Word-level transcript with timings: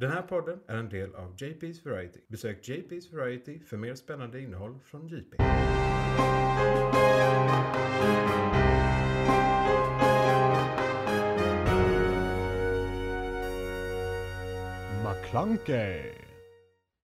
Den 0.00 0.10
här 0.10 0.22
podden 0.22 0.60
är 0.66 0.76
en 0.76 0.88
del 0.88 1.14
av 1.14 1.36
JP's 1.36 1.84
Variety. 1.90 2.20
Besök 2.28 2.68
JP's 2.68 3.16
Variety 3.16 3.60
för 3.60 3.76
mer 3.76 3.94
spännande 3.94 4.40
innehåll 4.40 4.78
från 4.84 5.08
JP. 5.08 5.36
McClunkey. 15.04 16.19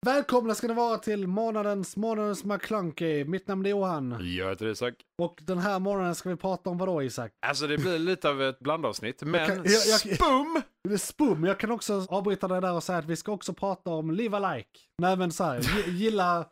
Välkomna 0.04 0.54
ska 0.54 0.66
ni 0.68 0.74
vara 0.74 0.98
till 0.98 1.26
månadens, 1.26 1.96
månadens 1.96 2.44
McClunkey. 2.44 3.24
Mitt 3.24 3.48
namn 3.48 3.66
är 3.66 3.70
Johan. 3.70 4.16
Jag 4.36 4.48
heter 4.50 4.66
Isak. 4.66 4.94
Och 5.18 5.38
den 5.42 5.58
här 5.58 5.78
månaden 5.78 6.14
ska 6.14 6.28
vi 6.28 6.36
prata 6.36 6.70
om 6.70 6.78
vad 6.78 6.88
då 6.88 7.02
Isak? 7.02 7.32
Alltså 7.46 7.66
det 7.66 7.78
blir 7.78 7.98
lite 7.98 8.28
av 8.28 8.42
ett 8.42 8.58
blandavsnitt, 8.58 9.22
men 9.22 9.46
kan- 9.48 9.56
jag- 9.56 9.64
jag- 9.86 10.00
spum! 10.16 10.62
Spum. 10.98 11.44
Jag 11.44 11.58
kan 11.60 11.70
också 11.70 12.06
avbryta 12.08 12.48
det 12.48 12.60
där 12.60 12.72
och 12.72 12.82
säga 12.82 12.98
att 12.98 13.04
vi 13.04 13.16
ska 13.16 13.32
också 13.32 13.52
prata 13.52 13.90
om 13.90 14.10
Live 14.10 14.36
Alike. 14.36 14.68
Nej 14.98 15.16
men 15.16 15.32
så 15.32 15.44
här, 15.44 15.60
gi- 15.60 15.90
gilla, 15.90 16.44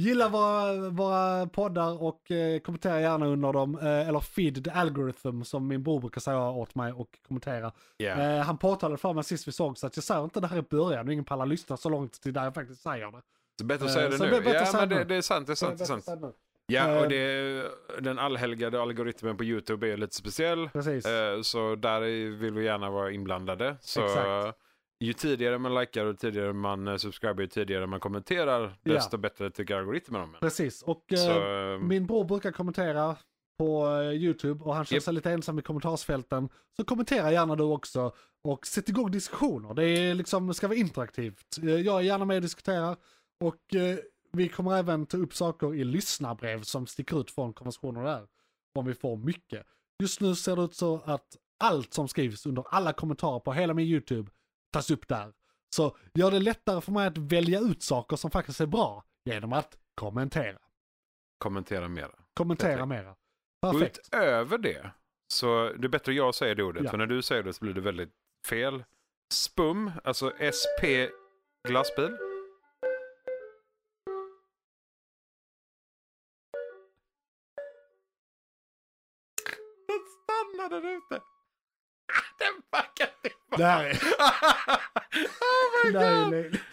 gilla 0.00 0.28
våra, 0.28 0.90
våra 0.90 1.46
poddar 1.46 2.02
och 2.02 2.30
eh, 2.30 2.60
kommentera 2.60 3.00
gärna 3.00 3.26
under 3.26 3.52
dem. 3.52 3.78
Eh, 3.78 4.08
eller 4.08 4.20
feed 4.20 4.64
the 4.64 4.70
algorithm 4.70 5.42
som 5.42 5.68
min 5.68 5.82
bror 5.82 6.00
brukar 6.00 6.20
säga 6.20 6.50
åt 6.50 6.74
mig 6.74 6.92
och 6.92 7.18
kommentera. 7.28 7.72
Eh, 7.98 8.44
han 8.44 8.58
påtalade 8.58 8.98
för 8.98 9.12
mig 9.12 9.24
sist 9.24 9.48
vi 9.48 9.52
såg 9.52 9.78
så 9.78 9.86
att 9.86 9.96
jag 9.96 10.04
säger 10.04 10.24
inte 10.24 10.40
det 10.40 10.46
här 10.46 10.58
i 10.58 10.62
början 10.62 11.06
och 11.06 11.12
ingen 11.12 11.24
pallar 11.24 11.46
lyssna 11.46 11.76
så 11.76 11.88
långt 11.88 12.12
till 12.12 12.32
där 12.32 12.44
jag 12.44 12.54
faktiskt 12.54 12.82
säger 12.82 13.06
det. 13.06 13.22
Så 13.60 13.64
bättre 13.66 13.84
att 13.84 13.90
eh, 13.90 13.94
säga 13.94 14.08
det 14.08 14.18
nu. 14.18 14.30
det 14.40 14.50
är 14.50 14.54
ja, 14.54 14.72
men 14.72 14.88
nu. 14.88 14.94
det, 14.94 15.04
det 15.04 15.14
är 15.14 15.22
sant, 15.22 15.46
det 15.46 15.52
är 15.52 15.54
sant. 15.54 15.78
Det 15.78 15.84
är 15.84 16.00
sant. 16.00 16.36
Ja, 16.66 17.00
och 17.00 17.08
det 17.08 17.16
är, 17.16 17.70
den 18.00 18.18
allhelgade 18.18 18.82
algoritmen 18.82 19.36
på 19.36 19.44
YouTube 19.44 19.92
är 19.92 19.96
lite 19.96 20.16
speciell. 20.16 20.68
Precis. 20.68 21.06
Så 21.42 21.74
där 21.74 22.02
är- 22.02 22.30
vill 22.30 22.54
vi 22.54 22.64
gärna 22.64 22.90
vara 22.90 23.10
inblandade. 23.10 23.76
Så 23.80 24.04
Exakt. 24.04 24.58
Ju 25.00 25.12
tidigare 25.12 25.58
man 25.58 25.74
likar 25.74 26.04
och 26.06 26.18
tidigare 26.18 26.52
man 26.52 26.88
eh, 26.88 26.96
subscriber, 26.96 27.40
ju 27.42 27.46
tidigare 27.46 27.86
man 27.86 28.00
kommenterar, 28.00 28.78
Ja. 28.82 28.92
desto 28.94 29.16
bättre 29.16 29.50
tycker 29.50 29.76
algoritmen 29.76 30.20
om 30.22 30.34
en. 30.34 30.40
Precis. 30.40 30.82
Och 30.82 31.04
Så, 31.14 31.30
eh, 31.72 31.78
min 31.78 32.06
bror 32.06 32.24
brukar 32.24 32.52
kommentera 32.52 33.16
på 33.58 33.86
eh, 33.86 34.10
YouTube 34.12 34.64
och 34.64 34.74
han 34.74 34.84
känner 34.84 34.96
Japp. 34.96 35.02
sig 35.04 35.14
lite 35.14 35.30
ensam 35.30 35.58
i 35.58 35.62
kommentarsfälten. 35.62 36.48
Så 36.76 36.84
kommentera 36.84 37.32
gärna 37.32 37.56
du 37.56 37.62
också 37.62 38.12
och 38.44 38.66
sätt 38.66 38.88
igång 38.88 39.10
diskussioner. 39.10 39.74
Det 39.74 39.84
är 39.88 40.14
liksom, 40.14 40.54
ska 40.54 40.68
vara 40.68 40.78
interaktivt. 40.78 41.58
Jag 41.62 41.86
är 41.96 42.00
gärna 42.00 42.24
med 42.24 42.36
och 42.36 42.42
diskuterar 42.42 42.96
och 43.44 43.56
vi 44.32 44.48
kommer 44.48 44.76
även 44.76 45.06
ta 45.06 45.16
upp 45.16 45.34
saker 45.34 45.74
i 45.74 45.84
lyssnarbrev 45.84 46.62
som 46.62 46.86
sticker 46.86 47.20
ut 47.20 47.30
från 47.30 47.52
konversationer 47.52 48.04
där. 48.04 48.26
Om 48.78 48.84
vi 48.86 48.94
får 48.94 49.16
mycket. 49.16 49.66
Just 50.02 50.20
nu 50.20 50.34
ser 50.34 50.56
det 50.56 50.62
ut 50.62 50.74
så 50.74 51.00
att 51.04 51.36
allt 51.58 51.94
som 51.94 52.08
skrivs 52.08 52.46
under 52.46 52.64
alla 52.70 52.92
kommentarer 52.92 53.40
på 53.40 53.52
hela 53.52 53.74
min 53.74 53.86
YouTube 53.86 54.30
tas 54.70 54.90
upp 54.90 55.08
där. 55.08 55.32
Så 55.76 55.96
gör 56.14 56.30
det 56.30 56.38
lättare 56.38 56.80
för 56.80 56.92
mig 56.92 57.06
att 57.06 57.18
välja 57.18 57.60
ut 57.60 57.82
saker 57.82 58.16
som 58.16 58.30
faktiskt 58.30 58.60
är 58.60 58.66
bra 58.66 59.04
genom 59.24 59.52
att 59.52 59.78
kommentera. 59.94 60.58
kommentera 61.38 61.88
mera. 61.88 62.10
Kommentera 62.34 62.70
Perfekt. 62.86 62.88
mera. 62.88 63.10
Och 63.10 63.72
Perfekt. 63.72 63.98
utöver 63.98 64.58
det, 64.58 64.90
så 65.32 65.72
det 65.78 65.86
är 65.86 65.88
bättre 65.88 66.12
att 66.12 66.16
jag 66.16 66.34
säger 66.34 66.54
det 66.54 66.62
ordet, 66.62 66.84
Ja. 66.84 66.90
för 66.90 66.98
när 66.98 67.06
du 67.06 67.22
säger 67.22 67.42
det 67.42 67.52
så 67.52 67.64
blir 67.64 67.74
det 67.74 67.80
väldigt 67.80 68.12
fel. 68.48 68.84
Spum, 69.34 69.90
alltså 70.04 70.32
SP 70.60 70.82
glassbil. 71.68 72.16
Den 79.88 80.00
stannade 80.22 80.80
där 80.80 80.96
ute. 80.96 81.22
Den 82.38 82.62
backade. 82.72 83.34
Det 83.60 83.66
här 83.66 83.84
är, 83.84 83.92
oh 85.40 85.84
my 85.84 85.92
det 85.92 85.98
här 85.98 86.12
är 86.12 86.22
god. 86.24 86.30
löjligt. 86.30 86.62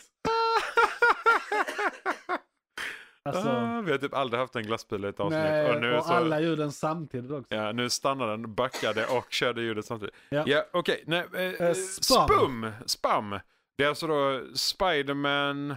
Alltså, 3.24 3.50
Ah, 3.50 3.82
vi 3.82 3.92
har 3.92 3.98
typ 3.98 4.14
aldrig 4.14 4.40
haft 4.40 4.56
en 4.56 4.64
glassbil 4.64 5.06
i 5.06 5.08
ett 5.08 5.20
avsnitt. 5.20 5.40
nej, 5.40 5.70
och 5.76 5.82
nu 5.82 5.96
och 5.98 6.06
så... 6.06 6.14
alla 6.14 6.40
ljuden 6.42 6.72
samtidigt 6.72 7.32
också. 7.32 7.56
Ja, 7.56 7.72
nu 7.72 7.90
stannade 7.90 8.32
den, 8.32 8.56
backade 8.56 9.06
och 9.06 9.26
körde 9.32 9.62
ljudet 9.62 9.86
samtidigt. 9.86 10.16
Ja. 10.30 10.44
Ja, 10.48 10.64
okej. 10.74 11.04
Nej, 11.08 11.26
eh, 11.34 11.42
Eh, 11.68 11.74
spam. 11.74 12.28
spum. 12.28 12.72
Spam. 12.86 13.40
Det 13.78 13.84
är 13.84 13.88
alltså 13.88 14.08
då 14.08 14.42
Spiderman... 14.56 15.76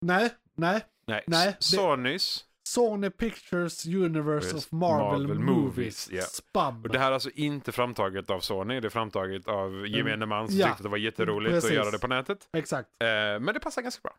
Nej, 0.00 0.30
nej. 0.56 0.86
Nej, 1.06 1.24
Nej, 1.26 1.56
Sonys. 1.58 2.44
Sony 2.74 3.10
Pictures 3.10 3.86
Universe 3.86 4.56
of 4.56 4.72
Marvel, 4.72 5.20
Marvel 5.28 5.38
Movies. 5.38 6.08
Ja. 6.12 6.22
Spam. 6.22 6.82
Och 6.82 6.88
det 6.88 6.98
här 6.98 7.08
är 7.08 7.12
alltså 7.12 7.30
inte 7.30 7.72
framtaget 7.72 8.30
av 8.30 8.40
Sony, 8.40 8.80
det 8.80 8.88
är 8.88 8.90
framtaget 8.90 9.48
av 9.48 9.86
gemene 9.88 10.26
man 10.26 10.46
som 10.48 10.54
Mm. 10.54 10.60
ja. 10.60 10.68
tyckte 10.68 10.82
det 10.82 10.88
var 10.88 10.96
jätteroligt 10.98 11.50
Precis. 11.54 11.70
att 11.70 11.76
göra 11.76 11.90
det 11.90 11.98
på 11.98 12.06
nätet. 12.08 12.48
Exakt. 12.56 12.88
Eh, 13.02 13.06
men 13.40 13.44
det 13.54 13.60
passar 13.60 13.82
ganska 13.82 14.00
bra. 14.02 14.14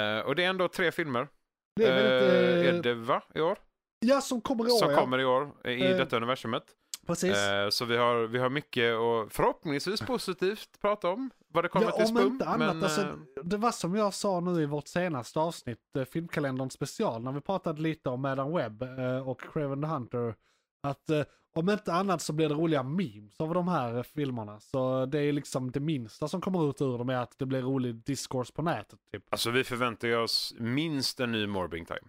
Eh, 0.00 0.20
och 0.20 0.34
det 0.36 0.44
är 0.44 0.48
ändå 0.48 0.68
tre 0.68 0.92
filmer. 0.92 1.28
Det 1.76 1.86
är 1.86 1.94
väldigt, 1.94 2.68
Eh, 2.68 2.74
är 2.78 2.82
det 2.82 2.94
va? 2.94 3.22
I 3.34 3.40
år? 3.40 3.58
Ja, 4.00 4.20
som 4.20 4.40
kommer 4.40 4.64
i 4.68 4.70
år 4.70 4.78
Som 4.78 4.90
ja. 4.90 5.00
kommer 5.00 5.18
i 5.18 5.24
år 5.24 5.52
i 5.64 5.84
Eh, 5.84 5.96
detta 5.96 6.16
universumet. 6.16 6.64
Precis. 7.06 7.36
Eh, 7.36 7.68
så 7.68 7.84
vi 7.84 7.96
har, 7.96 8.26
vi 8.26 8.38
har 8.38 8.50
mycket 8.50 8.96
och 8.96 9.32
förhoppningsvis 9.32 10.00
positivt 10.00 10.80
prata 10.80 11.08
om 11.08 11.30
vad 11.48 11.64
det 11.64 11.68
kommer 11.68 11.86
ja, 11.86 11.92
till 11.92 12.06
Spum. 12.06 12.26
inte 12.26 12.46
annat. 12.46 12.76
men, 12.76 12.84
alltså, 12.84 13.00
eh, 13.00 13.14
det 13.42 13.56
var 13.56 13.70
som 13.70 13.94
jag 13.94 14.14
sa 14.14 14.40
nu 14.40 14.62
i 14.62 14.66
vårt 14.66 14.88
senaste 14.88 15.40
avsnitt, 15.40 15.96
eh, 15.98 16.04
Filmkalendern 16.04 16.70
special, 16.70 17.22
när 17.22 17.32
vi 17.32 17.40
pratade 17.40 17.82
lite 17.82 18.08
om 18.08 18.22
Madam 18.22 18.52
Webb 18.52 18.82
eh, 18.82 19.28
och 19.28 19.40
Craven 19.40 19.82
the 19.82 19.88
Hunter. 19.88 20.34
Att 20.82 21.10
om 21.54 21.70
inte 21.70 21.92
annat 21.92 22.22
så 22.22 22.32
blir 22.32 22.48
det 22.48 22.54
roliga 22.54 22.82
memes 22.82 23.40
av 23.40 23.54
de 23.54 23.68
här 23.68 24.02
filmerna. 24.02 24.60
Så 24.60 25.06
det 25.06 25.20
är 25.20 25.32
liksom 25.32 25.70
det 25.70 25.80
minsta 25.80 26.28
som 26.28 26.40
kommer 26.40 26.70
ut 26.70 26.80
ur 26.80 26.98
dem 26.98 27.08
är 27.08 27.16
att 27.16 27.38
det 27.38 27.46
blir 27.46 27.62
rolig 27.62 27.94
discourse 27.94 28.52
på 28.52 28.62
nätet. 28.62 28.98
Typ. 29.12 29.24
Alltså 29.30 29.50
vi 29.50 29.64
förväntar 29.64 30.18
oss 30.18 30.54
minst 30.58 31.20
en 31.20 31.32
ny 31.32 31.46
Morbing 31.46 31.84
Time. 31.84 32.08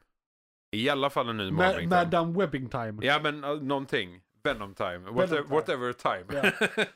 I 0.72 0.90
alla 0.90 1.10
fall 1.10 1.30
en 1.30 1.38
ny 1.38 1.44
Ma- 1.44 1.52
Morbing 1.52 1.90
Time. 1.90 1.96
Madam 1.96 2.34
Webbing 2.34 2.70
time. 2.70 3.06
Ja 3.06 3.20
men 3.24 3.44
uh, 3.44 3.62
någonting. 3.62 4.22
Venom 4.44 4.74
Time. 4.76 5.00
Whatever, 5.12 5.42
time. 5.44 5.56
whatever 5.56 5.94
time. 5.94 6.52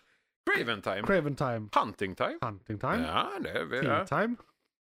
Craven 0.55 0.81
Time. 0.81 1.03
Craven 1.03 1.35
time. 1.35 1.69
Hunting 1.75 2.15
Time. 2.15 2.37
Hunting 2.41 2.79
time. 2.79 3.03
Ja, 3.07 3.31
det 3.39 3.49
är 3.49 3.65
vi. 3.65 3.77
Ja. 3.85 4.05
time. 4.05 4.35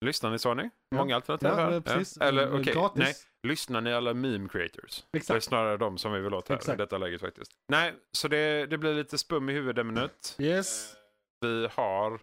Lyssnar 0.05 0.31
ni 0.31 0.39
Sony? 0.39 0.63
Ja. 0.89 0.97
Många 0.97 1.15
alternativ 1.15 1.47
Ja, 1.49 1.55
här. 1.55 1.71
eh, 1.71 1.81
precis. 1.81 2.17
Eller 2.17 2.47
Mm, 2.47 2.61
okej, 2.61 2.73
gratis. 2.73 2.99
nej. 2.99 3.13
Lyssnar 3.51 3.81
ni 3.81 3.93
alla 3.93 4.13
meme 4.13 4.49
creators? 4.49 5.03
Exakt. 5.13 5.27
Det 5.27 5.33
är 5.35 5.39
snarare 5.39 5.77
de 5.77 5.97
som 5.97 6.11
vi 6.11 6.19
vill 6.19 6.33
åt 6.33 6.49
här 6.49 6.55
Exakt. 6.55 6.75
i 6.79 6.81
detta 6.81 6.97
läget 6.97 7.21
faktiskt. 7.21 7.51
Nej, 7.67 7.93
så 8.11 8.27
det, 8.27 8.65
det 8.65 8.77
blir 8.77 8.93
lite 8.93 9.17
spum 9.17 9.49
i 9.49 9.53
huvudämnet. 9.53 10.35
Yes. 10.39 10.93
Vi 11.41 11.67
har... 11.75 12.19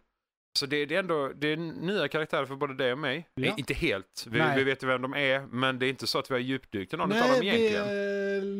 Så 0.59 0.67
det, 0.67 0.87
det 0.87 0.95
är 0.95 0.99
ändå 0.99 1.33
det 1.37 1.49
är 1.53 1.57
nya 1.57 2.09
karaktärer 2.09 2.47
för 2.47 2.57
både 2.57 2.75
dig 2.75 2.93
och 2.93 2.99
mig. 2.99 3.29
Ja. 3.35 3.47
Eh, 3.47 3.55
Inte 3.59 3.75
helt. 3.75 4.27
Vi, 4.31 4.43
vi 4.57 4.65
vet 4.65 4.83
ju 4.83 4.87
vem 4.87 5.03
de 5.03 5.15
är, 5.15 5.47
men 5.51 5.79
det 5.79 5.87
är 5.87 5.91
inte 5.91 6.07
så 6.07 6.19
att 6.19 6.31
vi 6.31 6.35
har 6.35 6.41
djupdykt 6.41 6.95
i 6.95 6.97
någon 6.97 7.13
av 7.13 7.19
dem 7.19 7.43
egentligen. 7.43 7.85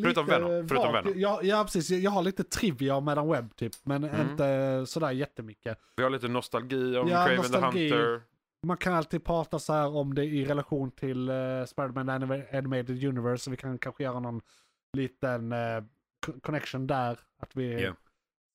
Förutom 0.03 0.27
Venom, 0.27 0.69
förutom. 0.69 0.93
Venom. 0.93 1.13
Ja, 1.17 1.41
ja, 1.43 1.65
precis. 1.65 1.91
Jag 1.91 2.11
har 2.11 2.23
lite 2.23 2.45
trivia 2.45 2.95
om 2.97 3.05
Madam 3.05 3.29
Webb 3.29 3.57
typ, 3.57 3.73
men 3.83 4.05
Mm. 4.05 4.31
inte 4.31 4.85
sådär 4.87 5.11
jättemycket. 5.11 5.79
Vi 5.97 6.03
har 6.03 6.11
lite 6.11 6.29
nostalgi 6.29 6.97
om 6.97 7.09
Ja, 7.09 7.17
Craven 7.27 7.37
nostalgi. 7.37 7.91
the 7.91 7.97
Hunter. 7.97 8.23
Man 8.67 8.77
kan 8.77 8.95
alltid 8.95 9.25
prata 9.25 9.59
så 9.59 9.73
här 9.73 9.97
om 9.97 10.15
det 10.15 10.25
i 10.25 10.45
relation 10.45 10.91
till 10.91 11.31
uh, 11.31 11.65
Spider-Man 11.65 12.09
Anima- 12.11 12.59
Animated 12.59 13.05
Universe, 13.05 13.45
så 13.45 13.51
vi 13.51 13.57
kan 13.57 13.79
kanske 13.79 14.03
göra 14.03 14.21
någon 14.21 14.41
liten 14.97 15.55
co- 16.27 16.41
connection 16.43 16.87
där, 16.87 17.19
att 17.41 17.57
vi 17.57 17.83
Ja. 17.83 17.93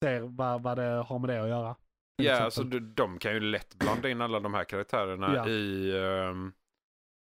ser 0.04 0.20
vad, 0.22 0.64
vad 0.64 0.78
det 0.78 0.84
har 1.08 1.20
med 1.20 1.30
det 1.30 1.42
att 1.44 1.50
göra. 1.50 1.76
Ja, 2.24 2.32
exempel. 2.32 2.46
alltså 2.46 2.64
de, 2.64 2.80
de 2.80 3.20
kan 3.20 3.34
ju 3.34 3.40
lätt 3.40 3.76
blanda 3.76 4.10
in 4.10 4.22
alla 4.22 4.40
de 4.40 4.54
här 4.54 4.64
karaktärerna 4.64 5.36
Ja. 5.36 5.48
i 5.48 5.92
um, 5.94 6.54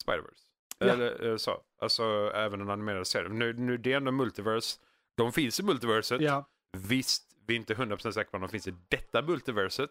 Spider-Verse. 0.05 0.45
Ja. 0.79 0.87
Eller 0.87 1.27
eh, 1.31 1.37
så. 1.37 1.61
Alltså 1.81 2.33
även 2.35 2.61
en 2.61 2.71
animerad 2.71 3.07
serie. 3.07 3.29
Nu, 3.29 3.53
nu 3.53 3.77
det 3.77 3.93
är 3.93 3.97
ändå 3.97 4.13
multiverse. 4.13 4.81
De 5.17 5.33
finns 5.33 5.61
i 5.61 5.63
multiverset. 5.63 6.21
Ja, 6.21 6.45
Visst, 6.77 7.37
vi 7.47 7.55
är 7.55 7.59
inte 7.59 7.75
100% 7.75 8.11
säkra 8.11 8.31
på 8.31 8.37
om 8.37 8.41
de 8.43 8.49
finns 8.49 8.69
i 8.69 8.75
detta 8.89 9.23
multiverset. 9.23 9.91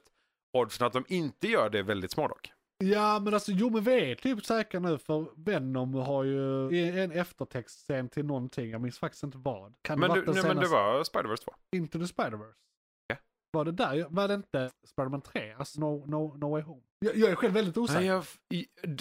Oddsen 0.54 0.88
att 0.88 0.94
de 0.94 1.06
inte 1.08 1.48
gör 1.48 1.70
det 1.70 1.80
är 1.80 1.84
väldigt 1.84 2.12
små 2.12 2.28
dock. 2.28 2.52
ja, 2.78 3.20
men 3.20 3.34
alltså 3.34 3.52
jo 3.52 3.70
men 3.70 3.84
vi 3.84 4.12
är 4.12 4.16
typ 4.16 4.46
säkra 4.46 4.80
nu 4.80 4.98
för 4.98 5.26
Venom 5.46 5.94
har 5.94 6.24
ju 6.24 6.70
en 7.00 7.12
eftertextscen 7.12 8.10
till 8.10 8.26
någonting, 8.26 8.70
jag 8.72 8.82
minns 8.82 9.00
faktiskt 9.00 9.24
inte 9.24 9.38
vad. 9.38 9.74
Kan 9.82 10.00
Men, 10.00 10.10
det 10.10 10.16
du, 10.16 10.20
nej, 10.34 10.44
men 10.44 10.56
det 10.58 10.66
senaste- 10.66 10.72
var 10.72 11.04
Spider-Verse 11.04 11.44
2. 11.44 11.54
Into 11.72 12.00
the 12.00 12.06
Spider-Verse. 12.06 12.54
Var 13.54 13.66
det 13.66 13.72
där? 13.72 14.06
Var 14.10 14.28
det 14.28 14.34
inte 14.34 14.70
Spider-Man 14.88 15.22
3? 15.22 15.54
Alltså 15.58 15.80
No, 15.80 16.06
no, 16.08 16.38
no 16.38 16.52
Way 16.52 16.62
Home? 16.62 16.82
Jag, 17.00 17.16
jag 17.16 17.30
är 17.32 17.36
själv 17.36 17.54
väldigt 17.54 17.78
osäker. 17.78 18.00
Nej, 18.00 18.10
jag, 18.10 18.24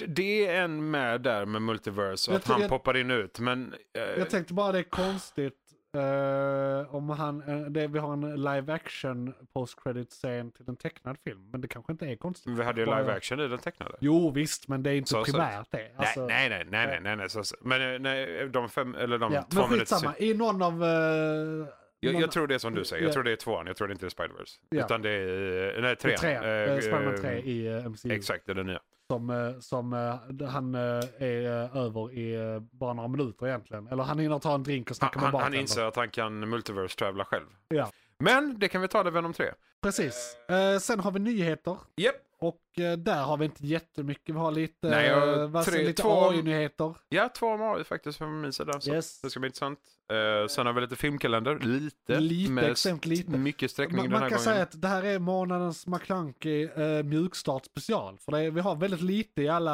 det 0.09 0.47
är 0.47 0.63
en 0.65 0.91
med 0.91 1.21
där 1.21 1.47
med 1.47 1.63
multiverse 1.63 2.31
och 2.31 2.35
Jag 2.35 2.39
att 2.39 2.47
han 2.49 2.61
jag- 2.61 2.71
poppar 2.71 2.97
in 2.97 3.11
ut. 3.11 3.39
Men 3.41 3.75
eh, 3.99 4.03
Jag 4.19 4.31
tänkte 4.31 4.55
bara 4.55 4.73
det 4.73 4.79
är 4.79 4.83
konstigt 4.83 5.55
eh, 5.97 6.95
om 6.95 7.11
han, 7.11 7.43
eh, 7.43 7.61
det, 7.71 7.87
vi 7.87 7.99
har 7.99 8.13
en 8.13 8.35
live 8.35 8.73
action 8.73 9.35
post 9.53 9.83
credit 9.83 10.11
scen 10.13 10.53
till 10.53 10.69
en 10.69 10.77
tecknad 10.77 11.17
film. 11.25 11.51
Men 11.53 11.61
det 11.61 11.69
kanske 11.69 11.93
inte 11.93 12.07
är 12.07 12.17
konstigt. 12.17 12.59
vi 12.59 12.63
hade 12.65 12.81
ju 12.81 12.87
Bara- 12.87 13.01
live 13.01 13.13
action 13.13 13.41
i 13.41 13.49
den 13.49 13.59
tecknade. 13.59 13.97
Jo 14.01 14.31
visst, 14.31 14.69
men 14.69 14.83
det 14.83 14.91
är 14.91 14.95
inte 14.95 15.11
Så 15.11 15.25
primärt 15.25 15.71
det. 15.71 15.91
Alltså, 15.97 16.27
nej, 16.27 16.49
nej, 16.49 16.65
nej, 16.71 16.87
nej, 16.87 17.01
nej, 17.03 17.17
nej, 17.17 17.31
så, 17.31 17.45
så. 17.45 17.57
Men 17.61 17.95
eh, 17.95 17.99
nej, 18.01 18.49
de 18.49 18.69
fem, 18.69 18.95
eller 18.95 19.19
de 19.19 19.33
ja, 19.33 19.43
två 19.43 19.61
men 19.61 19.71
minuter 19.71 19.95
skitsamma, 19.97 20.15
i 20.19 20.35
någon 20.35 20.63
av 20.63 20.85
eh, 20.85 21.67
Jag, 22.05 22.15
jag 22.15 22.31
tror 22.33 22.47
det 22.47 22.55
är 22.55 22.59
som 22.59 22.75
du 22.75 22.85
säger, 22.85 23.03
jag 23.03 23.09
Ja. 23.09 23.13
tror 23.13 23.23
det 23.23 23.33
är 23.33 23.37
tvåan, 23.37 23.67
jag 23.67 23.77
tror 23.77 23.89
det 23.89 23.93
inte 23.93 24.07
är 24.07 24.11
Spider-Verse. 24.11 24.59
Ja. 24.71 24.85
Utan 24.85 25.03
det 25.03 25.11
är, 25.11 25.81
nej, 25.83 25.97
trean. 25.97 26.19
tre, 26.19 26.33
Eh, 26.35 26.73
eh, 26.75 26.79
Spider-Man 26.81 27.15
eh, 27.15 27.21
3 27.21 27.39
i 27.41 27.67
eh, 27.67 27.85
MCU. 27.91 28.11
Exakt, 28.13 28.47
det 28.47 28.53
är 28.53 28.55
den 28.55 28.67
nya. 28.67 28.81
Som, 29.11 29.31
eh, 29.31 29.59
som 29.61 29.93
eh, 29.93 30.49
han 30.49 30.75
eh, 30.75 30.81
är 31.19 31.65
eh, 31.65 31.77
över 31.77 32.13
i 32.13 32.35
eh, 32.35 32.61
bara 32.61 32.93
några 32.93 33.09
minuter 33.09 33.47
egentligen. 33.47 33.87
Eller 33.89 34.03
han 34.03 34.19
hinner 34.19 34.39
ta 34.39 34.55
en 34.55 34.63
drink 34.63 34.87
och 34.91 34.91
Han, 34.91 34.95
snacka 34.95 35.21
med 35.21 35.31
han, 35.31 35.43
han 35.43 35.55
inser 35.55 35.85
att 35.85 35.97
han 35.97 36.11
kan 36.11 36.49
multiverse 36.49 36.99
travla 36.99 37.25
själv. 37.25 37.47
Ja. 37.69 37.91
Men 38.19 38.59
det 38.59 38.69
kan 38.69 38.83
vi 38.83 38.89
ta 38.89 39.03
det 39.03 39.11
Venom 39.11 39.33
3. 39.33 39.47
Precis. 39.83 40.37
Eh, 40.49 40.79
sen 40.79 41.01
har 41.01 41.11
vi 41.11 41.21
nyheter. 41.21 41.77
Japp. 41.97 42.15
Och 42.43 42.79
eh, 42.85 42.93
där 42.93 43.23
har 43.23 43.37
vi 43.37 43.45
inte 43.45 43.67
jättemycket. 43.67 44.35
Vi 44.35 44.39
har 44.39 44.51
lite, 44.51 44.89
Nej, 44.89 45.07
jag- 45.07 45.55
eh, 45.57 45.63
tre- 45.63 45.87
lite 45.87 46.03
AI-nyheter. 46.07 46.95
Ja, 47.09 47.29
två 47.29 47.57
Mario 47.57 47.85
faktiskt 47.85 48.19
från 48.19 48.41
min 48.41 48.53
sida. 48.53 48.81
Så 48.81 48.91
Yes. 48.95 49.21
det 49.21 49.31
ska 49.31 49.41
bli 49.41 49.47
intressant. 49.47 49.79
Eh, 50.13 50.47
sen 50.49 50.67
har 50.67 50.73
vi 50.73 50.81
lite 50.81 50.97
filmkalender, 50.97 51.59
lite. 51.59 52.21
Lite, 52.21 52.53
med 52.53 52.71
extremt 52.71 53.07
lite. 53.07 53.31
mycket 53.31 53.71
sträckning 53.71 53.97
Man, 53.97 54.05
den 54.05 54.13
man 54.13 54.23
här 54.23 54.29
kan 54.29 54.37
gången. 54.39 54.45
säga 54.53 54.63
att 54.63 54.81
det 54.83 54.89
här 54.89 55.03
är 55.03 55.19
månadens 55.19 55.87
McClunky 55.87 56.65
eh, 56.65 57.03
mjukstart 57.05 57.65
special. 57.65 58.19
För 58.19 58.37
är, 58.39 58.51
vi 58.51 58.61
har 58.61 58.77
väldigt 58.77 59.01
lite 59.01 59.43
i 59.43 59.49
alla 59.49 59.73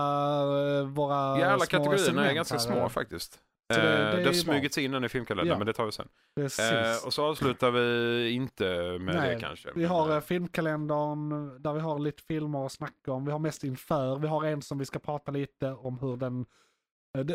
eh, 0.78 0.86
våra 0.86 1.40
Ja, 1.40 1.46
alla 1.46 1.66
kategorierna 1.66 2.30
är 2.30 2.34
ganska 2.34 2.54
här. 2.54 2.60
små 2.62 2.88
faktiskt. 2.88 3.38
Så 3.74 3.80
det- 3.80 3.92
Eh, 3.98 4.10
det 4.10 4.16
det, 4.16 4.24
har 4.24 4.32
ju 4.32 4.34
smugits 4.34 4.78
in 4.78 4.90
den 4.92 5.04
i 5.04 5.08
filmkalendern, 5.08 5.52
Ja. 5.54 5.58
men 5.58 5.66
det 5.66 5.72
tar 5.72 5.84
vi 5.86 5.92
sen. 5.92 6.08
Eh, 6.40 7.06
och 7.06 7.12
så 7.14 7.24
avslutar 7.24 7.70
vi 7.70 8.30
inte 8.30 8.64
med 8.98 9.14
Nej, 9.14 9.34
det 9.34 9.40
kanske. 9.40 9.68
Vi 9.74 9.80
men, 9.80 9.90
har 9.90 10.08
eh, 10.10 10.14
eh, 10.16 10.20
filmkalendern 10.20 11.62
där 11.62 11.72
vi 11.72 11.80
har 11.80 11.98
lite 11.98 12.22
filmer 12.22 12.66
att 12.66 12.72
snacka 12.72 13.12
om. 13.12 13.24
Vi 13.24 13.32
har 13.32 13.38
mest 13.38 13.64
inför. 13.64 14.18
Vi 14.18 14.28
har 14.28 14.44
en 14.44 14.62
som 14.62 14.78
vi 14.78 14.84
ska 14.84 14.98
prata 14.98 15.30
lite 15.30 15.70
om 15.72 15.98
hur 15.98 16.16
den 16.16 16.46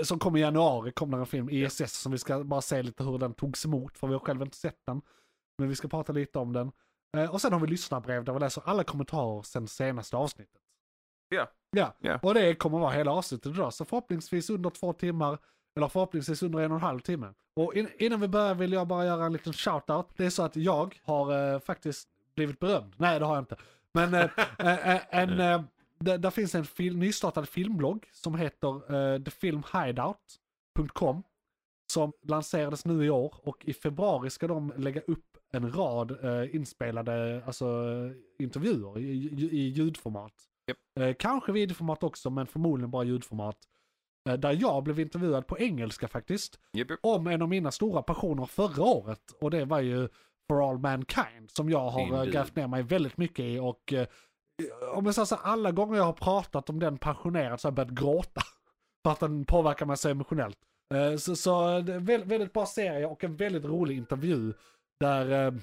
som 0.04 0.20
kom 0.20 0.36
i 0.36 0.40
januari 0.40 0.92
kom 0.92 1.12
det 1.12 1.18
en 1.18 1.26
film, 1.26 1.50
ISS, 1.50 1.94
som 2.02 2.12
vi 2.12 2.18
ska 2.18 2.44
bara 2.44 2.62
se 2.62 2.84
lite 2.84 3.04
hur 3.04 3.18
den 3.18 3.34
togs 3.34 3.66
emot, 3.66 3.98
för 3.98 4.08
vi 4.08 4.14
har 4.14 4.20
själv 4.20 4.42
inte 4.42 4.58
sett 4.58 4.80
den. 4.88 5.02
Men 5.58 5.70
vi 5.70 5.76
ska 5.76 5.88
prata 5.88 6.14
lite 6.14 6.40
om 6.40 6.54
den. 6.54 6.72
Eh, 7.18 7.34
och 7.34 7.42
sen 7.42 7.54
har 7.54 7.60
vi 7.60 7.68
lyssnarbrev 7.68 8.24
där 8.24 8.34
vi 8.34 8.40
läser 8.40 8.64
alla 8.66 8.84
kommentarer 8.84 9.42
sen 9.42 9.68
senaste 9.68 10.18
avsnittet. 10.18 10.62
Ja. 11.30 11.48
Ja, 11.72 11.96
Ja. 12.00 12.20
och 12.24 12.34
det 12.34 12.56
kommer 12.56 12.80
vara 12.80 12.92
hela 12.92 13.12
avsnittet 13.12 13.46
idag, 13.54 13.74
så 13.74 13.86
förhoppningsvis 13.86 14.50
under 14.50 14.70
två 14.70 14.94
timmar, 14.94 15.38
eller 15.76 15.88
förhoppningsvis 15.88 16.44
under 16.44 16.60
en 16.60 16.72
och 16.72 16.78
en 16.78 16.84
halv 16.84 17.00
timme. 17.00 17.34
Och 17.56 17.76
in, 17.76 17.90
innan 17.98 18.22
vi 18.22 18.28
börjar 18.28 18.56
vill 18.56 18.74
jag 18.74 18.88
bara 18.88 19.06
göra 19.06 19.26
en 19.26 19.34
liten 19.34 19.54
shout-out. 19.54 20.06
Det 20.18 20.26
är 20.26 20.30
så 20.30 20.44
att 20.44 20.56
jag 20.56 21.00
har 21.04 21.54
eh, 21.54 21.60
faktiskt 21.60 22.08
blivit 22.36 22.60
berömd. 22.60 22.94
Nej, 22.98 23.20
det 23.20 23.26
har 23.26 23.36
jag 23.36 23.42
inte. 23.42 23.58
Men 23.94 24.14
eh, 24.14 24.30
eh, 24.60 24.96
eh, 24.96 25.02
en, 25.10 25.40
eh, 25.40 25.62
där, 26.00 26.30
finns 26.30 26.56
en 26.56 26.66
fil, 26.66 26.98
nystartad 26.98 27.50
filmblogg 27.50 28.10
som 28.14 28.36
heter 28.36 28.96
eh, 28.96 29.22
thefilmhideout.com 29.22 31.24
som 31.94 32.14
lanserades 32.22 32.86
nu 32.86 33.06
i 33.06 33.10
år 33.10 33.36
och 33.44 33.66
i 33.66 33.74
februari 33.74 34.30
ska 34.30 34.48
de 34.48 34.74
lägga 34.78 35.02
upp 35.02 35.38
en 35.52 35.74
rad 35.74 36.26
eh, 36.26 36.56
inspelade 36.56 37.44
alltså, 37.46 37.66
intervjuer 38.40 39.00
i, 39.00 39.04
i, 39.04 39.50
i 39.52 39.70
ljudformat. 39.70 40.34
Eh, 41.00 41.16
kanske 41.20 41.52
videoformat 41.52 42.04
också, 42.04 42.30
men 42.30 42.48
förmodligen 42.48 42.92
bara 42.92 43.04
ljudformat. 43.04 43.58
Eh, 44.30 44.34
där 44.36 44.58
jag 44.62 44.84
blev 44.84 45.00
intervjuad 45.00 45.48
på 45.48 45.58
engelska 45.60 46.08
faktiskt 46.08 46.60
japp, 46.74 46.90
japp. 46.90 47.00
om 47.04 47.28
en 47.28 47.42
av 47.42 47.50
mina 47.50 47.72
stora 47.72 48.02
passioner 48.02 48.46
förra 48.46 48.84
året 48.84 49.22
och 49.42 49.52
det 49.52 49.66
var 49.66 49.80
ju 49.80 50.10
For 50.50 50.70
All 50.70 50.78
Mankind 50.80 51.52
som 51.52 51.70
jag 51.70 51.90
har 51.90 52.02
eh, 52.02 52.08
Indeed. 52.08 52.32
grävt 52.32 52.56
ner 52.56 52.68
mig 52.68 52.84
väldigt 52.84 53.18
mycket 53.18 53.46
i 53.46 53.60
och 53.60 53.94
eh, 53.94 54.08
om 54.96 55.06
jag 55.06 55.16
säger 55.16 55.26
så 55.26 55.36
alla 55.36 55.72
gånger 55.72 55.98
jag 55.98 56.04
har 56.04 56.14
pratat 56.14 56.70
om 56.70 56.80
den 56.80 56.98
passionerat 56.98 57.62
så 57.62 57.68
har 57.68 57.72
jag 57.72 57.76
börjat 57.76 57.92
gråta. 58.04 58.42
För 59.04 59.12
att 59.12 59.20
den 59.20 59.46
påverkar 59.46 59.86
mig 59.86 59.98
så 59.98 60.10
emotionellt. 60.10 60.58
Eh, 60.94 61.16
Så, 61.18 61.36
så 61.36 61.82
väldigt, 61.82 62.28
väldigt 62.28 62.54
bra 62.54 62.66
serie 62.66 63.06
och 63.06 63.24
en 63.24 63.36
väldigt 63.36 63.66
rolig 63.66 63.98
intervju 63.98 64.54
där 65.00 65.48
eh, 65.48 65.54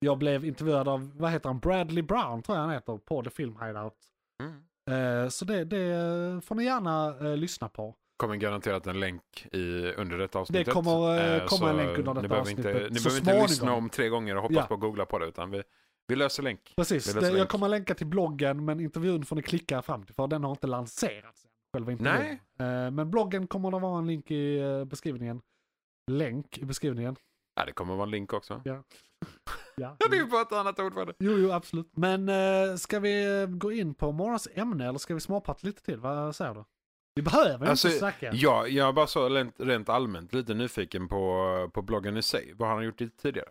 jag 0.00 0.18
blev 0.18 0.44
intervjuad 0.44 0.88
av, 0.88 1.10
vad 1.18 1.30
heter 1.30 1.48
han, 1.48 1.58
Bradley 1.58 2.02
Brown 2.02 2.42
tror 2.42 2.58
jag 2.58 2.62
han 2.64 2.72
heter 2.74 2.96
på 2.96 3.22
The 3.22 3.30
Film 3.30 3.56
Hideout. 3.62 3.96
Mm. 4.42 5.24
Eh, 5.24 5.28
Så 5.28 5.44
det, 5.44 5.64
det 5.64 6.40
får 6.44 6.54
ni 6.54 6.64
gärna 6.64 7.16
eh, 7.30 7.36
lyssna 7.36 7.68
på. 7.68 7.94
Kommer 8.20 8.36
garanterat 8.36 8.86
en 8.86 9.00
länk 9.00 9.46
i, 9.52 9.92
under 9.96 10.18
detta 10.18 10.38
avsnittet. 10.38 10.66
Det 10.66 10.72
kommer, 10.72 11.18
eh, 11.18 11.34
Eh, 11.36 11.46
komma 11.46 11.70
en 11.70 11.76
länk 11.76 11.98
under 11.98 12.14
ni 12.14 12.22
detta 12.22 12.24
Inte, 12.24 12.40
avsnittet 12.40 12.92
ni 12.92 12.98
så 12.98 13.08
behöver 13.08 13.16
inte 13.18 13.24
småningom. 13.24 13.46
lyssna 13.48 13.72
om 13.74 13.90
tre 13.90 14.08
gånger 14.08 14.36
och 14.36 14.42
hoppas 14.42 14.56
Ja. 14.56 14.66
på 14.66 14.74
att 14.74 14.80
googla 14.80 15.06
på 15.06 15.18
det, 15.18 15.26
utan 15.26 15.50
vi, 15.50 15.62
vi 16.08 16.16
löser 16.16 16.42
länk. 16.42 16.72
Precis, 16.76 17.08
Vi 17.08 17.12
det, 17.12 17.20
löser 17.20 17.32
jag 17.32 17.38
länk. 17.38 17.50
kommer 17.50 17.68
länka 17.68 17.94
till 17.94 18.06
bloggen 18.06 18.64
men 18.64 18.80
intervjun 18.80 19.24
får 19.24 19.36
ni 19.36 19.42
klicka 19.42 19.82
fram 19.82 20.02
till 20.02 20.14
för 20.14 20.26
den 20.26 20.44
har 20.44 20.50
inte 20.50 20.66
lanserats 20.66 21.44
än. 21.44 21.50
Själva 21.76 21.92
intervjun. 21.92 22.38
Eh, 22.60 22.90
Men 22.90 23.10
bloggen 23.10 23.46
kommer 23.46 23.70
det 23.70 23.78
vara 23.78 23.98
en 23.98 24.06
länk 24.06 24.30
i 24.30 24.58
eh, 24.58 24.84
beskrivningen. 24.84 25.40
Länk 26.10 26.58
i 26.58 26.64
beskrivningen. 26.64 27.16
Ja, 27.54 27.64
det 27.64 27.72
kommer 27.72 27.94
vara 27.94 28.04
en 28.04 28.10
länk 28.10 28.32
också. 28.32 28.62
Ja. 28.64 28.82
Ja, 29.76 29.96
det 30.10 30.16
är 30.16 30.20
ju 30.20 30.26
bara 30.26 30.42
ett 30.42 30.52
annat 30.52 30.80
ord 30.80 30.94
för 30.94 31.06
det. 31.06 31.14
Jo, 31.18 31.32
jo, 31.38 31.52
absolut. 31.52 31.90
Men 31.96 32.28
eh, 32.28 32.76
ska 32.76 33.00
vi 33.00 33.46
gå 33.48 33.72
in 33.72 33.94
på 33.94 34.12
morgonens 34.12 34.48
ämne 34.54 34.88
eller 34.88 34.98
ska 34.98 35.14
vi 35.14 35.20
småprata 35.20 35.66
lite 35.66 35.82
till? 35.82 36.00
Vad 36.00 36.36
säger 36.36 36.54
du? 36.54 36.64
Vi 37.20 37.24
behöver 37.24 37.66
Alltså, 37.66 37.88
inte 37.88 37.98
snacka. 37.98 38.30
Ja, 38.32 38.66
jag 38.66 38.94
bara 38.94 39.06
så 39.06 39.28
rent, 39.28 39.60
rent 39.60 39.88
allmänt 39.88 40.34
lite 40.34 40.54
nyfiken 40.54 41.08
på, 41.08 41.70
på 41.74 41.82
bloggen 41.82 42.16
i 42.16 42.22
sig. 42.22 42.52
Vad 42.56 42.68
har 42.68 42.74
han 42.76 42.84
gjort 42.84 43.00
tidigare? 43.22 43.48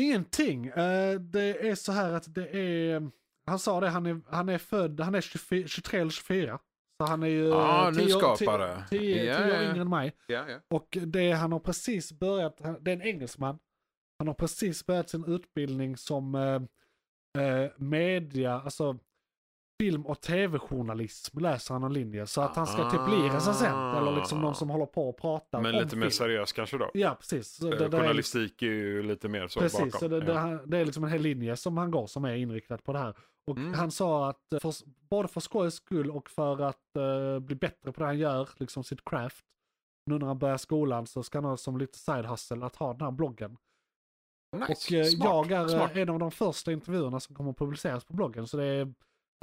Ingenting. 0.00 0.66
Eh, 0.66 1.20
det 1.20 1.68
är 1.68 1.74
så 1.74 1.92
här 1.92 2.12
att 2.12 2.34
det 2.34 2.56
är, 2.56 3.10
han 3.46 3.58
sa 3.58 3.80
det, 3.80 3.88
han 3.88 4.06
är, 4.06 4.20
han 4.28 4.48
är 4.48 4.58
född, 4.58 5.00
han 5.00 5.14
är 5.14 5.20
24, 5.20 5.68
23 5.68 6.00
eller 6.00 6.10
24. 6.10 6.58
Så 7.00 7.06
han 7.06 7.22
är 7.22 7.26
ju 7.26 7.52
Ah, 7.54 7.88
eh, 7.88 7.94
tio, 7.94 8.04
nyskapare. 8.04 8.84
10, 8.90 9.00
10, 9.00 9.24
Ja, 9.24 9.36
10 9.36 9.44
år 9.58 9.62
yngre 9.62 9.80
än 9.80 9.88
mig. 9.90 10.12
Ja, 10.26 10.44
ja. 10.48 10.58
Och 10.70 10.98
det 11.06 11.32
han 11.32 11.52
har 11.52 11.60
precis 11.60 12.12
börjat, 12.12 12.56
det 12.80 12.90
är 12.90 12.96
en 12.96 13.02
engelsman. 13.02 13.58
Han 14.18 14.28
har 14.28 14.34
precis 14.34 14.86
börjat 14.86 15.10
sin 15.10 15.24
utbildning 15.24 15.96
som 15.96 16.34
eh, 16.34 17.44
eh, 17.44 17.70
media, 17.76 18.52
alltså 18.60 18.98
film 19.82 20.06
och 20.06 20.20
tv-journalism 20.20 21.38
läser 21.38 21.74
han 21.74 21.82
en 21.82 21.92
linje. 21.92 22.26
Så 22.26 22.40
att 22.40 22.56
han 22.56 22.66
ska 22.66 22.90
typ 22.90 23.04
bli 23.04 23.16
recensent 23.28 23.96
eller 23.96 24.16
liksom 24.16 24.40
någon 24.40 24.54
som 24.54 24.70
håller 24.70 24.86
på 24.86 25.08
och 25.08 25.16
pratar 25.16 25.60
Men 25.60 25.74
om 25.74 25.80
lite 25.82 25.96
mer 25.96 26.02
film. 26.02 26.10
seriös 26.10 26.52
kanske 26.52 26.78
då? 26.78 26.90
Ja, 26.94 27.14
precis. 27.20 27.54
Så 27.56 27.72
Eh, 27.72 27.78
det, 27.78 27.88
det 27.88 27.98
Journalistik 27.98 28.62
är 28.62 28.66
ju 28.66 29.02
lite 29.02 29.28
mer 29.28 29.48
så 29.48 29.60
precis, 29.60 29.78
bakom. 29.80 29.90
så 30.00 30.08
det, 30.08 30.20
det, 30.20 30.60
det 30.66 30.78
är 30.78 30.84
liksom 30.84 31.04
en 31.04 31.10
hel 31.10 31.22
linje 31.22 31.56
som 31.56 31.76
han 31.76 31.90
går 31.90 32.06
som 32.06 32.24
är 32.24 32.34
inriktad 32.34 32.78
på 32.78 32.92
det 32.92 32.98
här. 32.98 33.16
Och 33.50 33.56
Mm. 33.58 33.74
han 33.74 33.90
sa 33.90 34.28
att 34.30 34.52
eh, 34.52 34.60
för, 34.60 34.72
både 35.10 35.28
för 35.28 35.40
skojs 35.40 35.74
skull 35.74 36.10
och 36.10 36.30
för 36.30 36.60
att 36.62 36.96
eh, 36.96 37.38
bli 37.40 37.56
bättre 37.56 37.92
på 37.92 38.00
det 38.00 38.06
han 38.06 38.18
gör, 38.18 38.48
liksom 38.56 38.84
sitt 38.84 39.04
craft, 39.04 39.44
nu 40.10 40.18
när 40.18 40.26
han 40.26 40.38
börjar 40.38 40.56
skolan 40.56 41.06
så 41.06 41.22
ska 41.22 41.38
han 41.38 41.44
ha 41.44 41.56
som 41.56 41.78
lite 41.78 41.98
side 41.98 42.24
hustle 42.26 42.66
att 42.66 42.76
ha 42.76 42.92
den 42.92 43.00
här 43.02 43.10
bloggen. 43.10 43.56
Nice. 44.56 44.72
Och 44.72 44.78
Smart. 45.06 45.50
jag 45.50 45.62
är 45.64 45.68
Smart. 45.68 45.96
en 45.96 46.08
av 46.10 46.18
de 46.18 46.30
första 46.30 46.72
intervjuerna 46.72 47.20
som 47.20 47.34
kommer 47.36 47.50
att 47.50 47.58
publiceras 47.58 48.04
på 48.04 48.12
bloggen, 48.14 48.46
så 48.46 48.56
det 48.56 48.64
är 48.64 48.94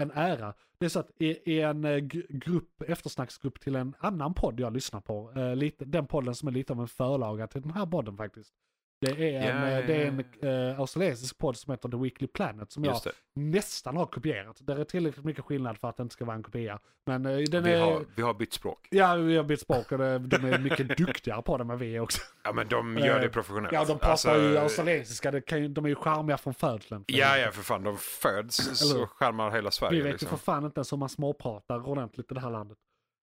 en 0.01 0.11
ära. 0.11 0.53
Det 0.77 0.85
är 0.85 0.89
så 0.89 0.99
att 0.99 1.11
i, 1.17 1.53
i 1.53 1.61
en 1.61 1.85
eh, 1.85 1.97
grupp, 2.29 2.81
eftersnacksgrupp 2.87 3.59
till 3.59 3.75
en 3.75 3.95
annan 3.99 4.33
podd 4.33 4.59
jag 4.59 4.73
lyssnar 4.73 5.01
på, 5.01 5.31
eh, 5.35 5.55
lite, 5.55 5.85
den 5.85 6.07
podden 6.07 6.35
som 6.35 6.47
är 6.47 6.51
lite 6.51 6.73
av 6.73 6.79
en 6.79 6.87
förlaga 6.87 7.47
till 7.47 7.61
den 7.61 7.71
här 7.71 7.85
podden 7.85 8.17
faktiskt. 8.17 8.53
Det 9.01 9.35
är 9.35 9.41
en, 9.41 9.57
Ja, 9.61 9.67
eh, 9.67 9.73
ja, 9.73 9.81
det 9.87 9.95
är 9.95 10.07
en 10.07 10.71
eh, 10.71 10.79
australiensisk 10.79 11.37
podd 11.37 11.57
som 11.57 11.71
heter 11.71 11.89
The 11.89 11.97
Weekly 11.97 12.27
Planet 12.27 12.71
som 12.71 12.83
jag 12.83 12.91
Just 12.93 13.03
det. 13.03 13.11
nästan 13.33 13.97
har 13.97 14.05
kopierat. 14.05 14.57
Det 14.59 14.73
är 14.73 14.83
tillräckligt 14.83 15.25
mycket 15.25 15.45
skillnad 15.45 15.77
för 15.77 15.89
att 15.89 15.97
det 15.97 16.03
inte 16.03 16.13
ska 16.13 16.25
vara 16.25 16.35
en 16.35 16.43
kopia. 16.43 16.79
Men 17.05 17.25
eh, 17.25 17.37
den 17.37 17.63
Vi 17.63 17.71
är... 17.71 17.81
har, 17.81 18.05
vi 18.15 18.21
har 18.21 18.33
bytt 18.33 18.53
språk. 18.53 18.87
Ja, 18.91 19.15
vi 19.15 19.37
har 19.37 19.43
bytt 19.43 19.61
språk 19.61 19.91
och 19.91 19.97
det, 19.97 20.19
de 20.19 20.35
är 20.35 20.59
mycket 20.59 20.97
duktigare 20.97 21.41
på 21.41 21.57
det 21.57 21.63
än 21.63 21.77
vi 21.77 21.95
är 21.95 21.99
också. 21.99 22.21
Ja, 22.43 22.51
men 22.53 22.67
de 22.67 22.97
gör 22.97 23.19
det 23.19 23.29
professionellt. 23.29 23.73
Ja, 23.73 23.85
de 23.85 23.99
pratar 23.99 24.11
Alltså, 24.11 24.35
ju 24.37 24.57
australiensiska, 24.57 25.31
det 25.31 25.41
kan 25.41 25.73
de 25.73 25.85
är 25.85 25.89
ju 25.89 25.95
charmiga 25.95 26.37
från 26.37 26.53
födseln. 26.53 27.03
Ja, 27.07 27.37
ja, 27.37 27.51
för 27.51 27.61
fan. 27.63 27.83
De 27.83 27.97
föds 27.97 28.79
så 28.79 28.97
hur? 28.97 29.05
skärmar 29.05 29.51
hela 29.51 29.71
Sverige. 29.71 29.97
Vi 29.97 30.01
vet 30.01 30.11
liksom. 30.11 30.25
ju 30.25 30.29
för 30.29 30.37
fan 30.37 30.65
inte 30.65 30.79
ens 30.79 30.91
hur 30.93 30.97
man 30.97 31.09
småpratar 31.09 31.87
ordentligt 31.87 32.31
i 32.31 32.33
det 32.33 32.41
här 32.41 32.49
landet. 32.51 32.77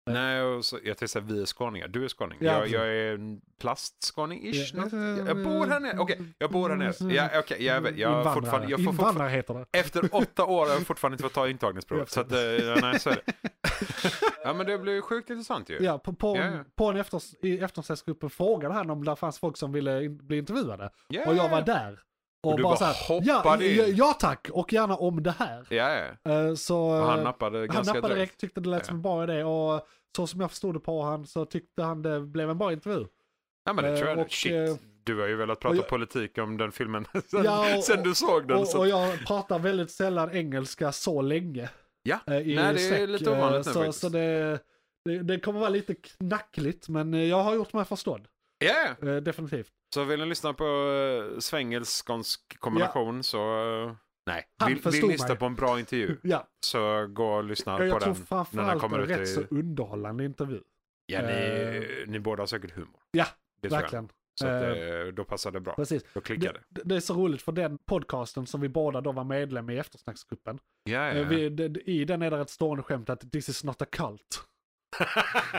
Nej, 0.06 0.42
och 0.42 0.66
så, 0.66 0.76
jag 0.76 0.84
tänkte 0.84 1.08
säga 1.08 1.26
vi 1.28 1.42
är 1.42 1.46
skåningar. 1.46 1.88
Du 1.88 2.04
är 2.04 2.08
skåning. 2.08 2.38
Ja, 2.42 2.52
jag, 2.52 2.68
jag 2.68 2.88
är 2.88 3.14
en 3.14 3.42
plastskåning-ish. 3.62 4.72
Ja. 4.76 5.28
Jag 5.28 5.44
bor 5.44 5.66
här 5.68 5.80
nere. 5.80 5.98
Okej, 5.98 6.22
jag 6.38 6.52
bor 6.52 6.70
här 6.70 6.76
nere. 6.76 7.14
Ja, 7.14 7.30
okej, 7.40 7.64
jag 7.66 7.82
vet. 7.82 7.98
Jag 7.98 8.10
Invandrare. 8.10 8.34
fortfarande... 8.34 8.72
Jag 8.72 8.84
får 8.84 8.94
fortfarande 8.94 9.30
heter 9.30 9.54
det. 9.54 9.80
efter 9.80 10.16
åtta 10.16 10.46
år 10.46 10.66
har 10.66 10.74
jag 10.74 10.88
fortfarande 10.88 11.14
inte 11.14 11.24
fått 11.24 11.34
ta 11.34 11.48
intagningsprov. 11.48 12.00
Jag 12.00 12.10
så 12.10 12.22
att, 12.22 12.32
eh, 12.32 12.40
ja, 12.40 12.76
nej, 12.82 13.00
så 13.00 13.10
är 13.10 13.16
det. 13.26 13.34
ja, 14.44 14.54
men 14.54 14.66
det 14.66 14.78
blir 14.78 15.02
sjukt 15.02 15.30
intressant 15.30 15.70
ju. 15.70 15.78
Ja, 15.82 15.98
på, 15.98 16.14
på, 16.14 16.38
ja. 16.38 16.52
på 16.76 16.86
en 16.86 16.98
efters, 16.98 17.34
i 17.42 17.60
frågade 18.30 18.74
han 18.74 18.90
om 18.90 19.04
det 19.04 19.16
fanns 19.16 19.40
folk 19.40 19.58
som 19.58 19.72
ville 19.72 20.10
bli 20.10 20.38
intervjuade. 20.38 20.90
Ja, 21.08 21.22
Och 21.22 21.36
jag 21.36 21.46
ja, 21.46 21.48
var 21.48 21.62
där. 21.62 22.00
Och, 22.44 22.52
Och 22.52 22.58
du 22.58 22.64
bara 22.64 22.70
bara 22.80 22.94
så 22.94 23.14
här, 23.14 23.22
ja, 23.24 23.58
ja, 23.62 23.86
ja 23.88 24.14
tack, 24.20 24.48
och 24.54 24.74
gärna 24.74 24.96
om 24.96 25.24
det 25.24 25.32
här. 25.40 25.68
Ja, 25.70 25.90
ja. 26.24 26.32
Eh, 26.32 26.54
Så, 26.56 26.80
Och 26.80 27.06
han 27.06 27.18
eh, 27.20 27.24
nappade 27.24 27.58
han 27.60 27.68
ganska 27.68 27.94
nappade 27.94 28.14
direkt. 28.16 28.40
tyckte 28.40 28.62
det 28.62 28.70
lät 28.70 28.80
Ja. 28.82 28.86
som 28.86 28.96
en 28.96 29.02
bra 29.02 29.24
idé 29.24 29.44
och 29.44 29.88
så 30.16 30.28
som 30.28 30.42
jag 30.42 30.50
förstod 30.50 30.76
det 30.76 30.80
på 30.80 31.02
han 31.04 31.26
så 31.28 31.46
tyckte 31.46 31.84
han 31.84 32.02
det 32.02 32.20
blev 32.22 32.50
en 32.50 32.58
bra 32.58 32.74
intervju. 32.74 33.06
Ja, 33.66 33.74
men 33.74 33.86
det 33.86 33.98
tror 33.98 34.10
jag. 34.10 34.18
Eh, 34.18 34.24
och, 34.26 34.32
Shit. 34.32 34.82
Du 35.04 35.20
har 35.20 35.28
ju 35.28 35.36
velat 35.36 35.60
prata 35.60 35.76
jag- 35.76 35.88
politik 35.88 36.38
om 36.38 36.58
den 36.58 36.72
filmen 36.72 37.06
sen, 37.32 37.44
Ja, 37.44 37.78
och- 37.78 37.84
sen 37.84 38.04
du 38.04 38.16
såg 38.16 38.48
den. 38.48 38.58
Och, 38.58 38.68
så. 38.68 38.80
och 38.80 38.88
jag 38.88 39.20
pratar 39.28 39.60
väldigt 39.60 39.92
sällan 39.92 40.32
engelska 40.36 40.92
så 40.92 41.22
länge. 41.22 41.70
ja, 42.04 42.20
nej 42.28 42.44
det 42.44 42.56
är 43.02 43.08
lite 43.08 43.30
ovanligt 43.32 43.66
nu 43.66 43.74
så, 43.74 43.80
faktiskt. 43.80 44.00
så 44.00 44.10
det, 44.10 44.60
det, 45.06 45.20
det 45.24 45.40
kommer 45.40 45.60
vara 45.60 45.70
lite 45.70 45.96
knackligt 45.96 46.90
men 46.90 47.28
jag 47.28 47.44
har 47.44 47.56
gjort 47.56 47.74
mig 47.74 47.86
förstådd. 47.86 48.28
Ja. 48.62 48.96
Eh, 49.10 49.16
definitivt. 49.16 49.70
Så 49.94 50.04
vill 50.04 50.20
ni 50.20 50.26
lyssna 50.26 50.54
på 50.54 50.64
uh, 50.66 51.40
svengelsk-skånsk 51.40 52.60
kombination 52.60 53.24
så... 53.24 53.38
eh, 53.88 53.96
nej, 54.26 54.46
Han 54.60 54.74
vill, 54.74 54.82
vill 54.92 55.08
lyssna 55.08 55.28
mig. 55.28 55.38
på 55.38 55.46
en 55.46 55.56
bra 55.56 55.80
intervju 55.80 56.18
Ja, 56.24 56.48
så 56.66 57.08
gå 57.08 57.26
och 57.34 57.44
lyssna 57.44 57.72
jag, 57.72 57.80
på 57.80 57.86
jag 57.86 57.92
tror 57.92 58.00
den 58.00 58.08
när 58.08 58.16
den 58.16 58.26
framförallt 58.28 58.82
kommer 58.82 58.98
en 59.00 59.04
ut 59.04 59.10
rätt 59.10 59.22
i... 59.22 59.26
så 59.34 59.42
underhållande 59.50 60.26
intervju. 60.26 60.62
Ja, 61.06 61.22
ni, 61.22 61.32
Eh. 61.34 62.08
ni 62.10 62.20
båda 62.20 62.42
har 62.42 62.48
säkert 62.48 62.72
humor. 62.72 63.00
Ja, 63.12 63.26
Det 63.62 63.70
tror 63.70 63.78
jag. 63.78 63.82
verkligen. 63.82 64.10
Så 64.40 64.48
att, 64.48 64.64
Eh. 64.64 64.70
eh, 64.72 65.06
då 65.08 65.24
passar 65.24 65.52
det 65.52 65.60
bra. 65.60 65.74
Precis. 65.76 66.04
Då 66.14 66.22
klickar 66.22 66.54
det. 66.54 66.84
Det, 66.84 66.96
är 66.96 67.00
så 67.00 67.14
roligt 67.14 67.42
för 67.42 67.52
den 67.52 67.78
podcasten 67.78 68.48
som 68.48 68.62
vi 68.62 68.70
båda 68.70 69.02
då 69.02 69.12
var 69.12 69.24
medlem 69.24 69.70
i 69.70 69.78
eftersnacksgruppen. 69.78 70.60
Ja, 70.84 70.92
ja, 70.94 71.12
eh, 71.12 71.18
ja. 71.18 71.28
Vi, 71.30 71.50
det, 71.50 71.82
I 71.90 72.06
den 72.06 72.22
är 72.22 72.32
det 72.32 72.40
ett 72.42 72.50
stående 72.50 72.84
skämt 72.84 73.10
att 73.10 73.32
this 73.32 73.50
is 73.50 73.64
not 73.64 73.82
a 73.82 73.86
cult. 73.92 74.44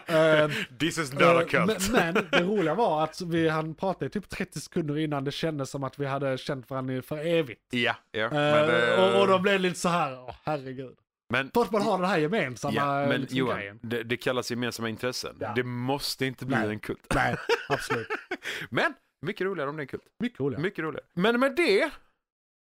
Eh, 0.07 0.51
This 0.79 0.99
is 0.99 1.13
not 1.13 1.23
a 1.23 1.41
Eh, 1.43 1.47
cult. 1.47 1.91
Men, 1.91 2.15
men 2.15 2.27
det 2.31 2.43
roliga 2.43 2.75
var 2.75 3.05
att 3.05 3.21
vi 3.21 3.49
han 3.49 3.75
pratade 3.75 4.09
typ 4.09 4.29
30 4.29 4.61
sekunder 4.61 4.99
innan 4.99 5.25
det 5.25 5.31
kändes 5.33 5.71
som 5.71 5.85
att 5.85 5.99
vi 5.99 6.07
hade 6.07 6.39
känt 6.39 6.71
varandra 6.71 7.03
för 7.03 7.27
evigt. 7.27 7.63
Ja, 7.71 7.95
ja. 8.11 8.21
Eh, 8.25 8.31
Men, 8.33 9.01
och, 9.15 9.21
och 9.21 9.27
då 9.27 9.39
blev 9.39 9.53
det 9.55 9.59
lite 9.69 9.79
så 9.81 9.89
här, 9.89 10.19
åh 10.21 10.35
herregud. 10.45 10.97
men, 11.31 11.51
För 11.55 11.63
att 11.63 11.71
man 11.71 11.83
har 11.83 11.99
den 11.99 12.09
här 12.11 12.19
gemensamma 12.19 12.75
ja, 12.75 13.07
men 13.09 13.21
liksom, 13.21 13.39
Johan, 13.39 13.57
grejen. 13.57 13.79
det, 13.83 14.03
det 14.03 14.17
kallas 14.17 14.51
gemensamma 14.51 14.89
intressen. 14.89 15.37
Ja. 15.41 15.53
Det 15.57 15.63
måste 15.65 16.27
inte 16.27 16.47
bli 16.47 16.57
Nej. 16.57 16.69
en 16.69 16.81
kult. 16.81 17.07
Nej, 17.15 17.37
absolut. 17.69 18.07
Men, 18.71 18.95
mycket 19.23 19.45
roligare 19.45 19.71
om 19.71 19.77
det 19.77 19.81
är 19.81 19.85
en 19.85 19.89
kult. 19.89 20.03
Mycket 20.19 20.41
roligare. 20.41 20.63
Mycket 20.63 20.85
roligare. 20.85 21.05
Men 21.15 21.41
med 21.41 21.57
det, 21.57 21.91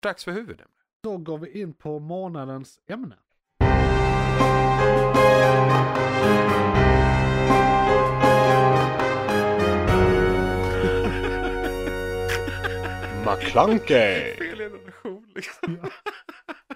dags 0.04 0.24
för 0.24 0.32
huvudämne. 0.32 0.72
Då 1.04 1.18
går 1.18 1.38
vi 1.38 1.62
in 1.62 1.74
på 1.74 2.00
månadens 2.00 2.80
ämne. 2.90 3.16
McClunkey! 13.26 14.36
Fel 14.36 14.58
generation 14.58 15.26
liksom. 15.36 15.78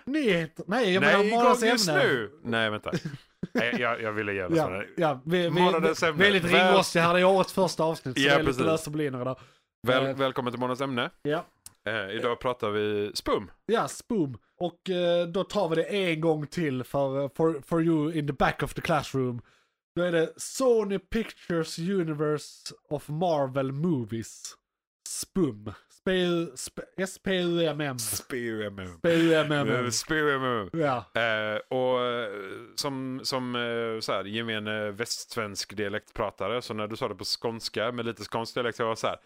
Nyheter, 0.05 0.65
nej 0.67 0.93
jag 0.93 1.01
menar 1.01 1.23
månadens 1.23 1.61
igång 1.63 1.71
just 1.71 1.89
ämne. 1.89 2.03
nu! 2.03 2.31
Nej, 2.43 2.69
vänta. 2.69 2.91
Nej, 3.53 3.75
jag, 3.79 4.01
jag 4.01 4.11
ville 4.11 4.31
det 4.31 4.55
Ja, 4.55 4.83
ja, 4.97 5.21
vi, 5.25 5.49
Månadens 5.49 6.03
ämne. 6.03 6.23
vi 6.23 6.27
är 6.27 6.31
lite 6.33 6.47
Väl- 6.47 6.65
ringrostiga 6.67 7.03
här, 7.03 7.13
det 7.13 7.19
är 7.19 7.23
årets 7.25 7.53
första 7.53 7.83
avsnitt 7.83 8.17
så 8.17 8.23
Ja, 8.23 8.29
det 8.29 8.35
är 8.35 8.39
lite 8.39 8.45
precis. 8.47 8.65
lösa 8.65 8.91
boliner 8.91 9.21
idag. 9.21 9.39
Väl, 9.87 10.05
Eh. 10.05 10.15
välkommen 10.15 10.53
till 10.53 10.59
månadens 10.59 10.81
ämne. 10.81 11.09
Ja. 11.21 11.45
Eh, 11.87 12.09
idag 12.15 12.39
pratar 12.39 12.69
vi 12.69 13.11
spum. 13.13 13.51
Ja, 13.65 13.87
Spoom. 13.87 14.37
Och 14.59 14.89
eh, 14.89 15.27
då 15.27 15.43
tar 15.43 15.69
vi 15.69 15.75
det 15.75 15.83
en 15.83 16.21
gång 16.21 16.47
till 16.47 16.83
för, 16.83 17.21
eh, 17.23 17.29
for, 17.35 17.61
for 17.67 17.83
you 17.83 18.13
in 18.13 18.27
the 18.27 18.33
back 18.33 18.63
of 18.63 18.73
the 18.73 18.81
classroom. 18.81 19.41
Då 19.95 20.01
är 20.03 20.11
det 20.11 20.33
Sony 20.37 20.99
Pictures 20.99 21.79
Universe 21.79 22.73
of 22.89 23.09
Marvel 23.09 23.71
Movies. 23.71 24.55
SPUM. 25.07 25.73
Sp- 26.05 26.51
sp- 26.55 26.83
S-P-U-M-M. 26.97 27.99
SPUMM. 27.99 28.79
S-P-U-M-M. 28.79 29.91
SPUMM. 29.91 30.69
Ja, 30.73 31.05
Eh, 31.21 31.57
och 31.77 32.05
eh, 32.05 32.29
som, 32.75 33.19
som 33.23 33.55
eh, 33.55 33.99
så 33.99 34.11
här, 34.13 34.23
gemene 34.23 34.91
västsvensk 34.91 35.75
dialektpratare, 35.77 36.61
så 36.61 36.73
när 36.73 36.87
du 36.87 36.95
sa 36.95 37.07
det 37.07 37.15
på 37.15 37.23
skånska 37.25 37.91
med 37.91 38.05
lite 38.05 38.23
skånsk 38.23 38.53
dialekt, 38.53 38.79
jag 38.79 38.85
var 38.85 38.95
så 38.95 39.07
här, 39.07 39.17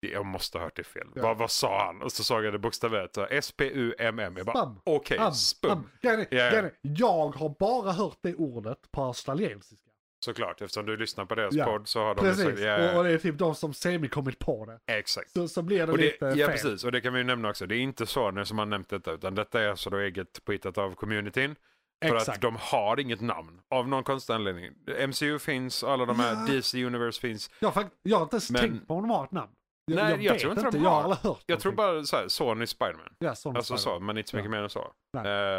jag 0.00 0.26
måste 0.26 0.58
ha 0.58 0.64
hört 0.64 0.76
det 0.76 0.84
fel. 0.84 1.06
Ja. 1.14 1.22
Vad, 1.22 1.38
vad 1.38 1.50
sa 1.50 1.86
han? 1.86 2.02
Och 2.02 2.12
så 2.12 2.24
såg 2.24 2.44
jag 2.44 2.52
det 2.52 2.58
bokstaverat, 2.58 3.14
så 3.14 3.26
S-P-U-M-M. 3.30 4.34
Jag 4.36 4.46
bara, 4.46 4.76
okej, 4.84 5.18
Am, 5.18 5.32
spum. 5.34 5.90
grejen 6.02 6.26
är, 6.30 6.72
Jag 6.82 7.28
har 7.36 7.54
bara 7.58 7.92
hört 7.92 8.18
det 8.20 8.34
ordet 8.34 8.92
på 8.92 9.02
australiensiska. 9.02 9.89
Såklart, 10.24 10.60
eftersom 10.60 10.86
du 10.86 10.96
lyssnar 10.96 11.24
på 11.24 11.34
deras 11.34 11.54
Ja, 11.54 11.64
podd 11.64 11.88
så 11.88 12.00
har 12.04 12.14
de 12.14 12.20
Precis, 12.20 12.44
sagt, 12.44 12.60
ja, 12.60 12.98
och, 12.98 13.04
det 13.04 13.10
är 13.10 13.18
typ 13.18 13.38
de 13.38 13.54
som 13.54 13.74
semi 13.74 14.08
kommit 14.08 14.38
på 14.38 14.64
det. 14.66 14.92
exakt. 14.98 15.30
Så, 15.30 15.48
så 15.48 15.62
blir 15.62 15.86
det 15.86 15.92
Och 15.92 15.98
det, 15.98 16.04
lite 16.04 16.24
ja 16.26 16.46
fel. 16.46 16.46
precis, 16.46 16.84
och 16.84 16.92
det 16.92 17.00
kan 17.00 17.12
vi 17.12 17.18
ju 17.18 17.24
nämna 17.24 17.48
också. 17.50 17.66
Det 17.66 17.76
är 17.76 17.78
inte 17.80 18.06
Sony 18.06 18.44
som 18.44 18.58
har 18.58 18.66
nämnt 18.66 18.88
detta, 18.88 19.12
utan 19.12 19.34
detta 19.34 19.62
är 19.62 19.68
alltså 19.68 19.90
då 19.90 19.96
eget 19.96 20.44
påhittat 20.44 20.78
av 20.78 20.94
communityn. 20.94 21.56
För 22.04 22.16
Exakt. 22.16 22.28
att 22.36 22.40
de 22.42 22.56
har 22.60 23.00
inget 23.00 23.20
namn, 23.20 23.60
av 23.70 23.88
någon 23.88 24.04
konstig 24.04 24.32
anledning. 24.34 24.72
MCU 25.08 25.38
finns, 25.38 25.84
alla 25.84 26.04
de 26.06 26.20
här 26.20 26.32
Ja. 26.48 26.52
DC 26.54 26.84
Universe 26.84 27.20
finns. 27.20 27.50
Jag, 27.60 27.68
har 27.70 27.82
fakt- 27.82 27.96
jag 28.02 28.16
har 28.16 28.22
inte 28.22 28.34
ens 28.34 28.50
Men- 28.50 28.60
tänkt 28.60 28.88
på 28.88 28.94
om 28.94 29.02
de 29.02 29.10
har 29.10 29.24
ett 29.24 29.32
namn. 29.32 29.50
Jag, 29.86 29.96
Nej, 29.96 30.10
jag, 30.10 30.22
jag 30.34 30.38
tror 30.40 30.52
inte 30.52 30.70
de 30.70 30.82
jag 30.82 30.90
har 30.90 30.96
har. 30.96 31.02
aldrig 31.02 31.18
hört 31.18 31.42
Jag 31.46 31.60
tror 31.60 31.72
bara 31.72 32.04
så 32.04 32.16
här, 32.16 32.28
Sony 32.28 32.66
Spiderman. 32.66 33.14
Ja, 33.18 33.34
sån 33.34 33.56
Alltså 33.56 33.76
Spider-Man. 33.76 34.00
så, 34.00 34.04
men 34.04 34.18
inte 34.18 34.30
så 34.30 34.36
mycket 34.36 34.50
Ja. 34.52 34.56
mer 34.56 34.62
än 34.62 34.70
så. 34.70 34.92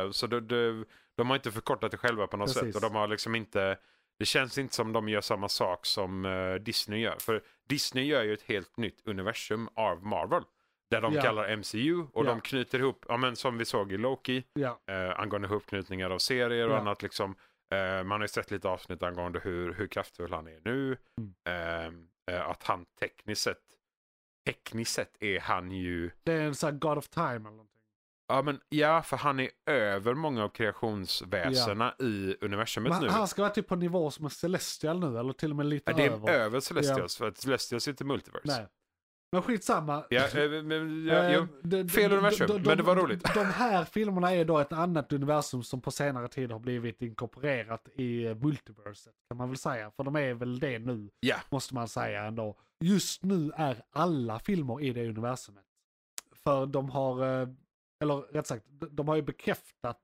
Eh, 0.05 0.11
så 0.11 0.27
det, 0.27 0.41
det, 0.41 0.85
de 1.17 1.29
har 1.29 1.35
inte 1.35 1.51
förkortat 1.51 1.91
det 1.91 1.97
själva 1.97 2.27
på 2.27 2.37
något 2.37 2.47
Precis. 2.47 2.61
sätt. 2.61 2.75
Och 2.75 2.81
de 2.81 2.95
har 2.95 3.07
liksom 3.07 3.35
inte, 3.35 3.77
det 4.21 4.25
känns 4.25 4.57
inte 4.57 4.75
som 4.75 4.93
de 4.93 5.09
gör 5.09 5.21
samma 5.21 5.49
sak 5.49 5.85
som 5.85 6.25
eh, 6.25 6.53
Disney 6.55 6.99
gör. 6.99 7.15
För 7.19 7.43
Disney 7.69 8.05
gör 8.05 8.23
ju 8.23 8.33
ett 8.33 8.41
helt 8.41 8.77
nytt 8.77 9.01
universum 9.05 9.69
av 9.75 10.03
Marvel. 10.05 10.43
Där 10.91 11.01
de 11.01 11.13
Ja. 11.13 11.21
kallar 11.21 11.49
MCU 11.57 12.01
och 12.13 12.25
Ja. 12.25 12.29
de 12.29 12.41
knyter 12.41 12.79
ihop, 12.79 13.05
ja 13.07 13.17
men 13.17 13.35
som 13.35 13.57
vi 13.57 13.65
såg 13.65 13.91
i 13.91 13.97
Loki, 13.97 14.43
Ja, 14.53 14.79
eh, 14.87 15.19
angående 15.19 15.47
ihopknytningar 15.47 16.09
av 16.09 16.17
serier 16.17 16.69
och 16.69 16.77
annat 16.77 17.01
liksom. 17.01 17.35
Eh, 17.73 18.03
man 18.03 18.11
har 18.11 18.21
ju 18.21 18.27
sett 18.27 18.51
lite 18.51 18.69
avsnitt 18.69 19.03
angående 19.03 19.39
hur, 19.39 19.73
hur 19.73 19.87
kraftfull 19.87 20.33
han 20.33 20.47
är 20.47 20.59
nu. 20.65 20.97
Mm. 21.17 21.33
Eh, 22.27 22.35
eh, 22.35 22.49
att 22.49 22.63
han 22.63 22.85
tekniskt 22.99 23.41
sett, 23.41 23.57
tekniskt 24.45 24.93
sett 24.93 25.17
är 25.23 25.39
han 25.39 25.71
ju 25.71 26.11
det 26.23 26.33
är 26.33 26.41
en 26.41 26.55
sån 26.55 26.71
här 26.71 26.77
God 26.79 26.97
of 26.97 27.09
Time 27.09 27.49
eller. 27.49 27.70
Ja, 28.35 28.41
men 28.41 28.59
ja, 28.69 29.01
för 29.01 29.17
han 29.17 29.39
är 29.39 29.49
över 29.65 30.13
många 30.13 30.43
av 30.43 30.49
kreationsväsena 30.49 31.93
i 31.99 32.35
universumet 32.41 32.91
Men 32.91 33.01
nu. 33.01 33.07
han 33.09 33.27
ska 33.27 33.41
vara 33.41 33.53
typ 33.53 33.67
på 33.67 33.75
nivå 33.75 34.11
som 34.11 34.25
en 34.25 34.31
Celestial 34.31 34.99
nu, 34.99 35.19
eller 35.19 35.33
till 35.33 35.49
och 35.49 35.55
med 35.55 35.65
lite 35.65 35.91
Ja, 35.91 35.97
det 35.97 36.05
är 36.05 36.11
över. 36.11 36.29
över 36.29 36.59
Celestials, 36.59 37.17
för 37.17 37.27
att 37.27 37.37
Celestials 37.37 37.87
är 37.87 37.91
inte 37.91 38.03
multiverse. 38.05 38.47
Nej. 38.47 38.67
Men 39.33 39.41
skitsamma. 39.41 40.03
Ja, 40.09 40.27
eh, 40.27 40.63
men, 40.63 41.05
ja, 41.05 41.13
Eh, 41.15 41.45
de- 41.63 41.83
de- 41.83 41.89
fel 41.89 42.11
universum, 42.11 42.47
de- 42.47 42.53
de- 42.63 42.67
men 42.69 42.77
det 42.77 42.83
var 42.83 42.95
roligt. 42.95 43.33
De 43.33 43.43
här 43.45 43.85
filmerna 43.85 44.31
är 44.35 44.45
då 44.45 44.59
ett 44.59 44.71
annat 44.73 45.13
universum 45.13 45.63
som 45.63 45.81
på 45.81 45.91
senare 45.91 46.27
tid 46.27 46.51
har 46.51 46.59
blivit 46.59 47.01
inkorporerat 47.01 47.87
i 47.95 48.25
eh, 48.25 48.35
multiverset. 48.35 49.13
Kan 49.29 49.37
man 49.37 49.49
väl 49.49 49.57
säga. 49.57 49.91
För 49.91 50.03
de 50.03 50.15
är 50.15 50.33
väl 50.33 50.59
det 50.59 50.79
nu. 50.79 51.09
Ja. 51.19 51.35
Måste 51.49 51.73
man 51.75 51.87
säga 51.87 52.23
ändå. 52.23 52.57
Just 52.83 53.23
nu 53.23 53.51
är 53.55 53.81
alla 53.91 54.39
filmer 54.39 54.81
i 54.81 54.93
det 54.93 55.09
universumet. 55.09 55.63
För 56.43 56.65
de 56.65 56.89
har, 56.89 57.23
eller 58.01 58.15
rätt 58.15 58.47
sagt, 58.47 58.65
de- 58.91 59.07
har 59.07 59.15
ju 59.15 59.21
bekräftat 59.21 59.99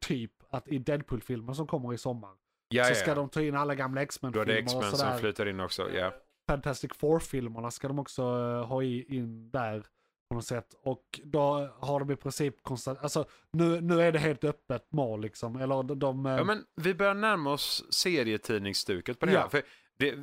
typ 0.00 0.32
att 0.50 0.68
i 0.68 0.78
Deadpool-filmen 0.78 1.54
som 1.54 1.66
kommer 1.66 1.94
i 1.94 1.98
sommar. 1.98 2.30
Ja, 2.68 2.84
så 2.84 2.90
ja. 2.90 2.94
ska 2.94 3.14
de 3.14 3.28
ta 3.28 3.42
in 3.42 3.56
alla 3.56 3.74
gamla 3.74 3.94
Då 4.00 4.00
är 4.00 4.04
det 4.04 4.04
X-Men-filmer 4.04 4.52
och 4.52 4.58
X-Men 4.58 4.82
som 4.82 4.98
sådär. 4.98 5.18
flyter 5.18 5.46
in 5.46 5.60
också. 5.60 5.90
Ja. 5.90 6.14
Fantastic 6.48 6.90
Four-filmerna 6.94 7.70
ska 7.70 7.88
de 7.88 7.98
också 7.98 8.22
eh, 8.22 8.66
ha 8.66 8.82
in 8.82 9.50
där 9.50 9.86
på 10.28 10.34
något 10.34 10.44
sätt. 10.46 10.74
Och 10.82 11.20
då 11.24 11.68
har 11.80 12.00
de 12.00 12.10
i 12.10 12.16
princip 12.16 12.62
konstant, 12.62 12.98
alltså 13.02 13.24
nu, 13.52 13.80
nu 13.80 14.00
är 14.02 14.12
det 14.12 14.18
helt 14.18 14.44
öppet 14.44 14.92
mål 14.92 15.20
liksom. 15.20 15.56
Eller 15.56 15.82
de, 15.82 15.98
de 15.98 16.26
eh, 16.26 16.32
ja, 16.32 16.44
men 16.44 16.64
vi 16.76 16.94
börjar 16.94 17.14
närma 17.14 17.52
oss 17.52 17.84
serietidningsstuket 17.90 19.18
på 19.18 19.26
det 19.26 19.32
Ja. 19.32 19.40
här. 19.40 19.48
För 19.48 19.62
det, 19.98 20.14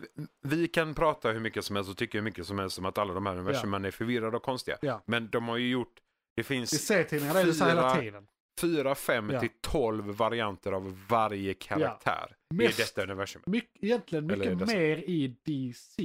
vi 0.41 0.67
kan 0.67 0.93
prata 0.93 1.31
hur 1.31 1.39
mycket 1.39 1.65
som 1.65 1.75
helst 1.75 1.91
och 1.91 1.97
tycka 1.97 2.17
hur 2.17 2.23
mycket 2.25 2.45
som 2.45 2.59
helst 2.59 2.79
om 2.79 2.85
att 2.85 2.97
alla 2.97 3.13
de 3.13 3.25
här 3.25 3.33
universumen 3.33 3.85
är 3.85 3.91
förvirrade 3.91 4.37
och 4.37 4.43
konstiga. 4.43 4.77
Ja. 4.81 5.03
Men 5.05 5.29
de 5.29 5.47
har 5.47 5.57
ju 5.57 5.69
gjort, 5.69 5.93
det 6.35 6.41
i 6.41 6.43
finns 6.43 6.85
serietidningarna 6.87 7.39
är 7.39 7.45
det 7.45 7.53
så 7.53 7.65
hela 7.65 7.95
tiden. 7.95 8.27
fyra, 8.61 8.95
fem 8.95 9.29
Ja. 9.29 9.39
till 9.39 9.49
tolv 9.61 10.05
varianter 10.05 10.71
av 10.71 10.97
varje 11.09 11.53
karaktär 11.53 12.35
Mest- 12.53 12.79
i 12.79 12.81
detta 12.83 13.03
universum. 13.03 13.41
Mycket, 13.45 13.83
egentligen 13.83 14.25
mycket 14.27 14.67
mer 14.67 14.97
i 14.97 15.27
DC. 15.45 16.03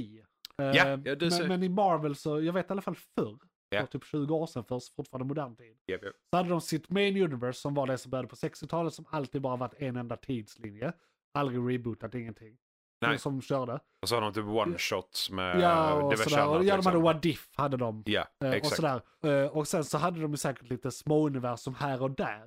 Eh, 0.61 0.65
Ja, 0.65 0.99
ja, 1.05 1.15
DC. 1.15 1.39
men, 1.39 1.47
men 1.47 1.63
i 1.63 1.69
Marvel 1.69 2.15
så, 2.15 2.41
jag 2.41 2.53
vet 2.53 2.69
i 2.69 2.71
alla 2.71 2.81
fall 2.81 2.95
förr, 3.15 3.37
Ja. 3.69 3.79
för 3.79 3.87
typ 3.87 4.03
20 4.05 4.35
år 4.35 4.47
sedan, 4.47 4.63
för 4.63 4.81
fortfarande 4.95 5.27
modern 5.27 5.55
tid. 5.55 5.77
Japp, 5.87 6.03
japp. 6.03 6.13
Så 6.31 6.37
hade 6.37 6.49
de 6.49 6.61
sitt 6.61 6.89
main 6.89 7.17
universe 7.23 7.59
som 7.61 7.73
var 7.73 7.87
det 7.87 7.97
som 7.97 8.11
började 8.11 8.27
på 8.27 8.35
60-talet 8.35 8.93
som 8.93 9.05
alltid 9.09 9.41
bara 9.41 9.55
varit 9.57 9.73
en 9.77 9.95
enda 9.95 10.17
tidslinje. 10.17 10.93
Aldrig 11.33 11.73
rebootat, 11.73 12.15
ingenting. 12.15 12.57
Nej. 13.01 13.17
Som 13.19 13.41
körde. 13.41 13.79
Och 14.01 14.09
så 14.09 14.15
har 14.15 14.21
de 14.21 14.33
typ 14.33 14.45
one-shots 14.45 15.31
med 15.31 15.59
Ja, 15.59 15.93
och 15.93 16.11
diverse 16.11 16.29
sådär. 16.29 16.47
Och, 16.47 16.55
annat. 16.55 16.65
ja, 16.65 16.71
de 16.73 16.77
liksom. 16.77 16.91
hade 16.93 17.03
What 17.13 17.25
If, 17.25 17.49
hade 17.55 17.77
de. 17.77 18.03
Ja, 18.05 18.25
Eh, 18.43 18.47
och 18.49 18.55
exakt. 18.55 18.75
sådär. 18.75 19.01
Eh, 19.23 19.45
och 19.57 19.67
sen 19.67 19.83
så 19.83 19.97
hade 19.97 20.21
de 20.21 20.31
ju 20.31 20.37
säkert 20.37 20.69
lite 20.69 20.91
små-universum 20.91 21.75
här 21.79 22.01
och 22.01 22.11
där. 22.11 22.43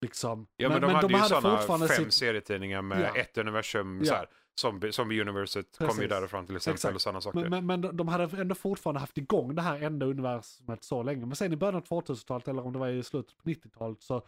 Liksom. 0.00 0.46
Ja, 0.56 0.68
men, 0.68 0.80
de 0.82 0.90
hade 0.94 1.14
ju 1.14 1.20
sådana 1.22 1.58
fem 1.58 1.88
sitt- 1.88 2.12
serietidningar 2.12 2.82
med 2.82 3.00
Ja. 3.14 3.20
ett 3.20 3.38
universum. 3.38 3.98
Ja. 3.98 4.04
Så 4.04 4.14
här, 4.14 4.26
zombie, 4.60 4.92
zombie-universet 4.92 5.78
kom 5.78 5.98
ju 6.00 6.08
därifrån 6.08 6.46
till 6.46 6.56
exempel 6.56 6.74
Exakt. 6.76 6.94
och 6.94 7.00
sådana 7.00 7.20
saker. 7.20 7.38
Men, 7.40 7.50
men, 7.50 7.66
men 7.66 7.80
de- 7.80 7.96
de 7.96 8.08
hade 8.08 8.40
ändå 8.40 8.54
fortfarande 8.54 9.00
haft 9.00 9.18
igång 9.18 9.54
det 9.54 9.62
här 9.62 9.82
enda 9.82 10.06
universumet 10.06 10.84
så 10.84 11.02
länge. 11.02 11.26
Men 11.26 11.36
sen 11.36 11.52
i 11.52 11.56
början 11.56 11.74
av 11.76 11.84
2000-talet, 11.84 12.48
eller 12.48 12.66
om 12.66 12.72
det 12.72 12.78
var 12.78 12.88
i 12.88 13.02
slutet 13.02 13.36
på 13.36 13.48
90-talet, 13.48 14.02
så 14.02 14.26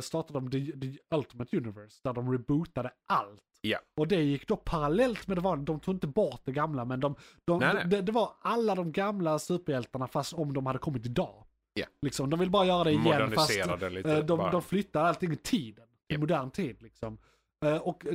startade 0.00 0.40
de 0.40 0.50
the, 0.50 0.80
the 0.80 1.16
Ultimate 1.16 1.56
Universe, 1.56 2.00
där 2.04 2.12
de 2.12 2.32
rebootade 2.32 2.90
allt. 3.06 3.40
Ja. 3.60 3.78
Och 3.96 4.08
det 4.08 4.22
gick 4.22 4.48
då 4.48 4.56
parallellt 4.56 5.26
med 5.28 5.36
det 5.36 5.40
vanliga, 5.40 5.64
de 5.64 5.80
tog 5.80 5.94
inte 5.94 6.06
bort 6.06 6.40
det 6.44 6.52
gamla, 6.52 6.84
men 6.84 7.00
de, 7.00 7.14
de, 7.44 7.58
Nej, 7.58 7.74
nej. 7.74 7.84
Det, 7.86 8.02
det 8.02 8.12
var 8.12 8.32
alla 8.40 8.74
de 8.74 8.92
gamla 8.92 9.38
superhjältarna 9.38 10.06
fast 10.08 10.32
om 10.32 10.52
de 10.52 10.66
hade 10.66 10.78
kommit 10.78 11.06
idag. 11.06 11.44
Ja. 11.74 11.86
Liksom, 12.02 12.30
de 12.30 12.40
vill 12.40 12.50
bara 12.50 12.66
göra 12.66 12.84
det 12.84 12.90
igen 12.92 13.30
fast 13.34 13.50
lite. 13.90 14.12
Eh, 14.12 14.24
De, 14.24 14.38
bara. 14.38 14.50
de 14.50 14.62
flyttar 14.62 15.04
allting 15.04 15.32
i 15.32 15.36
tiden, 15.36 15.84
i 16.08 16.18
modern 16.18 16.50
tid 16.50 16.82
liksom. 16.82 17.18
Eh, 17.64 17.76
Och 17.76 18.06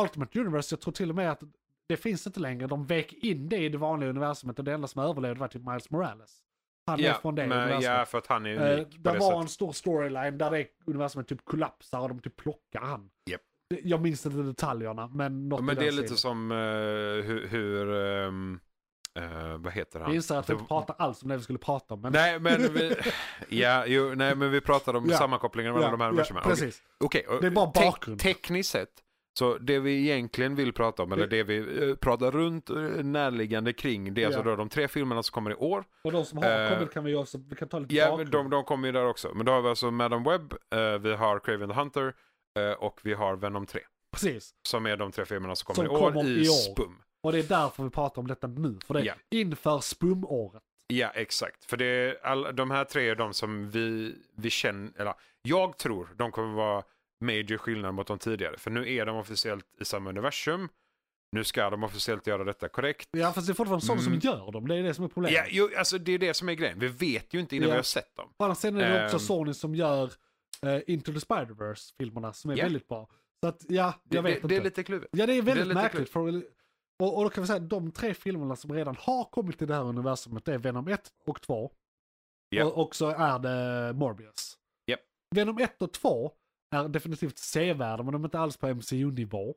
Ultimate 0.00 0.40
Universe, 0.40 0.72
jag 0.74 0.80
tror 0.80 0.92
till 0.92 1.10
och 1.10 1.16
med 1.16 1.30
att 1.30 1.42
det 1.88 1.96
finns 1.96 2.26
inte 2.26 2.40
längre. 2.40 2.66
De 2.66 2.86
vek 2.86 3.12
in 3.12 3.48
det 3.48 3.56
i 3.56 3.68
det 3.68 3.78
vanliga 3.78 4.10
universumet 4.10 4.58
och 4.58 4.64
det 4.64 4.72
enda 4.72 4.88
som 4.88 5.02
överlevde 5.02 5.40
var 5.40 5.48
typ 5.48 5.62
Miles 5.62 5.90
Morales. 5.90 6.42
Han 6.88 7.00
är 7.00 7.04
Ja, 7.04 7.14
från 7.22 7.34
det 7.34 7.46
men, 7.46 7.58
universumet. 7.58 7.98
ja, 7.98 8.04
för 8.04 8.18
att 8.18 8.26
han 8.26 8.46
är 8.46 8.50
Eh, 8.70 8.74
unik 8.74 9.02
på 9.04 9.12
det 9.12 9.18
var 9.18 9.26
sättet. 9.30 9.42
en 9.42 9.48
stor 9.48 9.72
storyline 9.72 10.38
där 10.38 10.50
det 10.50 10.66
universumet 10.86 11.28
typ 11.28 11.44
kollapsar 11.44 12.00
och 12.00 12.08
de 12.08 12.18
typ 12.20 12.36
plockar 12.36 12.80
han. 12.80 13.10
Det- 13.26 13.80
Jag 13.84 14.00
minns 14.00 14.26
inte 14.26 14.38
detaljerna 14.38 15.06
men 15.14 15.48
något 15.48 15.60
Ja, 15.60 15.64
men 15.64 15.76
det 15.76 15.86
är 15.88 15.92
lite 15.92 16.16
som 16.16 16.50
eh, 16.52 16.56
hur, 17.26 17.46
hur 17.48 17.94
ehm, 17.94 18.60
eh, 19.18 19.58
vad 19.58 19.72
heter 19.72 20.00
han? 20.00 20.08
Jag 20.08 20.16
inser 20.16 20.36
att 20.36 20.48
vi 20.48 20.52
inte 20.52 20.64
pratar 20.64 20.94
alls 20.98 21.22
om 21.22 21.28
det 21.28 21.36
vi 21.36 21.42
skulle 21.42 21.58
prata 21.58 21.94
om. 21.94 22.00
Men... 22.00 22.12
Nej 22.12 22.40
men 22.40 22.62
vi, 22.74 22.94
ja, 23.48 23.84
jo, 23.86 24.12
nej, 24.16 24.34
men 24.34 24.50
vi 24.50 24.60
pratade 24.60 24.98
om 24.98 25.06
Ja. 25.10 25.16
sammankopplingen 25.18 25.74
mellan 25.74 25.90
de 25.90 26.00
här 26.00 26.08
universumen. 26.08 26.42
Okej, 26.42 26.54
precis. 26.54 26.82
och 27.00 27.40
Det 27.40 27.46
är 27.46 27.50
bara 27.50 27.70
te- 27.70 27.84
bakgrund. 27.84 28.20
tekniskt 28.20 28.70
sett, 28.70 28.90
så 29.38 29.58
det 29.58 29.78
vi 29.78 30.00
egentligen 30.10 30.54
vill 30.54 30.72
prata 30.72 31.02
om, 31.02 31.12
eller 31.12 31.26
det 31.26 31.42
vi 31.42 31.88
eh, 31.90 31.94
pratar 31.94 32.30
runt 32.30 32.70
eh, 32.70 32.76
närliggande 33.04 33.72
kring, 33.72 34.14
det 34.14 34.22
är 34.22 34.26
alltså 34.26 34.40
Ja. 34.40 34.44
då 34.44 34.56
de 34.56 34.68
tre 34.68 34.88
filmerna 34.88 35.22
som 35.22 35.32
kommer 35.32 35.50
i 35.50 35.54
år. 35.54 35.84
Och 36.04 36.12
de 36.12 36.24
som 36.24 36.38
har 36.38 36.44
Eh, 36.50 36.74
kommit 36.74 36.92
kan 36.92 37.04
vi 37.04 37.14
också, 37.14 37.38
vi 37.50 37.56
kan 37.56 37.68
ta 37.68 37.78
lite 37.78 37.94
Ja, 37.94 38.10
bakgrund. 38.10 38.30
de, 38.30 38.50
de 38.50 38.64
kommer 38.64 38.88
ju 38.88 38.92
där 38.92 39.06
också. 39.06 39.30
Men 39.34 39.46
då 39.46 39.52
har 39.52 39.62
vi 39.62 39.68
alltså 39.68 39.90
Madam 39.90 40.24
Web, 40.24 40.54
vi 41.02 41.14
har 41.14 41.38
Craven 41.38 41.68
the 41.68 41.74
Hunter 41.74 42.14
och 42.78 43.00
vi 43.02 43.14
har 43.14 43.36
Venom 43.36 43.66
3. 43.66 43.80
Precis. 44.12 44.50
Som 44.62 44.86
är 44.86 44.96
de 44.96 45.12
tre 45.12 45.24
filmerna 45.24 45.54
som 45.56 45.74
Som 45.74 45.86
kommer 45.86 46.00
i 46.00 46.02
år 46.04 46.10
kommer 46.12 46.30
i 46.30 46.44
i 46.44 46.48
år. 46.48 46.72
SPUM. 46.72 47.02
Och 47.22 47.32
det 47.32 47.38
är 47.38 47.42
därför 47.42 47.82
vi 47.84 47.90
pratar 47.90 48.22
om 48.22 48.28
detta 48.28 48.46
nu. 48.46 48.78
För 48.86 48.94
det 48.94 49.00
är 49.00 49.04
Ja. 49.04 49.14
inför 49.30 49.80
SPUM-året. 49.80 50.62
Ja, 50.86 51.10
exakt. 51.14 51.64
För 51.64 51.76
det 51.76 51.84
är 51.86 52.26
all, 52.26 52.56
de 52.56 52.70
här 52.70 52.84
tre 52.84 53.08
är 53.08 53.14
de 53.14 53.34
som 53.34 53.70
vi, 53.70 54.14
vi 54.36 54.50
känner, 54.50 54.90
eller 55.00 55.14
jag 55.42 55.76
tror 55.78 56.08
de 56.16 56.30
kommer 56.32 56.54
vara 56.54 56.82
major 57.20 57.56
skillnad 57.58 57.94
mot 57.94 58.06
de 58.06 58.18
tidigare. 58.18 58.58
För 58.58 58.70
nu 58.70 58.92
är 58.94 59.06
de 59.06 59.16
officiellt 59.16 59.66
i 59.80 59.84
samma 59.84 60.10
universum. 60.10 60.68
Nu 61.32 61.44
ska 61.44 61.70
de 61.70 61.84
officiellt 61.84 62.26
göra 62.26 62.44
detta 62.44 62.68
korrekt. 62.68 63.08
Ja 63.12 63.32
fast 63.32 63.46
det 63.46 63.52
är 63.52 63.54
fortfarande 63.54 63.86
sådana 63.86 64.02
Mm. 64.02 64.20
som 64.20 64.30
gör 64.30 64.52
dem. 64.52 64.68
Det 64.68 64.76
är 64.76 64.82
det 64.82 64.94
som 64.94 65.04
är 65.04 65.08
problemet. 65.08 65.38
Ja, 65.38 65.44
jo, 65.50 65.70
alltså 65.78 65.98
det 65.98 66.12
är 66.12 66.18
det 66.18 66.34
som 66.34 66.48
är 66.48 66.54
grejen. 66.54 66.78
Vi 66.78 66.88
vet 66.88 67.34
ju 67.34 67.40
inte 67.40 67.56
innan 67.56 67.68
Ja. 67.68 67.72
vi 67.72 67.78
har 67.78 67.82
sett 67.82 68.16
dem. 68.16 68.28
Å 68.38 68.44
andra 68.44 68.54
sidan 68.54 68.80
är 68.80 68.98
det 68.98 69.04
också 69.04 69.16
Ehm. 69.16 69.20
Sony 69.20 69.54
som 69.54 69.74
gör 69.74 70.12
eh, 70.62 70.80
Into 70.86 71.12
the 71.12 71.18
Spider-Verse 71.18 71.94
filmerna 71.98 72.32
som 72.32 72.50
är 72.50 72.56
Ja. 72.56 72.64
väldigt 72.64 72.88
bra. 72.88 73.08
Så 73.42 73.48
att 73.48 73.64
ja, 73.68 73.94
Det, 74.04 74.16
jag 74.16 74.22
vet 74.22 74.32
det, 74.32 74.36
inte. 74.36 74.48
det 74.48 74.56
är 74.56 74.64
lite 74.64 74.84
kluvet. 74.84 75.08
Ja 75.12 75.26
det 75.26 75.32
är 75.34 75.42
väldigt 75.42 75.66
det 75.68 75.72
är 75.72 75.74
märkligt. 75.74 76.10
För, 76.10 76.42
och, 76.98 77.16
och 77.18 77.24
då 77.24 77.30
kan 77.30 77.42
vi 77.42 77.46
säga 77.46 77.56
att 77.56 77.70
de 77.70 77.90
tre 77.92 78.14
filmerna 78.14 78.56
som 78.56 78.72
redan 78.72 78.96
har 79.00 79.24
kommit 79.24 79.58
till 79.58 79.66
det 79.68 79.74
här 79.74 79.82
universumet 79.84 80.44
det 80.44 80.54
är 80.54 80.58
Venom 80.58 80.88
1 80.88 81.12
och 81.26 81.40
2. 81.42 81.72
Ja. 82.48 82.64
Och, 82.64 82.78
och 82.86 82.94
så 82.94 83.08
är 83.08 83.38
det 83.38 83.92
Morbius. 83.92 84.58
Japp. 84.86 85.00
Venom 85.34 85.58
1 85.58 85.82
och 85.82 85.92
2 85.92 86.32
är 86.70 86.88
definitivt 86.88 87.38
sevärda 87.38 88.02
men 88.02 88.12
de 88.12 88.22
är 88.24 88.26
inte 88.26 88.38
alls 88.38 88.56
på 88.56 88.68
MCU-nivå. 88.74 89.56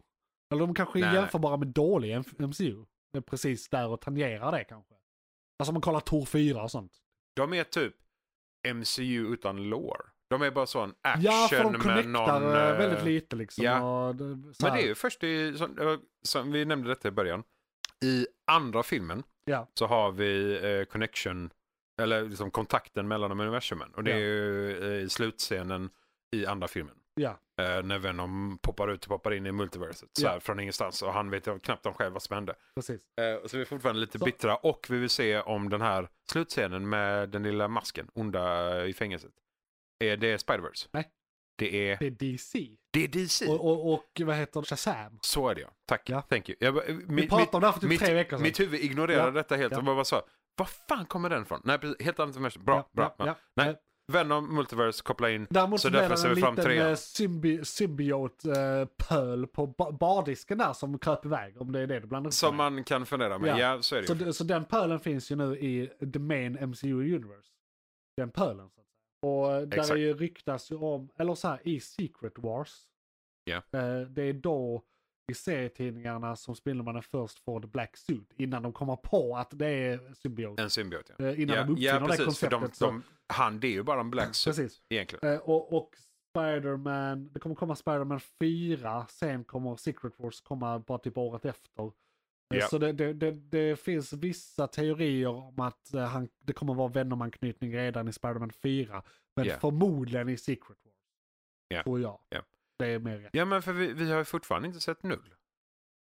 Eller 0.53 0.61
de 0.61 0.73
kanske 0.75 0.99
är 0.99 1.01
Nej. 1.01 1.15
jämförbara 1.15 1.57
med 1.57 1.67
dålig 1.67 2.23
MCU. 2.37 2.85
Det 3.13 3.17
är 3.17 3.21
precis 3.21 3.69
där 3.69 3.87
och 3.87 4.01
tangerar 4.01 4.51
det 4.51 4.63
kanske. 4.63 4.93
Alltså 5.59 5.69
om 5.69 5.73
man 5.73 5.81
kollar 5.81 5.99
Tor 5.99 6.25
4 6.25 6.63
och 6.63 6.71
sånt. 6.71 6.91
De 7.35 7.53
är 7.53 7.63
typ 7.63 7.95
MCU 8.75 9.33
utan 9.33 9.69
lore. 9.69 10.01
De 10.29 10.41
är 10.41 10.51
bara 10.51 10.65
sån 10.65 10.93
action 11.01 11.23
Ja, 11.23 11.47
för 11.49 11.63
de 11.63 11.71
med 11.87 12.07
någon... 12.07 12.29
eh, 12.29 12.69
eh, 12.69 12.77
väldigt 12.77 13.03
lite 13.05 13.35
liksom. 13.35 13.63
ja. 13.65 14.13
Det, 14.17 14.23
Men 14.25 14.73
det 14.73 14.81
är 14.83 14.87
ju 14.87 14.95
först 14.95 15.23
i, 15.23 15.57
som, 15.57 15.77
eh, 15.79 15.97
som 16.21 16.51
vi 16.51 16.65
nämnde 16.65 16.89
detta 16.89 17.07
i 17.07 17.11
början. 17.11 17.43
I 18.05 18.27
andra 18.47 18.83
filmen 18.83 19.23
Ja. 19.45 19.67
så 19.73 19.85
har 19.85 20.11
vi 20.11 20.59
eh, 20.79 20.85
connection, 20.85 21.49
eller 22.01 22.21
liksom 22.29 22.51
kontakten 22.51 23.07
mellan 23.07 23.29
de 23.29 23.39
universumen. 23.39 23.91
Och 23.93 24.03
det 24.03 24.11
Ja. 24.11 24.17
är 24.17 24.19
ju 24.21 25.01
i 25.05 25.09
slutscenen 25.09 25.89
i 26.35 26.45
andra 26.45 26.67
filmen. 26.67 26.95
Ja. 27.13 27.29
Eh, 27.61 27.83
när 27.83 27.99
Venom 27.99 28.57
poppar 28.61 28.87
ut 28.87 29.03
och 29.03 29.09
poppar 29.09 29.33
in 29.33 29.45
i 29.45 29.51
multiverset. 29.51 30.09
Så 30.13 30.25
Ja. 30.25 30.29
här, 30.29 30.39
från 30.39 30.59
ingenstans. 30.59 31.01
Och 31.01 31.13
han 31.13 31.29
vet 31.29 31.47
knappt 31.63 31.85
om 31.85 31.93
själv 31.93 32.13
vad 32.13 32.21
som 32.21 32.33
hände. 32.35 32.55
Precis. 32.75 33.01
Eh, 33.21 33.47
så 33.47 33.57
vi 33.57 33.61
är 33.61 33.65
fortfarande 33.65 34.01
lite 34.01 34.19
Så- 34.19 34.25
bittra. 34.25 34.55
Och 34.55 34.87
vi 34.89 34.97
vill 34.99 35.09
se 35.09 35.39
om 35.41 35.69
den 35.69 35.81
här 35.81 36.09
slutscenen 36.31 36.89
med 36.89 37.29
den 37.29 37.43
lilla 37.43 37.67
masken, 37.67 38.07
onda 38.13 38.77
eh, 38.81 38.89
i 38.89 38.93
fängelset. 38.93 39.31
Är 40.03 40.17
det 40.17 40.37
Spider-Verse? 40.45 40.87
Nej. 40.91 41.09
Det 41.57 41.89
är, 41.91 41.97
Det 41.99 42.05
är 42.07 42.11
DC. 42.11 42.77
det 42.91 43.03
är 43.03 43.07
DC. 43.07 43.47
Och, 43.47 43.65
och, 43.65 43.93
och 43.93 44.21
vad 44.25 44.35
heter 44.35 44.61
det? 44.61 44.65
Shazam. 44.67 45.19
Så 45.21 45.49
är 45.49 45.55
det 45.55 45.61
ja. 45.61 45.69
Tack. 45.85 46.09
Ja. 46.09 46.21
Thank 46.21 46.49
you. 46.49 46.57
Jag, 46.59 46.73
bara- 46.73 46.85
Vi 46.85 46.93
mi- 46.93 47.29
pratade 47.29 47.57
om 47.57 47.61
det 47.61 47.67
här 47.67 47.73
för 47.73 47.79
typ 47.81 47.89
mitt, 47.89 47.99
tre 47.99 48.13
veckor 48.13 48.37
sedan. 48.37 48.43
mitt 48.43 48.59
huvud 48.59 48.79
ignorerade 48.79 49.27
Ja. 49.27 49.31
detta 49.31 49.55
helt 49.55 49.71
Ja. 49.73 49.77
och 49.79 49.83
bara 49.85 50.05
sa 50.05 50.21
Var 50.55 50.65
fan 50.65 51.05
kommer 51.05 51.29
den 51.29 51.41
ifrån? 51.41 51.61
Nej, 51.63 51.77
precis, 51.79 52.01
helt 52.05 52.19
annat 52.19 52.35
universum. 52.35 52.63
Bra, 52.63 52.89
Ja, 52.93 53.15
bra. 53.17 53.35
Nej. 53.55 53.75
Venom, 54.11 54.55
Multiverse, 54.55 55.03
koppla 55.03 55.29
in. 55.31 55.47
Däremot 55.49 55.81
Så 55.81 55.89
därför 55.89 56.15
ser 56.15 56.29
vi 56.35 56.41
fram 56.41 56.55
liten 56.55 56.65
trean. 56.65 56.97
symbi 56.97 57.65
symbiot-pöl 57.65 59.47
på 59.47 59.67
ba 59.67 59.91
bardisken 59.91 60.57
där 60.57 60.73
som 60.73 60.99
kröp 60.99 61.25
iväg. 61.25 61.61
Om 61.61 61.71
det 61.71 61.79
är 61.79 61.87
det 61.87 61.99
du 61.99 62.07
blandar 62.07 62.31
Som 62.31 62.55
man 62.55 62.83
kan 62.83 63.05
fundera 63.05 63.37
med. 63.39 63.49
Ja, 63.49 63.59
Ja. 63.59 63.81
så 63.81 63.95
är 63.95 64.01
det 64.01 64.07
så, 64.07 64.13
ju. 64.15 64.33
så 64.33 64.43
den 64.43 64.65
pölen 64.65 64.99
finns 64.99 65.31
ju 65.31 65.35
nu 65.35 65.57
i 65.57 65.91
the 66.13 66.19
main 66.19 66.53
MCU 66.69 66.93
universe. 67.15 67.47
Den 68.17 68.31
pölen 68.31 68.69
så 68.69 68.81
att 68.81 68.87
säga. 68.87 69.31
Och 69.61 69.67
där 69.67 69.77
Exakt. 69.77 69.91
är 69.91 69.95
ju 69.95 70.13
ryktas 70.13 70.71
ju 70.71 70.75
om, 70.75 71.09
eller 71.17 71.35
så 71.35 71.47
här 71.47 71.59
i 71.67 71.79
Secret 71.79 72.33
Wars. 72.37 72.73
Eh, 73.49 73.99
det 74.09 74.23
är 74.23 74.33
då 74.33 74.83
i 75.31 75.33
serietidningarna 75.33 76.35
som 76.35 76.55
Spindelmannen 76.55 77.03
först 77.03 77.39
får 77.39 77.61
the 77.61 77.67
black 77.67 77.97
suit. 77.97 78.33
Innan 78.37 78.63
de 78.63 78.73
kommer 78.73 78.95
på 78.95 79.37
att 79.37 79.49
det 79.59 79.67
är 79.67 80.13
symbiot. 80.13 80.59
En 80.59 80.69
symbiot 80.69 81.11
ja. 81.17 81.25
Eh, 81.25 81.41
innan 81.41 81.55
ja, 81.55 81.63
de 81.63 81.71
uppfinner 81.71 81.87
ja, 81.93 81.99
det 81.99 82.05
precis. 82.07 82.25
Konceptet. 82.25 82.79
de, 82.79 82.85
de, 82.85 83.03
han, 83.27 83.59
det 83.59 83.67
är 83.67 83.71
ju 83.71 83.83
bara 83.83 83.99
en 83.99 84.11
black 84.11 84.35
suit 84.35 84.55
Precis. 84.55 84.81
egentligen. 84.89 85.33
Eh, 85.33 85.39
och, 85.39 85.73
och 85.73 85.89
Spider-Man, 86.29 87.29
det 87.33 87.39
kommer 87.39 87.55
komma 87.55 87.75
Spider-Man 87.75 88.19
4, 88.39 89.05
sen 89.09 89.43
kommer 89.43 89.75
Secret 89.75 90.13
Wars 90.17 90.41
komma 90.41 90.79
bara 90.79 90.97
typ 90.97 91.17
året 91.17 91.45
efter. 91.45 91.91
Ja. 92.53 92.67
Så 92.67 92.77
det, 92.77 92.91
det, 92.93 93.13
det, 93.13 93.31
det 93.31 93.79
finns 93.79 94.13
vissa 94.13 94.67
teorier 94.67 95.27
om 95.27 95.59
att 95.59 95.93
eh, 95.93 96.03
han, 96.03 96.29
det 96.39 96.53
kommer 96.53 96.73
vara 96.73 96.87
Venom-anknytning 96.87 97.75
redan 97.75 98.07
i 98.07 98.13
Spider-Man 98.13 98.51
4. 98.51 99.03
Men 99.35 99.45
Ja. 99.45 99.57
förmodligen 99.59 100.29
i 100.29 100.37
Secret 100.37 100.77
Wars. 100.85 100.95
Ja. 101.67 101.83
Tror 101.83 101.99
jag. 102.01 102.19
Ja. 102.29 102.41
Det 102.81 102.87
är 102.93 102.99
mer 102.99 103.17
rätt. 103.17 103.29
Ja, 103.33 103.45
men 103.45 103.61
för 103.61 103.73
vi, 103.73 103.93
vi 103.93 104.11
har 104.11 104.17
ju 104.17 104.25
fortfarande 104.25 104.67
inte 104.67 104.79
sett 104.79 105.03
null. 105.03 105.35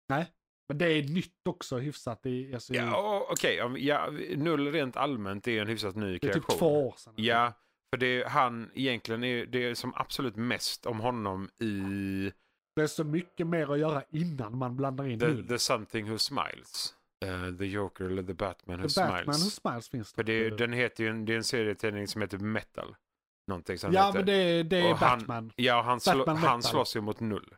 Nej. 0.09 0.33
Men 0.69 0.79
det 0.79 0.87
är 0.93 1.03
nytt 1.03 1.47
också 1.49 1.79
hyfsat 1.79 2.27
i, 2.27 2.55
alltså, 2.55 2.75
Ja, 2.75 3.27
okej. 3.31 3.57
ja, 3.57 3.77
ja, 3.79 4.11
null 4.37 4.73
rent 4.73 4.97
allmänt 4.97 5.49
är 5.49 5.63
en 5.63 5.69
hyfsat 5.69 5.97
ny 5.97 6.07
det 6.07 6.15
är 6.15 6.19
kreation. 6.19 6.43
typ 6.43 6.59
två 6.59 6.89
år 6.89 6.95
sedan. 6.97 7.15
Ja, 7.17 7.53
för 7.95 7.97
det 8.01 8.29
han 8.29 8.71
egentligen 8.75 9.25
är, 9.25 9.47
det 9.47 9.65
är 9.65 9.75
som 9.75 9.93
absolut 9.97 10.37
mest 10.37 10.87
om 10.87 11.01
honom 11.01 11.51
i 11.59 12.33
Det 12.77 12.83
är 12.83 12.87
så 12.87 13.05
mycket 13.05 13.47
mer 13.47 13.73
att 13.73 13.79
göra 13.79 14.03
innan 14.11 14.59
man 14.59 14.77
blandar 14.77 15.07
in 15.07 15.19
The, 15.19 15.27
null. 15.27 15.49
the 15.49 15.59
Something 15.59 16.11
Who 16.11 16.19
Smiles. 16.19 16.95
Eh, 17.25 17.57
the 17.59 17.67
Joker 17.67 18.05
eller 18.05 18.23
The 18.23 18.35
Batman 18.35 18.81
Who 18.83 18.89
The 18.89 19.01
Batman 19.01 19.25
Smiles. 19.25 19.45
Who 19.47 19.51
Smiles 19.71 19.89
finns 19.89 20.13
För 20.13 20.23
det, 20.23 20.51
den 20.51 20.73
heter 20.73 21.05
ju 21.05 21.11
en, 21.11 21.25
det 21.25 21.33
är 21.33 21.37
en 21.37 21.45
serietidning 21.45 22.09
som 22.09 22.23
heter 22.23 22.39
Metal. 22.39 22.97
Någonting 23.51 23.79
som 23.79 23.93
Ja 23.93 24.07
heter. 24.07 24.19
men 24.19 24.27
det, 24.27 24.63
det 24.63 24.77
är 24.79 24.93
Och 24.93 24.99
han- 24.99 25.19
Batman. 25.19 25.53
Ja, 25.57 25.83
han, 25.83 26.01
slå, 26.01 26.19
Batman 26.19 26.37
han 26.37 26.63
slåss 26.63 26.97
ju 26.97 27.01
mot 27.01 27.21
null. 27.21 27.55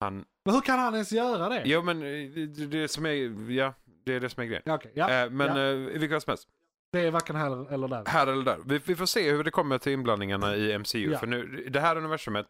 Han, 0.00 0.24
Men 0.44 0.54
hur 0.54 0.60
kan 0.60 0.78
han 0.78 0.94
ens 0.94 1.12
göra 1.12 1.48
det? 1.48 1.62
jo 1.64 1.82
men 1.82 2.02
eh, 2.02 2.28
det, 2.30 2.66
det 2.66 2.88
som 2.88 3.06
är, 3.06 3.50
ja, 3.52 3.74
det 4.06 4.14
är 4.14 4.20
det 4.20 4.28
som 4.30 4.42
är 4.42 4.46
grejen. 4.46 4.62
Ja, 4.66 4.74
okej. 4.74 4.92
ja, 4.94 5.10
Eh, 5.10 5.30
men 5.30 5.56
ja. 5.56 5.62
eh, 5.62 5.94
i 5.96 5.98
vilket 5.98 6.10
fall 6.10 6.20
som 6.20 6.30
helst, 6.30 6.48
det 6.92 7.00
är 7.00 7.10
varken 7.10 7.36
här 7.36 7.72
eller 7.72 7.88
där. 7.88 8.02
här 8.06 8.26
eller 8.26 8.42
där. 8.44 8.58
Vi, 8.66 8.78
vi 8.78 8.96
får 8.96 9.06
se 9.06 9.30
hur 9.32 9.44
det 9.44 9.50
kommer 9.50 9.78
till 9.78 9.92
inblandningarna 9.92 10.56
i 10.56 10.78
MCU. 10.78 11.10
Ja. 11.12 11.18
För 11.18 11.26
nu, 11.26 11.66
det 11.70 11.80
här 11.80 11.96
universumet, 11.96 12.46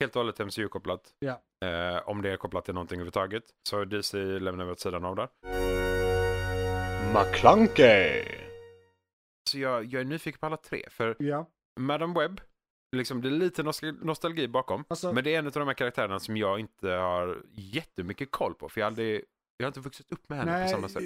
helt 0.00 0.16
och 0.16 0.20
hållet 0.22 0.38
MCU-kopplat. 0.38 1.00
Ja. 1.18 1.40
Eh, 1.68 2.08
om 2.08 2.22
det 2.22 2.30
är 2.32 2.36
kopplat 2.36 2.64
till 2.64 2.74
någonting 2.74 2.96
överhuvudtaget. 2.96 3.42
Så 3.68 3.84
DC 3.84 4.18
lämnar 4.18 4.64
vi 4.64 4.70
åt 4.72 4.80
sidan 4.80 5.04
av 5.04 5.16
där. 5.16 5.28
McClunkey. 7.14 8.24
Så 9.50 9.58
jag, 9.58 9.84
jag 9.84 10.00
är 10.00 10.04
nyfiken 10.04 10.38
på 10.40 10.46
alla 10.46 10.56
tre. 10.56 10.86
För 10.90 11.16
Ja. 11.18 11.46
Madam 11.76 12.14
Web, 12.14 12.40
liksom, 12.96 13.22
det 13.22 13.28
är 13.28 13.30
lite 13.30 13.62
nostal- 13.62 14.04
nostalgi 14.04 14.48
bakom. 14.48 14.84
Alltså, 14.88 15.12
Men 15.12 15.24
det 15.24 15.34
är 15.34 15.38
en 15.38 15.46
av 15.46 15.52
de 15.52 15.66
här 15.68 15.74
karaktärerna 15.74 16.20
som 16.20 16.36
jag 16.36 16.60
inte 16.60 16.88
har 16.88 17.42
jättemycket 17.52 18.30
koll 18.30 18.54
på. 18.54 18.68
För 18.68 18.80
jag, 18.80 18.86
aldrig, 18.86 19.24
jag 19.56 19.64
har 19.66 19.68
inte 19.68 19.80
vuxit 19.80 20.12
upp 20.12 20.28
med 20.28 20.38
henne 20.38 20.52
nej, 20.52 20.64
på 20.64 20.70
samma 20.70 20.88
sätt. 20.88 21.02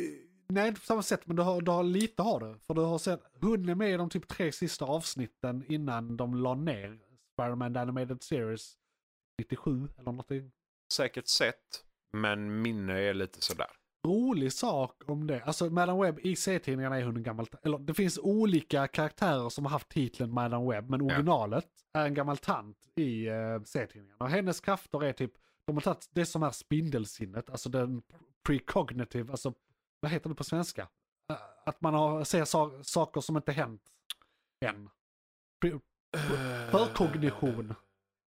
nej, 0.49 0.69
inte 0.69 0.81
på 0.81 0.87
samma 0.87 1.03
sätt, 1.03 1.27
men 1.27 1.37
du 1.37 1.43
har, 1.43 1.61
du 1.61 1.71
har 1.71 1.83
lite 1.83 2.23
har 2.23 2.41
du. 2.41 2.59
För 2.59 2.75
du 2.75 2.81
har 2.81 2.99
sett, 2.99 3.23
hon 3.41 3.69
är 3.69 3.75
med 3.75 3.91
i 3.91 3.97
de 3.97 4.11
typ 4.11 4.29
tre 4.29 4.53
sista 4.53 4.85
avsnitten 4.85 5.65
innan 5.69 6.17
de 6.17 6.35
la 6.35 6.55
ner 6.55 6.99
Spider-Man 7.37 7.77
Animated 7.77 8.23
Series 8.23 8.75
97 9.39 9.89
eller 9.95 10.05
någonting. 10.13 10.53
Säkert 10.93 11.27
sett, 11.29 11.85
men 12.13 12.63
minne 12.63 12.99
är 13.01 13.15
lite 13.15 13.41
sådär. 13.43 13.71
Rolig 14.07 14.53
sak 14.53 15.03
om 15.07 15.27
det. 15.27 15.43
Alltså 15.43 15.71
Madam 15.71 16.01
Web 16.01 16.19
i 16.23 16.37
serietidningarna 16.37 16.99
är 16.99 17.05
hon 17.05 17.17
en 17.17 17.23
gammal, 17.23 17.47
eller 17.63 17.79
det 17.79 17.95
finns 17.95 18.19
olika 18.19 18.87
karaktärer 18.89 19.49
som 19.49 19.65
har 19.65 19.71
haft 19.73 19.89
titeln 19.89 20.33
Madam 20.33 20.69
Web, 20.69 20.91
men 20.91 21.01
originalet 21.01 21.69
är 21.93 22.07
en 22.07 22.15
gammal 22.15 22.37
tant 22.37 22.77
i 22.97 23.31
uh, 23.31 23.63
serietidningarna. 23.63 24.25
Och 24.25 24.31
hennes 24.31 24.61
krafter 24.61 25.05
är 25.05 25.13
typ, 25.13 25.33
de 25.65 25.77
har 25.77 25.81
tagit 25.81 26.09
det 26.13 26.27
som 26.27 26.43
är 26.43 26.51
spindelsinnet, 26.51 27.51
alltså 27.51 27.69
den 27.69 28.03
precognitive, 28.47 29.31
alltså 29.31 29.55
vad 30.01 30.13
heter 30.13 30.29
det 30.29 30.35
på 30.35 30.45
svenska? 30.45 30.83
Eh, 31.31 31.37
Att 31.65 31.81
man 31.81 31.95
har, 31.95 32.25
ser 32.25 32.45
sa 32.45 32.73
saker 32.83 33.21
som 33.21 33.37
inte 33.37 33.53
hänt 33.53 33.83
än. 34.65 34.91
Pre- 35.65 35.81
Förkognition. 36.71 37.75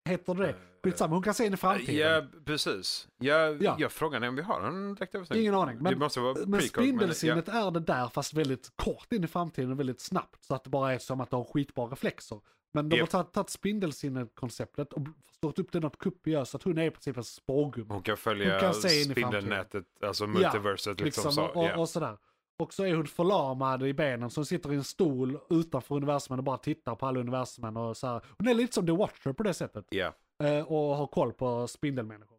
Heter 0.05 0.33
det? 0.33 0.55
Skitsamma, 0.83 1.15
hon 1.15 1.23
kan 1.23 1.33
se 1.33 1.45
in 1.45 1.53
i 1.53 1.57
framtiden. 1.57 1.95
Ja, 1.95 2.21
precis. 2.45 3.07
Jag, 3.19 3.63
Ja. 3.63 3.75
jag 3.79 3.91
frågar 3.91 4.21
är 4.21 4.27
om 4.27 4.35
vi 4.35 4.41
har 4.41 4.61
en 4.61 4.95
direkt 4.95 5.15
översättning. 5.15 5.41
Ingen 5.41 5.55
aning. 5.55 5.77
det 5.77 5.83
Men, 5.83 5.99
måste 5.99 6.19
vara 6.19 6.45
men 6.45 6.61
spindelsinnet 6.61 7.47
är 7.47 7.71
det 7.71 7.79
där 7.79 8.07
fast 8.07 8.33
väldigt 8.33 8.71
kort 8.75 9.13
in 9.13 9.23
i 9.23 9.27
framtiden 9.27 9.71
och 9.71 9.79
väldigt 9.79 9.99
snabbt. 9.99 10.45
Så 10.45 10.55
att 10.55 10.63
det 10.63 10.69
bara 10.69 10.93
är 10.93 10.99
som 10.99 11.21
att 11.21 11.29
de 11.29 11.35
har 11.35 11.53
skitbara 11.53 11.91
reflexer. 11.91 12.39
Men 12.73 12.89
de 12.89 12.97
Japp. 12.97 13.13
har 13.13 13.23
tagit, 13.23 13.33
tagit 13.33 13.49
spindelsinnet-konceptet 13.49 14.93
och 14.93 15.07
stått 15.35 15.59
upp 15.59 15.71
det 15.71 15.79
något 15.79 15.97
kuppigare 15.99 16.45
så 16.45 16.57
att 16.57 16.63
hon 16.63 16.77
är 16.77 16.83
i 16.83 16.91
princip 16.91 17.17
en 17.17 17.23
spårgumma. 17.23 17.93
Hon 17.93 18.03
kan 18.03 18.17
följa 18.17 18.51
Hon 18.51 18.59
kan 18.59 18.73
se 18.73 18.89
spindelnätet, 18.89 19.85
alltså 20.01 20.27
multiverset 20.27 20.99
liksom, 21.01 21.29
liksom, 21.29 21.31
så. 21.31 21.59
och, 21.59 21.65
ja. 21.65 21.77
och 21.77 21.89
sådär. 21.89 22.17
Och 22.59 22.73
så 22.73 22.85
är 22.85 22.95
hon 22.95 23.07
förlamad 23.07 23.83
i 23.83 23.93
benen 23.93 24.29
så 24.29 24.39
hon 24.39 24.45
sitter 24.45 24.73
i 24.73 24.75
en 24.75 24.83
stol 24.83 25.39
utanför 25.49 25.95
universumen 25.95 26.39
och 26.39 26.43
bara 26.43 26.57
tittar 26.57 26.95
på 26.95 27.05
alla 27.05 27.19
universumen 27.19 27.77
och 27.77 27.97
så 27.97 28.07
här. 28.07 28.21
Hon 28.37 28.47
är 28.47 28.53
lite 28.53 28.73
som 28.73 28.85
The 28.85 28.91
Watcher 28.91 29.33
på 29.33 29.43
det 29.43 29.53
sättet. 29.53 29.85
ja. 29.89 30.13
Eh, 30.43 30.63
och 30.71 30.95
har 30.97 31.07
koll 31.07 31.33
på 31.33 31.67
spindelmänniskor. 31.67 32.37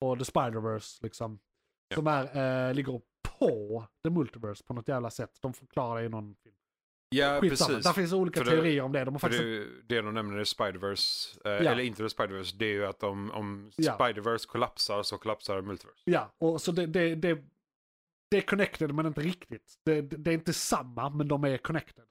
Och 0.00 0.18
The 0.18 0.24
Spider-Verse 0.24 1.02
liksom. 1.02 1.38
Ja. 1.88 1.94
Som 1.94 2.06
är, 2.06 2.68
eh, 2.68 2.74
ligger 2.74 3.00
på 3.38 3.84
The 4.04 4.10
Multiverse 4.10 4.64
på 4.64 4.74
något 4.74 4.88
jävla 4.88 5.10
sätt. 5.10 5.30
De 5.40 5.52
förklarar 5.54 6.00
det 6.00 6.06
i 6.06 6.08
någon 6.08 6.34
film. 6.42 6.54
ja, 7.10 7.40
Skitsamma, 7.40 7.68
precis. 7.68 7.84
där 7.86 7.92
finns 7.92 8.12
olika 8.12 8.38
För 8.40 8.44
det- 8.44 8.50
teorier 8.50 8.82
om 8.82 8.92
det. 8.92 9.04
De 9.04 9.14
har 9.14 9.18
faktiskt... 9.18 9.42
det, 9.42 9.66
det 9.94 10.02
de 10.02 10.14
nämner 10.14 10.40
i 10.40 10.44
Spider-Verse, 10.44 11.38
eh, 11.44 11.64
Ja. 11.64 11.70
eller 11.70 11.82
inte 11.82 12.02
i 12.02 12.06
Spider-Verse, 12.06 12.56
det 12.58 12.64
är 12.66 12.72
ju 12.72 12.86
att 12.86 13.02
om, 13.02 13.30
om 13.30 13.70
Ja. 13.76 13.96
Spider-Verse 13.98 14.46
kollapsar 14.48 15.02
så 15.02 15.18
kollapsar 15.18 15.60
Multiverse. 15.62 16.02
Ja, 16.04 16.32
och 16.38 16.60
så 16.60 16.72
det, 16.72 16.86
det, 16.86 17.14
det, 17.14 17.38
det 18.30 18.36
är 18.36 18.40
connected 18.40 18.94
men 18.94 19.06
inte 19.06 19.20
riktigt. 19.20 19.74
Det, 19.84 20.00
det, 20.00 20.30
är 20.30 20.34
inte 20.34 20.52
samma 20.52 21.10
men 21.10 21.28
de 21.28 21.44
är 21.44 21.58
connected. 21.58 22.04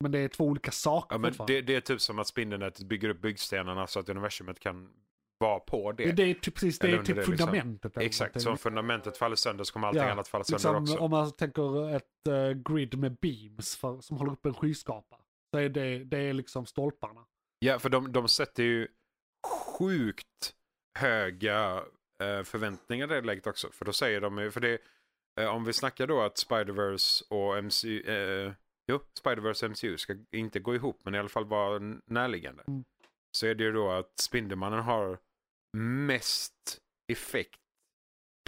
Men 0.00 0.12
det 0.12 0.18
är 0.18 0.28
två 0.28 0.44
olika 0.44 0.70
saker 0.70 1.14
Ja, 1.14 1.18
men 1.18 1.34
det, 1.46 1.62
det 1.62 1.76
är 1.76 1.80
typ 1.80 2.00
som 2.00 2.18
att 2.18 2.26
spindelnätet 2.26 2.86
bygger 2.86 3.08
upp 3.08 3.20
byggstenarna 3.20 3.86
så 3.86 4.00
att 4.00 4.08
universumet 4.08 4.60
kan 4.60 4.90
vara 5.38 5.60
på 5.60 5.92
det. 5.92 6.12
Det, 6.12 6.22
är 6.22 6.34
typ, 6.34 6.54
precis, 6.54 6.78
det 6.78 6.90
är 6.90 6.98
typ 6.98 7.06
det, 7.06 7.14
liksom. 7.14 7.36
fundamentet. 7.36 7.96
eller 7.96 8.06
Exakt, 8.06 8.40
så 8.40 8.50
om 8.50 8.58
fundamentet 8.58 9.16
faller 9.16 9.36
sönder 9.36 9.64
så 9.64 9.72
kommer 9.72 9.88
allting 9.88 10.02
Ja, 10.02 10.10
annat 10.10 10.28
falla 10.28 10.44
sönder 10.44 10.80
liksom, 10.80 10.82
också. 10.82 11.04
Om 11.04 11.10
man 11.10 11.32
tänker 11.32 11.96
ett 11.96 12.28
eh, 12.28 12.50
grid 12.50 12.98
med 12.98 13.16
beams 13.16 13.76
för, 13.76 14.00
som 14.00 14.16
håller 14.16 14.32
upp 14.32 14.46
en 14.46 14.54
skyskrapa. 14.54 15.16
Så 15.54 15.58
är 15.58 15.68
det, 15.68 16.04
det 16.04 16.18
är 16.18 16.32
liksom 16.32 16.66
stolparna. 16.66 17.24
Ja, 17.58 17.78
för 17.78 17.88
de, 17.88 18.12
de 18.12 18.28
sätter 18.28 18.62
ju 18.62 18.88
sjukt 19.78 20.54
höga 20.98 21.82
eh, 22.22 22.42
förväntningar 22.42 23.12
i 23.12 23.14
det 23.14 23.26
läget 23.26 23.46
också. 23.46 23.70
För 23.72 23.84
då 23.84 23.92
säger 23.92 24.20
de 24.20 24.38
ju, 24.38 24.50
för 24.50 24.60
det, 24.60 24.78
om 25.36 25.64
vi 25.64 25.72
snackar 25.72 26.06
då 26.06 26.20
att 26.20 26.36
Spider-Verse 26.36 27.22
och 27.30 27.64
MCU, 27.64 28.00
eh, 28.00 28.52
jo, 28.92 29.00
Spider-Verse 29.24 29.64
och 29.64 29.70
MCU 29.70 29.98
ska 29.98 30.16
inte 30.32 30.60
gå 30.60 30.74
ihop 30.74 31.00
men 31.04 31.14
i 31.14 31.18
alla 31.18 31.28
fall 31.28 31.44
vara 31.44 31.78
närliggande. 32.06 32.64
Mm. 32.68 32.84
Så 33.36 33.46
är 33.46 33.54
det 33.54 33.64
ju 33.64 33.72
då 33.72 33.90
att 33.90 34.18
Spindelmannen 34.20 34.80
har 34.80 35.18
mest 35.76 36.78
effekt 37.12 37.60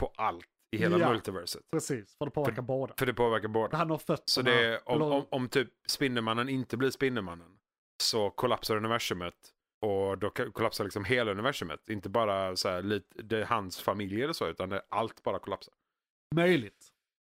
på 0.01 0.13
allt 0.17 0.47
i 0.77 0.79
hela 0.79 0.99
Ja. 0.99 1.11
multiverset. 1.13 1.63
Precis, 1.71 2.17
för 2.19 2.25
det 2.25 2.31
påverkar 2.31 2.63
båda. 2.63 2.95
För 2.99 3.07
det 3.07 3.15
påverkar 3.15 3.49
båda. 3.49 3.77
Han 3.77 3.91
har 3.91 3.99
fötterna. 3.99 4.23
Så 4.27 4.43
det 4.43 4.65
är, 4.65 4.89
om, 4.89 5.03
om, 5.03 5.27
om 5.31 5.49
typ 5.49 5.69
Spindelmannen 5.89 6.49
inte 6.49 6.77
blir 6.77 6.91
Spindelmannen 6.91 7.59
så 8.03 8.31
kollapsar 8.31 8.77
universumet 8.77 9.35
och 9.87 10.19
då 10.19 10.31
kollapsar 10.31 10.85
liksom 10.85 11.05
hela 11.05 11.31
universumet. 11.31 11.89
Inte 11.89 12.09
bara 12.09 12.57
så 12.57 12.69
här, 12.69 12.83
lite, 12.83 13.23
det 13.23 13.39
är 13.39 13.45
hans 13.45 13.81
familj 13.81 14.23
eller 14.23 14.33
så 14.33 14.47
utan 14.49 14.69
det, 14.69 14.83
allt 14.89 15.23
bara 15.23 15.39
kollapsar. 15.39 15.75
Möjligt. 16.35 16.89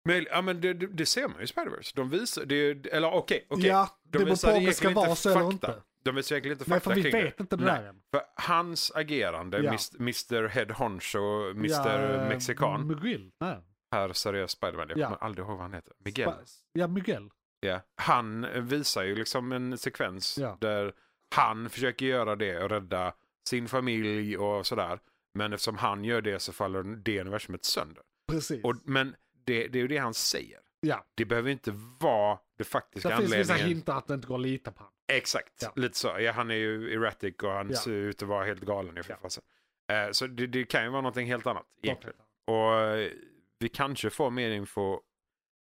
Men, 0.04 0.26
ja, 0.30 0.42
men 0.42 0.60
det, 0.60 0.72
det, 0.72 1.06
ser 1.06 1.28
man 1.28 1.36
ju 1.38 1.42
i 1.42 1.46
Spider-Verse. 1.46 1.92
De 1.96 2.10
visar, 2.10 2.44
det, 2.44 2.86
eller 2.86 3.12
okej, 3.14 3.46
okej. 3.50 3.66
Ja, 3.66 3.98
De 4.02 4.18
det 4.18 4.24
beror 4.24 4.50
på 4.52 4.56
om 4.58 4.64
det 4.64 4.72
ska 4.72 4.90
vara 4.90 5.14
så 5.14 5.30
eller 5.30 5.52
inte. 5.52 5.82
De 6.04 6.14
visar 6.14 6.36
egentligen 6.36 6.58
inte 6.58 6.70
Nej, 6.70 6.80
fakta 6.80 6.90
för 6.90 6.96
vi 6.96 7.02
kring 7.10 7.22
vet 7.24 7.36
det. 7.38 7.42
inte 7.42 7.56
det 7.56 7.64
Nej. 7.64 7.80
där 7.82 7.88
än. 7.88 8.00
För 8.10 8.22
hans 8.36 8.92
agerande, 8.94 9.58
Ja. 9.58 9.76
Mr, 10.00 10.48
Head 10.48 10.72
Honcho, 10.74 11.50
Mr 11.50 11.68
Ja, 12.12 12.28
Mexikan, 12.28 12.86
Miguel. 12.86 13.30
Nej. 13.40 13.56
här 13.92 14.12
seriös 14.12 14.50
Spiderman, 14.50 14.88
jag 14.88 14.98
Ja. 14.98 15.04
kommer 15.06 15.22
aldrig 15.24 15.46
ihåg 15.46 15.52
vad 15.56 15.62
han 15.62 15.74
heter. 15.74 15.92
Miguel. 16.04 16.28
Spa- 16.28 16.44
Ja, 16.72 16.86
Miguel. 16.86 17.30
Ja. 17.60 17.80
Han 17.96 18.46
visar 18.68 19.02
ju 19.04 19.14
liksom 19.14 19.52
en 19.52 19.78
sekvens 19.78 20.38
Ja. 20.38 20.58
där 20.60 20.92
han 21.34 21.70
försöker 21.70 22.06
göra 22.06 22.36
det 22.36 22.58
och 22.62 22.70
rädda 22.70 23.12
sin 23.48 23.68
familj 23.68 24.38
och 24.38 24.66
sådär. 24.66 24.98
Men 25.34 25.52
eftersom 25.52 25.76
han 25.78 26.04
gör 26.04 26.20
det 26.20 26.38
så 26.40 26.52
faller 26.52 26.82
det 26.82 27.20
universumet 27.20 27.64
sönder. 27.64 28.02
Precis. 28.28 28.64
Och, 28.64 28.76
men 28.84 29.16
det, 29.44 29.68
det 29.68 29.78
är 29.78 29.82
ju 29.82 29.88
det 29.88 29.98
han 29.98 30.14
säger. 30.14 30.58
ja, 30.80 31.06
Det 31.14 31.24
behöver 31.24 31.50
inte 31.50 31.70
vara 32.00 32.38
det 32.58 32.64
faktiska 32.64 33.08
det 33.08 33.16
finns 33.16 33.26
vissa 33.32 33.38
anledningen. 33.52 33.68
hintar 33.76 33.96
att 33.98 34.06
det 34.06 34.14
inte 34.14 34.26
går 34.26 34.34
att 34.34 34.40
lita 34.40 34.72
på 34.72 34.78
honom. 34.78 34.92
Exakt, 35.12 35.52
Ja. 35.62 35.72
lite 35.76 35.98
så. 35.98 36.16
Ja, 36.20 36.32
han 36.32 36.50
är 36.50 36.54
ju 36.54 36.92
erratic 36.94 37.34
och 37.42 37.50
han 37.50 37.70
Ja. 37.70 37.76
ser 37.76 37.90
ut 37.92 38.22
att 38.22 38.28
vara 38.28 38.44
helt 38.44 38.60
galen 38.62 38.98
i 38.98 39.00
Ja. 39.08 39.16
fasen. 39.22 39.42
Eh, 39.92 40.10
så 40.12 40.26
det, 40.26 40.46
det 40.46 40.64
kan 40.64 40.84
ju 40.84 40.90
vara 40.90 41.00
någonting 41.02 41.26
helt 41.26 41.46
annat 41.46 41.66
egentligen. 41.82 42.16
Och 42.46 42.74
eh, 42.80 43.10
vi 43.58 43.68
kanske 43.68 44.10
får 44.10 44.30
mer 44.30 44.50
info, 44.50 45.00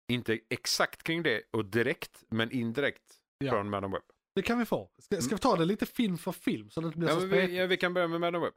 inte 0.09 0.39
exakt 0.51 1.03
kring 1.03 1.23
det 1.23 1.43
och 1.51 1.65
direkt, 1.65 2.25
men 2.31 2.51
indirekt 2.51 3.03
Ja. 3.39 3.51
från 3.51 3.71
Madam 3.71 3.93
Web. 3.93 4.03
Det 4.35 4.43
kan 4.43 4.59
vi 4.59 4.65
få. 4.65 4.91
Ska, 4.99 5.17
ska 5.21 5.35
vi 5.35 5.41
ta 5.41 5.57
det 5.57 5.65
lite 5.65 5.87
film 5.87 6.19
för 6.19 6.33
film 6.33 6.71
så 6.71 6.81
det 6.81 6.87
inte 6.87 6.99
blir 6.99 7.09
Ja, 7.09 7.21
så 7.21 7.27
vi, 7.27 7.57
ja, 7.59 7.67
vi 7.67 7.77
kan 7.77 7.95
börja 7.95 8.09
med 8.09 8.21
Madam 8.21 8.43
Web. 8.43 8.53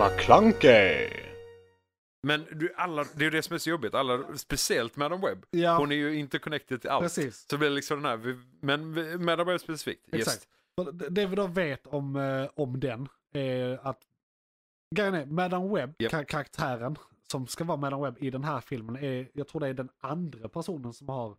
McClunkey. 0.00 1.08
Men 2.26 2.46
du, 2.52 2.74
alla, 2.76 3.04
det 3.14 3.20
är 3.20 3.24
ju 3.24 3.30
det 3.30 3.42
som 3.42 3.54
är 3.54 3.58
så 3.58 3.70
jobbigt, 3.70 3.94
alla, 3.94 4.36
speciellt 4.36 4.96
Madam 4.96 5.20
Web. 5.20 5.46
Ja, 5.50 5.78
Hon 5.78 5.92
är 5.92 5.96
ju 5.96 6.14
interconnected 6.18 6.80
till 6.80 6.90
allt. 6.90 7.02
precis. 7.04 7.46
Så 7.50 7.58
blir 7.58 7.68
det 7.68 7.74
liksom 7.74 8.02
den 8.02 8.10
här, 8.10 8.38
men 8.60 9.24
Madam 9.24 9.46
Web 9.46 9.60
specifikt. 9.60 10.14
Yes. 10.14 10.26
Exakt. 10.26 10.48
För 10.80 10.92
det- 10.92 11.26
vi 11.26 11.36
då 11.36 11.46
vet 11.46 11.86
om, 11.86 12.16
eh, 12.16 12.50
om 12.54 12.80
den 12.80 13.08
är 13.32 13.86
att 13.88 14.00
grejen 14.96 15.14
är, 15.14 15.26
Madam 15.26 15.74
Webb, 15.74 15.94
Japp. 15.98 16.12
ka- 16.12 16.24
karaktären 16.24 16.96
som 17.30 17.46
ska 17.46 17.64
vara 17.64 17.76
Madam 17.76 18.02
Webb 18.02 18.16
i 18.20 18.30
den 18.30 18.44
här 18.44 18.60
filmen, 18.60 18.96
är, 18.96 19.28
jag 19.32 19.48
tror 19.48 19.60
det 19.60 19.68
är 19.68 19.74
den 19.74 19.88
andra 19.98 20.48
personen 20.48 20.92
som 20.92 21.08
har 21.08 21.36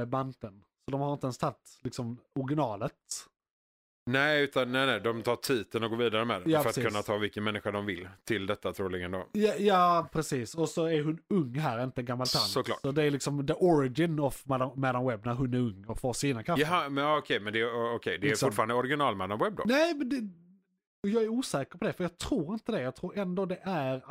eh, 0.00 0.06
manteln. 0.06 0.64
Så 0.84 0.90
de 0.90 1.00
har 1.00 1.12
inte 1.12 1.26
ens 1.26 1.38
tagit 1.38 1.78
liksom 1.82 2.18
originalet. 2.34 2.94
Nej, 4.06 4.42
utan 4.42 4.72
nej, 4.72 4.86
nej, 4.86 5.00
de 5.00 5.22
tar 5.22 5.36
titeln 5.36 5.84
och 5.84 5.90
går 5.90 5.96
vidare 5.96 6.24
med 6.24 6.40
den. 6.40 6.50
Ja, 6.50 6.62
för 6.62 6.68
att 6.68 6.74
precis. 6.74 6.90
kunna 6.90 7.02
ta 7.02 7.16
vilken 7.18 7.44
människa 7.44 7.70
de 7.70 7.86
vill 7.86 8.08
till 8.24 8.46
detta 8.46 8.72
troligen 8.72 9.10
då. 9.10 9.26
Ja, 9.32 9.54
ja, 9.58 10.08
precis. 10.12 10.54
Och 10.54 10.68
så 10.68 10.86
är 10.86 11.02
hon 11.02 11.18
ung 11.28 11.54
här, 11.58 11.84
inte 11.84 12.00
en 12.00 12.04
gammal 12.04 12.26
tant. 12.26 12.44
Såklart. 12.44 12.80
Så 12.80 12.92
det 12.92 13.02
är 13.02 13.10
liksom 13.10 13.46
the 13.46 13.52
origin 13.52 14.18
of 14.20 14.46
Madam, 14.46 14.70
Madam 14.76 15.06
Webb 15.06 15.24
när 15.26 15.34
hon 15.34 15.54
är 15.54 15.58
ung 15.58 15.84
och 15.88 16.00
får 16.00 16.12
sina 16.12 16.42
krafter. 16.42 16.66
Jaha, 16.66 16.88
men 16.88 17.16
okej, 17.18 17.40
men 17.40 17.52
det 17.52 17.60
är, 17.60 17.94
okej, 17.94 18.18
det 18.18 18.26
är 18.26 18.28
Liksom. 18.28 18.46
fortfarande 18.46 18.74
original 18.74 19.16
Madam 19.16 19.38
Web 19.38 19.56
då? 19.56 19.62
Nej, 19.66 19.94
men 19.94 20.08
det, 20.08 20.28
jag 21.08 21.22
är 21.22 21.28
osäker 21.28 21.78
på 21.78 21.84
det, 21.84 21.92
för 21.92 22.04
jag 22.04 22.18
tror 22.18 22.52
inte 22.52 22.72
det. 22.72 22.80
Jag 22.80 22.96
tror 22.96 23.18
ändå 23.18 23.46
det 23.46 23.58
är 23.62 24.02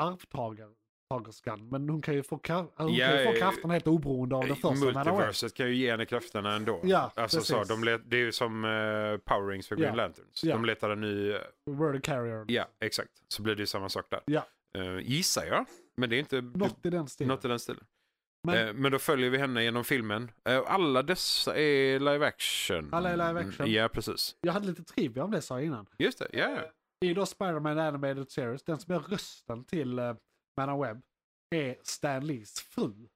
arvtagerskan. 1.15 1.69
Men 1.69 1.89
hon 1.89 2.02
kan 2.02 2.13
ju 2.13 2.24
få, 2.24 2.38
kra- 2.38 2.67
hon 2.76 2.93
Ja, 2.93 3.08
kan 3.08 3.17
ju 3.19 3.26
få 3.26 3.32
eh, 3.32 3.38
krafterna 3.39 3.74
helt 3.74 3.88
oberoende 3.88 4.36
av 4.36 4.47
den 4.47 4.56
första. 4.56 4.86
Multiverset 4.86 5.54
kan 5.54 5.67
ju 5.67 5.76
ge 5.76 5.91
henne 5.91 6.06
krafterna 6.06 6.56
ändå. 6.56 6.80
Ja, 6.84 7.12
alltså, 7.15 7.41
så, 7.41 7.63
de 7.63 7.84
let, 7.84 8.02
det 8.06 8.15
är 8.15 8.19
ju 8.21 8.32
som 8.32 8.65
uh, 8.65 9.17
Power 9.17 9.47
Rings 9.47 9.67
för 9.67 9.76
Green 9.76 9.89
Ja. 9.89 9.95
Lanterns. 9.95 10.43
Ja. 10.43 10.54
De 10.56 10.65
letar 10.65 10.89
en 10.89 11.02
ny... 11.02 11.32
eh, 11.32 11.38
Word 11.65 12.04
carrier. 12.04 12.45
ja, 12.47 12.65
exakt. 12.80 13.10
Så 13.28 13.41
blir 13.41 13.56
det 13.56 13.62
ju 13.62 13.67
samma 13.67 13.89
sak 13.89 14.06
där. 14.10 14.21
Ja. 14.26 14.45
Eh, 14.76 15.00
gissar 15.00 15.45
jag. 15.45 15.65
Men 15.97 16.10
det 16.10 16.15
är 16.15 16.19
inte... 16.19 16.41
Något 16.41 16.86
i 16.86 16.89
den 16.89 17.08
stilen. 17.08 17.28
Något 17.36 17.45
i 17.45 17.47
den 17.47 17.60
stilen. 17.60 17.84
Men- 18.47 18.65
Men, 18.65 18.76
men 18.76 18.91
då 18.91 19.00
följer 19.00 19.30
vi 19.30 19.38
henne 19.38 19.63
genom 19.63 19.84
filmen. 19.84 20.32
Eh, 20.50 20.63
alla 20.67 21.04
dessa 21.04 21.58
är 21.58 22.00
live 22.00 22.26
action. 22.28 22.89
Alla 22.91 23.10
är 23.10 23.17
live 23.17 23.39
action. 23.39 23.71
Ja, 23.71 23.88
precis. 23.88 24.36
Jag 24.41 24.54
hade 24.54 24.67
lite 24.67 24.84
trivia 24.84 25.24
om 25.24 25.32
det 25.32 25.41
sa 25.41 25.58
jag 25.60 25.65
innan. 25.65 25.86
Just 25.97 26.19
det, 26.19 26.28
ja. 26.34 26.50
ja. 26.50 26.62
I 27.08 27.13
då 27.13 27.26
Spider-Man 27.26 27.80
Animated 27.80 28.32
Series, 28.32 28.63
den 28.63 28.80
som 28.80 28.93
är 28.95 29.00
rösten 29.00 29.63
till 29.63 30.00
uh, 30.62 30.65
Madam 30.65 30.82
Webb 30.82 31.02
är 31.56 31.76
Stan 31.84 32.28
Lees 32.28 32.60
fru. 32.62 33.08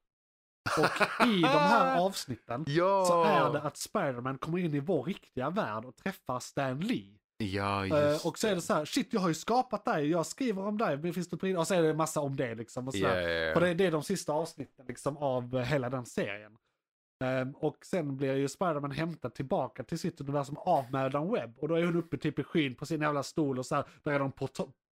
Och 0.78 1.26
i 1.28 1.42
de 1.42 1.48
här 1.48 2.00
avsnitten 2.06 2.66
Ja! 2.68 3.06
så 3.06 3.24
är 3.24 3.54
det 3.54 3.62
att 3.62 3.78
Spider-Man 3.78 4.38
kommer 4.38 4.58
in 4.58 4.74
i 4.74 4.80
vår 4.80 5.04
riktiga 5.04 5.50
värld 5.50 5.86
och 5.86 5.96
träffar 5.96 6.40
Stan 6.40 6.80
Lee. 6.80 7.18
Ja, 7.38 7.86
Eh, 7.86 8.12
just 8.12 8.26
och 8.26 8.40
så 8.40 8.48
är 8.48 8.56
det 8.56 8.62
så 8.62 8.74
här, 8.74 8.86
shit 8.86 9.14
jag 9.14 9.22
har 9.22 9.28
ju 9.28 9.34
skapat 9.34 9.86
dig, 9.86 10.10
jag 10.10 10.26
skriver 10.26 10.66
om 10.66 10.78
dig, 10.78 10.98
men 10.98 11.14
finns 11.14 11.30
det 11.30 11.38
på 11.38 11.48
Och 11.48 11.68
så 11.68 11.74
är 11.74 11.82
det 11.82 11.90
en 11.90 11.98
massa 11.98 12.20
om 12.22 12.36
det 12.36 12.56
liksom. 12.56 12.88
Och 12.88 12.94
så 12.94 13.00
där. 13.00 13.22
ja, 13.22 13.30
ja. 13.30 13.54
För 13.54 13.62
det, 13.62 13.74
det 13.74 13.86
är 13.86 13.92
de 13.92 14.04
sista 14.04 14.34
avsnitten 14.34 14.86
liksom 14.88 15.18
av 15.18 15.60
hela 15.60 15.90
den 15.90 16.06
serien. 16.06 16.58
Ehm, 17.24 17.52
och 17.52 17.78
sen 17.86 18.18
blir 18.18 18.36
ju 18.36 18.48
Spiderman 18.48 18.92
hämtad 18.92 19.34
tillbaka 19.34 19.84
till 19.84 20.00
sitt 20.00 20.22
universum 20.22 20.58
av 20.58 20.92
Madam 20.92 21.32
Webb. 21.32 21.60
Och 21.60 21.68
då 21.68 21.76
är 21.76 21.86
hon 21.86 21.96
uppe 21.96 22.18
typ 22.18 22.40
i 22.40 22.44
skyn 22.44 22.76
på 22.76 22.86
sin 22.86 23.02
jävla 23.02 23.24
stol 23.24 23.60
och 23.60 23.66
så 23.66 23.76
här, 23.76 23.86
där 24.04 24.12
är 24.12 24.20
de 24.20 24.32
på, 24.32 24.48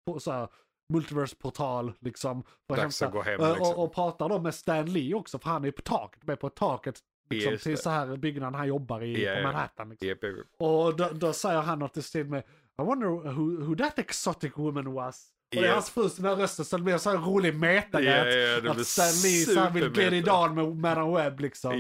på 0.06 0.20
så 0.20 0.32
här, 0.32 0.48
multiverse-portal 0.90 1.92
liksom. 2.00 2.42
för 2.68 2.76
Dags 2.76 3.02
att 3.02 3.12
gå 3.12 3.22
hem, 3.22 3.40
Eh, 3.40 3.48
liksom. 3.48 3.66
och, 3.74 3.84
och 3.84 3.94
pratar 3.94 4.28
då 4.28 4.38
med 4.38 4.54
Stan 4.54 4.86
Lee 4.92 5.14
också, 5.14 5.38
för 5.38 5.50
han 5.50 5.64
är 5.64 5.70
på 5.70 5.82
taket, 5.82 6.26
med 6.26 6.40
på 6.40 6.48
taket 6.48 6.98
liksom, 7.30 7.56
till 7.58 7.78
så 7.78 7.90
här 7.90 8.16
byggnaden 8.16 8.54
han 8.54 8.68
jobbar 8.68 9.02
i 9.02 9.24
Ja, 9.24 9.34
på. 9.34 9.42
Manhattan. 9.42 9.88
Liksom. 9.90 10.08
Japp, 10.08 10.22
japp, 10.22 10.36
japp. 10.36 10.46
Och 10.58 10.96
då, 10.96 11.08
då 11.12 11.32
säger 11.32 11.60
han 11.60 11.78
något 11.78 11.96
i 11.96 12.02
stil 12.02 12.26
med 12.26 12.42
I 12.82 12.82
wonder 12.82 13.06
who, 13.08 13.64
who 13.64 13.76
that 13.76 13.98
exotic 13.98 14.52
woman 14.56 14.92
was. 14.92 15.26
Och 15.56 15.62
det 15.62 15.68
är 15.68 15.72
hans 15.72 15.90
fru 15.90 16.08
som 16.08 16.26
rösten 16.26 16.64
så 16.64 16.76
det 16.76 16.82
blir 16.82 16.98
så 16.98 17.10
här 17.10 17.16
rolig 17.18 17.54
meta 17.54 18.00
ja, 18.02 18.24
det 18.24 18.70
Att 18.70 18.86
Stan 18.86 19.04
Lee 19.24 19.44
så 19.44 19.60
här 19.60 19.70
vill 19.70 19.96
get 19.96 20.12
it 20.12 20.28
on 20.28 20.54
med 20.54 20.76
Madam 20.76 21.14
Webb 21.14 21.40
liksom. 21.40 21.70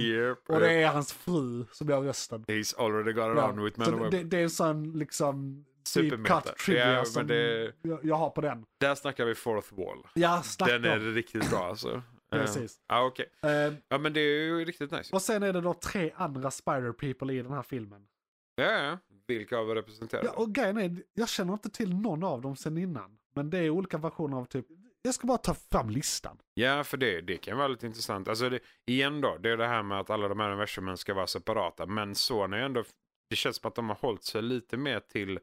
Och 0.48 0.60
det 0.60 0.72
är 0.72 0.88
hans 0.88 1.12
fru 1.12 1.64
som 1.72 1.88
gör 1.88 2.00
rösten. 2.00 2.44
He's 2.48 2.78
already 2.78 3.12
got 3.12 3.24
Ja, 3.24 3.30
around 3.42 3.60
with 3.64 3.78
Madam 3.78 4.00
Web. 4.02 4.10
det, 4.10 4.22
det 4.22 4.38
är 4.38 4.42
en 4.42 4.50
sån 4.50 4.92
liksom 4.92 5.64
Cut 5.94 6.56
trivia 6.58 6.92
Ja, 6.92 7.04
som 7.04 7.26
det, 7.26 7.72
jag, 8.02 8.14
har 8.16 8.30
på 8.30 8.40
den. 8.40 8.64
där 8.80 8.94
snackar 8.94 9.24
vi 9.24 9.34
fourth 9.34 9.74
wall. 9.74 10.06
Ja, 10.14 10.42
snacka 10.42 10.78
Den 10.78 10.84
är 10.92 10.98
riktigt 10.98 11.50
bra 11.50 11.58
alltså. 11.68 12.02
Precis. 12.30 12.80
Ja, 12.88 13.04
okej. 13.06 13.26
Eh, 13.42 13.74
Ja, 13.88 13.98
men 13.98 14.12
det 14.12 14.20
är 14.20 14.44
ju 14.44 14.64
riktigt 14.64 14.90
nice. 14.90 15.14
och 15.14 15.22
sen 15.22 15.42
är 15.42 15.52
det 15.52 15.60
då 15.60 15.74
tre 15.74 16.12
andra 16.16 16.50
Spider 16.50 16.92
People 16.92 17.32
i 17.34 17.42
den 17.42 17.52
här 17.52 17.62
filmen. 17.62 18.06
Ja, 18.54 18.64
ja. 18.72 18.98
Vilka 19.26 19.58
av 19.58 19.70
er 19.70 19.74
representerar 19.74 20.24
Ja, 20.24 20.30
och 20.30 20.54
grejen 20.54 20.76
är, 20.78 21.02
jag 21.14 21.28
känner 21.28 21.52
inte 21.52 21.70
till 21.70 21.94
någon 21.94 22.24
av 22.24 22.40
dem 22.40 22.56
sen 22.56 22.78
innan. 22.78 23.18
Men 23.34 23.50
det 23.50 23.58
är 23.58 23.70
olika 23.70 23.98
versioner 23.98 24.36
av 24.36 24.44
typ, 24.44 24.66
jag 25.02 25.14
ska 25.14 25.26
bara 25.26 25.38
ta 25.38 25.54
fram 25.54 25.90
listan. 25.90 26.38
Ja, 26.54 26.84
för 26.84 26.96
det, 26.96 27.20
det 27.20 27.36
kan 27.36 27.58
vara 27.58 27.68
lite 27.68 27.86
intressant. 27.86 28.28
Alltså 28.28 28.48
det, 28.48 28.60
igen 28.86 29.20
då, 29.20 29.36
det 29.40 29.50
är 29.50 29.56
det 29.56 29.66
här 29.66 29.82
med 29.82 30.00
att 30.00 30.10
alla 30.10 30.28
de 30.28 30.40
här 30.40 30.46
universumen 30.48 30.96
ska 30.96 31.14
vara 31.14 31.26
separata. 31.26 31.86
Men 31.86 32.14
Sony 32.14 32.56
ändå, 32.56 32.84
det 33.30 33.36
känns 33.36 33.56
som 33.56 33.68
att 33.68 33.74
de 33.74 33.88
har 33.88 33.96
hållit 33.96 34.24
sig 34.24 34.42
lite 34.42 34.76
mer 34.76 35.00
till 35.00 35.38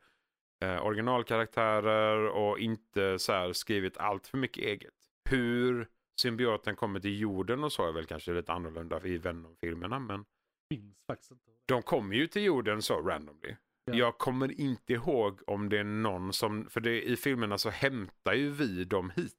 eh, 0.66 0.86
originalkaraktärer 0.86 2.28
och 2.28 2.60
inte 2.60 3.20
så 3.20 3.32
här 3.34 3.54
skrivit 3.54 3.98
allt 3.98 4.28
för 4.28 4.38
mycket 4.38 4.64
eget. 4.64 4.94
Hur 5.30 5.88
symbioten 6.22 6.76
kommer 6.76 7.00
till 7.00 7.20
jorden 7.20 7.64
och 7.64 7.72
så 7.72 7.88
är 7.88 7.92
väl 7.92 8.06
kanske 8.06 8.32
lite 8.34 8.54
annorlunda 8.54 9.02
i 9.04 9.18
Venom-filmerna. 9.18 10.00
Men 10.00 10.26
Minns 10.70 10.98
faktiskt 11.08 11.32
inte. 11.32 11.44
de 11.66 11.82
kommer 11.84 12.16
ju 12.16 12.28
till 12.28 12.44
jorden 12.44 12.82
så 12.82 13.02
randomly. 13.02 13.56
Ja. 13.86 13.94
Jag 13.94 14.18
kommer 14.18 14.60
inte 14.62 14.94
ihåg 14.94 15.42
om 15.48 15.70
det 15.70 15.78
är 15.80 15.84
någon 15.84 16.34
som, 16.34 16.70
för 16.70 16.82
det, 16.82 17.02
i 17.10 17.16
filmerna 17.16 17.58
så 17.58 17.70
hämtar 17.70 18.34
ju 18.34 18.50
vi 18.52 18.84
dem 18.84 19.10
hit. 19.16 19.36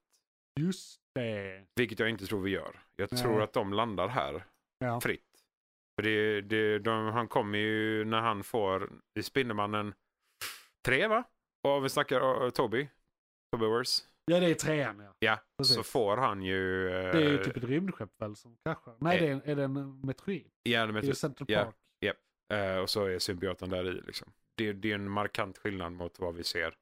Just 0.61 1.01
det. 1.15 1.65
Vilket 1.77 1.99
jag 1.99 2.11
inte 2.11 2.27
tror 2.27 2.41
vi 2.41 2.51
gör. 2.51 2.81
Jag 2.97 3.09
Nej. 3.13 3.23
tror 3.23 3.43
att 3.43 3.53
de 3.53 3.73
landar 3.73 4.09
här 4.09 4.45
Ja. 4.79 5.01
fritt. 5.01 5.25
För 5.97 6.03
det, 6.03 6.41
det, 6.41 6.79
de, 6.79 7.07
han 7.07 7.29
kommer 7.29 7.59
ju 7.59 8.05
när 8.05 8.21
han 8.21 8.45
får 8.45 8.91
i 9.19 9.23
Spindelmannen 9.23 9.95
3 10.89 11.07
va? 11.09 11.25
Och 11.69 11.85
vi 11.85 11.89
snackar 11.89 12.45
uh, 12.45 12.51
Toby. 12.51 12.89
Toby 13.53 13.67
Wars. 13.67 14.01
ja, 14.25 14.41
det 14.41 14.47
är 14.51 14.55
trean 14.55 15.01
ja. 15.01 15.15
Ja, 15.19 15.39
Precis. 15.59 15.77
så 15.77 15.83
får 15.83 16.17
han 16.17 16.43
ju... 16.43 16.87
eh, 16.89 16.93
Det 17.13 17.23
är 17.27 17.31
ju 17.31 17.45
typ 17.45 17.57
ett 17.57 17.65
rymdskepp 17.65 18.11
väl 18.23 18.37
som 18.37 18.57
kraschar. 18.65 18.97
Nej, 19.01 19.17
eh, 19.17 19.23
det 19.23 19.29
är, 19.29 19.33
en- 19.33 19.43
är 19.45 19.57
det 19.57 19.63
en 19.65 20.01
meteorit? 20.01 20.53
ja, 20.63 20.87
Det 20.87 21.09
är 21.09 21.13
Central 21.13 21.47
ja. 21.51 21.65
Park. 21.65 21.75
Eh, 22.53 22.77
och 22.79 22.91
så 22.91 23.05
är 23.05 23.19
symbioten 23.19 23.71
där 23.71 23.85
i 23.87 23.93
liksom. 23.93 24.33
Det, 24.57 24.73
det 24.73 24.91
är 24.91 24.95
en 24.95 25.11
markant 25.11 25.59
skillnad 25.59 25.93
mot 25.93 26.19
vad 26.19 26.35
vi 26.35 26.45
ser. 26.45 26.75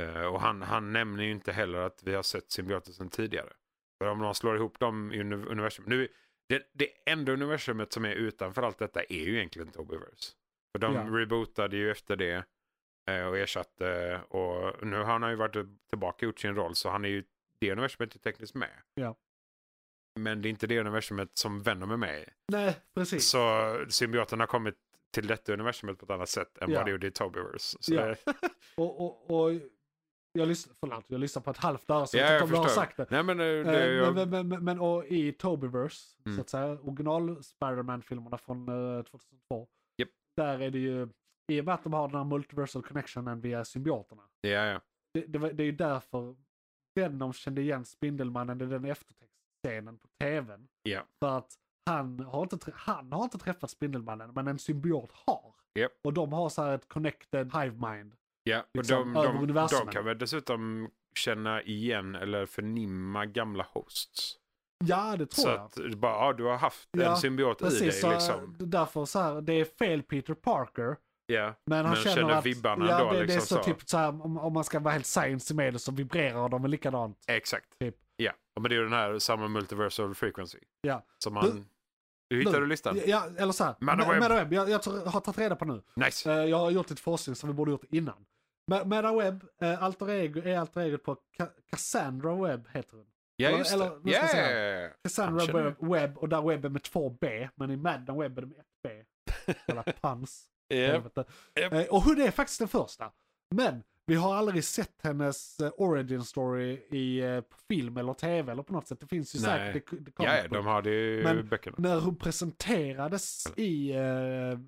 Eh, 0.00 0.24
och 0.24 0.40
han, 0.40 0.62
han 0.62 0.92
nämner 0.92 1.24
ju 1.24 1.30
inte 1.30 1.52
heller 1.52 1.78
att 1.78 2.02
vi 2.02 2.14
har 2.14 2.22
sett 2.22 2.50
symbioten 2.50 2.94
sedan 2.94 3.08
tidigare. 3.10 3.52
För 4.02 4.10
om 4.10 4.18
man 4.18 4.34
slår 4.34 4.56
ihop 4.56 4.78
dem 4.78 5.12
i 5.12 5.16
uni- 5.22 5.46
universum. 5.50 5.84
Nu, 5.88 6.08
det, 6.48 6.70
det 6.74 6.88
enda 7.10 7.32
universumet 7.32 7.92
som 7.92 8.04
är 8.04 8.14
utanför 8.14 8.62
allt 8.62 8.78
detta 8.78 9.02
är 9.02 9.24
ju 9.24 9.36
egentligen 9.36 9.70
Tobyverse. 9.72 10.32
För 10.72 10.78
de 10.78 10.94
Ja. 10.94 11.02
rebootade 11.18 11.76
ju 11.76 11.90
efter 11.90 12.16
det 12.16 12.32
eh, 12.34 12.42
och 13.28 13.38
ersatte. 13.38 14.20
Och 14.28 14.86
nu 14.86 14.96
har 14.96 15.04
han 15.18 15.30
ju 15.30 15.36
varit 15.36 15.56
tillbaka 15.88 16.16
och 16.16 16.22
gjort 16.22 16.38
sin 16.40 16.54
roll 16.54 16.74
så 16.74 16.90
han 16.90 17.04
är 17.04 17.08
ju 17.08 17.24
det 17.58 17.72
universumet 17.72 18.14
är 18.14 18.18
tekniskt 18.18 18.54
med. 18.54 18.70
Ja. 18.94 19.16
Men 20.20 20.42
det 20.42 20.48
är 20.48 20.50
inte 20.50 20.66
det 20.66 20.80
universumet 20.80 21.38
som 21.38 21.62
Venom 21.62 21.90
är 21.90 21.96
med 21.96 22.20
i. 22.22 22.24
Nej, 22.48 22.76
precis. 22.94 23.28
Så 23.28 23.76
symbioten 23.88 24.40
har 24.40 24.46
kommit 24.46 24.74
till 25.14 25.26
detta 25.26 25.52
universumet 25.52 25.98
på 25.98 26.04
ett 26.04 26.10
annat 26.10 26.28
sätt 26.28 26.58
än 26.58 26.70
Ja. 26.70 26.78
vad 26.78 26.86
det 26.86 26.90
gjorde 26.90 27.06
i 27.06 27.10
Tobyverse. 27.10 27.78
Ja. 27.86 28.06
det, 28.06 28.16
Och, 28.76 29.00
och, 29.00 29.30
och 29.44 29.52
jag 30.32 30.48
lyssnar, 30.48 30.74
förlåt, 30.80 31.04
jag 31.08 31.20
lyssnar 31.20 31.42
på 31.42 31.50
ett 31.50 31.56
halvt 31.56 31.90
öra 31.90 32.06
så 32.06 32.16
Ja, 32.18 32.22
jag 32.22 32.30
vet 32.30 32.40
jag 32.40 32.46
inte 32.46 32.56
om 32.56 32.62
du 32.62 32.68
har 32.68 32.74
sagt 32.74 32.96
det. 32.96 33.06
Nej 33.10 33.22
men 33.22 33.36
det, 33.38 33.58
Eh, 33.58 33.64
det 33.66 33.92
jag, 33.94 34.14
men, 34.14 34.30
men, 34.30 34.48
men, 34.48 34.64
men 34.64 34.80
och 34.80 35.04
i 35.06 35.32
Tobyverse, 35.32 36.16
Mm. 36.26 36.36
så 36.36 36.40
att 36.42 36.48
säga, 36.48 36.66
original 36.66 37.42
Spider-Man-filmerna 37.44 38.38
från 38.38 38.68
eh, 38.98 39.02
2002. 39.02 39.68
Japp. 39.96 40.08
Där 40.36 40.62
är 40.62 40.70
det 40.70 40.78
ju, 40.78 41.08
i 41.50 41.60
och 41.60 41.64
med 41.64 41.74
att 41.74 41.82
de 41.84 41.92
har 41.92 42.08
den 42.08 42.16
här 42.16 42.24
multiversal 42.24 42.82
connectionen 42.82 43.40
via 43.40 43.64
symbioterna. 43.64 44.22
ja, 44.40 44.50
ja. 44.50 44.80
Det, 45.14 45.20
det, 45.26 45.38
det 45.52 45.62
är 45.62 45.64
ju 45.64 45.72
därför 45.72 46.36
Venom 46.94 47.32
kände 47.32 47.60
igen 47.60 47.84
Spindelmannen 47.84 48.60
i 48.60 48.66
den 48.66 48.84
eftertextscenen 48.84 49.98
på 49.98 50.08
tvn. 50.20 50.68
Ja. 50.82 51.02
För 51.20 51.38
att 51.38 51.54
han 51.86 52.20
har, 52.20 52.42
inte, 52.42 52.72
han 52.74 53.12
har 53.12 53.24
inte 53.24 53.38
träffat 53.38 53.70
Spindelmannen, 53.70 54.30
men 54.34 54.46
en 54.48 54.58
symbiot 54.58 55.10
har. 55.12 55.54
Japp. 55.74 55.92
Och 56.04 56.12
de 56.12 56.32
har 56.32 56.48
så 56.48 56.62
här 56.62 56.74
ett 56.74 56.88
connected 56.88 57.52
hive 57.56 57.88
mind. 57.90 58.14
ja. 58.44 58.60
Och 58.60 58.66
Liksom, 58.76 59.12
de, 59.12 59.16
över 59.20 59.28
de, 59.28 59.34
de 59.36 59.42
universumen. 59.42 59.92
kan 59.92 60.04
väl 60.04 60.18
dessutom 60.18 60.90
känna 61.14 61.62
igen 61.62 62.14
eller 62.14 62.46
förnimma 62.46 63.26
gamla 63.26 63.66
hosts. 63.72 64.36
Ja, 64.84 65.16
det 65.16 65.26
tror 65.26 65.42
Så 65.44 65.48
jag. 65.48 65.60
att 65.90 65.94
bara, 65.98 66.12
ja, 66.12 66.32
du 66.32 66.44
har 66.44 66.56
haft 66.56 66.88
Ja, 66.92 67.10
en 67.10 67.16
symbiot 67.16 67.60
i 67.60 67.64
dig 67.64 67.70
Precis, 67.72 68.00
så 68.00 68.10
liksom. 68.10 68.56
därför 68.58 69.04
så 69.04 69.18
här, 69.18 69.40
det 69.40 69.52
är 69.52 69.64
fel 69.64 70.02
Peter 70.02 70.34
Parker. 70.34 70.96
Ja. 71.30 71.54
Men 71.66 71.78
han 71.86 71.94
Men 71.94 72.02
känner, 72.02 72.16
känner 72.16 72.34
att, 72.34 72.46
vibbarna 72.46 72.88
ja, 72.88 72.98
då, 72.98 73.10
det, 73.10 73.16
det 73.16 73.22
är 73.22 73.26
liksom 73.26 73.46
så, 73.46 73.54
så. 73.56 73.62
typ 73.62 73.88
så 73.88 73.96
här, 73.98 74.08
om, 74.08 74.38
om 74.38 74.52
man 74.52 74.64
ska 74.64 74.78
vara 74.80 74.92
helt 74.92 75.06
science 75.06 75.54
med 75.54 75.72
det 75.72 75.78
så 75.78 75.92
vibrerar 75.92 76.48
de 76.48 76.62
väl 76.62 76.70
likadant. 76.70 77.24
Exakt. 77.28 77.66
Typ. 77.78 77.96
Ja, 78.16 78.32
men 78.60 78.68
det 78.68 78.74
är 78.74 78.76
ju 78.76 78.82
den 78.84 78.92
här 78.92 79.18
samma 79.18 79.48
multiversal 79.48 80.14
frequency. 80.14 80.58
Ja. 80.80 81.04
Som 81.18 81.34
man... 81.34 81.66
Hur 82.30 82.38
hittar 82.38 82.52
Nu- 82.52 82.58
du 82.60 82.66
listan? 82.66 83.00
Ja, 83.06 83.26
eller 83.38 83.52
så 83.52 83.64
här, 83.64 83.74
Madaweb. 83.80 84.22
Madaweb, 84.22 84.52
jag, 84.52 84.70
jag 84.70 84.78
har 85.06 85.20
tagit 85.20 85.38
reda 85.38 85.56
på 85.56 85.64
nu. 85.64 85.82
Nice. 85.96 86.32
Eh, 86.32 86.44
jag 86.44 86.58
har 86.58 86.70
gjort 86.70 86.90
lite 86.90 87.02
forskning 87.02 87.36
som 87.36 87.48
vi 87.48 87.54
borde 87.54 87.70
gjort 87.70 87.84
innan. 87.90 88.26
Ma- 88.70 88.84
Madaweb, 88.84 89.44
uh, 89.62 89.82
alter 89.84 90.10
ego, 90.10 90.40
är 90.44 90.58
alter 90.58 90.80
ego 90.80 90.98
på 90.98 91.16
Ca- 91.38 91.50
Cassandra 91.70 92.34
Webb 92.34 92.68
heter 92.72 92.96
hon. 92.96 93.06
Ja, 93.36 93.48
eller- 93.48 93.58
just 93.58 93.72
eller, 93.74 93.84
det. 93.90 94.00
nu 94.02 94.10
ja, 94.12 94.36
ja. 94.80 94.88
Cassandra 95.02 95.46
känner 95.46 95.62
Webb, 95.62 95.90
Webb 95.92 96.18
och 96.18 96.28
där 96.28 96.42
Webb 96.42 96.64
är 96.64 96.68
med 96.68 96.82
två 96.82 97.16
B, 97.20 97.48
men 97.54 97.70
i 97.70 97.76
Madden 97.76 98.18
Webb 98.18 98.38
är 98.38 98.42
det 98.42 98.46
med 98.48 98.58
ett 98.58 98.66
B. 98.82 98.90
Eller 99.66 99.82
pans. 100.00 100.46
Helvete. 100.76 101.24
Japp. 101.54 101.72
Eh, 101.72 101.82
Och 101.84 102.02
hon 102.02 102.20
är 102.20 102.30
faktiskt 102.30 102.58
den 102.58 102.68
första. 102.68 103.12
Men 103.54 103.82
vi 104.06 104.14
har 104.14 104.34
aldrig 104.34 104.64
sett 104.64 105.02
hennes 105.02 105.60
eh, 105.60 105.70
origin 105.76 106.24
story 106.24 106.72
i 106.90 107.20
eh, 107.20 107.42
film 107.68 107.96
eller 107.96 108.14
tv 108.14 108.52
eller 108.52 108.62
på 108.62 108.72
något 108.72 108.86
sätt. 108.88 109.00
Det 109.00 109.06
finns 109.06 109.34
ju 109.34 109.40
Nej. 109.40 109.72
säkert 109.72 109.92
i 109.92 109.96
i 109.96 110.12
Ja, 110.18 110.48
de 110.48 110.66
har 110.66 110.82
det 110.82 111.20
i 111.20 111.22
Men- 111.24 111.48
böckerna. 111.48 111.76
När 111.78 112.00
hon 112.00 112.16
presenterades 112.16 113.46
i 113.56 113.90
eh, 113.92 114.58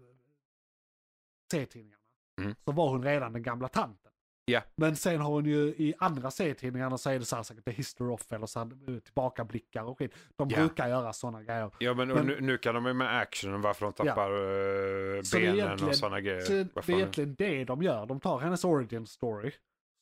serietidningarna 1.53 1.99
Mm. 2.41 2.55
så 2.65 2.73
var 2.73 2.89
hon 2.89 3.05
redan 3.05 3.33
den 3.33 3.43
gamla 3.43 3.69
tanten. 3.69 4.02
Ja. 4.45 4.63
Men 4.77 4.97
sen 4.97 5.21
har 5.21 5.31
hon 5.31 5.45
ju 5.45 5.59
i 5.67 5.95
andra 5.99 6.31
serietidningarna 6.31 6.99
så 6.99 7.11
är 7.11 7.19
det 7.19 7.25
så 7.25 7.37
här 7.37 7.43
säkert 7.43 7.65
The 7.65 7.71
History 7.71 8.11
of 8.15 8.33
eller 8.33 8.47
så 8.47 8.59
här, 8.59 8.67
eh, 8.95 8.99
tillbakablickar 8.99 9.83
och 9.83 9.99
skit. 9.99 10.15
De 10.37 10.49
Ja. 10.51 10.57
brukar 10.57 10.89
göra 10.89 11.13
sådana 11.13 11.43
grejer. 11.43 11.71
Ja, 11.79 11.95
men, 11.95 12.11
och 12.11 12.17
Men- 12.17 12.27
nu, 12.27 12.41
nu 12.41 12.59
kan 12.59 12.75
de 12.75 12.87
ju 12.87 12.93
med 12.93 13.19
action 13.19 13.61
varför 13.61 13.87
de 13.87 13.93
tappar 13.93 14.31
är 14.31 15.33
benen 15.41 15.89
och 15.89 15.97
sådana 15.97 16.21
grejer. 16.21 16.41
Så 16.41 16.53
det 16.53 16.93
är 16.93 16.97
egentligen 16.97 17.35
det 17.39 17.65
de 17.65 17.83
gör. 17.83 18.07
De 18.07 18.21
tar 18.21 18.39
hennes 18.39 18.65
origin 18.65 19.07
story 19.07 19.53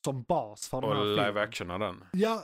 som 0.05 0.23
bas 0.23 0.69
för 0.69 0.81
den 0.81 0.89
och 0.89 0.95
här 0.95 1.03
live 1.05 1.25
filmen. 1.25 1.43
actionar 1.43 1.79
den. 1.79 2.03
Ja, 2.13 2.41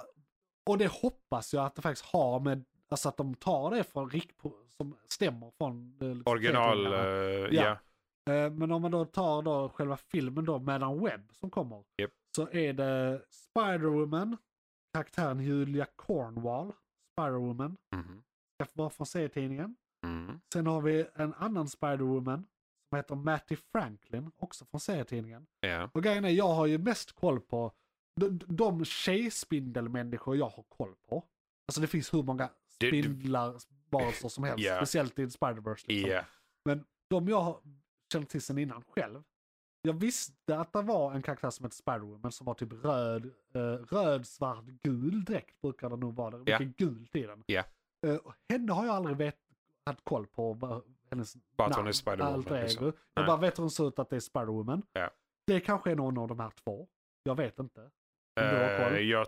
och 0.69 0.77
det 0.77 0.87
hoppas 0.91 1.53
jag 1.53 1.65
att 1.65 1.75
det 1.75 1.81
faktiskt 1.81 2.05
har 2.05 2.39
med, 2.39 2.65
alltså 2.91 3.09
att 3.09 3.17
de 3.17 3.35
tar 3.35 3.71
det 3.71 3.83
från 3.83 4.09
rik, 4.09 4.29
som 4.77 4.97
stämmer 5.09 5.51
från 5.57 5.97
eh, 6.25 6.31
Original, 6.31 6.85
eh, 6.93 6.99
Ja. 7.01 7.47
ja. 7.51 7.77
Eh, 8.27 8.51
Men 8.51 8.71
om 8.71 8.81
man 8.81 8.91
då 8.91 9.05
tar 9.05 9.41
då 9.41 9.69
själva 9.69 9.97
filmen 9.97 10.45
då, 10.45 10.59
Madam 10.59 11.03
Webb 11.03 11.21
som 11.33 11.49
kommer. 11.49 11.83
Japp. 11.97 12.11
Så 12.35 12.49
är 12.51 12.73
det 12.73 13.21
Spider-Woman, 13.29 14.37
karaktären 14.93 15.39
Julia 15.39 15.85
Cornwall, 15.95 16.71
Spider-Woman, 17.19 17.75
Mhm. 17.95 18.23
ska 18.63 18.65
vara 18.73 18.89
från 18.89 19.07
serietidningen. 19.07 19.75
Mm. 20.05 20.39
Sen 20.53 20.67
har 20.67 20.81
vi 20.81 21.05
en 21.15 21.33
annan 21.33 21.65
Spider-Woman 21.67 22.43
som 22.89 22.95
heter 22.97 23.15
Matty 23.15 23.55
Franklin, 23.55 24.31
också 24.37 24.65
från 24.65 24.79
serietidningen. 24.81 25.45
Ja. 25.59 25.89
Och 25.93 26.03
grejen 26.03 26.25
är, 26.25 26.29
jag 26.29 26.53
har 26.53 26.65
ju 26.65 26.77
mest 26.77 27.11
koll 27.15 27.39
på 27.41 27.71
de, 28.19 28.39
de 28.47 28.85
tjejspindelmänniskor 28.85 30.35
jag 30.37 30.49
har 30.49 30.63
koll 30.63 30.95
på. 31.09 31.23
Alltså 31.67 31.81
det 31.81 31.87
finns 31.87 32.13
hur 32.13 32.23
många 32.23 32.49
spindlar, 32.69 33.55
varelser 33.89 34.29
som 34.29 34.43
helst, 34.43 34.65
Ja. 34.65 34.75
speciellt 34.75 35.19
i 35.19 35.25
Spider-Verse. 35.25 35.85
Liksom. 35.87 36.11
Ja. 36.11 36.21
Men 36.65 36.85
de 37.09 37.27
jag 37.27 37.57
känt 38.13 38.29
till 38.29 38.41
sen 38.41 38.57
innan 38.57 38.83
själv. 38.83 39.23
Jag 39.81 39.93
visste 39.93 40.59
att 40.59 40.73
det 40.73 40.81
var 40.81 41.13
en 41.13 41.21
karaktär 41.21 41.49
som 41.49 41.63
hette 41.63 41.75
Spider-Woman 41.83 42.29
som 42.29 42.45
var 42.45 42.53
typ 42.53 42.73
röd, 42.85 43.25
eh, 43.53 43.59
röd, 43.95 44.27
svart, 44.27 44.65
gul 44.65 45.25
dräkt 45.25 45.61
brukar 45.61 45.89
det 45.89 45.95
nog 45.95 46.15
vara. 46.15 46.37
Det 46.37 46.51
är 46.51 46.53
Ja. 46.53 46.59
mycket 46.59 46.77
gult 46.77 47.15
i 47.15 47.21
den. 47.23 47.43
Ja. 47.45 47.63
Eh, 48.07 48.19
henne 48.49 48.73
har 48.73 48.85
jag 48.85 48.95
aldrig 48.95 49.17
vet, 49.17 49.37
haft 49.85 50.03
koll 50.03 50.27
på. 50.27 50.81
hennes 51.09 51.35
Bara 51.57 51.69
namn, 51.69 51.87
är 51.87 51.91
Spider-Woman, 51.91 52.39
ego. 52.47 52.61
liksom. 52.61 52.93
Jag 53.13 53.25
bara 53.25 53.37
vet 53.37 53.57
hur 53.59 53.63
hon 53.63 53.71
ser 53.71 53.87
ut 53.87 53.99
att 53.99 54.09
det 54.09 54.15
är 54.15 54.19
Spider-Woman. 54.19 54.81
Ja. 54.93 55.09
Det 55.47 55.59
kanske 55.59 55.91
är 55.91 55.95
någon 55.95 56.17
av 56.17 56.27
de 56.27 56.39
här 56.39 56.49
två. 56.63 56.87
Jag 57.23 57.35
vet 57.35 57.59
inte. 57.59 57.89
Eh, 58.39 58.45
jag 58.99 59.21
Är 59.21 59.27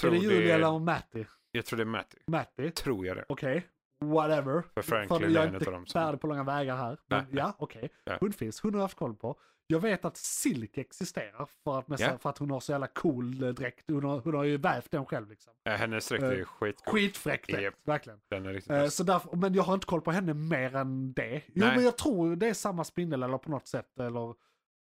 tror 0.00 0.10
det 0.10 0.16
det, 0.18 0.22
Julia 0.24 0.54
är, 0.54 0.58
eller 0.58 0.78
Matty? 0.78 1.24
jag 1.52 1.66
tror 1.66 1.76
det 1.76 1.82
är 1.82 1.84
Matty. 1.86 2.18
Matty? 2.26 2.70
Tror 2.70 3.06
jag 3.06 3.16
det. 3.16 3.24
Okej, 3.28 3.66
whatever. 4.04 4.62
För 4.74 4.82
Franklin 4.82 5.32
jag 5.32 5.44
är 5.44 5.54
inte 5.54 5.70
dem 5.70 5.86
som- 5.86 6.18
på 6.18 6.26
långa 6.26 6.44
vägar 6.44 6.76
här. 6.76 6.98
Men 7.06 7.18
Nej. 7.24 7.28
ja, 7.32 7.54
okej. 7.58 7.88
Ja. 8.04 8.16
Hon 8.20 8.32
finns, 8.32 8.60
hon 8.60 8.74
har 8.74 8.78
jag 8.80 8.84
haft 8.84 8.96
koll 8.98 9.14
på. 9.16 9.36
Jag 9.66 9.80
vet 9.80 10.04
att 10.04 10.16
Silk 10.16 10.78
existerar 10.78 11.48
för 11.64 11.78
att, 11.78 12.00
Ja. 12.00 12.18
för 12.18 12.30
att 12.30 12.38
hon 12.38 12.50
har 12.50 12.60
så 12.60 12.72
jävla 12.72 12.86
cool 12.86 13.42
eh, 13.42 13.48
dräkt. 13.48 13.84
Hon 13.88 14.04
har, 14.04 14.20
hon 14.20 14.34
har 14.34 14.44
ju 14.44 14.56
vävt 14.56 14.90
den 14.90 15.06
själv 15.06 15.28
liksom. 15.30 15.52
Eh, 15.64 15.72
Hennes 15.72 16.08
dräkt 16.08 16.22
är 16.22 16.38
Eh, 16.38 16.44
skitcool. 16.44 16.94
Skitfräck 16.94 17.48
Japp. 17.52 17.74
verkligen. 17.84 18.20
Den 18.28 18.46
är 18.46 18.52
riktigt 18.52 18.72
nice. 18.72 18.90
så 18.90 19.04
därför, 19.04 19.36
men 19.36 19.54
jag 19.54 19.62
har 19.62 19.74
inte 19.74 19.86
koll 19.86 20.00
på 20.00 20.10
henne 20.12 20.34
mer 20.34 20.76
än 20.76 21.12
det. 21.12 21.42
Jo, 21.46 21.64
Nej. 21.66 21.74
men 21.76 21.84
jag 21.84 21.98
tror 21.98 22.36
det 22.36 22.48
är 22.48 22.54
samma 22.54 22.84
spindel 22.84 23.22
eller 23.22 23.38
på 23.38 23.50
något 23.50 23.66
sätt. 23.66 23.98
Eller 24.00 24.34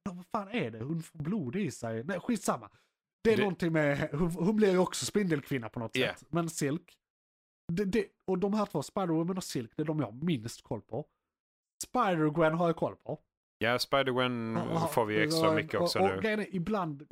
Ja, 0.04 0.12
vad 0.12 0.26
fan 0.26 0.48
är 0.54 0.70
det? 0.70 0.78
Hon 0.85 1.02
får 1.02 1.18
blod 1.18 1.57
i 1.57 1.70
sig. 1.70 2.04
Nej, 2.04 2.20
skitsamma. 2.20 2.70
Det 3.24 3.33
är 3.33 3.37
Det- 3.37 3.42
någonting 3.42 3.72
med, 3.72 4.09
hon, 4.12 4.31
hon 4.31 4.57
blir 4.57 4.70
ju 4.70 4.78
också 4.78 5.07
spindelkvinna 5.07 5.68
på 5.68 5.81
något 5.81 5.96
Ja. 5.96 6.07
sätt. 6.14 6.26
Men 6.31 6.50
Silk, 6.50 6.94
det, 7.72 7.85
det, 7.85 8.07
och 8.26 8.38
de 8.38 8.54
här 8.54 8.66
två, 8.66 8.81
Spider-Woman 8.83 9.37
och 9.37 9.44
Silk, 9.44 9.72
det 9.76 9.83
är 9.83 9.87
de 9.87 9.98
jag 10.00 10.07
har 10.07 10.12
minst 10.12 10.62
koll 10.62 10.81
på. 10.81 11.07
Spider-Gwen 11.87 12.52
har 12.54 12.66
jag 12.68 12.76
koll 12.76 12.96
på. 12.96 13.18
Ja, 13.59 13.76
Spider-Gwen 13.78 14.59
Ja, 14.74 14.87
får 14.87 15.04
vi 15.07 15.22
extra 15.22 15.52
mycket 15.54 15.81
också 15.81 15.98
och, 15.98 16.11
och, 16.16 16.22
nu. 16.22 16.28
är, 16.28 16.54
ibland, 16.57 17.07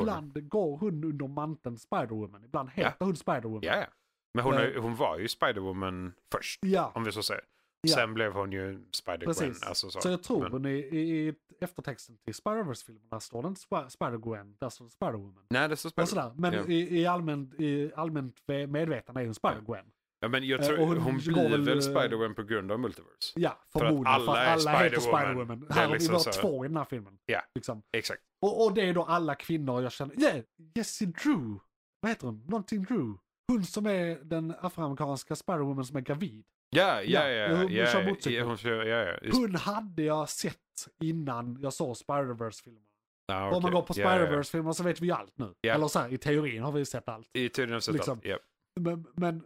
ibland 0.00 0.48
går 0.48 0.76
hon 0.76 1.04
under 1.04 1.28
manteln 1.28 1.76
Spider-Woman. 1.76 2.44
Ibland 2.44 2.68
Ja. 2.74 2.84
heter 2.84 3.04
hon 3.04 3.14
Spider-Woman. 3.14 3.60
Ja, 3.62 3.76
ja. 3.76 3.86
Men 4.34 4.44
hon, 4.44 4.54
Eh. 4.54 4.60
är, 4.60 4.76
hon 4.76 4.94
var 4.96 5.18
ju 5.18 5.26
Spider-Woman 5.26 6.12
först, 6.32 6.58
Ja, 6.64 6.92
om 6.94 7.04
vi 7.04 7.12
så 7.12 7.22
säger. 7.22 7.44
Ja. 7.80 7.94
Sen 7.94 8.14
blev 8.14 8.32
hon 8.32 8.52
ju 8.52 8.78
Spider-Gwen. 9.04 9.54
Alltså 9.68 9.90
så. 9.90 10.00
så. 10.00 10.08
jag 10.08 10.22
tror 10.22 10.42
Men- 10.42 10.52
hon 10.52 10.66
i, 10.66 10.70
i, 10.78 11.28
i 11.28 11.34
eftertexten 11.60 12.18
till 12.24 12.34
Spider-Verse-filmerna 12.34 13.20
står 13.20 13.42
det 13.42 13.48
inte 13.48 13.60
Sp- 13.60 13.88
Spider-Gwen, 13.88 14.54
där 14.60 14.68
står 14.68 14.88
Spider-Woman. 14.88 15.46
Nej, 15.50 15.68
det 15.68 15.76
står 15.76 15.88
Och 15.88 15.92
Spider 15.92 16.06
sådär. 16.06 16.32
Men 16.36 16.52
Ja. 16.52 16.64
i, 16.66 17.00
i, 17.00 17.06
allmänt, 17.06 17.60
i 17.60 17.92
allmänt 17.96 18.42
medvetande 18.68 19.20
är 19.20 19.24
hon 19.24 19.34
Spider-Gwen. 19.34 19.84
Ja, 20.26 20.30
men 20.30 20.46
jag 20.48 20.60
Eh, 20.60 20.66
tror, 20.66 20.76
hon, 20.76 20.98
hon 20.98 21.16
blir 21.18 21.48
väl, 21.48 21.62
väl 21.64 21.78
eh, 21.78 21.82
Spider-Gwen 21.82 22.34
på 22.34 22.42
grund 22.42 22.72
av 22.72 22.80
Multiverse. 22.80 23.32
Ja, 23.34 23.58
förmodligen. 23.72 24.04
För 24.04 24.32
alla 24.32 24.44
är 24.44 24.52
alla, 24.52 24.78
heter 24.78 24.96
Spider-Woman. 24.96 25.46
Spider-Woman. 25.46 25.60
Det 25.68 25.72
är 25.72 25.74
Här 25.74 25.82
har 25.86 25.92
vi 25.92 25.98
liksom 25.98 26.14
bara 26.14 26.32
två 26.32 26.64
i 26.64 26.68
den 26.68 26.76
här 26.76 26.84
filmen. 26.84 27.18
Ja. 27.26 27.40
Liksom. 27.54 27.82
Exakt. 27.92 28.22
Och, 28.40 28.64
och 28.66 28.74
det 28.74 28.82
är 28.82 28.94
då 28.94 29.02
alla 29.04 29.34
kvinnor 29.34 29.82
jag 29.82 29.92
känner. 29.92 30.20
Yeah, 30.22 30.40
Jessie 30.74 31.06
Drew. 31.06 31.58
Vad 32.00 32.10
heter 32.10 32.26
hon? 32.26 32.44
Någonting 32.48 32.82
Drew. 32.84 33.14
Hon 33.48 33.64
som 33.64 33.86
är 33.86 34.18
den 34.24 34.54
afroamerikanska 34.60 35.34
Spider-Woman 35.34 35.82
som 35.84 35.96
är 35.96 36.00
gravid. 36.00 36.44
Ja, 36.70 37.02
Ja, 37.02 37.28
ja, 37.28 37.28
ja. 37.28 37.56
hon 37.56 37.72
ja, 37.72 37.86
kör 37.86 38.02
ja, 38.02 38.08
motorcykel. 38.08 38.46
ja, 38.62 38.84
ja, 38.84 39.04
ja. 39.12 39.14
Just- 39.22 39.38
Hon 39.38 39.54
hade 39.54 40.02
jag 40.02 40.28
sett 40.28 40.56
innan 41.02 41.58
jag 41.60 41.72
såg 41.72 41.96
Spider-Verse-filmerna. 41.96 42.86
Ja, 43.26 43.56
Om 43.56 43.62
man 43.62 43.72
går 43.72 43.82
på 43.82 43.94
Ja, 43.96 44.02
ja, 44.02 44.10
ja. 44.10 44.16
Spider-Verse-filmer 44.26 44.72
så 44.72 44.82
vet 44.82 45.00
vi 45.00 45.06
ju 45.06 45.12
allt 45.12 45.38
nu. 45.38 45.54
Ja. 45.60 45.74
Eller 45.74 45.88
så 45.88 45.98
här, 45.98 46.12
i 46.12 46.18
teorin 46.18 46.62
har 46.62 46.72
vi 46.72 46.84
sett 46.84 47.08
allt. 47.08 47.30
I 47.32 47.48
tydligen 47.48 47.82
sett 47.82 47.94
Liksom. 47.94 48.12
allt. 48.18 48.24
Ja. 48.24 48.38
Men, 48.80 49.06
men 49.14 49.42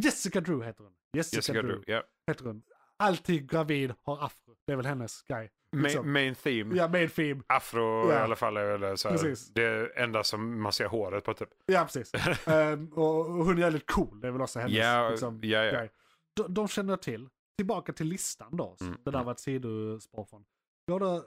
Jessica 0.00 0.40
Drew 0.40 0.64
heter 0.64 0.84
hon. 0.84 0.92
Jessica, 1.12 1.36
Jessica 1.38 1.62
Drew. 1.62 1.82
Ja. 1.86 2.02
heter 2.26 2.44
hon. 2.44 2.62
Alltid 2.98 3.50
gravid, 3.50 3.94
har 4.02 4.24
afro. 4.24 4.56
Det 4.66 4.72
är 4.72 4.76
väl 4.76 4.86
hennes 4.86 5.22
grej. 5.22 5.50
Liksom. 5.72 6.12
main 6.12 6.34
theme. 6.34 6.76
Ja, 6.76 6.88
med 6.88 7.12
film. 7.12 7.42
Afro 7.46 8.10
Ja. 8.10 8.12
i 8.12 8.16
alla 8.16 8.36
fall 8.36 8.56
är 8.56 8.96
så 8.96 9.08
här, 9.08 9.54
det 9.54 9.92
enda 9.96 10.24
som 10.24 10.62
man 10.62 10.72
ser 10.72 10.86
håret 10.86 11.24
på 11.24 11.34
typ. 11.34 11.48
Ja, 11.66 11.84
precis. 11.84 12.12
Ehm, 12.46 12.88
och 12.92 13.24
hon 13.24 13.58
är 13.58 13.62
väldigt 13.62 13.90
cool. 13.90 14.20
Det 14.20 14.26
är 14.26 14.32
väl 14.32 14.40
också 14.42 14.58
hennes 14.58 14.74
Ja, 14.76 15.08
liksom, 15.10 15.40
ja. 15.42 15.62
grej. 15.62 15.90
De, 16.36 16.54
de 16.54 16.68
känner 16.68 16.92
jag 16.92 17.02
till. 17.02 17.28
Tillbaka 17.58 17.92
till 17.92 18.06
listan 18.06 18.56
då. 18.56 18.76
Mm, 18.80 18.92
Det 19.04 19.10
där 19.10 19.18
mm. 19.18 19.24
var 19.24 19.32
ett 19.32 19.40
sidospår 19.40 20.24
från. 20.24 20.44
Vi 20.86 20.92
har 20.92 21.00
då 21.00 21.24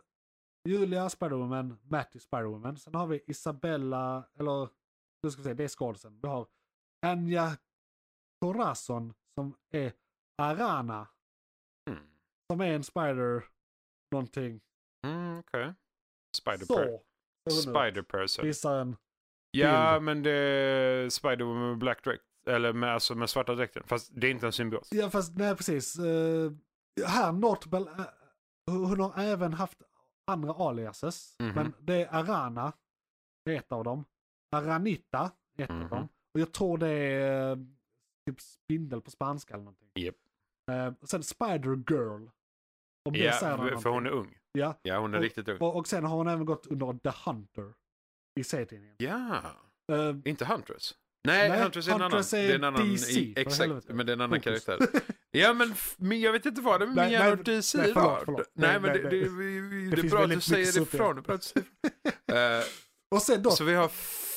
Julia 0.70 1.10
Spiderwoman, 1.10 1.78
Matty 1.84 2.20
Spiderwoman. 2.20 2.78
Sen 2.78 2.96
har 2.96 3.08
vi 3.08 3.24
Isabella, 3.28 4.24
eller 4.40 4.70
nu 5.24 5.32
ska 5.32 5.42
vi 5.42 5.48
se, 5.48 5.54
det 5.54 5.64
är 5.64 5.68
skådisen. 5.68 6.20
Vi 6.22 6.28
har 6.28 6.48
Anja 7.06 7.58
Corazon 8.41 9.13
som 9.36 9.54
är 9.71 9.93
Arana. 10.38 11.08
Mm. 11.89 12.04
Som 12.52 12.62
är 12.62 12.73
en 12.73 12.84
spider 12.84 13.43
någonting. 14.12 14.62
Mm, 15.08 15.39
Okej. 15.39 15.73
Spider 16.38 16.65
Så. 16.65 16.75
per-. 16.78 16.99
Spider 17.52 18.02
person. 18.02 18.45
Visar 18.45 18.80
en. 18.82 18.95
Ja, 19.52 19.93
bild. 19.93 20.04
men 20.04 20.23
det 20.23 20.32
är 20.32 21.10
Spider-Woman 21.10 21.69
med 21.69 21.78
black 21.78 22.04
direct. 22.04 22.23
Eller 22.47 22.73
med, 22.73 22.93
alltså 22.93 23.15
med 23.15 23.30
svarta 23.30 23.56
dräkten. 23.56 23.84
Fast 23.88 24.12
det 24.13 24.28
är 24.28 24.32
inte 24.32 24.45
en 24.45 24.52
symbios. 24.54 24.88
Ja 24.91 25.10
fast 25.10 25.38
nej 25.38 25.56
precis. 25.56 25.99
Uh, 25.99 26.52
här 27.06 27.32
Notable, 27.32 27.80
uh, 27.80 28.06
hon 28.67 28.99
har 28.99 29.23
även 29.23 29.54
haft 29.54 29.82
andra 30.32 30.54
aliases. 30.54 31.36
Mhm. 31.39 31.54
Men 31.56 31.73
det 31.80 32.04
är 32.06 32.15
Arana, 32.15 32.73
det 33.45 33.54
är 33.56 33.58
ett 33.60 33.71
av 33.71 33.84
dem. 33.84 34.06
Aranita, 34.56 35.32
ett 35.58 35.69
Mhm. 35.69 35.84
av 35.84 35.89
dem. 35.89 36.08
Och 36.34 36.39
jag 36.39 36.52
tror 36.52 36.78
det 36.78 36.88
är 36.89 37.52
eh, 37.52 37.58
typ 38.32 38.42
spindel 38.42 39.02
på 39.02 39.12
spanska 39.12 39.54
eller 39.54 39.63
någonting. 39.63 39.88
Japp. 39.96 40.15
Eh, 40.72 40.94
sen 41.04 41.24
Spider 41.24 41.84
Girl. 41.89 42.28
Om 43.06 43.13
det 43.13 43.34
säger 43.34 43.52
Ja, 43.52 43.58
någonting. 43.58 43.82
för 43.82 43.89
hon 43.89 44.06
är 44.06 44.10
ung. 44.10 44.38
Ja, 44.52 44.80
Ja, 44.84 45.00
hon 45.00 45.13
är 45.13 45.18
Och- 45.18 45.24
riktigt 45.24 45.48
ung. 45.50 45.58
och, 45.58 45.76
och 45.76 45.88
sen 45.88 46.04
har 46.06 46.15
hon 46.18 46.28
även 46.28 46.46
gått 46.46 46.68
under 46.68 46.94
The 47.12 47.18
Hunter 47.30 47.74
i 48.39 48.44
serietidningen. 48.44 48.96
Ja, 49.00 49.42
Eh, 49.92 50.15
inte 50.26 50.46
Huntress. 50.46 50.96
Nej, 51.28 51.50
Nej, 51.50 51.62
Huntress 51.62 51.88
är 51.88 51.92
en 51.92 52.02
annan. 52.02 52.20
är 52.20 52.32
det 52.32 52.52
är 52.52 52.56
en 52.56 52.63
annan 52.63 52.89
DC, 52.89 53.20
i, 53.20 53.34
för 53.34 53.42
exakt, 53.42 53.89
men 53.89 54.06
det 54.06 54.12
är 54.12 54.13
en 54.13 54.22
annan 54.22 54.42
karaktär. 54.42 54.80
Ja, 55.32 55.54
men, 55.54 55.74
men 55.98 56.20
jag 56.20 56.32
vet 56.32 56.46
inte 56.46 56.62
vad 56.62 56.80
det 56.82 56.86
är 56.86 56.88
med 57.10 57.32
och 57.32 57.44
DC 57.44 57.78
nej, 57.78 57.94
förlåt, 57.94 58.22
förlåt. 58.26 58.52
Nej, 58.54 58.70
Nej, 58.72 58.80
men 58.80 58.92
nej, 58.92 59.02
det, 59.02 59.10
nej. 59.10 59.20
det, 59.20 59.30
det, 59.30 59.89
Det 59.89 59.98
är 59.98 60.02
finns 60.02 60.13
bra 60.13 60.24
att 60.24 60.30
du 60.30 60.42
säger 60.42 60.65
det 60.65 60.72
supporter. 60.72 60.96
ifrån. 60.98 61.15
Det 61.15 61.22
är 61.22 61.24
bra 61.24 61.36
att 61.36 61.42
du 61.42 61.48
säger 61.48 61.65
ifrån. 62.28 62.60
Eh, 62.60 62.63
och 63.15 63.22
sen 63.22 63.44
då, 63.44 63.52
Så 63.52 63.63
vi 63.63 63.74
har 63.74 63.88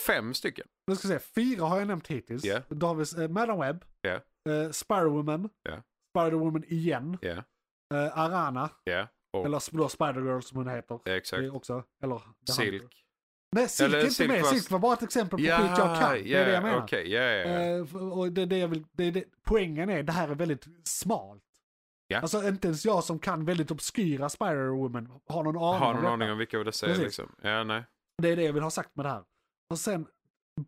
fem 0.06 0.34
stycken. 0.34 0.66
nu 0.86 0.96
ska 0.96 1.08
vi 1.08 1.14
se, 1.14 1.20
fyra 1.34 1.64
har 1.66 1.78
jag 1.78 1.88
nämnt 1.88 2.06
hittills. 2.06 2.44
Ja. 2.44 2.60
Då 2.68 2.86
har 2.86 2.94
vi 2.94 3.22
eh, 3.24 3.28
Madam 3.28 3.60
Web, 3.60 3.84
Ja. 4.00 4.10
eh, 4.10 4.68
Spider-Woman, 4.70 5.48
Ja. 5.62 5.82
Spider-Woman 6.16 6.64
igen, 6.66 7.18
Ja, 7.22 7.30
eh, 7.94 8.18
Arana, 8.18 8.70
ja. 8.84 9.08
Och 9.32 9.44
eller 9.46 9.76
då 9.78 9.88
Spider-Girl 9.88 10.40
som 10.40 10.56
hon 10.58 10.68
heter. 10.68 11.00
exakt. 11.08 11.40
Det 11.40 11.46
är 11.46 11.56
också, 11.56 11.84
eller. 12.02 12.20
Silk. 12.50 12.98
Nej, 13.56 13.68
Silk 13.68 13.86
Eller 13.88 13.98
är 13.98 14.02
inte 14.02 14.14
Silk 14.14 14.28
med. 14.30 14.42
var- 14.42 14.48
Silk 14.50 14.70
var 14.70 14.78
bara 14.78 14.92
ett 14.92 15.02
exempel 15.02 15.38
på 15.38 15.44
Ja, 15.44 15.58
skit 15.58 15.70
jag 15.78 16.00
kan. 16.00 16.12
Det 16.12 16.34
är 16.34 16.46
det 16.46 16.52
jag 16.52 16.62
menar. 16.62 16.88
ja, 16.90 16.98
ja, 16.98 17.20
ja. 17.22 17.60
Eh, 17.60 17.82
f- 17.82 17.94
och 17.94 18.32
det, 18.32 18.46
det 18.46 18.58
jag 18.58 18.68
vill, 18.68 18.84
det 18.92 19.10
det, 19.10 19.24
poängen 19.42 19.90
är, 19.90 20.02
det 20.02 20.12
här 20.12 20.28
är 20.28 20.34
väldigt 20.34 20.66
smalt. 20.84 21.42
Ja. 22.06 22.18
Alltså 22.20 22.48
inte 22.48 22.68
ens 22.68 22.84
jag 22.84 23.04
som 23.04 23.18
kan 23.18 23.44
väldigt 23.44 23.70
obskyra 23.70 24.28
Spider-Woman 24.28 25.20
har 25.26 25.42
någon 25.42 25.56
aning 25.56 25.80
Har 25.80 25.86
om 25.86 25.92
någon 25.94 26.02
detta. 26.02 26.12
aning 26.12 26.30
om 26.30 26.38
vilka 26.38 26.58
det 26.58 26.72
säger 26.72 26.96
liksom? 26.96 27.34
Ja, 27.42 27.64
nej. 27.64 27.84
Det 28.22 28.28
är 28.28 28.36
det 28.36 28.42
jag 28.42 28.52
vill 28.52 28.62
ha 28.62 28.70
sagt 28.70 28.96
med 28.96 29.06
det 29.06 29.10
här. 29.10 29.24
Och 29.72 29.78
sen, 29.78 30.06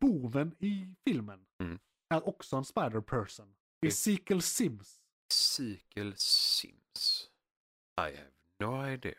boven 0.00 0.54
i 0.58 0.94
filmen 1.04 1.40
Mm. 1.62 1.78
är 2.14 2.28
också 2.28 2.56
en 2.56 2.64
spider-person. 2.64 3.54
Ezekiel 3.86 4.42
Sims. 4.42 5.00
Sequel 5.32 6.14
Sims. 6.16 7.30
I 8.00 8.00
have 8.00 8.30
no 8.60 8.86
idea. 8.86 9.14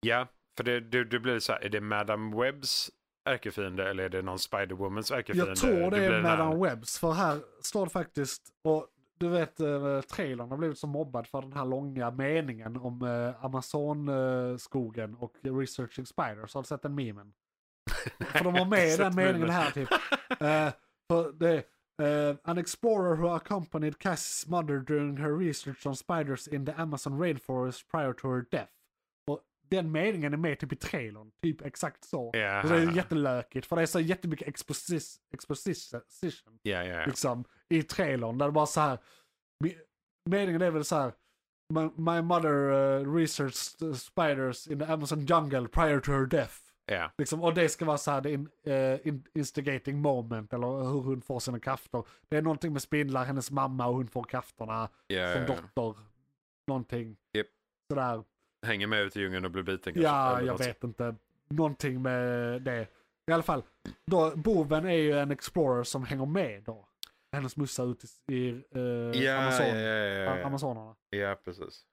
Ja, 0.00 0.26
för 0.56 0.64
det, 0.64 0.80
det, 0.80 1.04
det 1.04 1.20
blir 1.20 1.38
så 1.38 1.52
här, 1.52 1.60
är 1.60 1.68
det 1.68 1.80
Madame 1.80 2.36
Webbs 2.36 2.90
ärkefiende 3.24 3.90
eller 3.90 4.04
är 4.04 4.08
det 4.08 4.22
någon 4.22 4.36
Spider-Womans 4.36 5.14
ärkefiende? 5.14 5.50
Jag 5.50 5.56
tror 5.58 5.90
det 5.90 6.04
är 6.04 6.10
här- 6.12 6.22
Madame 6.22 6.68
Webbs, 6.68 6.98
för 6.98 7.12
här 7.12 7.40
står 7.62 7.86
det 7.86 7.90
faktiskt, 7.92 8.52
och 8.62 8.88
du 9.18 9.28
vet 9.28 9.60
eh, 9.60 10.00
trailern 10.00 10.50
har 10.50 10.56
blivit 10.56 10.78
så 10.78 10.86
mobbad 10.86 11.26
för 11.26 11.42
den 11.42 11.52
här 11.52 11.64
långa 11.64 12.10
meningen 12.10 12.76
om 12.76 13.02
eh, 13.02 13.44
Amazonskogen 13.44 15.14
och 15.14 15.34
researching 15.42 16.06
spiders. 16.06 16.54
Har 16.54 16.62
du 16.62 16.66
sett 16.66 16.82
den 16.82 16.94
memen? 16.94 17.32
För 18.18 18.44
de 18.44 18.54
har 18.54 18.64
med 18.64 18.98
den 18.98 19.14
meningen 19.14 19.50
här 19.50 19.70
typ. 19.70 19.90
Eh, 20.30 20.72
för 21.10 21.32
det 21.32 21.56
eh, 22.02 22.36
An 22.44 22.58
explorer 22.58 23.16
who 23.16 23.28
accompanied 23.28 23.94
Cassie's 23.96 24.48
mother 24.50 24.78
during 24.78 25.16
her 25.16 25.38
research 25.38 25.86
on 25.86 25.96
spiders 25.96 26.48
in 26.48 26.66
the 26.66 26.72
Amazon 26.72 27.18
rainforest 27.22 27.90
prior 27.90 28.12
to 28.12 28.28
her 28.34 28.44
death. 28.50 28.72
Och 29.30 29.40
den 29.70 29.92
meningen 29.92 30.32
är 30.32 30.36
med 30.36 30.58
typ 30.58 30.72
i 30.72 30.76
trailern, 30.76 31.30
typ 31.42 31.62
exakt 31.62 32.04
så. 32.04 32.30
Ja, 32.32 32.62
Och 32.62 32.68
det 32.68 32.76
är 32.76 32.92
jättelökigt 32.96 33.66
för 33.66 33.76
det 33.76 33.82
är 33.82 33.86
så 33.86 34.00
jättemycket 34.00 34.48
exposis- 34.48 35.18
exposition 35.34 36.58
ja, 36.62 36.84
ja. 36.84 37.04
liksom, 37.06 37.44
i 37.68 37.82
trailern. 37.82 38.38
Där 38.38 38.46
det 38.46 38.52
bara 38.52 38.66
så 38.66 38.80
här, 38.80 38.98
me- 39.64 39.78
meningen 40.30 40.62
är 40.62 40.70
väl 40.70 40.84
så 40.84 40.96
här, 40.96 41.12
My, 41.74 41.80
my 41.96 42.22
mother 42.22 42.54
uh, 42.72 43.14
researched 43.14 43.96
spiders 43.96 44.66
in 44.68 44.78
the 44.78 44.84
Amazon 44.84 45.26
jungle 45.26 45.68
prior 45.68 46.00
to 46.00 46.12
her 46.12 46.26
death. 46.26 46.54
Ja. 46.90 47.10
Liksom, 47.18 47.42
och 47.42 47.54
det 47.54 47.68
ska 47.68 47.84
vara 47.84 47.98
så 47.98 48.10
här, 48.10 48.26
in, 48.26 48.48
eh, 48.64 49.06
in, 49.06 49.24
instigating 49.34 49.98
moment, 49.98 50.52
eller 50.52 50.66
hur 50.66 51.00
hon 51.00 51.22
får 51.22 51.40
sina 51.40 51.60
krafter. 51.60 52.04
Det 52.28 52.36
är 52.36 52.42
någonting 52.42 52.72
med 52.72 52.82
spindlar, 52.82 53.24
hennes 53.24 53.50
mamma 53.50 53.86
och 53.86 53.94
hon 53.94 54.08
får 54.08 54.24
krafterna 54.24 54.88
ja, 55.06 55.32
som 55.32 55.42
ja. 55.42 55.46
dotter. 55.74 56.00
Någonting. 56.66 57.16
Japp. 57.32 57.46
Sådär. 57.90 58.24
Hänger 58.66 58.86
med 58.86 59.02
ut 59.02 59.16
i 59.16 59.20
djungeln 59.20 59.44
och 59.44 59.50
blir 59.50 59.62
biten 59.62 59.92
kanske. 59.92 60.02
Ja, 60.02 60.38
jag 60.40 60.46
något 60.46 60.60
vet 60.60 60.84
inte. 60.84 61.14
Någonting 61.48 62.02
med 62.02 62.62
det. 62.62 62.86
I 63.26 63.32
alla 63.32 63.42
fall, 63.42 63.62
då, 64.06 64.32
boven 64.36 64.84
är 64.84 64.96
ju 64.96 65.18
en 65.18 65.30
explorer 65.30 65.82
som 65.82 66.04
hänger 66.04 66.26
med 66.26 66.62
då. 66.62 66.88
Hennes 67.32 67.56
mussa 67.56 67.82
ut 67.82 68.04
i, 68.26 68.34
i 68.34 68.48
eh, 68.74 69.22
Ja, 69.22 69.42
Amazon, 69.42 69.78
ja. 69.78 70.46
Amazonerna. 70.46 70.96
ja, 71.10 71.36
precis. 71.44 71.86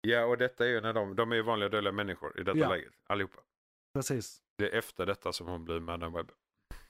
Ja, 0.00 0.24
och 0.24 0.38
detta 0.38 0.64
är 0.64 0.68
ju 0.68 0.80
när 0.80 0.92
de, 0.92 1.16
de 1.16 1.32
är 1.32 1.36
ju 1.36 1.42
vanliga 1.42 1.68
dödliga 1.68 1.92
människor 1.92 2.40
i 2.40 2.42
detta 2.42 2.68
läget, 2.68 2.92
allihopa. 3.06 3.40
Precis. 3.96 4.42
Det 4.58 4.68
är 4.72 4.78
efter 4.78 5.06
detta 5.06 5.32
som 5.32 5.46
hon 5.46 5.64
blir 5.64 5.80
Madame 5.80 6.16
Webb. 6.16 6.30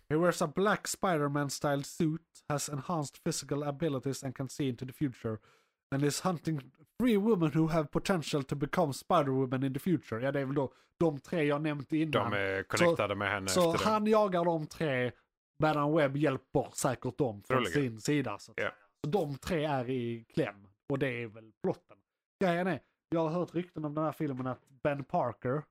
He 0.08 0.16
wears 0.16 0.42
a 0.42 0.52
black 0.54 0.88
Spider-Man 0.88 1.50
style 1.50 1.82
suit, 1.84 2.22
has 2.48 2.68
enhanced 2.68 3.16
physical 3.24 3.62
abilities 3.62 4.24
and 4.24 4.36
can 4.36 4.48
see 4.48 4.68
into 4.68 4.86
the 4.86 4.92
future. 4.92 5.38
And 5.94 6.04
is 6.04 6.20
hunting 6.20 6.60
three 7.00 7.16
women 7.16 7.52
who 7.54 7.66
have 7.68 7.88
potential 7.90 8.42
to 8.42 8.56
become 8.56 8.92
Spider-Women 8.92 9.64
in 9.66 9.74
the 9.74 9.80
future. 9.80 10.20
Ja, 10.24 10.32
det 10.32 10.40
är 10.40 10.44
väl 10.44 10.54
då 10.54 10.72
de 11.00 11.18
tre 11.20 11.42
jag 11.44 11.62
nämnt 11.62 11.92
innan. 11.92 12.30
De 12.30 12.36
är 12.36 12.62
connectade 12.62 13.14
med 13.14 13.30
henne 13.30 13.48
Så 13.48 13.72
efter 13.72 13.84
det. 13.84 13.90
han 13.90 14.06
jagar 14.06 14.44
de 14.44 14.66
tre, 14.66 15.12
Madame 15.62 15.96
Webb 15.96 16.16
hjälper 16.16 16.70
säkert 16.74 17.18
dem 17.18 17.42
från 17.42 17.64
Troligen. 17.64 17.72
sin 17.72 18.00
sida. 18.00 18.38
Så, 18.38 18.52
säga. 18.54 18.72
så 19.04 19.10
de 19.10 19.38
tre 19.38 19.64
är 19.64 19.90
i 19.90 20.24
kläm 20.34 20.68
och 20.88 20.98
det 20.98 21.08
är 21.22 21.26
väl 21.26 21.52
plotten. 21.62 21.96
Grejen 22.44 22.66
är, 22.66 22.80
jag 23.08 23.20
har 23.20 23.30
hört 23.30 23.54
rykten 23.54 23.84
om 23.84 23.94
den 23.94 24.04
här 24.04 24.12
filmen 24.12 24.46
att 24.46 24.60
Ben 24.82 25.04
Parker 25.04 25.62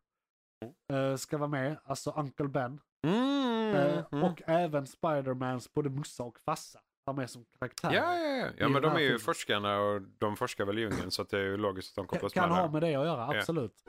eh, 0.94 1.16
ska 1.16 1.38
vara 1.38 1.50
med, 1.50 1.78
alltså 1.84 2.12
Uncle 2.18 2.48
Ben. 2.48 2.80
Mm. 3.08 3.76
Eh, 3.76 4.04
mm. 4.12 4.24
Och 4.24 4.42
även 4.46 4.88
Spidermans 4.88 5.74
både 5.74 5.90
mussa 5.90 6.24
och 6.24 6.40
farsa 6.40 6.80
var 7.06 7.14
med 7.14 7.30
som 7.30 7.46
karaktär. 7.60 7.94
Ja, 7.94 8.18
ja, 8.20 8.36
ja. 8.38 8.48
ja 8.58 8.70
men 8.70 8.82
de 8.82 8.92
är 8.96 9.00
ju 9.00 9.06
filmen. 9.06 9.20
forskarna 9.20 9.80
och 9.80 10.02
de 10.02 10.36
forskar 10.38 10.66
väl 10.66 10.78
i 10.78 10.82
djungeln 10.82 11.12
så 11.12 11.22
att 11.22 11.30
det 11.30 11.38
är 11.38 11.44
ju 11.44 11.58
logiskt 11.58 11.92
att 11.92 11.96
de 11.96 12.08
Kan, 12.08 12.08
kopplas 12.08 12.34
kan 12.34 12.50
med 12.50 12.58
ha 12.58 12.66
där. 12.66 12.72
med 12.74 12.82
det 12.82 12.96
att 12.96 13.06
göra, 13.06 13.28
absolut. 13.38 13.84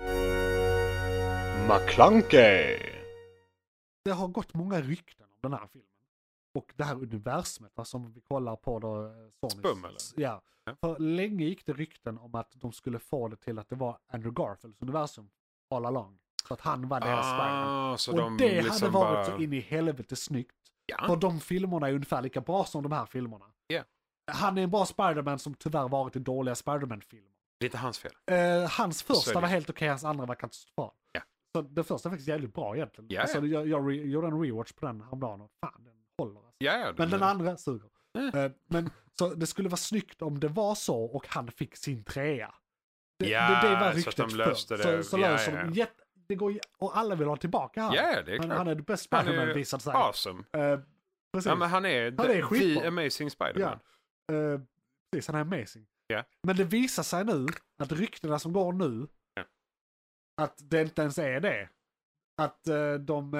McClunkey. 1.69 2.79
Det 4.05 4.11
har 4.11 4.29
gått 4.29 4.55
många 4.55 4.81
rykten 4.81 5.27
om 5.27 5.39
den 5.51 5.53
här 5.53 5.67
filmen. 5.73 5.89
Och 6.55 6.73
det 6.77 6.85
här 6.85 6.95
universumet 6.95 7.73
va, 7.77 7.85
som 7.85 8.13
vi 8.13 8.21
kollar 8.21 8.57
på 8.57 8.79
då. 8.79 9.07
eh, 9.07 9.13
Sonys. 9.41 9.53
Spum, 9.59 9.85
eller? 9.85 9.99
Ja. 10.17 10.43
Ja. 10.65 10.77
För 10.81 10.99
länge 10.99 11.45
gick 11.45 11.67
det 11.67 11.73
rykten 11.73 12.19
om 12.19 12.35
att 12.35 12.53
de 12.55 12.73
skulle 12.73 12.99
få 12.99 13.29
det 13.29 13.37
till 13.37 13.59
att 13.59 13.69
det 13.69 13.77
var 13.77 13.99
Andrew 14.07 14.43
Garfields 14.43 14.83
universum 14.83 15.31
all 15.71 15.87
along. 15.87 16.19
Så 16.49 16.55
att 16.55 16.61
han 16.61 16.89
var 16.89 17.01
deras 17.01 17.27
Spiderman. 17.27 17.93
Ah, 17.93 17.97
så 17.97 18.13
Och 18.13 18.19
de 18.19 18.37
det 18.37 18.63
liksom 18.63 18.95
hade 18.95 19.05
varit 19.07 19.27
bara... 19.29 19.37
så 19.37 19.43
in 19.43 19.53
i 19.53 19.61
helvete 19.61 20.17
snyggt. 20.17 20.53
Ja. 20.87 21.07
För 21.07 21.17
de 21.17 21.41
filmerna 21.41 21.89
är 21.89 21.93
ungefär 21.93 22.23
lika 22.23 22.41
bra 22.41 22.65
som 22.65 22.83
de 22.83 22.93
här 22.93 23.07
filmerna. 23.07 23.45
Ja. 23.67 23.83
Han 24.33 24.59
är 24.59 24.63
en 24.63 24.71
bra 24.71 24.87
Spiderman 24.87 25.39
som 25.39 25.55
tyvärr 25.55 25.89
varit 25.89 26.17
i 26.17 26.19
dåliga 26.19 26.55
Spiderman-filmer. 26.55 27.31
Det 27.61 27.65
är 27.65 27.69
inte 27.69 27.79
hans 27.79 27.99
fel. 27.99 28.13
Eh, 28.27 28.71
hans 28.71 29.03
första 29.03 29.33
det. 29.33 29.41
var 29.41 29.49
helt 29.49 29.71
okej, 29.71 29.89
hans 29.89 30.05
andra 30.05 30.27
var 30.27 30.35
katastrofal. 30.35 30.91
Ja. 31.13 31.21
Så 31.57 31.63
det 31.63 31.85
första 31.85 32.09
är 32.09 32.11
faktiskt 32.11 32.29
jävligt 32.29 32.55
bra 32.55 32.77
egentligen. 32.77 33.07
Ja, 33.11 33.21
alltså, 33.23 33.39
ja. 33.39 33.47
jag, 33.47 33.69
jag 33.69 33.91
re, 33.91 33.95
gjorde 33.95 34.27
en 34.27 34.41
rewatch 34.43 34.73
på 34.73 34.87
den 34.87 35.01
häromdagen 35.01 35.41
och 35.41 35.51
fan 35.61 35.85
den 35.85 35.95
håller. 36.19 36.37
Alltså. 36.41 36.55
Ja, 36.59 36.93
Men 36.97 37.11
den 37.11 37.23
andra 37.23 37.57
suger. 37.57 37.89
Eh. 38.35 38.51
Men 38.69 38.91
så 39.19 39.29
det 39.35 39.47
skulle 39.47 39.69
vara 39.69 39.77
snyggt 39.77 40.23
om 40.23 40.41
det 40.41 40.49
var 40.49 40.75
så 40.75 41.05
och 41.05 41.27
han 41.29 41.51
fick 41.51 41.77
sin 41.77 42.05
trea. 42.05 42.55
Det, 43.19 43.29
Ja, 43.29 43.61
det, 43.63 43.69
det 43.69 43.75
var 43.75 43.81
så 43.83 43.89
att 43.89 43.97
ryktet 43.97 44.17
de 44.31 44.37
löste 44.37 44.77
förr. 44.77 44.93
det. 44.97 45.03
Så, 45.03 45.11
så 45.11 45.19
Ja, 45.19 45.29
löser 45.31 45.57
ja. 45.57 45.65
de 45.65 45.73
jätte, 45.73 46.03
det 46.29 46.35
går, 46.35 46.53
ju- 46.53 46.61
och 46.79 46.97
alla 46.99 47.15
vill 47.15 47.29
ha 47.29 47.37
tillbaka 47.37 47.83
han. 47.83 47.95
Ja, 47.95 48.23
det 48.23 48.33
är 48.35 48.39
han, 48.39 48.47
klart. 48.47 48.59
han 48.59 48.69
är 48.69 48.85
Han 48.89 48.99
Spiderman 48.99 49.49
är 49.49 49.55
visade 49.55 49.83
sig. 49.83 49.93
Awesome. 49.93 50.43
Eh, 50.53 50.81
precis. 51.33 51.47
Ja, 51.49 51.55
men 51.55 51.69
han 51.71 51.85
är, 51.87 52.15
Han 52.19 52.31
är 52.31 52.81
the, 52.81 52.87
amazing 52.87 53.31
Spiderman. 53.31 53.79
Eh, 54.33 54.61
precis, 55.13 55.27
han 55.29 55.37
är 55.37 55.41
amazing. 55.41 55.87
Ja. 56.07 56.25
Men 56.43 56.57
det 56.57 56.65
visar 56.65 57.03
sig 57.03 57.25
nu 57.25 57.47
att 57.79 57.93
ryktena 57.93 58.39
som 58.39 58.53
går 58.53 58.73
nu, 58.73 59.07
Ja. 59.35 59.45
att 60.43 60.55
det 60.71 60.83
inte 60.83 61.03
ens 61.03 61.19
är 61.19 61.41
det. 61.41 61.69
Att 62.43 62.69
eh, 62.69 62.95
de, 62.95 63.35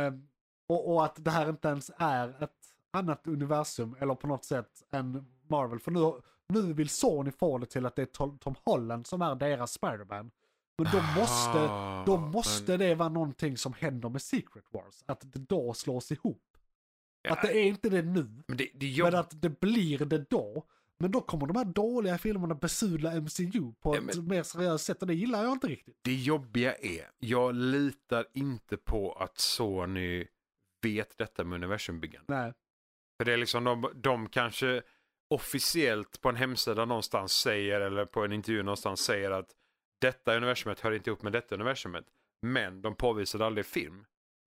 och, 0.69 0.95
och 0.95 1.05
att 1.05 1.25
det 1.25 1.31
här 1.31 1.49
inte 1.49 1.69
ens 1.69 1.91
är 1.99 2.43
ett 2.43 2.53
annat 2.93 3.27
universum 3.27 3.97
eller 4.01 4.15
på 4.15 4.27
något 4.27 4.45
sätt 4.45 4.83
än 4.91 5.27
Marvel. 5.49 5.79
För 5.81 5.91
nu, 5.91 6.13
nu 6.49 6.73
vill 6.73 6.89
Sony 6.89 7.31
få 7.31 7.59
det 7.59 7.67
till 7.67 7.87
att 7.87 7.97
det 7.97 8.03
är 8.03 8.37
Tom 8.39 8.55
Holland 8.65 9.07
som 9.07 9.23
är 9.23 9.35
deras 9.35 9.73
Spiderman. 9.73 10.31
Men 10.79 10.93
då 10.93 11.03
måste, 11.21 11.59
då 12.07 12.17
måste 12.17 12.71
men- 12.73 12.79
det 12.81 12.95
vara 12.95 13.09
någonting 13.09 13.57
som 13.57 13.73
händer 13.73 14.09
med 14.09 14.23
Secret 14.23 14.65
Wars. 14.71 15.03
Att 15.07 15.21
det 15.33 15.39
då 15.39 15.75
slås 15.75 16.13
ihop. 16.13 16.43
Ja, 17.23 17.33
Att 17.33 17.43
det 17.43 17.59
är 17.59 17.63
inte 17.65 17.89
det 17.89 18.03
nu. 18.03 18.43
Men 18.49 18.57
det, 18.57 18.69
det 18.75 18.87
är 18.87 18.91
Men 19.03 19.13
jobb... 19.13 19.15
att 19.15 19.43
det 19.43 19.61
blir 19.61 19.99
det 19.99 20.31
då. 20.31 20.67
Men 20.99 21.11
då 21.11 21.21
kommer 21.21 21.47
de 21.47 21.57
här 21.57 21.65
dåliga 21.65 22.19
filmerna 22.19 22.55
besudla 22.55 23.15
MCU 23.21 23.73
på 23.81 23.95
Ja, 23.97 23.99
ett 24.11 24.17
men- 24.17 24.29
mer 24.29 24.43
seriöst 24.43 24.85
sätt 24.85 25.01
och 25.03 25.07
det 25.09 25.15
gillar 25.15 25.43
jag 25.43 25.53
inte 25.53 25.67
riktigt. 25.67 25.99
Det 26.03 26.15
jobbiga 26.15 26.75
är, 26.75 27.11
jag 27.19 27.55
litar 27.55 28.27
inte 28.35 28.77
på 28.77 29.13
att 29.13 29.39
Sony 29.39 30.27
vet 30.83 31.19
detta 31.19 31.45
med 31.45 31.57
universumbyggande. 31.57 32.35
Nej. 32.43 32.53
För 33.19 33.25
det 33.25 33.33
är 33.33 33.37
liksom 33.37 33.65
de, 33.65 33.93
de 33.95 34.29
kanske 34.29 34.83
officiellt 35.31 36.21
på 36.21 36.29
en 36.29 36.37
hemsida 36.37 36.85
någonstans 36.85 37.33
säger 37.33 37.81
eller 37.81 38.05
på 38.05 38.25
en 38.25 38.33
intervju 38.33 38.63
någonstans 38.63 39.01
säger 39.01 39.31
att 39.31 39.51
detta 39.99 40.37
universumet 40.37 40.81
hör 40.81 40.93
inte 40.93 41.11
ihop 41.11 41.23
med 41.23 41.33
detta 41.33 41.55
universumet. 41.55 42.05
Men 42.43 42.83
de 42.83 42.95
påvisade 42.95 43.47
aldrig 43.47 43.67
film. 43.67 44.05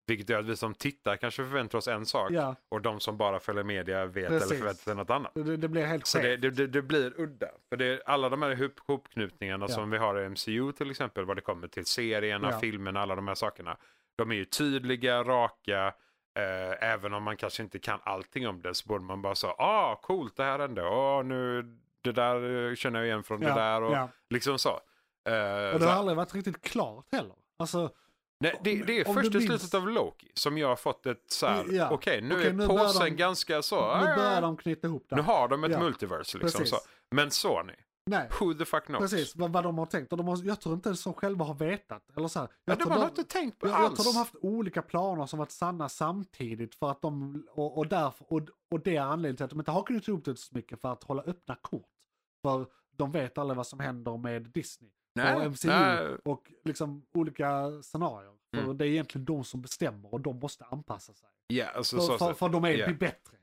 Vilket 0.07 0.29
gör 0.29 0.39
att 0.39 0.45
vi 0.45 0.55
som 0.55 0.73
tittar 0.73 1.17
kanske 1.17 1.43
förväntar 1.43 1.77
oss 1.77 1.87
en 1.87 2.05
sak 2.05 2.31
Ja, 2.31 2.55
och 2.69 2.81
de 2.81 2.99
som 2.99 3.17
bara 3.17 3.39
följer 3.39 3.63
media 3.63 4.05
vet 4.05 4.27
Precis. 4.27 4.51
eller 4.51 4.59
förväntar 4.59 4.83
sig 4.83 4.95
något 4.95 5.09
annat. 5.09 5.31
det, 5.35 5.57
det 5.57 5.67
blir 5.67 5.85
helt 5.85 6.07
Så 6.07 6.17
det, 6.17 6.37
det, 6.37 6.67
det, 6.67 6.81
blir 6.81 7.13
udda. 7.21 7.47
För 7.69 7.77
det 7.77 8.01
alla 8.05 8.29
de 8.29 8.41
här 8.41 8.63
ihopknutningarna 8.63 9.65
Ja. 9.69 9.75
som 9.75 9.89
vi 9.89 9.97
har 9.97 10.19
i 10.21 10.29
MCU 10.29 10.71
till 10.71 10.91
exempel, 10.91 11.25
vad 11.25 11.37
det 11.37 11.41
kommer 11.41 11.67
till 11.67 11.85
serierna, 11.85 12.51
Ja. 12.51 12.59
filmerna, 12.59 13.01
alla 13.01 13.15
de 13.15 13.27
här 13.27 13.35
sakerna. 13.35 13.77
De 14.15 14.31
är 14.31 14.35
ju 14.35 14.45
tydliga, 14.45 15.23
raka, 15.23 15.87
eh, 16.37 16.89
även 16.89 17.13
om 17.13 17.23
man 17.23 17.37
kanske 17.37 17.63
inte 17.63 17.79
kan 17.79 17.99
allting 18.03 18.47
om 18.47 18.61
det 18.61 18.73
så 18.73 18.87
borde 18.87 19.03
man 19.03 19.21
bara 19.21 19.35
säga, 19.35 19.53
ah 19.57 19.95
coolt 19.95 20.35
det 20.37 20.43
här 20.43 20.59
hände, 20.59 20.83
ah 20.87 21.21
nu 21.23 21.61
det 22.01 22.11
där 22.11 22.69
eh, 22.69 22.75
känner 22.75 22.99
jag 22.99 23.07
igen 23.07 23.23
från 23.23 23.41
ja, 23.41 23.47
det 23.47 23.61
där 23.61 23.81
och 23.81 24.09
liksom 24.29 24.59
så. 24.59 24.79
Eh, 25.25 25.73
Och 25.73 25.79
det 25.79 25.85
har 25.85 25.91
aldrig 25.93 26.17
varit 26.17 26.35
riktigt 26.35 26.61
klart 26.61 27.05
heller. 27.11 27.35
Alltså, 27.57 27.91
Nej, 28.39 28.59
det, 28.63 28.83
det 28.83 28.99
är 28.99 29.07
om 29.07 29.13
först 29.15 29.35
i 29.35 29.37
minns- 29.37 29.45
slutet 29.45 29.73
av 29.73 29.89
Loki 29.89 30.31
som 30.33 30.57
jag 30.57 30.67
har 30.67 30.75
fått 30.75 31.05
ett 31.05 31.23
så 31.31 31.47
här, 31.47 31.65
Ja. 31.71 31.89
okej 31.91 32.21
nu 32.21 32.35
Okej, 32.35 32.47
är 32.47 32.53
nu 32.53 32.67
påsen 32.67 33.03
de- 33.05 33.09
ganska 33.09 33.61
så, 33.61 33.75
nu 33.75 33.81
ah, 33.81 34.15
börjar 34.15 34.41
de 34.41 34.57
knyta 34.57 34.87
ihop 34.87 35.05
det. 35.09 35.15
nu 35.15 35.21
har 35.21 35.47
de 35.47 35.63
ett 35.63 35.71
Ja. 35.71 35.79
multiverse 35.79 36.37
liksom 36.37 36.59
Precis. 36.61 36.69
så. 36.79 36.87
Men 37.11 37.31
Sony, 37.31 37.73
Nej, 38.05 38.29
who 38.39 38.53
the 38.53 38.65
fuck 38.65 38.85
knows? 38.85 38.99
precis 39.11 39.35
vad, 39.35 39.51
vad 39.51 39.63
de 39.63 39.77
har 39.77 39.85
tänkt. 39.85 40.11
Och 40.11 40.17
de 40.17 40.27
har, 40.27 40.39
jag 40.43 40.61
tror 40.61 40.75
inte 40.75 40.89
ens 40.89 41.03
de 41.03 41.13
själva 41.13 41.45
har 41.45 41.53
vetat. 41.53 42.03
Eller 42.17 42.27
så 42.27 42.39
här, 42.39 42.47
jag, 42.65 42.77
de 42.77 42.83
tror 42.83 42.93
har 42.93 42.99
de, 42.99 43.07
inte 43.09 43.23
tänkt 43.23 43.59
på 43.59 43.67
jag, 43.67 43.73
jag 43.73 43.85
alls. 43.85 43.95
tror 43.95 44.05
de 44.13 44.17
har 44.17 44.21
haft 44.25 44.35
olika 44.41 44.81
planer 44.81 45.25
som 45.25 45.39
varit 45.39 45.51
sanna 45.51 45.89
samtidigt. 45.89 46.75
För 46.75 46.91
att 46.91 47.01
de, 47.01 47.43
och, 47.51 47.77
och, 47.77 47.87
därför, 47.87 48.33
och, 48.33 48.41
och 48.71 48.79
det 48.79 48.95
är 48.95 49.01
anledningen 49.01 49.35
till 49.35 49.43
att 49.43 49.49
de 49.49 49.59
inte 49.59 49.71
har 49.71 49.83
kunnat 49.83 50.07
ihop 50.07 50.25
det 50.25 50.35
så 50.35 50.55
mycket 50.55 50.81
för 50.81 50.91
att 50.91 51.03
hålla 51.03 51.21
öppna 51.21 51.55
kort. 51.55 51.89
För 52.41 52.65
de 52.97 53.11
vet 53.11 53.37
aldrig 53.37 53.57
vad 53.57 53.67
som 53.67 53.79
händer 53.79 54.17
med 54.17 54.41
Disney. 54.43 54.91
Nej, 55.23 55.35
och 55.35 55.51
MCU 55.51 55.67
nej. 55.67 56.07
och 56.25 56.51
liksom 56.65 57.05
olika 57.13 57.71
scenarier. 57.81 58.33
För 58.55 58.63
Mm. 58.63 58.77
det 58.77 58.85
är 58.85 58.89
egentligen 58.89 59.25
de 59.25 59.43
som 59.43 59.61
bestämmer 59.61 60.13
och 60.13 60.21
de 60.21 60.39
måste 60.39 60.65
anpassa 60.65 61.13
sig. 61.13 61.29
Ja, 61.47 61.67
alltså, 61.67 61.95
För, 61.95 62.03
så, 62.03 62.17
för, 62.17 62.33
för 62.33 62.49
de 62.49 62.63
är 62.65 62.69
ja. 62.69 62.93
bättre. 62.93 63.37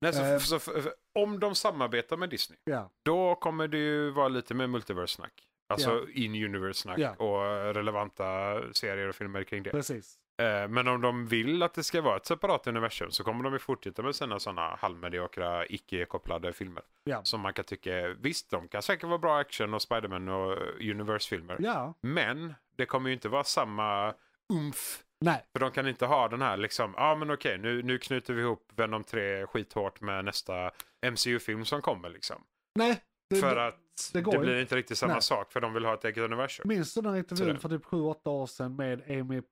Nej, 0.00 0.12
så, 0.12 0.22
Eh. 0.24 0.38
så, 0.38 0.58
för, 0.58 0.80
för, 0.80 0.94
om 1.14 1.40
de 1.40 1.54
samarbetar 1.54 2.16
med 2.16 2.30
Disney, 2.30 2.58
Ja, 2.64 2.90
då 3.04 3.34
kommer 3.34 3.68
det 3.68 3.78
ju 3.78 4.10
vara 4.10 4.28
lite 4.28 4.54
mer 4.54 4.66
multiverse-snack. 4.66 5.47
Alltså 5.68 5.90
Ja. 5.90 6.22
in-universe-snack 6.22 6.98
Ja. 6.98 7.14
och 7.14 7.74
relevanta 7.74 8.60
serier 8.72 9.08
och 9.08 9.14
filmer 9.14 9.42
kring 9.44 9.62
det. 9.62 9.70
precis. 9.70 10.18
Eh, 10.42 10.68
Men 10.68 10.88
om 10.88 11.00
de 11.00 11.26
vill 11.26 11.62
att 11.62 11.74
det 11.74 11.82
ska 11.84 12.00
vara 12.00 12.16
ett 12.16 12.26
separat 12.26 12.66
universum 12.66 13.10
så 13.10 13.24
kommer 13.24 13.44
de 13.44 13.52
ju 13.52 13.58
fortsätta 13.58 14.02
med 14.02 14.14
sina 14.14 14.38
sådana 14.40 14.76
halvmediokra, 14.76 15.66
icke-kopplade 15.66 16.52
filmer. 16.52 16.82
Ja. 17.04 17.24
Som 17.24 17.40
man 17.40 17.52
kan 17.52 17.64
tycka, 17.64 18.08
visst 18.20 18.50
de 18.50 18.68
kan 18.68 18.82
säkert 18.82 19.04
vara 19.08 19.18
bra 19.18 19.38
action 19.38 19.74
och 19.74 19.82
Spiderman 19.82 20.28
och 20.28 20.58
universe-filmer. 20.80 21.56
Men 22.00 22.54
det 22.76 22.86
kommer 22.86 23.08
ju 23.08 23.14
inte 23.14 23.28
vara 23.28 23.44
samma 23.44 24.14
umf 24.52 25.02
nej. 25.20 25.46
För 25.52 25.60
de 25.60 25.70
kan 25.70 25.88
inte 25.88 26.06
ha 26.06 26.28
den 26.28 26.42
här 26.42 26.56
liksom, 26.56 26.94
ja 26.96 27.02
ah, 27.10 27.14
men 27.16 27.30
okej 27.30 27.58
nu, 27.58 27.82
nu 27.82 27.98
knyter 27.98 28.34
vi 28.34 28.42
ihop 28.42 28.72
Venom 28.76 29.04
3 29.04 29.46
skithårt 29.46 30.00
med 30.00 30.24
nästa 30.24 30.70
MCU-film 31.10 31.64
som 31.64 31.82
kommer 31.82 32.08
liksom. 32.08 32.42
Nej. 32.74 33.00
Det, 33.30 33.36
för 33.36 33.56
att 33.56 33.74
det 34.12 34.18
det, 34.18 34.22
går 34.22 34.34
ju 34.34 34.40
blir 34.40 34.60
inte 34.60 34.76
riktigt 34.76 34.98
samma 34.98 35.12
Nej. 35.12 35.22
sak 35.22 35.52
för 35.52 35.60
de 35.60 35.72
vill 35.74 35.84
ha 35.84 35.94
ett 35.94 36.04
eget 36.04 36.18
universum. 36.18 36.68
Minns 36.68 36.94
du 36.94 37.00
den 37.00 37.10
här 37.12 37.18
intervjun 37.18 37.58
för 37.58 37.68
typ 37.68 37.84
7-8 37.84 38.28
år 38.28 38.46
sedan 38.46 38.76
med 38.76 39.02
Amy, 39.10 39.42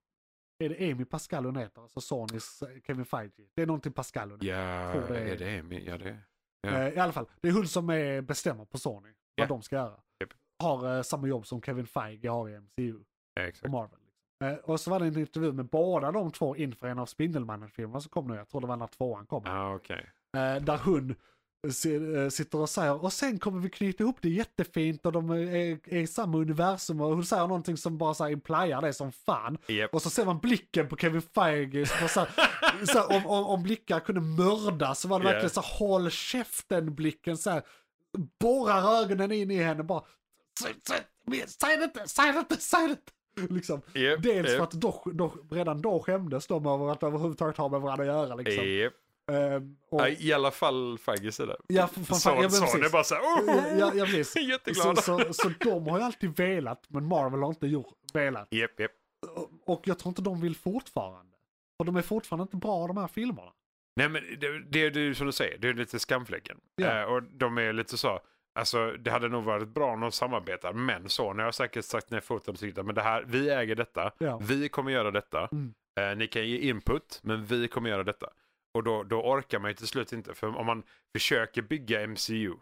är 0.65 0.69
det 0.69 0.93
Amy 0.93 1.05
Pascal 1.05 1.45
hon 1.45 1.57
heter? 1.57 1.83
Alltså 1.83 2.01
Sonys 2.01 2.63
eh, 2.63 2.69
Kevin 2.87 3.05
Feige. 3.05 3.43
Det 3.57 3.63
är 3.63 3.67
någonting 3.67 3.93
Pascal 3.93 4.31
hon 4.31 4.41
heter. 4.41 4.59
Ja, 4.61 5.01
det 5.09 5.19
är- 5.19 5.27
är 5.27 5.37
det 5.37 5.59
Amy? 5.61 5.85
Ja, 5.85 5.99
det 5.99 6.19
ja. 6.61 6.71
Eh, 6.71 6.89
I 6.95 6.99
alla 6.99 7.13
fall, 7.13 7.27
det 7.41 7.49
är 7.49 7.53
hon 7.53 7.69
som 7.69 7.91
är, 7.91 8.21
bestämmer 8.21 8.65
på 8.65 8.79
Sony 8.79 9.09
vad 9.09 9.15
Ja. 9.45 9.47
de 9.47 9.63
ska 9.63 9.77
göra. 9.77 10.01
Japp. 10.21 10.31
Har 10.63 10.97
eh, 10.97 11.03
samma 11.03 11.27
jobb 11.29 11.47
som 11.47 11.63
Kevin 11.63 11.87
Feige 11.87 12.29
har 12.29 12.49
i 12.49 12.61
MCU 12.61 13.05
ja, 13.35 13.43
och 13.43 13.49
exakt. 13.49 13.73
Marvel. 13.73 13.99
Eh, 14.45 14.55
och 14.55 14.81
så 14.81 14.91
var 14.91 15.01
det 15.01 15.07
en 15.07 15.19
intervju 15.19 15.53
med 15.53 15.67
båda 15.67 16.13
de 16.13 16.33
två 16.33 16.57
inför 16.57 16.87
en 16.87 16.99
av 16.99 17.07
Spindelmannen-filmerna 17.07 18.01
som 18.01 18.11
kom 18.11 18.27
nu. 18.29 18.35
Jag 18.37 18.49
tror 18.49 18.61
det 18.61 18.67
var 18.67 18.77
när 18.77 18.87
tvåan 18.87 19.27
kom. 19.27 19.43
Ja, 19.47 19.75
okej. 19.75 20.11
Eh, 20.37 20.63
där 20.63 20.79
hon 20.85 21.15
sitter 22.31 22.59
och 22.59 22.69
säger 22.71 23.05
och 23.05 23.13
sen 23.13 23.39
kommer 23.39 23.61
vi 23.61 23.71
knyta 23.71 24.03
ihop 24.05 24.17
det 24.21 24.29
jättefint 24.29 25.07
och 25.07 25.13
de 25.13 25.31
är, 25.31 25.95
i 25.95 26.07
samma 26.07 26.39
universum 26.39 27.01
och 27.01 27.09
hon 27.09 27.25
säger 27.25 27.47
någonting 27.47 27.77
som 27.77 27.99
bara 27.99 28.15
så 28.15 28.25
här 28.25 28.31
implyar 28.31 28.83
det 28.83 28.93
som 28.93 29.13
fan. 29.13 29.59
Japp. 29.69 29.95
Och 29.95 30.03
så 30.03 30.11
ser 30.11 30.25
man 30.25 30.39
blicken 30.39 30.89
på 30.89 30.97
Kevin 30.97 31.23
Feige. 31.23 31.87
Så 31.87 32.09
så 32.09 32.21
här, 32.21 32.29
så 32.87 32.99
här, 32.99 33.17
om, 33.17 33.27
om, 33.27 33.45
om 33.47 33.63
blickar 33.63 34.01
kunde 34.01 34.21
mörda 34.21 34.95
så 34.95 35.09
var 35.09 35.19
det 35.21 35.25
Ja. 35.27 35.31
verkligen 35.31 35.51
så 35.51 35.61
här 35.61 35.79
håll 35.79 36.11
käften 36.11 36.95
blicken 36.95 37.37
så 37.37 37.51
här. 37.51 37.63
Borrar 38.41 39.03
ögonen 39.03 39.33
in 39.33 39.51
i 39.51 39.57
henne 39.63 39.83
bara. 39.83 40.03
Säg, 40.61 40.75
det 41.77 41.85
inte, 41.85 42.09
säg 42.09 42.33
det 42.33 42.39
inte, 42.39 42.57
säg 42.57 42.87
det 42.87 42.91
inte. 42.91 43.55
Liksom. 43.55 43.83
Japp, 43.95 44.23
Dels 44.23 44.47
för 44.47 44.55
japp, 44.55 44.63
att 44.63 44.71
då, 44.71 45.03
då, 45.15 45.35
redan 45.51 45.83
då 45.83 46.01
skämdes 46.03 46.47
de 46.47 46.67
över 46.67 46.93
att 46.93 47.03
överhuvudtaget 47.03 47.57
ha 47.57 47.69
med 47.69 47.81
varandra 47.81 48.03
att 48.05 48.09
göra. 48.29 48.35
Liksom. 48.35 48.69
japp. 48.69 48.93
Ehm, 49.33 49.77
och, 49.91 50.01
Ja, 50.01 50.09
I 50.09 50.33
alla 50.33 50.51
fall 50.51 50.99
Feiges 50.99 51.37
sida. 51.37 51.57
Ja, 51.69 51.87
för- 51.87 51.95
för 52.01 52.05
fan, 52.05 52.19
Son, 52.21 52.43
ja, 52.43 52.51
son 52.51 52.85
är 52.85 52.91
bara 52.91 53.05
såhär, 53.05 53.23
oh, 53.23 53.45
Ja, 53.47 53.77
ja, 53.79 53.93
ja, 53.95 54.05
precis. 54.05 54.35
Så, 54.83 54.97
så, 54.97 55.33
så 55.33 55.49
de 55.61 55.87
har 55.89 55.99
ju 55.99 56.05
alltid 56.05 56.37
velat, 56.37 56.83
men 56.89 57.05
Marvel 57.07 57.41
har 57.41 57.49
inte 57.49 57.67
gjort, 57.67 57.95
velat. 58.13 58.49
Japp, 58.51 58.81
japp. 58.81 58.91
Och- 59.67 59.83
jag 59.85 59.99
tror 59.99 60.11
inte 60.11 60.23
de 60.23 60.41
vill 60.41 60.57
fortfarande. 60.57 61.33
För 61.79 61.85
de 61.85 61.97
är 61.97 62.03
fortfarande 62.03 62.43
inte 62.43 62.57
bra 62.57 62.87
de 62.87 62.97
här 62.97 63.09
filmerna. 63.09 63.53
Nej 63.97 64.09
men 64.09 64.23
det, 64.41 64.59
det, 64.59 64.91
det 64.91 64.99
är 65.01 65.03
ju 65.05 65.15
som 65.15 65.27
du 65.27 65.33
säger, 65.33 65.59
det 65.59 65.69
är 65.69 65.75
lite 65.75 65.99
skamfläcken. 65.99 66.57
Ja. 66.77 67.01
Eh, 67.01 67.05
och 67.05 67.23
de 67.23 67.59
är 67.59 67.73
lite 67.73 67.99
så, 67.99 68.21
alltså 68.59 68.93
det 68.93 69.11
hade 69.11 69.29
nog 69.29 69.45
varit 69.45 69.69
bra 69.69 69.93
om 69.93 70.01
de 70.01 70.13
samarbetar. 70.13 70.73
Men 70.73 71.09
Sony 71.09 71.43
har 71.43 71.53
säkert 71.53 71.85
sagt 71.85 72.11
ner 72.11 72.21
foten 72.21 72.55
och 72.55 72.61
tyckt 72.61 72.77
men 72.77 72.95
det 72.95 73.03
här, 73.03 73.25
vi 73.27 73.51
äger 73.51 73.75
detta. 73.75 74.13
Ja. 74.19 74.39
Vi 74.43 74.69
kommer 74.69 74.91
göra 74.93 75.11
detta. 75.11 75.49
Mm. 75.53 75.75
Eh, 76.01 76.17
ni 76.17 76.27
kan 76.27 76.49
ge 76.49 76.59
input, 76.59 77.21
men 77.23 77.45
vi 77.47 77.69
kommer 77.69 77.91
göra 77.91 78.05
detta. 78.05 78.31
Och 78.77 78.83
då, 78.85 79.03
då 79.03 79.23
orkar 79.23 79.59
man 79.59 79.71
ju 79.71 79.75
till 79.75 79.87
slut 79.87 80.13
inte. 80.13 80.35
För 80.35 80.57
om 80.57 80.67
man 80.67 80.83
försöker 81.13 81.63
bygga 81.63 82.07
MCU, 82.07 82.53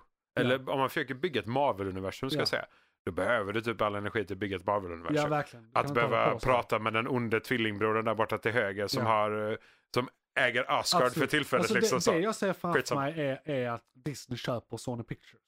eller 0.40 0.70
om 0.70 0.78
man 0.78 0.88
försöker 0.88 1.14
bygga 1.14 1.40
ett 1.40 1.46
Marvel-universum 1.46 2.30
ska 2.30 2.36
Ja. 2.38 2.40
jag 2.40 2.48
säga. 2.48 2.66
Då 3.06 3.12
behöver 3.12 3.52
du 3.52 3.60
typ 3.60 3.80
all 3.80 3.94
energi 3.94 4.24
till 4.24 4.34
att 4.34 4.38
bygga 4.38 4.56
ett 4.56 4.66
Marvel-universum. 4.66 5.16
Ja, 5.16 5.26
verkligen. 5.26 5.72
Det 5.72 5.78
Att 5.80 5.94
behöva 5.94 6.38
prata 6.38 6.78
med 6.78 6.92
den 6.92 7.08
onde 7.08 7.40
tvillingbrodern 7.40 8.04
där 8.04 8.14
borta 8.14 8.38
till 8.38 8.52
höger 8.52 8.86
som, 8.86 9.02
Ja. 9.02 9.08
har, 9.08 9.50
eh, 9.52 9.56
som 9.94 10.08
äger 10.40 10.70
Asgard 10.78 11.00
för 11.00 11.06
Absolut. 11.06 11.30
tillfället. 11.30 11.60
Alltså, 11.62 11.74
liksom, 11.74 11.96
det, 11.96 12.02
så. 12.02 12.12
det 12.12 12.18
jag 12.18 12.34
ser 12.34 12.52
framför 12.52 12.78
Skitsamma. 12.80 13.00
mig 13.00 13.20
är, 13.20 13.40
är 13.50 13.70
att 13.70 13.84
Disney 13.94 14.36
köper 14.36 14.76
Sony 14.76 15.02
Pictures. 15.02 15.42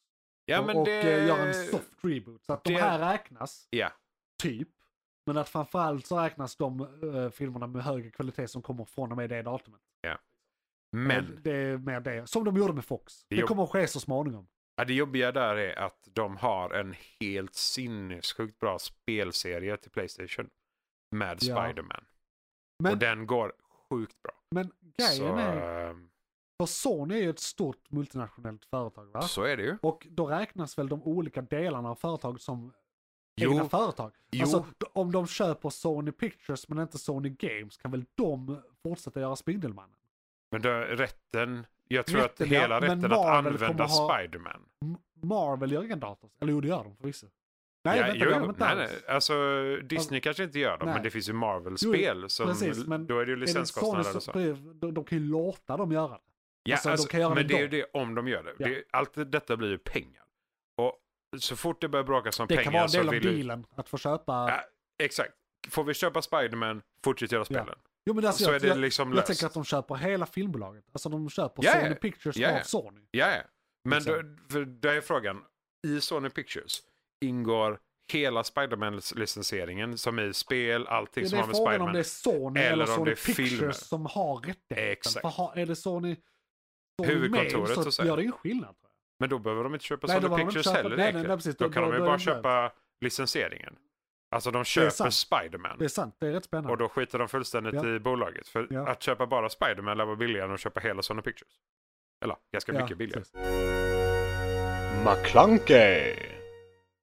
ja, 0.45 0.61
och 0.61 0.67
men 0.67 0.77
och 0.77 0.87
det... 0.87 1.13
eh, 1.13 1.27
gör 1.27 1.39
en 1.47 1.55
soft 1.55 1.91
reboot. 2.03 2.45
Så 2.45 2.53
att 2.53 2.65
de 2.65 2.73
det- 2.73 2.81
här 2.81 3.13
räknas, 3.13 3.67
Ja. 3.71 3.89
typ. 4.43 4.69
Men 5.27 5.37
att 5.37 5.49
framförallt 5.49 6.07
så 6.07 6.19
räknas 6.21 6.57
de 6.57 6.81
eh, 6.81 7.31
filmerna 7.31 7.67
med 7.67 7.85
högre 7.85 8.11
kvalitet 8.11 8.49
som 8.49 8.63
kommer 8.63 8.85
från 8.85 9.11
och 9.11 9.17
med 9.17 9.31
det 9.31 9.43
datumet. 9.43 9.81
Men 10.99 11.39
Det 11.43 11.53
är 11.53 11.79
mer 11.79 12.01
det. 12.01 12.27
Som 12.29 12.45
de 12.45 12.57
gjorde 12.57 12.73
med 12.73 12.85
Fox. 12.85 13.25
Det, 13.29 13.37
Jo. 13.37 13.47
kommer 13.47 13.63
att 13.65 13.71
ske 13.71 13.87
så 13.87 14.01
småningom. 14.01 14.49
ja, 14.77 14.85
det 14.85 14.95
jobbiga 14.95 15.33
där 15.33 15.57
är 15.57 15.79
att 15.79 16.09
de 16.13 16.37
har 16.37 16.71
en 16.71 16.95
helt 17.21 17.55
sinnessjukt 17.55 18.59
bra 18.59 18.79
spelserie 18.79 19.77
till 19.77 19.91
Playstation. 19.91 20.49
Med 21.17 21.39
Ja. 21.41 21.57
Spider-Man. 21.57 22.05
Men, 22.83 22.93
Och 22.93 22.99
den 22.99 23.27
går 23.27 23.53
sjukt 23.91 24.23
bra. 24.23 24.33
men 24.55 24.69
Så, 24.69 24.75
grejen 25.23 25.39
är, 25.39 25.91
ehm, 25.91 26.09
för 26.61 26.67
Sony 26.67 27.15
är 27.15 27.23
ju 27.23 27.31
ett 27.31 27.39
stort 27.41 27.91
multinationellt 27.91 28.65
företag 28.65 29.05
va? 29.07 29.23
så 29.23 29.43
är 29.43 29.57
det 29.57 29.63
ju. 29.63 29.79
Och 29.83 30.07
då 30.11 30.27
räknas 30.27 30.79
väl 30.79 30.89
de 30.89 31.03
olika 31.03 31.43
delarna 31.43 31.91
av 31.91 31.95
företaget 31.95 32.43
som 32.43 32.73
Jo, 33.41 33.51
egna 33.53 33.69
företag? 33.69 34.13
jo. 34.31 34.43
Alltså 34.43 34.65
om 34.93 35.13
de 35.13 35.27
köper 35.27 35.71
Sony 35.71 36.13
Pictures 36.13 36.69
men 36.69 36.79
inte 36.79 36.99
Sony 36.99 37.29
Games 37.31 37.77
kan 37.77 37.91
väl 37.91 38.05
de 38.15 38.63
fortsätta 38.83 39.21
göra 39.21 39.37
Spindelmannen? 39.37 39.96
Men 40.61 40.63
då, 40.63 40.71
rätten, 41.05 41.67
jag 41.89 42.07
tror 42.07 42.21
Rätten, 42.21 42.47
att 42.47 42.53
ja, 42.53 42.61
hela 42.61 42.81
rätten 42.81 43.13
att 43.13 43.27
använda 43.27 43.89
Spider-Man. 43.89 44.63
Marvel 45.23 45.73
gör 45.73 45.85
inga 45.85 45.97
dator. 45.97 46.31
Eller 46.41 46.53
jo 46.53 46.61
det 46.61 46.69
gör 46.69 46.85
de 46.85 46.97
förvisso. 46.97 47.27
Nej 47.85 47.99
ja, 47.99 48.07
vänta 48.07 48.19
jo, 48.25 48.31
det 48.31 48.37
jo, 48.37 48.41
de 48.41 48.51
inte 48.51 48.75
nej, 48.75 48.77
nej. 48.77 49.15
Alltså 49.15 49.35
Disney 49.83 50.21
kanske 50.21 50.45
inte 50.45 50.59
gör 50.59 50.79
dem, 50.79 50.89
men 50.89 51.03
det 51.03 51.11
finns 51.11 51.29
ju 51.29 51.33
Marvel-spel. 51.33 52.31
som, 52.31 52.47
precis, 52.47 52.87
men 52.87 53.07
då 53.07 53.19
är 53.19 53.25
det 53.27 53.31
ju 53.31 53.37
det 53.37 53.41
licenskostnader 53.41 54.17
och 54.17 54.23
så. 54.23 54.33
som- 54.33 54.79
de, 54.81 54.95
de 54.95 55.05
kan 55.05 55.19
ju 55.19 55.25
låta 55.25 55.77
dem 55.77 55.93
göra 55.93 56.09
det. 56.09 56.19
Ja, 56.63 56.75
Alltså, 56.75 56.89
de 56.89 56.93
alltså, 56.93 57.09
kan 57.09 57.21
göra 57.21 57.35
men 57.35 57.47
det 57.47 57.55
det 57.55 57.59
är 57.59 57.63
ju 57.63 57.69
det 57.69 57.85
om 57.93 58.15
de 58.15 58.29
gör 58.29 58.43
det. 58.43 58.55
Ja. 58.59 58.69
det 58.69 58.83
allt 58.91 59.33
detta 59.33 59.57
blir 59.57 59.71
ju 59.71 59.79
pengar. 59.79 60.23
Och 60.77 60.93
så 61.39 61.57
fort 61.57 61.81
det 61.81 61.89
börjar 61.89 62.05
bråkas 62.05 62.41
om 62.41 62.47
Det 62.47 62.57
pengar 62.57 62.65
kan 62.65 62.73
vara 62.73 62.83
en 62.83 62.89
så 62.89 62.99
del 62.99 63.09
av 63.09 63.15
vill 63.15 63.37
dealen 63.37 63.67
att 63.75 63.89
få 63.89 63.99
köpa. 63.99 64.33
Ja, 64.33 64.61
exakt. 65.05 65.33
Får 65.71 65.85
vi 65.85 65.95
köpa 65.95 66.23
Spider-Man, 66.23 66.83
fortsätt 67.05 67.33
göra 67.33 67.45
spelen. 67.45 67.79
Jo 68.07 68.15
men 68.15 68.27
alltså 68.27 68.45
så 68.45 68.51
jag, 68.51 68.57
är 68.57 68.61
det 68.61 68.67
jag, 68.69 68.79
liksom 68.79 69.09
jag 69.09 69.15
löst. 69.17 69.27
tänker 69.27 69.47
att 69.47 69.55
de 69.55 69.65
köper 69.65 69.95
hela 69.95 70.27
filmbolaget. 70.27 70.85
Alltså 70.93 71.09
de 71.09 71.31
köper 71.31 71.65
ja. 71.65 71.73
Sony 71.73 71.95
Pictures 71.95 72.37
ja. 72.37 72.59
av 72.61 72.63
Sony. 72.63 73.01
Ja, 73.11 73.31
ja. 73.31 73.43
Men 73.85 74.05
då, 74.05 74.13
Liksom. 74.17 74.39
för 74.51 74.65
där 74.65 74.95
är 74.95 75.01
frågan, 75.01 75.45
i 75.87 76.01
Sony 76.01 76.29
Pictures 76.31 76.83
ingår 77.25 77.79
hela 78.13 78.45
Spider-Man-licensieringen 78.45 79.99
som 79.99 80.19
i 80.19 80.35
spel, 80.35 80.87
allting 80.87 81.23
Ja, 81.25 81.29
som 81.31 81.37
det 81.39 81.43
har 81.43 81.45
är 81.45 81.49
med 81.49 81.57
frågan 81.57 81.67
Spider-Man. 81.73 81.89
om 81.89 81.93
det 81.93 81.99
är 81.99 82.03
Sony 82.03 82.61
eller 82.61 82.73
eller, 82.73 82.85
om 82.85 82.95
Sony 82.97 83.05
det 83.05 83.11
är 83.11 83.15
Pictures 83.27 83.51
filmer. 83.51 83.73
som 83.73 84.07
har 84.07 84.37
rättigheten. 84.37 84.91
Exakt. 84.93 85.37
För 85.37 85.59
är 85.59 85.67
det 85.67 85.77
Sony, 85.77 86.17
Sony 87.03 87.15
Huvudkontoret, 87.15 87.77
med, 87.77 87.85
så 87.85 87.91
så 87.93 88.05
gör 88.05 88.17
det 88.17 88.23
ingen 88.23 88.33
skillnad. 88.33 88.75
Jag. 88.83 88.91
Men 89.21 89.29
då 89.31 89.39
behöver 89.39 89.65
de 89.65 89.75
inte 89.75 89.85
köpa 89.85 90.07
Nej, 90.07 90.21
då 90.21 90.29
Sony 90.29 90.45
Pictures 90.45 90.67
köpa- 90.67 90.77
heller 90.83 90.97
nej, 90.97 91.13
nej, 91.13 91.23
nej, 91.27 91.37
precis. 91.37 91.57
Då 91.57 91.65
Då- 91.67 91.73
kan 91.73 91.83
då- 91.83 91.89
de 91.91 91.95
ju 91.95 91.99
då 91.99 92.05
är 92.05 92.09
bara 92.09 92.17
det 92.17 92.23
köpa 92.23 92.73
licensieringen. 93.01 93.77
Alltså 94.37 94.51
de 94.51 94.65
köper. 94.65 95.11
Spider-Man. 95.11 95.77
Det 95.79 95.85
är 95.85 95.89
sant, 95.89 96.17
det 96.19 96.27
är 96.27 96.33
rätt 96.33 96.45
spännande. 96.45 96.71
Och 96.73 96.79
då 96.79 96.89
skiter 96.89 97.19
de 97.19 97.29
fullständigt 97.29 97.75
Ja. 97.75 97.87
i 97.89 98.01
bolaget. 98.01 98.49
För 98.49 98.67
Ja. 98.71 98.89
att 98.89 99.03
köpa 99.03 99.27
bara 99.27 99.49
Spider-Man 99.49 99.97
lär 99.99 100.05
vara 100.05 100.17
billigare 100.17 100.47
än 100.49 100.55
att 100.55 100.61
köpa 100.61 100.81
hela 100.81 101.03
Sony 101.03 101.23
Pictures. 101.23 101.53
Eller 102.25 102.37
ganska 102.53 102.73
Ja, 102.73 102.83
mycket 102.83 102.99
billigare. 102.99 103.25
McClunkey. 105.05 106.15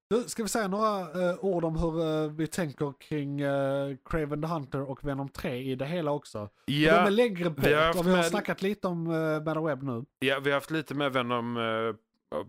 Du, 0.09 0.23
ska 0.23 0.43
vi 0.43 0.49
säga 0.49 0.67
några 0.67 0.99
eh, 0.99 1.35
ord 1.39 1.65
om 1.65 1.75
hur 1.77 2.01
eh, 2.25 2.31
vi 2.31 2.47
tänker 2.47 2.93
kring 2.99 3.43
uh, 3.43 3.95
Craven 4.09 4.41
the 4.41 4.47
Hunter 4.47 4.89
och 4.89 5.03
Venom 5.07 5.29
3 5.29 5.55
i 5.57 5.75
det 5.75 5.85
hela 5.85 6.11
också? 6.11 6.49
De 6.67 6.85
är 6.87 6.93
Ja, 7.03 7.09
längre 7.09 7.49
bort 7.49 7.65
vi 7.65 7.73
har 7.73 7.89
och 7.99 8.05
vi 8.05 8.09
har 8.09 8.17
med- 8.17 8.25
snackat 8.25 8.61
lite 8.61 8.87
om 8.87 9.07
uh, 9.07 9.43
Madam 9.43 9.65
Web 9.65 9.83
nu. 9.83 10.05
ja, 10.19 10.39
vi 10.39 10.49
har 10.49 10.57
haft 10.57 10.71
lite 10.71 10.95
med 10.95 11.13
Venom 11.13 11.57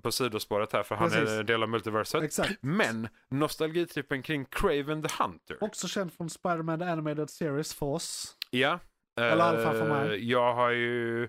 på 0.02 0.12
sidospåret 0.12 0.72
här 0.72 0.82
för 0.82 0.94
han 0.94 1.10
Precis. 1.10 1.30
är 1.30 1.40
en 1.40 1.46
del 1.46 1.62
av 1.62 1.68
multiverset. 1.68 2.22
Exakt. 2.22 2.58
Men 2.60 3.08
nostalgitrippen 3.30 4.22
kring 4.22 4.44
Craven 4.44 5.02
the 5.02 5.22
Hunter. 5.22 5.58
Också 5.60 5.88
känd 5.88 6.12
från 6.12 6.30
Spider-Man 6.30 6.82
Animated 6.82 7.30
Series 7.30 7.74
för 7.74 7.86
oss. 7.86 8.36
Ja. 8.50 8.78
Eller 9.20 9.36
i 9.36 9.40
alla 9.40 9.62
fall 9.62 9.76
för 9.76 9.88
eh, 9.90 10.06
mig. 10.08 10.30
Jag 10.30 10.54
har 10.54 10.70
ju 10.70 11.28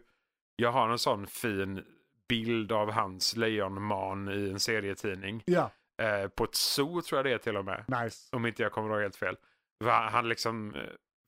jag 0.55 0.71
har 0.71 0.89
en 0.89 0.99
sån 0.99 1.27
fin 1.27 1.83
bild 2.29 2.71
av 2.71 2.91
hans 2.91 3.35
lejonman 3.35 4.29
i 4.29 4.49
en 4.49 4.59
serietidning. 4.59 5.43
Ja, 5.45 5.71
Eh, 6.01 6.27
på 6.27 6.43
ett 6.43 6.55
zoo 6.55 7.01
tror 7.01 7.17
jag 7.17 7.25
det 7.25 7.31
är 7.31 7.37
till 7.37 7.57
och 7.57 7.65
med. 7.65 7.85
nice. 8.03 8.35
Om 8.35 8.45
inte 8.45 8.63
jag 8.63 8.71
kommer 8.71 8.89
ihåg 8.89 9.01
helt 9.01 9.15
fel. 9.15 9.37
Han 9.83 10.29
liksom, 10.29 10.75
eh, 10.75 10.81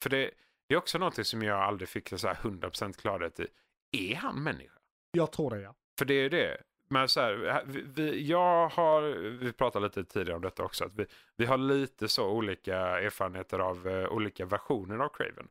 för 0.03 0.09
det, 0.09 0.32
det 0.69 0.75
är 0.75 0.78
också 0.78 0.97
någonting 0.97 1.25
som 1.25 1.43
jag 1.43 1.59
aldrig 1.59 1.89
fick 1.89 2.09
så 2.19 2.28
här 2.28 2.36
100% 2.36 2.93
klarhet 2.93 3.39
i. 3.39 3.47
Är 3.91 4.15
han 4.15 4.43
människa? 4.43 4.80
Jag 5.11 5.32
tror 5.32 5.49
det 5.49 5.61
ja. 5.61 5.75
För 5.99 6.05
det 6.05 6.13
är 6.13 6.30
det. 6.30 6.57
Men 6.88 7.08
så 7.08 7.22
här, 7.22 7.64
vi, 7.66 8.28
jag 8.28 8.68
har, 8.70 9.02
vi 9.40 9.54
pratade 9.54 9.86
lite 9.86 10.04
tidigare 10.04 10.36
om 10.36 10.42
detta 10.42 10.64
också, 10.64 10.86
att 10.86 10.96
vi, 10.96 11.06
vi 11.38 11.46
har 11.46 11.58
lite 11.58 12.08
så 12.08 12.30
olika 12.30 12.78
erfarenheter 12.78 13.60
av 13.60 13.88
eh, 13.88 14.10
olika 14.10 14.46
versioner 14.46 15.00
av 15.00 15.10
Craven. 15.10 15.48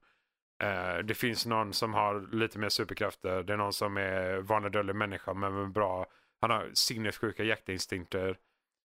Eh, 0.62 0.98
det 1.04 1.14
finns 1.14 1.46
någon 1.46 1.72
som 1.72 1.94
har 1.94 2.28
lite 2.32 2.58
mer 2.58 2.68
superkrafter, 2.68 3.42
det 3.42 3.52
är 3.52 3.56
någon 3.56 3.72
som 3.72 3.96
är 3.96 4.36
vanlig 4.38 4.72
dödlig 4.72 4.96
människa 4.96 5.34
men 5.34 5.72
bra, 5.72 6.06
han 6.40 6.50
har 6.50 6.70
sinnessjuka 6.72 7.44
jaktinstinkter. 7.44 8.38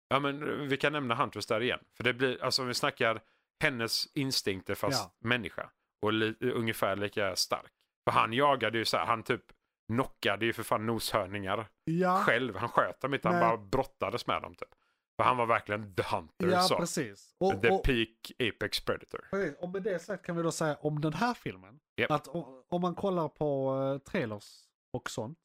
Ja 0.09 0.19
men 0.19 0.67
vi 0.69 0.77
kan 0.77 0.93
nämna 0.93 1.15
Huntress 1.15 1.45
där 1.45 1.61
igen. 1.61 1.79
För 1.97 2.03
det 2.03 2.13
blir, 2.13 2.43
alltså 2.43 2.61
om 2.61 2.67
vi 2.67 2.73
snackar 2.73 3.21
hennes 3.63 4.15
instinkter 4.15 4.75
fast 4.75 5.03
Ja. 5.03 5.27
människa. 5.27 5.69
Och 6.01 6.13
li, 6.13 6.35
ungefär 6.41 6.95
lika 6.95 7.35
stark. 7.35 7.71
För 8.03 8.11
han 8.11 8.33
jagade 8.33 8.77
ju 8.77 8.85
så 8.85 8.97
här, 8.97 9.05
han 9.05 9.23
typ 9.23 9.41
knockade 9.87 10.45
ju 10.45 10.53
för 10.53 10.63
fan 10.63 10.85
noshörningar 10.85 11.67
Ja, 11.83 12.17
själv. 12.25 12.55
Han 12.55 12.69
sköt 12.69 13.01
dem 13.01 13.13
inte, 13.13 13.27
han 13.27 13.39
Nej. 13.39 13.47
bara 13.47 13.57
brottades 13.57 14.27
med 14.27 14.41
dem 14.41 14.55
typ. 14.55 14.69
För 15.17 15.23
han 15.23 15.37
var 15.37 15.45
verkligen 15.45 15.95
the 15.95 16.03
hunter 16.15 16.47
ja 16.47 16.61
så. 16.61 16.77
precis. 16.77 17.35
Och, 17.39 17.61
The 17.61 17.69
och, 17.69 17.83
peak 17.83 18.31
apex 18.39 18.85
predator. 18.85 19.27
precis. 19.31 19.55
och 19.59 19.69
med 19.69 19.83
det 19.83 19.99
sagt 19.99 20.25
kan 20.25 20.35
vi 20.37 20.43
då 20.43 20.51
säga 20.51 20.75
om 20.81 21.01
den 21.01 21.13
här 21.13 21.33
filmen. 21.33 21.79
Japp. 21.97 22.11
Att 22.11 22.27
om 22.69 22.81
man 22.81 22.95
kollar 22.95 23.27
på 23.29 23.73
uh, 23.75 23.97
trailers 23.97 24.63
och 24.93 25.09
sånt. 25.09 25.39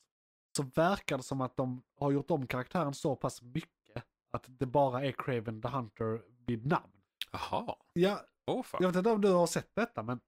Så 0.56 0.62
verkar 0.74 1.16
det 1.16 1.22
som 1.22 1.40
att 1.40 1.56
de 1.56 1.82
har 2.00 2.10
gjort 2.10 2.30
om 2.30 2.46
karaktären 2.46 2.94
så 2.94 3.16
pass 3.16 3.42
mycket. 3.42 4.04
Att 4.32 4.44
det 4.48 4.66
bara 4.66 5.04
är 5.04 5.12
Craven 5.12 5.62
the 5.62 5.68
Hunter 5.68 6.22
vid 6.46 6.66
namn. 6.66 6.92
Jaha, 7.32 7.76
Ja, 7.92 8.20
fan. 8.64 8.78
jag 8.82 8.88
vet 8.88 8.96
inte 8.96 9.10
om 9.10 9.20
du 9.20 9.32
har 9.32 9.46
sett 9.46 9.74
detta 9.74 10.02
men 10.02 10.20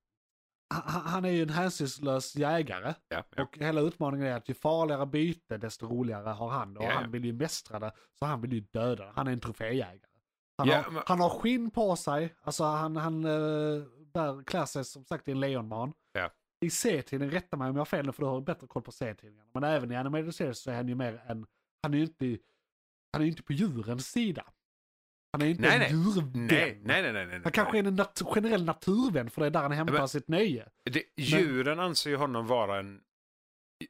han, 0.85 1.25
är 1.25 1.29
ju 1.31 1.43
en 1.43 1.49
hänsynslös 1.49 2.37
jägare. 2.37 2.95
Ja, 3.09 3.25
ja. 3.37 3.43
Och 3.43 3.59
hela 3.59 3.81
utmaningen 3.81 4.27
är 4.27 4.37
att 4.37 4.49
ju 4.49 4.55
farligare 4.55 5.07
byte 5.07 5.57
desto 5.57 5.87
roligare 5.87 6.29
har 6.29 6.49
han. 6.49 6.77
Och 6.77 6.85
Ja, 6.85 6.91
han 6.91 7.11
vill 7.11 7.25
ju 7.25 7.33
mästra 7.33 7.79
det, 7.79 7.93
så 8.19 8.27
han 8.27 8.41
vill 8.41 8.53
ju 8.53 8.61
döda 8.61 9.05
det. 9.05 9.13
Han 9.15 9.27
är 9.27 9.33
en 9.33 9.41
troféjägare. 9.41 9.99
Han, 10.59 10.69
har, 10.69 10.91
men- 10.91 11.03
han 11.07 11.21
har 11.21 11.31
skinn 11.31 11.71
på 11.71 11.97
sig, 11.97 12.35
alltså 12.43 12.65
han, 12.65 12.97
han 12.97 13.25
uh, 13.25 13.85
bär, 14.15 14.45
klär 14.45 14.65
sig 14.67 14.85
som 14.85 15.05
sagt 15.05 15.29
i 15.29 15.31
en 15.31 15.41
lejonman. 15.41 15.93
I 16.61 16.71
C-tidningen, 16.71 17.35
rätta 17.35 17.57
mig 17.57 17.69
om 17.71 17.77
jag 17.77 17.81
har 17.81 17.85
fel 17.85 18.13
för 18.13 18.23
du 18.23 18.27
har 18.29 18.41
bättre 18.41 18.67
koll 18.67 18.83
på 18.83 18.93
C-tidningarna. 18.93 19.51
Men 19.55 19.65
även 19.65 19.93
i 19.93 19.97
Animated 19.97 20.35
Series 20.35 20.59
så 20.63 20.71
är 20.71 20.75
han 20.75 20.89
ju 20.89 20.95
mer 20.95 21.23
en, 21.27 21.47
han 21.83 21.95
är 21.95 21.99
ju 21.99 22.05
inte, 22.05 22.39
han 23.13 23.23
är 23.23 23.25
ju 23.25 23.31
inte 23.31 23.43
på 23.43 23.53
djurens 23.53 24.07
sida. 24.07 24.45
Han 25.33 25.43
är 25.43 25.47
ju 25.47 25.51
inte 25.51 25.63
Nej, 25.63 25.75
en 25.75 25.81
nej. 25.81 25.91
djurvän. 25.91 26.47
Nej, 26.47 26.81
nej, 26.85 27.03
nej, 27.03 27.13
nej. 27.13 27.27
nej. 27.27 27.41
Han 27.45 27.53
kanske 27.53 27.79
är 27.79 27.83
en 27.85 28.01
nat- 28.01 28.25
generell 28.35 28.65
naturvän 28.65 29.31
för 29.31 29.41
det 29.41 29.47
är 29.47 29.51
där 29.51 29.63
han 29.63 29.73
hämtar 29.73 29.95
Men- 29.95 30.09
sitt 30.09 30.29
nöje. 30.29 30.69
det, 30.91 31.03
djuren 31.17 31.81
anser 31.81 32.11
ju 32.11 32.17
honom 32.17 32.47
vara 32.47 32.79
en, 32.79 33.01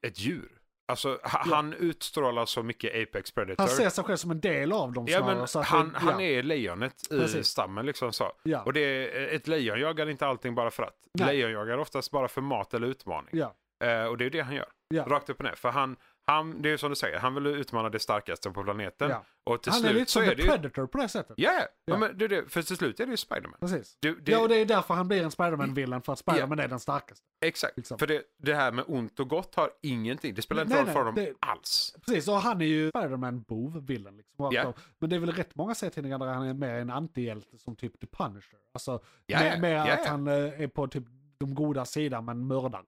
ett 0.07 0.19
djur. 0.19 0.59
Alltså 0.89 1.19
Ja. 1.23 1.29
han 1.29 1.73
utstrålar 1.73 2.47
så 2.47 2.63
mycket 2.63 3.09
apex 3.09 3.31
predator. 3.33 3.63
Han 3.63 3.69
ser 3.69 3.89
sig 3.91 4.05
själv 4.05 4.17
som 4.17 4.31
en 4.31 4.41
del 4.41 4.73
av 4.73 4.93
dem 4.93 5.07
ja, 5.09 5.19
snarare. 5.19 5.37
men 5.39 5.49
så 5.49 5.61
han, 5.63 5.93
det, 5.93 5.99
han 5.99 6.21
ja, 6.21 6.27
är 6.27 6.43
lejonet 6.43 6.95
i 7.11 7.19
Precis. 7.19 7.47
stammen 7.47 7.87
liksom 7.87 8.13
så. 8.13 8.33
Ja, 8.43 8.63
Och 8.63 8.73
det 8.73 8.81
är, 8.81 9.29
ett 9.37 9.49
lejon 9.49 9.81
jagar 9.81 10.09
inte 10.11 10.27
allting 10.27 10.55
bara 10.55 10.71
för 10.71 10.83
att. 10.83 10.97
Nej. 11.19 11.27
Lejon 11.37 11.53
jagar 11.53 11.79
oftast 11.79 12.11
bara 12.11 12.29
för 12.29 12.41
mat 12.41 12.75
eller 12.75 12.87
utmaning. 12.87 13.31
ja, 13.33 13.55
Eh, 13.85 14.05
och 14.05 14.19
det 14.19 14.25
är 14.25 14.31
det 14.31 14.41
han 14.41 14.55
gör. 14.55 14.69
Rakt 15.07 15.31
upp 15.31 15.39
och 15.39 15.45
ner. 15.45 15.55
För 15.55 15.71
han, 15.71 15.97
han, 16.27 16.63
det 16.63 16.71
är 16.71 16.77
som 16.77 16.91
du 16.91 16.97
säger, 16.97 17.19
han 17.19 17.35
vill 17.35 17.47
utmana 17.47 17.89
det 17.89 17.99
starkaste 17.99 18.51
på 18.51 18.63
planeten. 18.65 19.11
Ja. 19.11 19.25
Och 19.45 19.63
till 19.63 19.73
Han 19.73 19.85
är 19.85 19.89
slut 19.89 20.01
lite 20.01 20.11
som 20.13 20.23
The 20.23 20.35
det 20.35 20.43
ju... 20.43 20.49
Predator 20.49 20.87
på 20.87 20.99
det 20.99 21.09
sättet. 21.09 21.35
Ja, 21.37 21.53
ja. 21.53 21.67
Ja. 21.85 21.97
men 21.97 22.19
det 22.19 22.29
det, 22.29 22.53
för 22.53 22.63
till 22.63 22.77
slut 22.77 23.01
är 23.01 23.07
det 23.07 23.11
ju 23.11 23.17
Spiderman. 23.17 23.57
Precis. 23.61 23.97
Det, 24.01 24.15
det, 24.25 24.33
Ja, 24.33 24.39
och 24.39 24.49
det 24.49 24.57
är 24.57 24.67
därför 24.67 24.95
han 24.95 25.09
blir 25.09 25.23
en 25.23 25.31
Spiderman-villen, 25.31 26.03
för 26.03 26.13
att 26.13 26.19
Spiderman 26.19 26.59
är 26.59 26.69
den 26.69 26.81
starkaste. 26.81 27.25
Exakt, 27.45 27.77
liksom. 27.77 27.99
för 27.99 28.07
det, 28.07 28.23
det 28.39 28.55
här 28.55 28.73
med 28.73 28.85
ont 28.89 29.21
och 29.21 29.29
gott 29.29 29.55
har 29.55 29.71
ingenting, 29.83 30.35
det 30.35 30.43
spelar 30.43 30.63
inte 30.63 30.79
roll 30.79 30.87
för 30.87 30.99
honom 30.99 31.15
det- 31.15 31.35
alls. 31.41 31.95
Precis, 32.07 32.29
och 32.29 32.35
han 32.35 32.61
är 32.61 32.67
ju 32.67 32.89
Spiderman-bov, 32.91 33.87
villen. 33.87 34.17
Liksom, 34.17 34.45
av. 34.45 34.75
Men 34.99 35.11
det 35.11 35.17
är 35.17 35.21
väl 35.21 35.33
rätt 35.33 35.55
många 35.55 35.75
serietidningar 35.75 36.19
där 36.19 36.27
han 36.27 36.47
är 36.47 36.55
mer 36.55 36.75
en 36.75 36.91
antihjälte 36.91 37.59
som 37.59 37.77
typ 37.77 38.01
The 38.01 38.07
Punisher. 38.07 38.59
Alltså, 38.73 39.03
mer, 39.29 39.61
mer 39.61 39.77
att 39.77 40.07
han 40.07 40.29
eh, 40.29 40.35
är 40.35 40.69
på 40.69 40.89
typ 40.89 41.05
de 41.39 41.55
goda 41.55 41.85
sidan 41.85 42.25
men 42.25 42.47
mördar. 42.47 42.85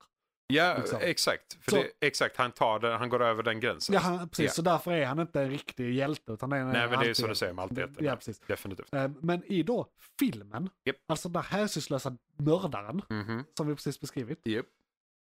Ja, 0.47 0.77
Liksom. 0.79 0.99
exakt. 1.03 1.57
För 1.65 1.71
Så- 1.71 1.77
det, 1.77 1.91
exakt, 2.07 2.37
han 2.37 2.53
tar 2.53 2.79
det, 2.79 2.97
han 2.97 3.09
går 3.09 3.23
över 3.23 3.43
den 3.43 3.61
gränsen. 3.61 3.95
Ja, 3.95 4.01
han, 4.01 4.29
precis, 4.29 4.45
Ja. 4.47 4.51
så 4.53 4.63
därför 4.63 4.93
är 4.93 5.07
han 5.07 5.19
inte 5.21 5.41
en 5.41 5.51
riktig 5.51 5.95
hjälte 5.95 6.33
utan 6.33 6.51
det 6.51 6.57
är 6.57 6.65
Nej, 6.65 6.89
men 6.91 7.01
det 7.01 7.11
är 7.11 7.15
som 7.15 7.29
du 7.29 7.35
säger 7.35 7.53
med 7.53 7.63
antihjälten. 7.63 8.05
Ja, 8.05 8.17
precis. 8.17 8.41
Definitivt. 8.41 8.95
Eh, 8.95 9.09
Men 9.21 9.45
i 9.45 9.63
då 9.63 9.87
filmen, 10.19 10.71
Japp. 10.85 10.97
alltså 11.07 11.29
den 11.29 11.43
här 11.43 11.59
hänsynslösa 11.59 12.17
mördaren, 12.37 13.03
Mhm. 13.11 13.45
som 13.57 13.69
vi 13.69 13.75
precis 13.75 14.01
beskrivit, 14.01 14.41
Japp. 14.47 14.67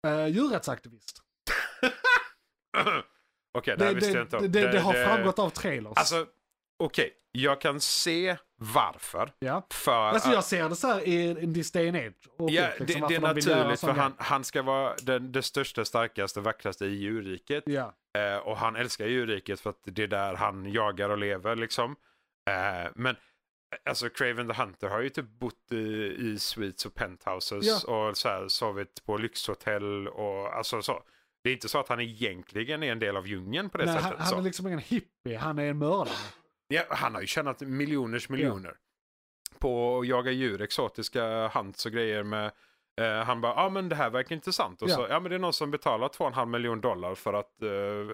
uh, 0.07 0.27
djurrättsaktivist. 0.27 1.21
Okej, 3.53 3.75
det 3.77 3.85
här 3.85 3.93
Det, 3.93 3.95
visste 3.95 4.09
jag 4.09 4.17
det, 4.17 4.21
inte 4.21 4.37
det, 4.37 4.45
om. 4.45 4.51
det, 4.51 4.71
det 4.71 4.79
har 4.79 4.93
framgått 4.93 5.39
av 5.39 5.49
trailers. 5.49 5.93
Alltså, 5.95 6.25
okej. 6.79 7.13
Jag 7.31 7.61
kan 7.61 7.79
se 7.79 8.37
varför. 8.57 9.31
ja. 9.39 9.67
För 9.73 9.91
Alltså 9.91 10.31
jag 10.31 10.43
ser 10.43 10.69
det 10.69 10.75
så 10.75 10.87
här 10.87 11.07
i 11.07 11.43
in 11.43 11.53
this 11.53 11.71
day 11.71 11.87
and 11.87 11.97
age. 11.97 12.13
Och 12.37 12.49
Ja, 12.49 12.67
skit, 12.67 12.77
det, 12.77 12.85
liksom, 12.85 13.07
det 13.09 13.15
är 13.15 13.19
naturligt 13.19 13.79
för 13.79 13.91
han, 13.91 14.13
han 14.17 14.43
ska 14.43 14.61
vara 14.61 14.93
den, 15.03 15.31
det 15.31 15.43
största, 15.43 15.85
starkaste, 15.85 16.41
vackraste 16.41 16.85
i 16.85 16.95
djurriket. 16.95 17.63
Ja, 17.67 17.93
Eh, 18.17 18.37
och 18.37 18.57
han 18.57 18.75
älskar 18.75 19.05
djurriket 19.07 19.59
för 19.59 19.69
att 19.69 19.81
det 19.83 20.03
är 20.03 20.07
där 20.07 20.35
han 20.35 20.71
jagar 20.71 21.09
och 21.09 21.17
lever 21.17 21.55
liksom. 21.55 21.95
Eh, 22.49 22.91
men 22.95 23.15
eh, 23.15 23.79
alltså 23.89 24.09
Craven 24.09 24.47
the 24.47 24.53
Hunter 24.53 24.87
har 24.87 25.01
ju 25.01 25.09
typ 25.09 25.29
bott 25.29 25.71
i, 25.71 26.15
i 26.19 26.39
suites 26.39 26.85
och 26.85 26.95
penthouses 26.95 27.83
och 27.83 28.17
så 28.17 28.29
här, 28.29 28.47
sovit 28.47 29.05
på 29.05 29.17
lyxhotell 29.17 30.07
och 30.07 30.57
alltså 30.57 30.81
så. 30.81 31.03
Det 31.43 31.49
är 31.49 31.53
inte 31.53 31.69
så 31.69 31.79
att 31.79 31.89
han 31.89 31.99
egentligen 31.99 32.83
är 32.83 32.91
en 32.91 32.99
del 32.99 33.17
av 33.17 33.27
djungeln 33.27 33.69
på 33.69 33.77
det 33.77 33.85
Nej, 33.85 33.93
han, 33.93 34.03
sättet. 34.03 34.19
han 34.19 34.27
så. 34.27 34.37
är 34.37 34.41
liksom 34.41 34.67
ingen 34.67 34.79
hippie, 34.79 35.37
han 35.37 35.59
är 35.59 35.69
en 35.69 35.77
mördare. 35.77 36.15
Ja, 36.67 36.83
han 36.89 37.13
har 37.13 37.21
ju 37.21 37.27
tjänat 37.27 37.61
miljoners 37.61 38.29
miljoner 38.29 38.73
på 39.59 39.99
att 39.99 40.07
jaga 40.07 40.31
djur, 40.31 40.61
exotiska 40.61 41.47
hunts 41.47 41.85
och 41.85 41.91
grejer 41.91 42.23
med 42.23 42.51
eh, 43.01 43.23
han 43.25 43.41
bara, 43.41 43.53
ja 43.53 43.61
ah, 43.65 43.69
men 43.69 43.89
det 43.89 43.95
här 43.95 44.09
verkar 44.09 44.35
intressant. 44.35 44.81
Och 44.81 44.89
Ja. 44.89 44.95
så, 44.95 45.07
ja 45.09 45.19
men 45.19 45.29
det 45.29 45.35
är 45.35 45.39
någon 45.39 45.53
som 45.53 45.71
betalar 45.71 46.07
2,5 46.07 46.45
miljon 46.45 46.81
dollar 46.81 47.15
för 47.15 47.33
att 47.33 47.57
På 47.59 47.65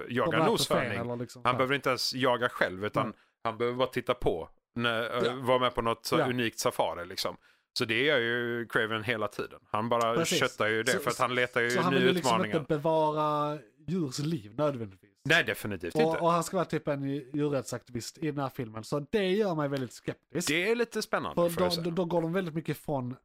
jaga 0.09 0.37
här 0.39 0.45
noshörning. 0.49 1.17
liksom 1.19 1.41
Han 1.45 1.51
här. 1.53 1.57
behöver 1.57 1.75
inte 1.75 1.89
ens 1.89 2.13
jaga 2.13 2.49
själv 2.49 2.85
utan 2.85 3.03
Mm. 3.03 3.15
han 3.43 3.57
behöver 3.57 3.77
bara 3.77 3.87
titta 3.87 4.13
på. 4.13 4.49
När, 4.75 5.17
eh, 5.17 5.23
Ja. 5.25 5.33
Vara 5.41 5.59
med 5.59 5.75
på 5.75 5.81
något 5.81 6.05
så 6.05 6.19
Ja. 6.19 6.25
unikt 6.29 6.59
safari 6.59 7.05
liksom. 7.05 7.37
Så 7.77 7.85
det 7.85 8.03
gör 8.03 8.17
ju 8.19 8.67
Craven 8.69 9.03
hela 9.03 9.27
tiden. 9.27 9.59
Han 9.71 9.89
bara 9.89 10.15
Precis. 10.15 10.39
köttar 10.39 10.67
ju 10.67 10.83
det 10.83 10.91
Så- 10.91 10.99
för 10.99 11.09
att 11.11 11.19
han 11.19 11.35
letar 11.35 11.61
ju 11.61 11.69
Så 11.69 11.81
han 11.81 11.91
nya 11.93 11.99
vill 11.99 12.07
ju 12.07 12.13
liksom 12.13 12.31
utmaningar. 12.35 12.59
inte 12.59 12.73
bevara 12.77 13.57
djurs 13.87 14.19
liv 14.19 14.53
nödvändigtvis. 14.57 15.09
Nej 15.25 15.43
definitivt 15.43 15.95
Och, 15.95 16.01
inte. 16.01 16.17
och 16.17 16.31
han 16.31 16.43
ska 16.43 16.57
vara 16.57 16.65
typ 16.65 16.87
en 16.87 17.03
djurrättsaktivist 17.03 18.17
i 18.17 18.31
den 18.31 18.39
här 18.39 18.49
filmen. 18.49 18.83
Så 18.83 18.99
det 18.99 19.29
gör 19.31 19.55
mig 19.55 19.69
väldigt 19.69 19.93
skeptisk. 19.93 20.47
Det 20.47 20.71
är 20.71 20.75
lite 20.75 21.01
spännande 21.01 21.49
För 21.49 21.59
då, 21.75 21.81
då, 21.81 21.91
då 21.91 22.05
går 22.05 22.21
de 22.21 22.33
väldigt 22.33 22.53
mycket 22.53 22.77
från 22.77 23.15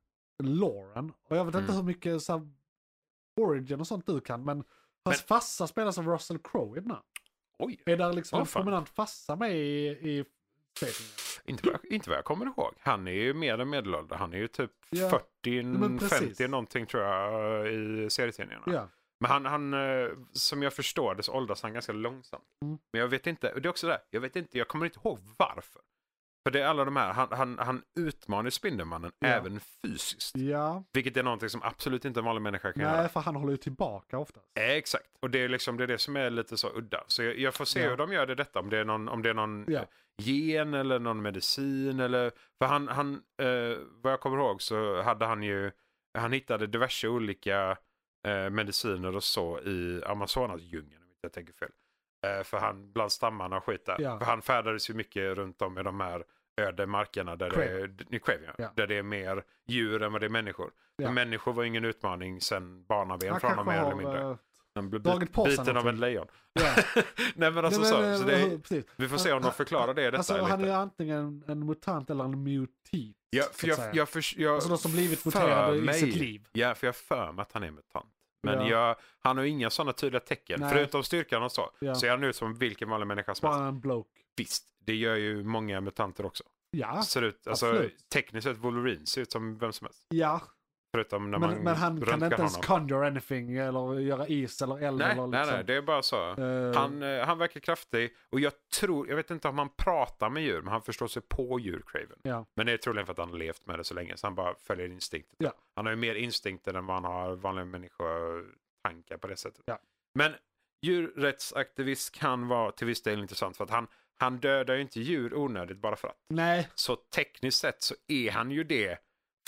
Lauren. 0.42 1.12
Och 1.28 1.36
jag 1.36 1.44
vet 1.44 1.54
inte 1.54 1.64
Mm. 1.64 1.76
hur 1.76 1.82
mycket 1.82 2.22
så 2.22 2.32
här, 2.38 2.48
origin 3.36 3.80
och 3.80 3.86
sånt 3.86 4.06
du 4.06 4.20
kan. 4.20 4.44
Men 4.44 4.64
hans 5.04 5.22
farsa 5.22 5.66
spelas 5.66 5.98
av 5.98 6.06
Russell 6.08 6.38
Crowe 6.38 6.78
i 6.78 6.80
den 6.82 6.90
här. 6.90 7.00
Oj, 7.58 7.82
Är 7.86 7.96
där 7.96 8.12
liksom 8.12 8.36
Åh, 8.36 8.40
en 8.40 8.46
prominent 8.46 8.88
farsa 8.88 9.36
med 9.36 9.56
i, 9.56 9.86
i 9.88 10.24
inte 11.44 11.66
vad, 11.66 11.74
jag, 11.74 11.92
inte 11.92 12.10
vad 12.10 12.16
jag 12.18 12.24
kommer 12.24 12.46
ihåg. 12.46 12.74
Han 12.78 13.08
är 13.08 13.12
ju 13.12 13.34
mer 13.34 13.58
än 13.58 13.70
medelålder. 13.70 14.16
Han 14.16 14.32
är 14.32 14.38
ju 14.38 14.48
typ 14.48 14.70
Ja, 14.90 15.10
40, 15.42 15.62
men 15.62 15.98
precis. 15.98 16.18
50 16.18 16.48
någonting 16.48 16.86
tror 16.86 17.02
jag 17.02 17.72
i 17.72 18.10
serietidningarna. 18.10 18.64
Ja. 18.66 18.88
Men 19.20 19.30
han, 19.30 19.46
han, 19.46 19.74
eh, 19.74 20.08
som 20.32 20.62
jag 20.62 20.72
förstår 20.72 21.14
det 21.14 21.22
så 21.22 21.32
åldras 21.32 21.62
han 21.62 21.72
ganska 21.72 21.92
långsamt. 21.92 22.44
Mm. 22.64 22.78
Men 22.92 23.00
jag 23.00 23.08
vet 23.08 23.26
inte, 23.26 23.52
och 23.52 23.62
det 23.62 23.66
är 23.68 23.70
också 23.70 23.86
det, 23.86 24.00
jag 24.10 24.20
vet 24.20 24.36
inte, 24.36 24.58
jag 24.58 24.68
kommer 24.68 24.86
inte 24.86 24.98
ihåg 25.04 25.18
varför. 25.38 25.82
För 26.46 26.52
det 26.52 26.60
är 26.62 26.66
alla 26.66 26.84
de 26.84 26.96
här, 26.96 27.12
han, 27.12 27.28
han, 27.30 27.58
han 27.58 27.82
utmanar 28.00 28.50
Spindelmannen 28.50 29.12
Ja. 29.18 29.28
även 29.28 29.60
fysiskt. 29.60 30.36
ja. 30.36 30.84
Vilket 30.92 31.16
är 31.16 31.22
någonting 31.22 31.48
som 31.48 31.62
absolut 31.62 32.04
inte 32.04 32.20
en 32.20 32.24
vanlig 32.24 32.42
människa 32.42 32.72
kan 32.72 32.82
Nej, 32.82 32.92
göra. 32.96 33.08
för 33.08 33.20
han 33.20 33.36
håller 33.36 33.50
ju 33.50 33.56
tillbaka 33.56 34.18
ofta. 34.18 34.40
Eh, 34.60 34.70
Exakt, 34.70 35.06
och 35.20 35.30
det 35.30 35.38
är 35.44 35.48
liksom 35.48 35.76
det, 35.76 35.82
är 35.84 35.88
det 35.88 35.98
som 35.98 36.16
är 36.16 36.30
lite 36.30 36.56
så 36.56 36.70
udda. 36.76 37.04
Så 37.06 37.22
jag, 37.22 37.38
jag 37.38 37.54
får 37.54 37.64
se 37.64 37.80
Ja. 37.82 37.88
hur 37.90 37.96
de 37.96 38.12
gör 38.12 38.26
det 38.26 38.34
detta, 38.34 38.60
om 38.60 38.70
det 38.70 38.78
är 38.78 38.84
någon, 38.84 39.08
om 39.08 39.22
det 39.22 39.30
är 39.30 39.34
någon 39.34 39.64
Ja. 39.68 39.78
eh, 39.80 39.86
gen 40.18 40.74
eller 40.74 40.98
någon 40.98 41.22
medicin 41.22 42.00
eller... 42.00 42.32
För 42.58 42.66
han, 42.66 42.88
han 42.88 43.14
eh, 43.42 43.78
vad 44.02 44.12
jag 44.12 44.20
kommer 44.20 44.38
ihåg 44.38 44.62
så 44.62 45.02
hade 45.02 45.26
han 45.26 45.42
ju, 45.42 45.70
han 46.18 46.32
hittade 46.32 46.66
diverse 46.66 47.08
olika 47.08 47.76
eh, 48.26 48.50
mediciner 48.50 49.16
och 49.16 49.24
så 49.24 49.60
i 49.60 50.02
Amazonasdjungeln, 50.06 51.02
om 51.02 51.08
inte 51.08 51.18
jag 51.20 51.32
tänker 51.32 51.52
fel. 51.52 51.70
Eh, 52.26 52.42
för 52.44 52.58
han, 52.58 52.92
bland 52.92 53.12
stammarna 53.12 53.56
och 53.56 53.64
skit 53.64 53.86
där. 53.86 53.96
Ja. 54.00 54.18
För 54.18 54.26
han 54.26 54.42
färdades 54.42 54.90
ju 54.90 54.94
mycket 54.94 55.36
runt 55.36 55.62
om 55.62 55.78
i 55.78 55.82
de 55.82 56.00
här 56.00 56.24
öde 56.60 56.86
markerna 56.86 57.36
där, 57.36 57.50
det, 57.50 57.64
är, 57.64 57.86
Ja. 58.58 58.70
där 58.76 58.86
det 58.86 58.94
är 58.98 59.02
mer 59.02 59.44
djur 59.66 60.02
än 60.02 60.12
vad 60.12 60.22
det 60.22 60.26
är 60.26 60.30
människor. 60.30 60.70
Människor 61.12 61.52
var 61.52 61.64
ingen 61.64 61.84
utmaning 61.84 62.40
sen 62.40 62.84
barnaben 62.84 63.28
honom 63.28 63.40
kanske 63.40 63.64
mer 63.64 63.78
eller 63.78 63.94
mindre. 63.94 64.38
Eh, 64.84 65.26
på 65.32 65.44
sig 65.44 65.58
biten 65.58 65.76
av 65.76 65.88
ett 65.88 65.98
lejon. 65.98 66.26
Ja. 66.52 66.74
Nej 67.34 67.50
men 67.50 67.64
alltså 67.64 67.80
Nej, 67.80 67.90
så, 67.90 67.98
men, 68.00 68.18
så 68.18 68.22
eh, 68.28 68.58
det 68.68 68.76
är, 68.76 68.84
vi 68.96 69.08
får 69.08 69.16
se 69.18 69.32
om 69.32 69.42
de 69.42 69.52
förklarar 69.52 69.94
det 69.94 70.02
i 70.02 70.04
detta 70.04 70.16
Alltså, 70.16 70.42
han 70.42 70.64
är 70.64 70.72
antingen 70.72 71.44
en 71.48 71.66
mutant 71.66 72.10
eller 72.10 72.24
en 72.24 72.42
mutit. 72.42 73.16
Ja, 73.30 73.42
så 73.42 73.52
för 73.52 73.68
jag, 73.68 73.94
jag, 73.96 74.08
för, 74.08 74.40
jag 74.40 74.54
alltså 74.54 74.68
de 74.68 74.78
som 74.78 74.92
blivit 74.92 75.18
för 75.20 75.26
muterade 75.26 75.78
i 75.78 75.80
mig- 75.80 76.00
sitt 76.00 76.16
liv. 76.16 76.48
Ja, 76.52 76.74
för 76.74 76.86
jag 76.86 76.96
för 76.96 77.32
mig 77.32 77.42
att 77.42 77.52
han 77.52 77.62
är 77.62 77.70
mutant. 77.70 78.06
Men 78.42 78.54
Ja. 78.58 78.68
jag, 78.68 78.96
han 79.18 79.36
har 79.36 79.44
inga 79.44 79.70
sådana 79.70 79.92
tydliga 79.92 80.20
tecken. 80.20 80.60
Nej. 80.60 80.70
Förutom 80.72 81.02
styrkan 81.02 81.42
och 81.42 81.52
så. 81.52 81.70
Ja. 81.80 81.94
Ser 81.94 82.10
han 82.10 82.24
ut 82.24 82.36
som 82.36 82.54
vilken 82.54 82.88
vanlig 82.90 83.06
människa 83.06 83.34
som 83.34 83.48
helst. 83.48 83.58
Bara 83.60 83.68
en 83.68 83.80
bloke. 83.80 84.10
Visst, 84.36 84.64
det 84.86 84.94
gör 84.94 85.16
ju 85.16 85.44
många 85.44 85.80
mutanter 85.80 86.26
också. 86.26 86.44
Ja, 86.70 87.02
Ser 87.02 87.22
ut, 87.22 87.46
alltså, 87.48 87.66
absolut. 87.66 88.08
tekniskt 88.12 88.44
sett 88.46 88.56
Wolverine 88.58 89.06
ser 89.06 89.20
ut 89.22 89.32
som 89.32 89.58
vem 89.58 89.72
som 89.72 89.84
helst. 89.84 90.06
ja. 90.08 90.40
Förutom 90.98 91.30
när 91.30 91.38
Men, 91.38 91.50
man 91.50 91.62
men 91.64 91.76
han 91.76 92.00
kan 92.00 92.22
inte 92.22 92.36
ens 92.36 92.56
honom. 92.56 92.62
conjure 92.66 93.06
anything 93.06 93.56
eller 93.56 93.98
göra 94.00 94.26
is 94.26 94.62
eller 94.62 94.82
eld 94.82 94.98
Nej, 94.98 95.12
eller 95.12 95.26
nej, 95.26 95.40
liksom. 95.40 95.54
nej, 95.56 95.64
det 95.64 95.74
är 95.74 95.82
bara 95.82 96.02
så. 96.02 96.30
Eh, 96.30 96.74
Han, 96.74 97.02
eh, 97.02 97.26
han 97.26 97.38
verkar 97.38 97.60
kraftig 97.60 98.14
och 98.30 98.40
jag 98.40 98.52
tror, 98.80 99.08
jag 99.08 99.16
vet 99.16 99.30
inte 99.30 99.48
om 99.48 99.58
han 99.58 99.68
pratar 99.68 100.30
med 100.30 100.42
djur, 100.42 100.60
men 100.62 100.72
han 100.72 100.82
förstår 100.82 101.06
sig 101.08 101.22
på 101.22 101.60
djur, 101.60 101.82
Craven. 101.86 102.18
Ja. 102.22 102.46
Men 102.54 102.66
det 102.66 102.72
är 102.72 102.76
troligen 102.76 103.06
för 103.06 103.12
att 103.12 103.18
han 103.18 103.30
har 103.30 103.36
levt 103.38 103.66
med 103.66 103.78
det 103.78 103.84
så 103.84 103.94
länge, 103.94 104.16
så 104.16 104.26
han 104.26 104.34
bara 104.34 104.54
följer 104.54 104.86
instinkten. 104.86 105.36
Ja. 105.38 105.52
Han 105.76 105.86
har 105.86 105.92
ju 105.92 105.96
mer 105.96 106.14
instinkter 106.14 106.74
än 106.74 106.86
vad 106.86 106.96
han 106.96 107.04
har 107.04 107.36
vanliga 107.36 107.64
människotankar 107.64 109.16
på 109.20 109.26
det 109.28 109.36
sättet. 109.36 109.62
Ja. 109.66 109.78
Men 110.14 110.32
djurrättsaktivist 110.82 112.14
kan 112.14 112.48
vara 112.48 112.72
till 112.72 112.86
viss 112.86 113.02
del 113.02 113.20
intressant 113.20 113.56
för 113.56 113.64
att 113.64 113.70
han, 113.70 113.86
han 114.18 114.38
dödar 114.38 114.74
ju 114.74 114.80
inte 114.80 115.00
djur 115.00 115.34
onödigt 115.34 115.78
bara 115.78 115.96
för 115.96 116.08
att. 116.08 116.16
Nej, 116.28 116.68
Så 116.74 116.96
tekniskt 116.96 117.58
sett 117.58 117.82
så 117.82 117.94
är 118.08 118.30
han 118.30 118.50
ju 118.50 118.64
det, 118.64 118.98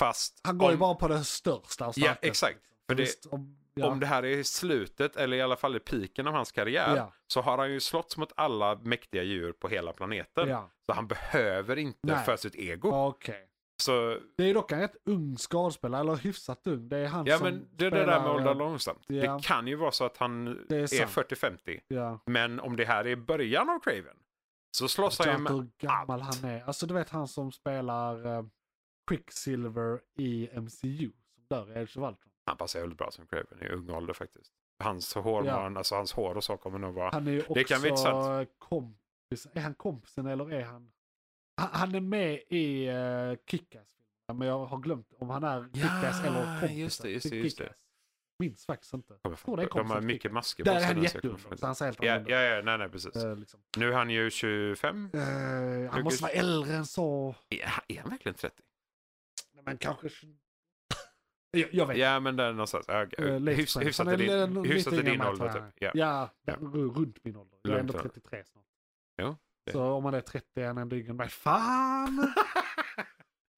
fast 0.00 0.40
han 0.44 0.58
går 0.58 0.68
ju 0.68 0.74
om- 0.74 0.80
bara 0.80 0.94
på 0.94 1.08
det 1.08 1.24
största 1.24 1.86
och 1.86 1.92
Ja, 1.96 2.02
starkaste. 2.02 2.26
exakt. 2.26 2.58
För 2.88 2.94
det- 2.94 3.02
Visst, 3.02 3.26
om, 3.26 3.56
ja. 3.74 3.86
om 3.86 4.00
det 4.00 4.06
här 4.06 4.24
är 4.24 4.42
slutet, 4.42 5.16
eller 5.16 5.36
i 5.36 5.42
alla 5.42 5.56
fall 5.56 5.76
i 5.76 5.80
piken 5.80 6.26
av 6.26 6.34
hans 6.34 6.52
karriär, 6.52 6.96
Ja. 6.96 7.12
så 7.26 7.40
har 7.40 7.58
han 7.58 7.72
ju 7.72 7.80
slått 7.80 8.16
mot 8.16 8.32
alla 8.36 8.74
mäktiga 8.74 9.22
djur 9.22 9.52
på 9.52 9.68
hela 9.68 9.92
planeten. 9.92 10.48
Ja, 10.48 10.70
Så 10.86 10.92
han 10.94 11.06
behöver 11.06 11.76
inte 11.76 11.98
Nej. 12.02 12.24
för 12.24 12.36
sitt 12.36 12.54
ego. 12.54 12.90
okej. 13.08 13.46
Så, 13.82 14.18
Det 14.36 14.44
är 14.50 14.54
dock 14.54 14.72
en 14.72 14.80
rätt 14.80 14.96
ung 15.04 15.36
skådespelare, 15.36 16.00
eller 16.00 16.16
hyfsat 16.16 16.66
ung. 16.66 16.88
Det 16.88 16.96
är 16.98 17.06
han 17.08 17.26
ja 17.26 17.38
som 17.38 17.44
men 17.46 17.68
det 17.72 17.86
är 17.86 17.90
det 17.90 17.96
spelar, 17.96 18.12
där 18.12 18.20
med 18.20 18.30
att 18.30 18.36
åldra 18.36 18.50
eh, 18.50 18.56
långsamt. 18.56 19.04
ja. 19.06 19.36
Det 19.36 19.42
kan 19.42 19.66
ju 19.66 19.76
vara 19.76 19.90
så 19.90 20.04
att 20.04 20.16
han 20.16 20.46
är 20.68 20.72
är, 20.74 20.86
sant. 20.86 21.10
40-50. 21.10 21.80
Ja. 21.88 22.20
Men 22.26 22.60
om 22.60 22.76
det 22.76 22.84
här 22.84 23.06
är 23.06 23.16
början 23.16 23.70
av 23.70 23.78
Craven, 23.80 24.16
så 24.76 24.88
slåss 24.88 25.18
han 25.18 25.28
Jag 25.28 25.36
ju 25.36 25.42
med 25.42 25.52
hur 25.52 25.66
gammal 25.78 26.22
allt. 26.22 26.40
han 26.42 26.50
är. 26.50 26.64
Alltså 26.66 26.86
du 26.86 26.94
vet 26.94 27.10
han 27.10 27.28
som 27.28 27.52
spelar 27.52 28.26
uh, 28.26 28.44
Quicksilver 29.16 30.00
i 30.16 30.48
MCU. 30.60 31.10
Som 31.34 31.44
dör 31.50 31.70
i 31.76 31.82
Age 31.82 31.96
of 31.96 31.96
Ultron. 31.96 32.16
Han 32.46 32.56
passar 32.56 32.80
väldigt 32.80 32.98
bra 32.98 33.10
som 33.10 33.26
Craven 33.26 33.62
i 33.62 33.68
ung 33.68 33.90
ålder 33.90 34.14
faktiskt. 34.14 34.52
Hans 34.84 35.14
hår, 35.14 35.46
Ja. 35.46 35.56
var, 35.56 35.76
alltså 35.78 35.94
hans 35.94 36.12
hår 36.12 36.34
och 36.34 36.44
så 36.44 36.56
kommer 36.56 36.78
nog 36.78 36.94
vara... 36.94 37.10
Han 37.12 37.26
är 37.26 37.32
ju 37.32 37.40
också 37.40 37.54
Det 37.54 37.64
kan 37.64 37.80
bli 37.80 37.90
kompis. 38.58 39.46
Är 39.54 39.60
han 39.60 39.74
kompisen 39.74 40.26
eller 40.26 40.52
är 40.52 40.64
han... 40.64 40.92
Han, 41.56 41.68
han 41.72 41.94
är 41.94 42.00
med 42.00 42.40
i 42.48 42.88
uh, 42.88 42.94
Kick-Ass. 43.46 43.86
Men 44.32 44.48
jag 44.48 44.66
har 44.66 44.78
glömt 44.78 45.12
om 45.18 45.30
han 45.30 45.44
är 45.44 45.62
Kick-Ass 45.62 46.24
eller 46.26 46.60
kompisen 46.60 46.78
just 46.78 47.02
det, 47.02 47.10
just 47.10 47.30
det, 47.30 47.36
just 47.36 47.58
det. 47.58 47.74
Minns 48.38 48.66
faktiskt 48.66 48.94
inte. 48.94 49.14
Tror 49.18 49.22
det 49.22 49.32
är 49.32 49.36
från- 49.36 49.56
De 49.56 49.62
har 49.62 49.68
kompisen 49.68 50.06
mycket 50.06 50.32
masker 50.32 50.64
Där 50.64 50.76
är 50.80 50.84
han 50.84 51.02
jätteung. 51.02 51.38
han 51.62 51.74
ser 51.74 51.84
helt 51.84 52.02
Ja, 52.02 52.20
ja, 52.26 52.40
ja, 52.42 52.62
nej, 52.62 52.78
nej, 52.78 52.88
precis. 52.88 53.16
ut. 53.16 53.24
Eh, 53.24 53.36
liksom. 53.36 53.60
Nu 53.76 53.88
är 53.92 53.96
han 53.96 54.10
ju 54.10 54.30
25. 54.30 55.10
Eh, 55.14 55.20
han 55.20 55.28
Lucas- 55.88 56.02
måste 56.04 56.22
vara 56.22 56.32
äldre 56.32 56.74
än 56.76 56.86
så. 56.86 57.34
Han, 57.64 57.84
är 57.88 58.00
han 58.00 58.10
verkligen 58.10 58.34
30? 58.34 58.62
Men 59.64 59.78
kanske... 59.78 60.08
Jag, 61.52 61.68
jag 61.74 61.86
vet. 61.86 61.96
Ja, 61.98 62.20
men 62.20 62.36
där 62.36 62.52
någonstans. 62.52 62.84
Ja, 62.88 63.06
Eh, 63.18 63.34
hyfs, 63.34 63.76
20s. 63.76 63.80
hyfsat 63.84 64.08
är 64.08 64.16
din, 64.16 64.64
hyfsat 64.64 64.92
i 64.92 64.96
yngre 64.96 65.10
din 65.10 65.22
ålder 65.22 65.52
typ. 65.52 65.62
Ja. 65.78 65.90
Ja, 65.94 66.30
Ja. 66.44 66.54
runt 66.60 67.24
min 67.24 67.36
ålder. 67.36 67.58
Jag 67.62 67.74
är 67.74 67.78
ändå 67.78 67.92
Lugnt, 67.92 68.04
ja. 68.14 68.20
33 68.20 68.44
snart. 68.44 68.64
Jo, 69.22 69.36
det- 69.66 69.72
Så 69.72 69.82
om 69.82 70.02
man 70.02 70.14
är 70.14 70.20
30 70.20 70.62
är 70.62 70.66
han 70.66 70.78
ändå 70.78 70.96
yngre 70.96 71.10
än 71.10 71.16
mig. 71.16 71.28
Fan! 71.28 72.32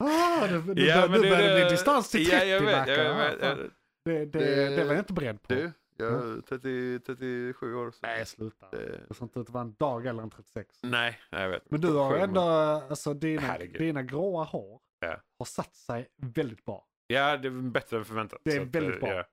Ah, 0.05 0.47
det, 0.47 0.75
det, 0.75 0.83
Ja, 0.83 1.07
nu 1.07 1.19
börjar 1.21 1.49
det 1.55 1.61
bli 1.61 1.71
distans 1.71 2.11
till 2.11 2.27
30 2.27 2.37
Ja, 2.37 2.45
jag 2.45 2.61
vet. 2.61 2.89
Jag 2.89 2.99
det. 2.99 3.15
vet, 3.15 3.41
Fan. 3.41 3.49
jag 3.49 3.57
vet. 3.57 3.73
Det, 4.05 4.25
det, 4.39 4.77
Det- 4.77 4.85
var 4.85 4.93
jag 4.93 5.01
inte 5.01 5.13
beredd 5.13 5.43
på. 5.43 5.55
Du, 5.55 5.73
jag 5.97 6.13
är 6.13 6.41
30, 6.41 7.01
37 7.07 7.75
år. 7.75 7.91
Så. 7.91 7.99
Nej, 8.03 8.27
sluta. 8.27 8.67
Det- 8.71 9.15
ser 9.15 9.25
inte 9.25 9.41
ut 9.41 9.47
att 9.47 9.53
vara 9.53 9.65
en 9.65 9.75
dag 9.79 10.07
eller 10.07 10.23
en 10.23 10.31
36. 10.31 10.79
Nej, 10.83 11.19
jag 11.31 11.49
vet. 11.49 11.71
Men 11.71 11.81
du 11.81 11.93
har 11.93 12.17
ändå, 12.17 12.41
alltså 12.41 13.15
dina, 13.15 13.41
Herregud. 13.43 13.81
dina 13.81 14.03
gråa 14.03 14.45
hår 14.45 14.81
Ja. 15.07 15.21
har 15.39 15.47
satt 15.47 15.75
sig 15.77 16.09
väldigt 16.17 16.65
bra. 16.65 16.87
Ja, 17.07 17.37
det 17.37 17.49
är 17.49 17.71
bättre 17.71 17.97
än 17.99 18.05
förväntat. 18.05 18.41
Det 18.45 18.57
är 18.57 18.61
att, 18.61 18.67
väldigt 18.69 18.95
eh, 18.95 19.01
bra. 19.01 19.15
ja. 19.15 19.25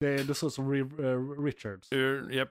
Det, 0.00 0.22
det 0.22 0.34
ser 0.34 0.46
ut 0.46 0.52
som 0.52 0.72
eh, 0.74 1.42
Richards. 1.44 1.92
Uh, 1.92 2.32
yep. 2.34 2.50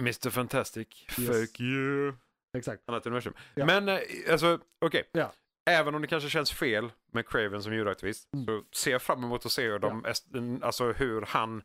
Mr 0.00 0.30
Fantastic. 0.30 0.88
Yes. 1.18 1.28
Fuck 1.28 1.60
you. 1.60 2.12
Exakt. 2.58 2.82
Annat 2.86 3.06
universum. 3.06 3.34
Ja. 3.54 3.66
Men 3.66 3.88
eh, 3.88 3.98
alltså, 4.30 4.60
okej. 4.80 5.08
Ja. 5.12 5.32
Även 5.70 5.94
om 5.94 6.02
det 6.02 6.08
kanske 6.08 6.30
känns 6.30 6.52
fel 6.52 6.92
med 7.12 7.28
Craven 7.28 7.62
som 7.62 7.74
djuraktivist 7.74 8.28
Mm. 8.34 8.46
så 8.46 8.64
ser 8.74 8.92
jag 8.92 9.02
fram 9.02 9.24
emot 9.24 9.46
att 9.46 9.52
se 9.52 9.66
hur, 9.68 9.78
de, 9.78 10.06
est- 10.06 10.62
alltså 10.64 10.92
hur 10.92 11.22
han 11.22 11.62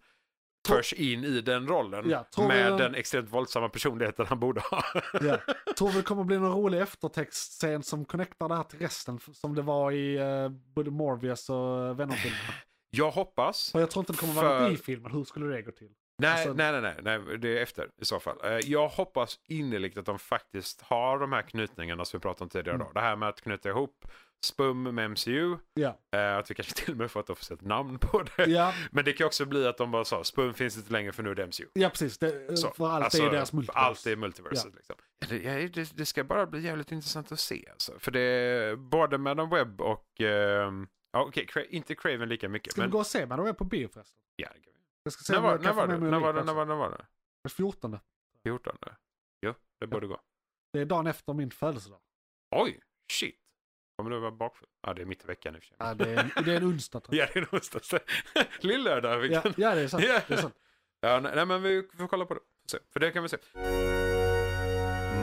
förs 0.68 0.94
in 0.94 1.24
i 1.24 1.42
den 1.42 1.68
rollen 1.68 2.10
Ja, 2.10 2.26
med 2.48 2.78
den 2.78 2.96
extremt 2.96 3.30
våldsamma 3.30 3.70
personligheten 3.70 4.26
han 4.26 4.40
borde 4.40 4.62
ha. 4.62 4.84
Ja. 5.22 5.38
Tror 5.78 5.92
det 5.92 6.02
kommer 6.02 6.24
bli 6.24 6.38
någon 6.40 6.52
rolig 6.52 6.82
eftertextscen 6.82 7.84
som 7.84 8.06
connectar 8.06 8.50
det 8.50 8.56
här 8.56 8.64
till 8.64 8.80
resten 8.80 9.20
som 9.34 9.56
det 9.56 9.62
var 9.62 9.92
i 9.92 10.20
uh, 10.20 10.50
både 10.50 10.92
Morbius 10.92 11.50
och 11.50 12.00
Venom-filmerna. 12.00 12.54
jag 12.90 13.12
hoppas. 13.12 13.72
För 13.72 13.80
jag 13.80 13.92
tror 13.92 14.02
inte 14.02 14.14
det 14.14 14.18
kommer 14.20 14.34
vara 14.34 14.48
För- 14.60 14.70
något 14.70 14.80
i 14.80 14.84
filmen. 14.84 15.12
Hur 15.12 15.24
skulle 15.24 15.46
det 15.56 15.62
gå 15.62 15.72
till? 15.72 15.90
Nej, 16.18 16.32
Alltså- 16.32 16.54
nej, 16.54 16.82
nej, 16.82 16.82
nej, 16.82 17.20
nej, 17.20 17.38
det 17.38 17.58
är 17.58 17.62
efter 17.64 17.90
i 18.02 18.06
så 18.06 18.20
fall. 18.20 18.38
Eh, 18.44 18.52
Jag 18.52 18.88
hoppas 18.90 19.40
innerligt 19.48 19.98
att 19.98 20.06
de 20.06 20.20
faktiskt 20.20 20.82
har 20.82 21.20
de 21.20 21.34
här 21.34 21.42
knytningarna 21.42 22.06
som 22.06 22.18
vi 22.18 22.22
pratade 22.22 22.44
om 22.44 22.50
tidigare. 22.50 22.76
Mm. 22.76 22.88
Då. 22.88 22.94
Det 22.94 23.00
här 23.00 23.16
med 23.16 23.30
att 23.30 23.42
knyta 23.42 23.70
ihop 23.70 24.06
SPUM 24.46 24.84
med 24.84 25.12
MCU. 25.12 25.58
Ja. 25.74 26.00
eh, 26.16 26.38
Att 26.38 26.52
vi 26.52 26.56
kanske 26.56 26.74
till 26.74 26.92
och 26.92 26.98
med 26.98 27.12
får 27.12 27.20
ett 27.20 27.30
officiellt 27.30 27.62
namn 27.62 28.00
på 28.00 28.24
det. 28.24 28.46
Ja, 28.46 28.74
Men 28.92 29.06
det 29.06 29.14
kan 29.14 29.28
också 29.28 29.46
bli 29.46 29.68
att 29.68 29.78
de 29.78 29.92
bara 29.92 30.06
sa 30.06 30.24
SPUM 30.24 30.54
finns 30.54 30.78
inte 30.78 30.92
längre 30.92 31.12
för 31.12 31.24
nu 31.24 31.30
är 31.32 31.36
det 31.36 31.48
MCU. 31.48 31.66
ja 31.74 31.90
precis. 31.90 32.18
Det, 32.18 32.58
Så, 32.58 32.72
för 32.72 32.90
allt 32.90 33.04
alltså, 33.04 33.24
är 33.24 33.30
deras 33.32 33.54
multiverse. 33.54 33.80
Allt 33.80 34.06
är 34.08 34.16
multiverset. 34.16 34.76
Liksom. 34.76 34.96
Ja, 35.20 35.28
det, 35.30 35.38
ja, 35.38 35.70
det, 35.74 35.98
det 35.98 36.06
ska 36.06 36.24
bara 36.24 36.46
bli 36.48 36.62
jävligt 36.62 36.92
intressant 36.92 37.32
att 37.32 37.40
se. 37.40 37.68
Alltså. 37.72 38.00
För 38.00 38.12
det 38.12 38.20
är 38.22 38.76
både 38.76 39.18
Madam 39.18 39.50
Webb 39.50 39.82
och... 39.82 40.22
ehm, 40.22 40.88
ja, 41.12 41.24
okej, 41.28 41.46
Cra- 41.52 41.66
inte 41.70 41.96
Craven 41.96 42.30
lika 42.30 42.50
mycket. 42.50 42.72
Ska 42.74 42.82
men, 42.82 42.90
vi 42.90 42.92
gå 42.92 43.00
och 43.00 43.08
se 43.08 43.26
Madde 43.26 43.54
på 43.54 43.64
bio 43.64 43.88
förresten? 43.88 44.24
ja, 44.36 44.48
det 44.54 44.60
kan 44.62 44.74
vi. 44.74 44.80
Jag 45.04 45.14
ska 45.14 45.24
se 45.24 45.34
när, 45.34 45.42
var, 45.42 45.60
när, 45.60 45.74
var 45.74 45.88
det? 45.88 45.98
När, 45.98 46.20
var 46.20 46.34
det, 46.34 46.44
när, 46.44 46.54
var, 46.54 46.66
när 46.66 46.76
var 46.76 46.90
det? 46.90 47.06
Den 47.44 47.50
14. 47.50 48.00
14? 48.44 48.76
Jo, 49.46 49.54
det 49.80 49.88
borde 49.88 50.08
gå. 50.08 50.22
Det 50.74 50.80
är 50.80 50.86
dagen 50.86 51.08
efter 51.08 51.34
min 51.34 51.52
födelsedag. 51.52 52.00
Oj, 52.56 52.80
shit. 53.12 53.38
Kommer 54.04 54.16
du 54.16 54.20
vara 54.22 54.32
bakfull? 54.32 54.68
Ja, 54.88 54.94
det 54.94 55.02
är 55.02 55.06
mitt 55.06 55.24
i 55.24 55.28
veckan 55.28 55.56
i 55.56 55.60
och 55.60 55.62
för 55.64 55.68
sig. 55.68 55.76
Ja, 55.80 55.94
det, 55.94 56.10
är, 56.12 56.44
det 56.46 56.52
är 56.54 56.58
en 56.58 56.66
onsdag 56.68 57.00
tror 57.00 57.16
jag. 57.18 57.28
Ja, 57.28 57.32
det 57.34 57.40
är 57.40 57.42
någonstans. 57.42 57.94
Lillördag. 58.60 59.14
Ja, 59.14 59.18
vilken- 59.18 59.54
ja, 59.58 59.76
det 59.76 59.82
är 59.82 59.88
sant. 59.88 60.04
Ja. 60.08 60.20
Det 60.28 60.34
är 60.34 60.38
sant. 60.38 60.56
Ja, 61.02 61.20
nej, 61.20 61.32
nej, 61.36 61.46
men 61.46 61.62
vi 61.62 61.84
får 61.98 62.08
kolla 62.08 62.26
på 62.26 62.34
det. 62.34 62.40
Se. 62.72 62.78
För 62.94 63.00
det 63.00 63.12
kan 63.12 63.24
vi 63.24 63.30
se. 63.30 63.38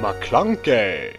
McClunkey. 0.03 1.13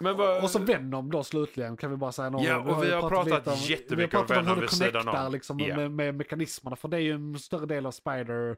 Men 0.00 0.16
vad... 0.16 0.42
Och 0.44 0.50
så 0.50 0.58
Venom 0.58 1.10
då 1.10 1.24
slutligen 1.24 1.76
kan 1.76 1.90
vi 1.90 1.96
bara 1.96 2.12
säga 2.12 2.30
några 2.30 2.44
Ja, 2.46 2.58
och 2.58 2.84
vi 2.84 2.90
har 2.92 3.08
pratat 3.08 3.60
jättemycket 3.68 3.98
vi 3.98 4.02
har 4.02 4.08
pratat 4.08 4.30
om 4.30 4.44
Venom 4.44 4.48
hur 4.48 4.54
det 4.54 4.60
vid 4.60 4.70
sidan 4.70 4.92
connectar 5.02 5.26
om. 5.26 5.32
liksom, 5.32 5.58
Ja. 5.60 5.76
med, 5.76 5.90
med 5.90 6.14
mekanismerna. 6.14 6.76
För 6.76 6.88
det 6.88 6.96
är 6.96 7.00
ju 7.00 7.12
en 7.12 7.38
större 7.38 7.66
del 7.66 7.86
av 7.86 7.90
Spider 7.90 8.56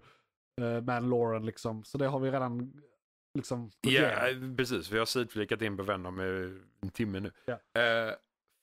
Man 0.86 1.11
Lauren 1.11 1.47
liksom. 1.47 1.84
Så 1.84 1.99
det 1.99 2.07
har 2.07 2.20
vi 2.20 2.30
redan 2.30 2.72
liksom 3.35 3.70
Ja, 3.80 3.91
igenom. 4.28 4.57
precis. 4.57 4.91
Vi 4.91 4.99
har 4.99 5.07
sidflikat 5.07 5.62
in 5.62 5.76
på 5.76 5.83
Venom 5.83 6.20
i 6.20 6.61
en 6.80 6.91
timme 6.91 7.20
nu. 7.20 7.33
Ja. 7.45 7.80
Eh, 7.83 8.14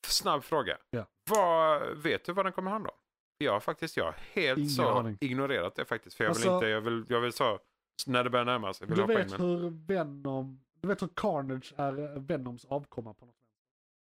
snabb 0.08 0.44
fråga. 0.44 0.78
Ja. 0.90 1.06
Vad, 1.30 1.98
vet 1.98 2.26
du 2.26 2.34
vad 2.34 2.46
den 2.46 2.54
kommer 2.54 2.72
handla 2.72 2.90
om? 2.90 2.96
Jag 3.38 3.52
har 3.54 3.60
faktiskt 3.60 3.98
jag 3.98 4.14
helt 4.18 4.58
Ingen 4.58 4.70
så 4.70 4.90
aning. 4.90 5.18
ignorerat 5.22 5.76
det 5.76 5.86
faktiskt. 5.86 6.18
För 6.18 6.24
jag 6.24 6.30
vill 6.34 6.38
Alltså- 6.38 6.54
inte, 6.56 6.68
jag 6.68 6.82
vill, 6.82 7.06
jag 7.10 7.22
vill 7.22 7.34
så, 7.34 7.60
när 8.08 8.24
det 8.24 8.30
börjar 8.30 8.46
närma 8.46 8.74
sig, 8.74 8.88
vill 8.88 8.96
Du 8.98 9.02
in 9.02 9.08
vet 9.08 9.30
med. 9.32 9.40
hur 9.40 9.70
Venom, 9.88 10.62
du 10.82 10.88
vet 10.88 11.02
hur 11.02 11.08
Carnage 11.16 11.74
är 11.78 12.20
Venoms 12.20 12.66
avkomma 12.66 13.14
på 13.14 13.26
något 13.26 13.36
sätt? 13.36 13.46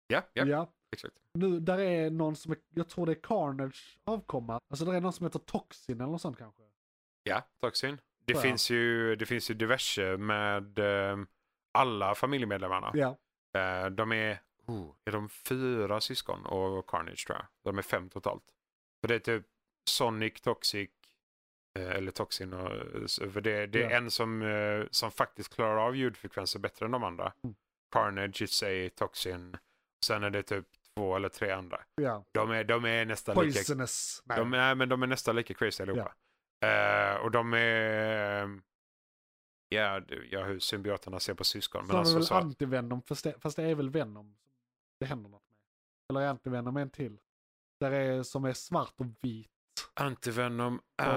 Ja, 0.07 0.21
ja, 0.33 0.45
ja. 0.45 0.71
exakt. 0.91 1.15
Nu, 1.33 1.59
där 1.59 1.79
är 1.79 2.09
någon 2.09 2.35
som 2.35 2.51
är, 2.51 2.57
jag 2.75 2.87
tror 2.89 3.05
det 3.05 3.11
är 3.11 3.21
Carnage 3.23 3.99
avkomma. 4.03 4.59
Alltså 4.69 4.85
där 4.85 4.93
är 4.93 5.01
någon 5.01 5.13
som 5.13 5.25
heter 5.25 5.39
Toxin 5.39 6.01
eller 6.01 6.11
något 6.11 6.21
sånt 6.21 6.37
kanske. 6.37 6.63
Ja, 7.23 7.41
Toxin. 7.61 7.97
Det 8.33 8.37
Ja. 8.39 8.41
finns, 8.41 8.69
ju, 8.69 9.15
det 9.15 9.25
finns 9.25 9.49
ju 9.51 9.53
diverse 9.55 10.17
med 10.17 10.79
eh, 10.79 11.17
alla 11.73 12.15
familjemedlemmarna. 12.15 12.91
Ja. 12.93 13.17
Eh, 13.59 13.85
de 13.89 14.11
är, 14.11 14.41
oh, 14.65 14.91
är 15.05 15.11
de 15.11 15.29
fyra 15.29 16.01
syskon 16.01 16.45
och 16.45 16.87
Carnage 16.89 17.27
tror 17.27 17.37
jag. 17.37 17.45
De 17.63 17.77
är 17.77 17.81
fem 17.81 18.09
totalt. 18.09 18.43
För 19.01 19.07
det 19.07 19.15
är 19.15 19.19
typ 19.19 19.45
Sonic, 19.89 20.41
Toxic, 20.41 20.89
eh, 21.79 21.89
eller 21.89 22.11
Toxin. 22.11 22.53
Och, 22.53 22.69
för 23.33 23.41
det, 23.41 23.67
det 23.67 23.83
är 23.83 23.89
Ja. 23.89 23.97
en 23.97 24.11
som, 24.11 24.87
som 24.91 25.11
faktiskt 25.11 25.55
klarar 25.55 25.77
av 25.77 25.95
ljudfrekvenser 25.95 26.59
bättre 26.59 26.85
än 26.85 26.91
de 26.91 27.03
andra. 27.03 27.33
Mm. 27.43 27.55
Carnage, 27.91 28.49
Say, 28.49 28.89
Toxin. 28.89 29.57
Sen 30.05 30.23
är 30.23 30.29
det 30.29 30.43
typ 30.43 30.65
två 30.95 31.15
eller 31.15 31.29
tre 31.29 31.51
andra. 31.51 31.81
Ja. 31.95 32.23
De 32.31 32.51
är, 32.51 32.63
de 32.63 32.85
är 32.85 33.05
nästan 33.05 33.35
lika 33.45 33.57
Poisonous. 33.57 34.23
Nej. 34.25 34.37
de 34.37 34.53
är, 34.53 34.75
men 34.75 34.89
de 34.89 35.03
är 35.03 35.07
nästan 35.07 35.35
lika 35.35 35.53
crazy 35.53 35.83
allihopa. 35.83 36.13
Eh, 36.61 37.15
och 37.15 37.31
de 37.31 37.53
är... 37.53 38.59
Ja, 39.69 40.01
ja, 40.31 40.43
hur 40.43 40.59
symbioterna 40.59 41.19
ser 41.19 41.33
på 41.33 41.43
syskon. 41.43 41.81
Så 41.81 41.87
Men 41.87 41.95
vi 41.95 41.99
alltså, 41.99 42.15
väl 42.15 42.25
så, 42.25 42.35
antivenom, 42.35 43.01
fast 43.01 43.23
det, 43.23 43.35
fast 43.41 43.55
det 43.55 43.63
är 43.63 43.75
väl 43.75 43.89
Venom 43.89 44.35
det 44.99 45.05
händer 45.05 45.29
något 45.29 45.43
med. 45.49 45.57
Eller 46.09 46.25
är 46.25 46.29
antivenom 46.29 46.77
en 46.77 46.89
till? 46.89 47.17
Där 47.79 47.91
är, 47.91 48.23
som 48.23 48.45
är 48.45 48.53
svart 48.53 48.93
och 48.97 49.05
vit. 49.21 49.49
antivenom 49.93 50.77
sätt. 51.01 51.07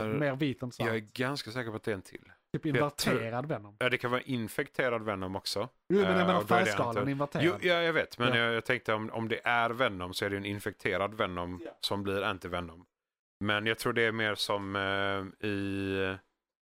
är... 0.00 0.18
Mer 0.18 0.36
vit 0.36 0.62
än 0.62 0.72
svart. 0.72 0.86
Jag 0.86 0.96
är 0.96 1.00
ganska 1.00 1.50
säker 1.50 1.70
på 1.70 1.76
att 1.76 1.82
det 1.82 1.90
är 1.90 1.94
en 1.94 2.02
till. 2.02 2.32
Typ 2.52 2.66
inverterad 2.66 3.46
Venom. 3.46 3.76
Ja, 3.78 3.88
det 3.88 3.98
kan 3.98 4.10
vara 4.10 4.22
infekterad 4.22 5.02
Venom 5.02 5.36
också. 5.36 5.68
Jo 5.88 5.98
men 6.00 6.04
Eh, 6.04 6.10
jag 6.10 6.26
menar 6.26 6.34
är 6.36 6.40
det 6.40 6.46
färgskalan 6.46 7.08
inverterad. 7.08 7.44
Jo, 7.44 7.54
ja, 7.60 7.74
jag 7.74 7.92
vet. 7.92 8.18
Men 8.18 8.28
Ja. 8.28 8.36
jag, 8.36 8.54
jag 8.54 8.64
tänkte 8.64 8.94
om, 8.94 9.10
om 9.10 9.28
det 9.28 9.40
är 9.44 9.70
Venom 9.70 10.14
så 10.14 10.24
är 10.24 10.30
det 10.30 10.36
en 10.36 10.44
infekterad 10.44 11.14
Venom 11.14 11.60
Ja. 11.64 11.70
som 11.80 12.02
blir 12.02 12.22
antivenom. 12.22 12.86
Men 13.40 13.66
jag 13.66 13.78
tror 13.78 13.92
det 13.92 14.02
är 14.02 14.12
mer 14.12 14.34
som 14.34 14.76
eh, 14.76 15.46
i... 15.48 16.16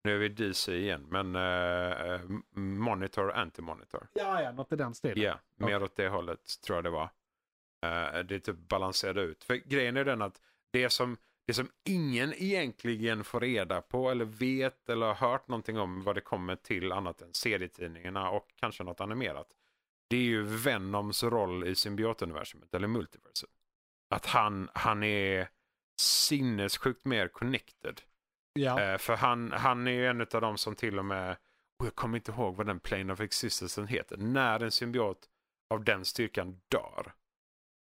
Nu 0.04 0.16
är 0.16 0.18
vi 0.18 0.30
DC 0.30 0.78
igen, 0.78 1.08
men 1.10 1.36
eh, 1.36 2.12
eh, 2.12 2.22
Monitor, 2.56 3.32
Anti-Monitor. 3.32 4.08
ja, 4.14 4.42
ja, 4.42 4.52
något 4.52 4.72
i 4.72 4.76
den 4.76 4.94
stilen. 4.94 5.24
Ja, 5.24 5.40
mer 5.56 5.84
åt 5.84 5.96
det 5.96 6.10
hållet 6.10 6.62
tror 6.66 6.78
jag 6.78 6.84
det 6.84 6.90
var. 6.90 7.10
Eh, 7.86 8.20
det 8.20 8.40
typ 8.40 8.58
balanserade 8.58 9.22
ut. 9.22 9.44
För 9.44 9.56
grejen 9.56 9.98
är 9.98 10.06
den 10.06 10.22
att 10.22 10.42
det 10.72 10.90
som, 10.90 11.18
det 11.48 11.54
som 11.54 11.70
ingen 11.84 12.34
egentligen 12.34 13.24
får 13.24 13.40
reda 13.40 13.82
på 13.82 14.10
eller 14.10 14.26
vet 14.26 14.90
eller 14.90 15.06
har 15.06 15.14
hört 15.14 15.48
någonting 15.48 15.80
om 15.80 16.04
vad 16.04 16.16
det 16.16 16.22
kommer 16.22 16.56
till 16.56 16.92
annat 16.92 17.22
än 17.22 17.34
serietidningarna 17.34 18.30
och 18.30 18.48
kanske 18.56 18.84
något 18.84 19.02
animerat. 19.02 19.48
Det 20.10 20.18
är 20.18 20.22
ju 20.22 20.44
Venoms 20.44 21.24
roll 21.24 21.68
i 21.68 21.76
symbiotuniversumet 21.76 22.74
eller 22.74 22.88
multiverset. 22.88 23.50
Att 24.10 24.26
han, 24.26 24.70
han 24.74 25.04
är 25.04 25.50
sinnessjukt 26.02 27.06
mer 27.06 27.28
connected. 27.28 28.02
Ja. 28.54 28.82
Eh, 28.82 28.98
för 28.98 29.16
han, 29.16 29.52
han 29.52 29.88
är 29.88 29.92
ju 29.92 30.08
en 30.08 30.22
av 30.22 30.42
dem 30.42 30.58
som 30.58 30.76
till 30.76 31.00
och 31.00 31.06
med, 31.06 31.38
och 31.80 31.86
jag 31.86 31.96
kommer 31.96 32.18
inte 32.18 32.32
ihåg 32.32 32.56
vad 32.56 32.66
den 32.68 32.80
plane 32.80 33.14
of 33.14 33.20
existence 33.20 33.86
heter, 33.86 34.18
när 34.18 34.64
en 34.64 34.72
symbiot 34.72 35.30
av 35.74 35.84
den 35.84 36.06
styrkan 36.06 36.62
dör. 36.72 37.14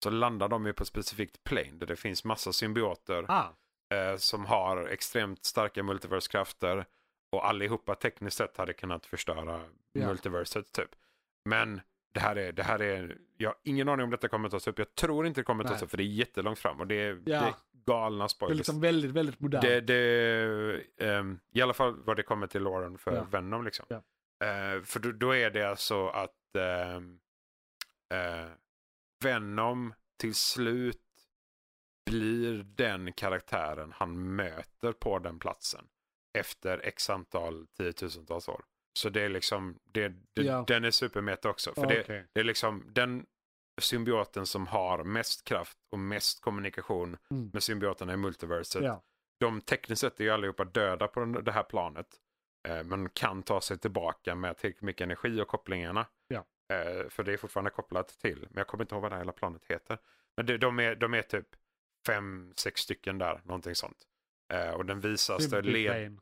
Så 0.04 0.10
landar 0.10 0.48
de 0.48 0.66
ju 0.66 0.72
på 0.72 0.82
ett 0.82 0.88
specifikt 0.88 1.44
plane 1.44 1.72
där 1.72 1.86
det 1.86 1.96
finns 1.96 2.24
massa 2.24 2.52
symbioter 2.52 3.24
Ah, 3.28 3.48
eh, 3.94 4.16
som 4.16 4.46
har 4.46 4.86
extremt 4.88 5.44
starka 5.44 5.82
multiverskrafter 5.82 6.86
och 7.32 7.48
allihopa 7.48 7.94
tekniskt 7.94 8.36
sett 8.36 8.56
hade 8.56 8.72
kunnat 8.72 9.06
förstöra 9.06 9.64
Ja. 9.92 10.06
multiverset 10.06 10.72
typ. 10.72 10.90
Men 11.44 11.80
det 12.16 12.20
här 12.20 12.36
är, 12.36 12.52
det 12.52 12.62
här 12.62 12.82
är, 12.82 13.18
jag 13.36 13.48
har 13.50 13.56
ingen 13.62 13.88
aning 13.88 14.04
om 14.04 14.10
detta 14.10 14.28
kommer 14.28 14.48
tas 14.48 14.68
upp. 14.68 14.78
Jag 14.78 14.94
tror 14.94 15.26
inte 15.26 15.40
det 15.40 15.44
kommer 15.44 15.64
tas 15.64 15.72
Nej. 15.72 15.82
upp 15.84 15.90
för 15.90 15.96
det 15.96 16.02
är 16.02 16.04
jättelångt 16.06 16.58
fram 16.58 16.80
och 16.80 16.86
det 16.86 16.94
är, 16.94 17.08
Ja. 17.10 17.20
det 17.24 17.34
är 17.34 17.54
galna 17.86 18.18
det 18.18 18.24
är 18.24 18.28
spoilers. 18.28 18.56
liksom 18.56 18.80
väldigt, 18.80 19.10
väldigt 19.10 19.40
modernt. 19.40 19.62
Det, 19.62 19.80
det, 19.80 20.82
ehm, 21.00 21.38
I 21.52 21.62
alla 21.62 21.74
fall 21.74 21.96
vad 22.04 22.16
det 22.16 22.22
kommer 22.22 22.46
till 22.46 22.62
Lauren 22.62 22.98
för 22.98 23.14
Ja. 23.16 23.24
Venom. 23.24 23.64
Liksom. 23.64 23.86
Ja. 23.88 23.96
Eh, 24.46 24.82
för 24.82 25.00
då, 25.00 25.12
då 25.12 25.34
är 25.34 25.50
det 25.50 25.62
alltså 25.70 26.08
att 26.08 26.56
ehm, 26.58 27.18
eh, 28.14 28.50
Venom 29.24 29.94
till 30.20 30.34
slut 30.34 31.02
blir 32.10 32.62
den 32.62 33.12
karaktären 33.12 33.92
han 33.96 34.36
möter 34.36 34.92
på 34.92 35.18
den 35.18 35.38
platsen 35.38 35.84
efter 36.38 36.80
x 36.84 37.10
antal 37.10 37.66
tiotusentals 37.66 38.48
år. 38.48 38.64
Så 38.96 39.08
det 39.08 39.22
är 39.22 39.28
liksom, 39.28 39.78
det, 39.84 40.08
det, 40.08 40.42
Ja. 40.42 40.64
den 40.66 40.84
är 40.84 40.90
supermeta 40.90 41.50
också. 41.50 41.74
För 41.74 41.82
Ja, 41.82 41.88
det, 42.06 42.26
det 42.32 42.40
är 42.40 42.44
liksom, 42.44 42.84
den, 42.92 43.26
symbioten 43.80 44.46
som 44.46 44.66
har 44.66 45.04
mest 45.04 45.44
kraft 45.44 45.78
och 45.92 45.98
mest 45.98 46.40
kommunikation 46.40 47.16
Mm. 47.30 47.50
med 47.52 47.62
symbioterna 47.62 48.12
i 48.12 48.16
multiverset. 48.16 48.82
Ja. 48.84 49.02
De 49.40 49.60
tekniskt 49.60 50.00
sett 50.00 50.20
är 50.20 50.24
ju 50.24 50.30
allihopa 50.30 50.64
döda 50.64 51.08
på 51.08 51.20
den- 51.20 51.44
det 51.44 51.52
här 51.52 51.62
planet. 51.62 52.06
Eh, 52.68 52.84
men 52.84 53.08
kan 53.08 53.42
ta 53.42 53.60
sig 53.60 53.78
tillbaka 53.78 54.34
med 54.34 54.56
tillräckligt 54.56 54.82
mycket 54.82 55.00
energi 55.04 55.40
och 55.40 55.48
kopplingarna. 55.48 56.06
Ja. 56.28 56.44
Eh, 56.74 57.08
för 57.08 57.22
det 57.24 57.32
är 57.32 57.36
fortfarande 57.36 57.70
kopplat 57.70 58.08
till. 58.08 58.38
Men 58.40 58.56
jag 58.56 58.66
kommer 58.66 58.84
inte 58.84 58.94
ihåg 58.94 59.02
vad 59.02 59.10
det 59.10 59.14
här 59.14 59.22
hela 59.22 59.32
planet 59.32 59.64
heter. 59.64 59.98
Men 60.36 60.46
det, 60.46 60.58
de, 60.58 60.78
är, 60.78 60.94
de 60.94 61.14
är 61.14 61.22
typ 61.22 61.46
fem, 62.06 62.52
sex 62.56 62.80
stycken 62.80 63.18
där. 63.18 63.40
Någonting 63.44 63.74
sånt. 63.74 63.98
Eh, 64.52 64.70
och 64.70 64.86
den 64.86 65.00
visas 65.00 65.46
det 65.46 65.62
led... 65.62 66.18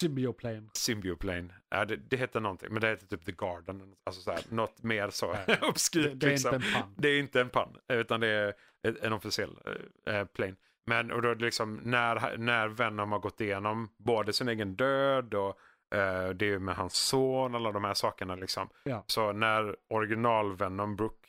Symbioplane. 0.00 0.68
Symbioplane. 0.72 1.54
Ja, 1.68 1.84
det, 1.84 1.96
det 1.96 2.16
heter 2.16 2.40
någonting. 2.40 2.72
Men 2.72 2.80
det 2.80 2.88
heter 2.88 3.06
typ 3.06 3.24
The 3.24 3.32
Garden. 3.32 3.94
Alltså 4.04 4.22
så 4.22 4.30
här, 4.30 4.40
något 4.48 4.82
mer 4.82 5.10
så 5.10 5.36
obskyrt. 5.62 6.04
Det, 6.04 6.14
det 6.14 6.26
är 6.26 6.30
liksom. 6.30 6.54
inte 6.54 6.66
en 6.66 6.72
pann. 6.72 6.94
Det 6.96 7.08
är 7.08 7.18
inte 7.18 7.40
en 7.40 7.50
pann, 7.50 7.76
utan 7.88 8.20
det 8.20 8.28
är 8.28 8.54
en 8.82 9.12
officiell 9.12 9.58
eh, 10.06 10.24
plane. 10.24 10.54
Men 10.86 11.12
och 11.12 11.22
då 11.22 11.34
liksom, 11.34 11.80
när, 11.84 12.38
när 12.38 12.68
Venom 12.68 13.12
har 13.12 13.18
gått 13.18 13.40
igenom 13.40 13.88
både 13.96 14.32
sin 14.32 14.48
egen 14.48 14.76
död 14.76 15.34
och 15.34 15.58
eh, 15.94 16.28
det 16.28 16.52
är 16.52 16.58
med 16.58 16.76
hans 16.76 16.94
son, 16.94 17.54
alla 17.54 17.72
de 17.72 17.84
här 17.84 17.94
sakerna. 17.94 18.34
Liksom. 18.34 18.68
Ja. 18.82 19.04
Så 19.06 19.32
när 19.32 19.76
original 19.88 20.56
Venom 20.56 20.96
Brook 20.96 21.26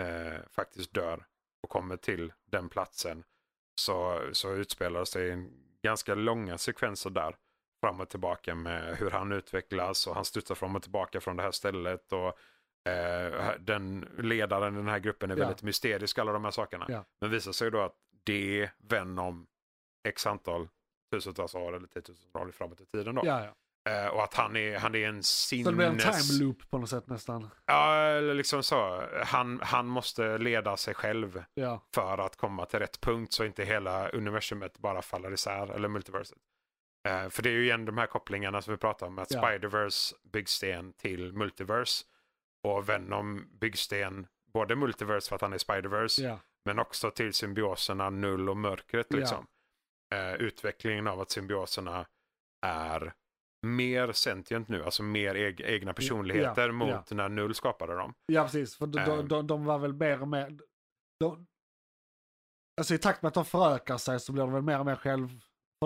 eh, 0.00 0.40
faktiskt 0.50 0.94
dör 0.94 1.26
och 1.62 1.70
kommer 1.70 1.96
till 1.96 2.32
den 2.50 2.68
platsen 2.68 3.24
så, 3.80 4.20
så 4.32 4.54
utspelar 4.54 5.04
sig 5.04 5.30
en 5.30 5.50
ganska 5.82 6.14
långa 6.14 6.58
sekvenser 6.58 7.10
där. 7.10 7.36
Fram 7.84 8.00
och 8.00 8.08
tillbaka 8.08 8.54
med 8.54 8.96
hur 8.96 9.10
han 9.10 9.32
utvecklas 9.32 10.06
och 10.06 10.14
han 10.14 10.24
studsar 10.24 10.54
fram 10.54 10.76
och 10.76 10.82
tillbaka 10.82 11.20
från 11.20 11.36
det 11.36 11.42
här 11.42 11.50
stället. 11.50 12.12
Och 12.12 12.38
Eh, 12.88 13.50
den 13.60 14.08
ledaren 14.18 14.74
i 14.74 14.76
den 14.76 14.88
här 14.88 14.98
gruppen 14.98 15.30
är 15.30 15.36
Ja. 15.36 15.40
väldigt 15.44 15.62
mysterisk, 15.62 16.18
alla 16.18 16.32
de 16.32 16.44
här 16.44 16.50
sakerna. 16.50 16.86
Ja. 16.88 17.04
Men 17.20 17.30
visar 17.30 17.52
sig 17.52 17.70
då 17.70 17.80
att 17.80 17.94
det 18.24 18.60
är 18.62 18.70
Venom 18.78 19.46
x 20.08 20.26
antal 20.26 20.68
tusentals 21.12 21.54
år 21.54 21.76
eller 21.76 21.86
tiotusentals 21.86 22.46
år 22.48 22.52
framåt 22.52 22.80
i 22.80 22.86
tiden. 22.86 23.14
Då. 23.14 23.22
Ja, 23.24 23.44
ja. 23.44 23.92
Eh, 23.92 24.06
och 24.08 24.22
att 24.24 24.34
han 24.34 24.56
är, 24.56 24.78
han 24.78 24.94
är 24.94 25.08
en 25.08 25.22
Så 25.22 25.56
det 25.56 25.72
blir 25.72 25.86
en 25.86 26.00
sinnes... 26.00 26.28
time 26.28 26.44
loop 26.44 26.70
på 26.70 26.78
något 26.78 26.90
sätt 26.90 27.06
nästan. 27.06 27.50
Ja, 27.66 27.96
eller 27.96 28.34
liksom 28.34 28.62
så. 28.62 29.02
Han, 29.24 29.60
han 29.62 29.86
måste 29.86 30.38
leda 30.38 30.76
sig 30.76 30.94
själv 30.94 31.44
Ja, 31.54 31.80
för 31.94 32.18
att 32.18 32.36
komma 32.36 32.66
till 32.66 32.78
rätt 32.78 33.00
punkt 33.00 33.32
så 33.32 33.44
inte 33.44 33.64
hela 33.64 34.08
universumet 34.08 34.78
bara 34.78 35.02
faller 35.02 35.32
isär, 35.32 35.70
eller 35.70 35.88
multiverset. 35.88 36.38
Eh, 37.08 37.28
för 37.28 37.42
det 37.42 37.48
är 37.48 37.52
ju 37.52 37.64
igen 37.64 37.84
de 37.84 37.98
här 37.98 38.06
kopplingarna 38.06 38.62
som 38.62 38.74
vi 38.74 38.78
pratar 38.78 39.06
om, 39.06 39.18
att 39.18 39.30
Ja. 39.30 39.40
Spider-Verse 39.42 40.14
byggsten 40.32 40.92
till 40.92 41.32
multiverse 41.32 42.04
och 42.66 42.88
Venom 42.88 43.46
byggsten 43.60 44.26
både 44.52 44.76
multiverse 44.76 45.28
för 45.28 45.34
att 45.36 45.42
han 45.42 45.52
är 45.52 45.58
Spider-Verse 45.58 46.22
ja, 46.22 46.38
men 46.64 46.78
också 46.78 47.10
till 47.10 47.32
symbioserna 47.34 48.10
Null 48.10 48.48
och 48.48 48.56
Mörkret. 48.56 49.06
Ja. 49.10 49.16
Liksom. 49.16 49.46
Eh, 50.14 50.34
utvecklingen 50.34 51.06
av 51.06 51.20
att 51.20 51.30
symbioserna 51.30 52.06
är 52.66 53.12
mer 53.66 54.12
sentient 54.12 54.68
nu, 54.68 54.84
alltså 54.84 55.02
mer 55.02 55.34
eg- 55.34 55.62
egna 55.64 55.92
personligheter 55.94 56.66
ja. 56.66 56.72
mot 56.72 57.10
när 57.10 57.28
Null 57.28 57.54
skapade 57.54 57.94
dem. 57.94 58.14
ja 58.26 58.42
precis. 58.42 58.76
För 58.76 58.86
de, 58.86 58.98
Ehm. 58.98 59.28
de, 59.28 59.46
de 59.46 59.64
var 59.64 59.78
väl 59.78 59.92
mer 59.92 60.22
och 60.22 60.28
mer... 60.28 60.58
De, 61.20 61.46
alltså 62.78 62.94
i 62.94 62.98
takt 62.98 63.22
med 63.22 63.28
att 63.28 63.34
de 63.34 63.44
förökar 63.44 63.96
sig 63.98 64.20
så 64.20 64.32
blir 64.32 64.42
de 64.42 64.52
väl 64.52 64.62
mer 64.62 64.78
och 64.78 64.86
mer 64.86 64.96
själv... 64.96 65.28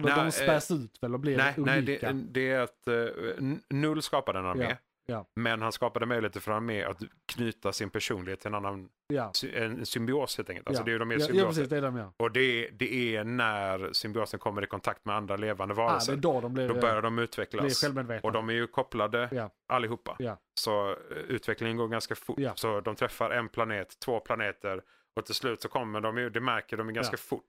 De, 0.00 0.08
Nej, 0.08 0.24
de 0.24 0.32
späs 0.32 0.70
ut 0.70 0.98
väl 1.02 1.14
och 1.14 1.20
blir 1.20 1.36
Nej, 1.36 1.54
nej 1.56 1.78
unika. 1.78 2.12
det, 2.12 2.22
det 2.30 2.50
är 2.50 2.60
att 2.60 2.88
uh, 2.88 3.56
Null 3.70 4.02
skapade 4.02 4.38
en 4.38 4.46
armé. 4.46 4.64
Ja, 4.70 4.76
ja. 5.06 5.26
Men 5.36 5.62
han 5.62 5.72
skapade 5.72 6.06
möjligheter 6.06 6.40
för 6.40 6.52
armé 6.52 6.84
att 6.84 7.02
knyta 7.26 7.72
sin 7.72 7.90
personlighet 7.90 8.40
till 8.40 8.48
en 8.48 8.54
annan 8.54 8.88
ja. 9.08 9.30
sy- 9.34 9.54
en 9.56 9.86
symbios 9.86 10.36
helt 10.36 10.50
enkelt. 10.50 10.68
Alltså 10.68 10.84
det 10.84 10.92
är 10.92 10.98
de 10.98 11.10
är 11.10 11.14
ja, 11.14 11.20
ja, 11.20 11.26
symbioser. 11.26 11.46
precis. 11.48 11.68
Det 11.68 11.76
är 11.76 11.82
de 11.82 11.96
ja. 11.96 12.12
och 12.16 12.32
det, 12.32 12.68
det 12.72 13.16
är 13.16 13.24
när 13.24 13.92
symbiosen 13.92 14.40
kommer 14.40 14.64
i 14.64 14.66
kontakt 14.66 15.04
med 15.04 15.16
andra 15.16 15.36
levande 15.36 15.74
Ah, 15.74 15.76
varelser. 15.76 16.12
är 16.12 16.16
då 16.16 16.40
de 16.40 16.54
blir, 16.54 16.68
då 16.68 16.74
börjar 16.74 17.02
de 17.02 17.18
utvecklas. 17.18 17.84
Och 18.22 18.32
de 18.32 18.48
är 18.48 18.52
ju 18.52 18.66
kopplade 18.66 19.28
Ja. 19.32 19.50
allihopa. 19.68 20.16
Så 20.60 20.90
eh, 20.90 20.96
utvecklingen 21.28 21.76
går 21.76 21.88
ganska 21.88 22.14
fort. 22.14 22.38
Så 22.54 22.80
de 22.80 22.96
träffar 22.96 23.30
en 23.30 23.48
planet, 23.48 23.98
två 24.04 24.20
planeter 24.20 24.82
och 25.16 25.26
till 25.26 25.34
slut 25.34 25.62
så 25.62 25.68
kommer 25.68 26.00
de 26.00 26.18
ju, 26.18 26.30
det 26.30 26.40
märker 26.40 26.76
de 26.76 26.88
ju 26.88 26.94
ganska 26.94 27.16
fort. 27.16 27.44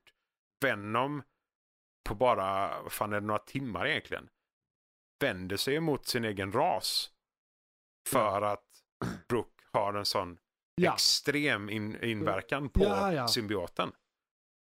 Venom 0.64 1.22
på 2.08 2.14
bara, 2.14 2.82
vad 2.82 2.92
fan 2.92 3.12
är 3.12 3.20
det, 3.20 3.26
några 3.26 3.38
timmar 3.38 3.86
egentligen, 3.86 4.28
vänder 5.20 5.56
sig 5.56 5.74
emot 5.74 6.06
sin 6.06 6.24
egen 6.24 6.52
ras. 6.52 7.10
För 8.08 8.42
att 8.42 8.64
Brooke 9.28 9.64
har 9.72 9.94
en 9.94 10.04
sån 10.04 10.38
Ja, 10.74 10.92
extrem 10.94 11.70
in, 11.70 12.04
inverkan 12.04 12.68
på 12.68 12.84
Ja, 12.84 13.12
ja. 13.12 13.28
symbioten. 13.28 13.92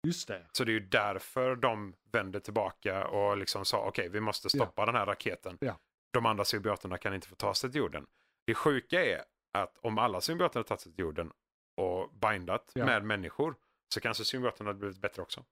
just 0.07 0.27
det. 0.27 0.47
Så 0.51 0.63
det 0.63 0.71
är 0.71 0.73
ju 0.73 0.79
därför 0.87 1.55
de 1.55 1.95
vänder 2.11 2.39
tillbaka 2.39 3.07
och 3.07 3.37
liksom 3.37 3.65
sa 3.65 3.85
okej 3.87 4.09
vi 4.09 4.19
måste 4.19 4.49
stoppa 4.49 4.85
den 4.85 4.95
här 4.95 5.05
raketen. 5.05 5.57
Ja. 5.61 5.79
De 6.13 6.25
andra 6.25 6.45
symbioterna 6.45 6.97
kan 6.97 7.13
inte 7.13 7.27
få 7.27 7.35
ta 7.35 7.53
sig 7.53 7.71
till 7.71 7.79
jorden. 7.79 8.07
Det 8.47 8.55
sjuka 8.55 9.05
är 9.05 9.23
att 9.53 9.77
om 9.77 9.97
alla 9.97 10.21
symbioter 10.21 10.59
hade 10.59 10.67
tagit 10.67 10.81
sig 10.81 10.91
till 10.91 10.99
jorden 11.01 11.31
och 11.77 12.09
bindat 12.13 12.71
Ja. 12.75 12.85
med 12.85 13.03
människor 13.05 13.55
så 13.93 14.01
kanske 14.01 14.25
symbioterna 14.25 14.69
hade 14.69 14.79
blivit 14.79 14.97
bättre 14.97 15.21
också. 15.21 15.45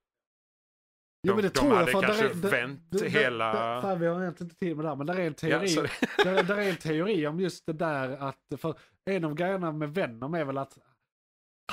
Jo, 1.27 1.33
men 1.35 1.43
det 1.43 1.49
de 1.49 1.59
tror 1.59 1.69
jag. 1.71 1.79
hade 1.79 1.91
För 1.91 2.01
kanske 2.01 2.23
där 2.23 2.29
är, 2.29 2.35
där- 2.35 2.49
vänt 2.49 2.91
där- 2.91 3.05
hela- 3.09 3.53
Där, 3.53 3.81
fan, 3.81 3.99
vi 3.99 4.07
har 4.07 4.21
egentligen 4.21 4.49
inte 4.49 4.59
tid 4.59 4.75
med 4.75 4.85
det 4.85 4.89
här, 4.89 4.95
men 4.95 5.07
där 5.07 5.13
är 5.15 5.19
en 5.19 5.25
Ja, 5.25 5.33
teori. 5.33 5.67
så, 5.67 5.81
där, 6.23 6.43
där 6.43 6.57
är 6.57 6.69
en 6.69 6.75
teori 6.75 7.27
om 7.27 7.39
just 7.39 7.65
det 7.65 7.73
där 7.73 8.09
att, 8.17 8.39
för 8.57 8.75
en 9.05 9.25
av 9.25 9.33
grejerna 9.35 9.71
med 9.71 9.93
Venom 9.93 10.33
är 10.33 10.45
väl 10.45 10.57
att 10.57 10.77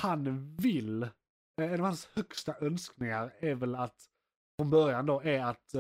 han 0.01 0.57
vill, 0.57 1.09
en 1.63 1.73
av 1.73 1.81
hans 1.81 2.09
högsta 2.15 2.55
önskningar 2.61 3.33
är 3.41 3.55
väl 3.55 3.75
att 3.75 3.97
från 4.61 4.71
början 4.71 5.07
då 5.07 5.21
är 5.23 5.45
att 5.45 5.75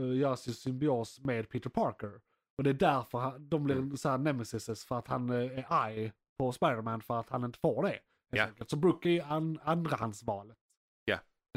uh, 0.00 0.16
göra 0.16 0.36
sin 0.36 0.54
symbios 0.54 1.20
med 1.24 1.48
Peter 1.48 1.70
Parker. 1.70 2.20
Och 2.58 2.64
det 2.64 2.70
är 2.70 2.74
därför 2.74 3.18
han, 3.18 3.48
de 3.48 3.64
blir 3.64 3.76
Mm. 3.76 3.96
så 3.96 4.08
här 4.08 4.18
nemesis 4.18 4.84
för 4.84 4.98
att 4.98 5.08
han 5.08 5.30
eh, 5.30 5.58
är 5.58 5.66
arg 5.68 6.12
på 6.38 6.52
Spider-Man 6.52 7.00
för 7.00 7.20
att 7.20 7.30
han 7.30 7.44
inte 7.44 7.58
får 7.58 7.82
det. 7.82 7.98
Ja. 8.30 8.46
Så 8.66 8.76
Brooke 8.76 9.08
är 9.10 9.32
an, 9.32 9.58
andrahandsvalet. 9.62 10.56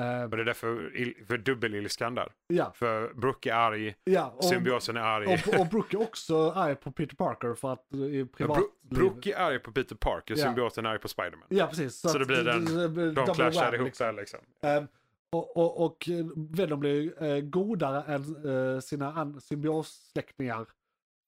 Eh, 0.02 0.24
och 0.24 0.30
det 0.30 0.42
är 0.42 0.46
därför 0.46 1.26
för 1.28 1.38
dubbelilskan 1.38 2.16
där. 2.16 2.32
ja, 2.48 2.72
För 2.76 3.14
Brooke 3.14 3.52
är 3.52 3.56
arg, 3.56 3.96
ja. 4.04 4.34
Och, 4.38 4.44
symbiosen 4.44 4.98
är 4.98 5.02
arg. 5.02 5.26
och, 5.26 5.60
och 5.60 5.68
Brooke 5.68 5.98
är 5.98 6.02
också 6.02 6.52
arg 6.52 6.76
på 6.76 6.92
Peter 6.92 7.16
Parker 7.16 7.54
för 7.54 7.74
att 7.74 7.94
eh, 7.94 8.00
i 8.00 8.18
Men 8.18 8.28
privat 8.28 8.58
Bro- 8.58 8.70
Brooke 9.00 9.34
är 9.34 9.40
arg 9.40 9.60
på 9.60 9.72
Peter 9.72 9.96
Parker, 9.96 10.36
Ja. 10.38 10.44
symbioten 10.44 10.86
är 10.86 10.90
arg 10.90 11.00
på 11.00 11.08
Spiderman. 11.08 11.48
Ja, 11.50 11.68
precis. 11.68 12.00
Så 12.00 12.18
det 12.18 12.22
att 12.22 12.28
blir 12.28 12.44
den- 12.44 12.66
De 12.66 13.14
double 13.14 13.34
clashar 13.34 13.76
ihop 13.76 13.86
liksom. 13.86 14.06
där 14.06 14.14
liksom. 14.14 14.40
Ehm, 14.62 14.88
och, 15.32 15.58
och, 15.58 15.86
och 15.86 16.10
eh, 16.10 16.26
Venom 16.36 16.80
blir 16.80 17.24
eh, 17.24 17.40
godare 17.40 18.04
än 18.14 18.46
eh, 18.76 18.80
sina 18.80 19.40
symbiossläktingar 19.40 20.66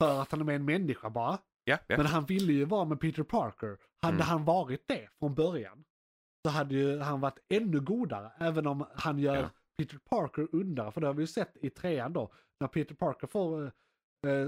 för 0.01 0.21
att 0.21 0.31
han 0.31 0.39
är 0.41 0.45
med 0.45 0.55
en 0.55 0.65
människa 0.65 1.09
bara. 1.09 1.37
Ja, 1.63 1.77
ja. 1.87 1.97
Men 1.97 2.05
han 2.05 2.25
ville 2.25 2.53
ju 2.53 2.65
vara 2.65 2.85
med 2.85 2.99
Peter 2.99 3.23
Parker. 3.23 3.77
Hade 4.01 4.15
Mm. 4.15 4.27
han 4.27 4.45
varit 4.45 4.87
det 4.87 5.09
från 5.19 5.35
början 5.35 5.83
så 6.47 6.51
hade 6.51 6.75
ju 6.75 6.99
han 6.99 7.19
varit 7.21 7.39
ännu 7.49 7.79
godare. 7.79 8.31
Även 8.37 8.67
om 8.67 8.85
han 8.95 9.19
gör 9.19 9.35
Ja. 9.35 9.49
Peter 9.77 9.97
Parker 9.97 10.47
undare. 10.51 10.91
För 10.91 11.01
det 11.01 11.07
har 11.07 11.13
vi 11.13 11.23
ju 11.23 11.27
sett 11.27 11.57
i 11.61 11.69
trean 11.69 12.13
då. 12.13 12.33
När 12.59 12.67
Peter 12.67 12.95
Parker 12.95 13.27
får 13.27 13.63
eh, 13.63 14.31
eh, 14.31 14.47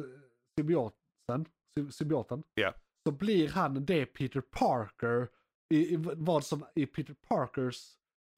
symbioten, 0.59 1.45
sy- 1.79 1.91
symbioten 1.91 2.43
Ja. 2.53 2.73
så 3.07 3.11
blir 3.11 3.49
han 3.49 3.85
det 3.85 4.05
Peter 4.05 4.41
Parker, 4.41 5.27
i, 5.73 5.93
i 5.93 5.97
vad 5.97 6.45
som 6.45 6.65
i 6.75 6.85
Peter 6.85 7.15
Parkers 7.27 7.91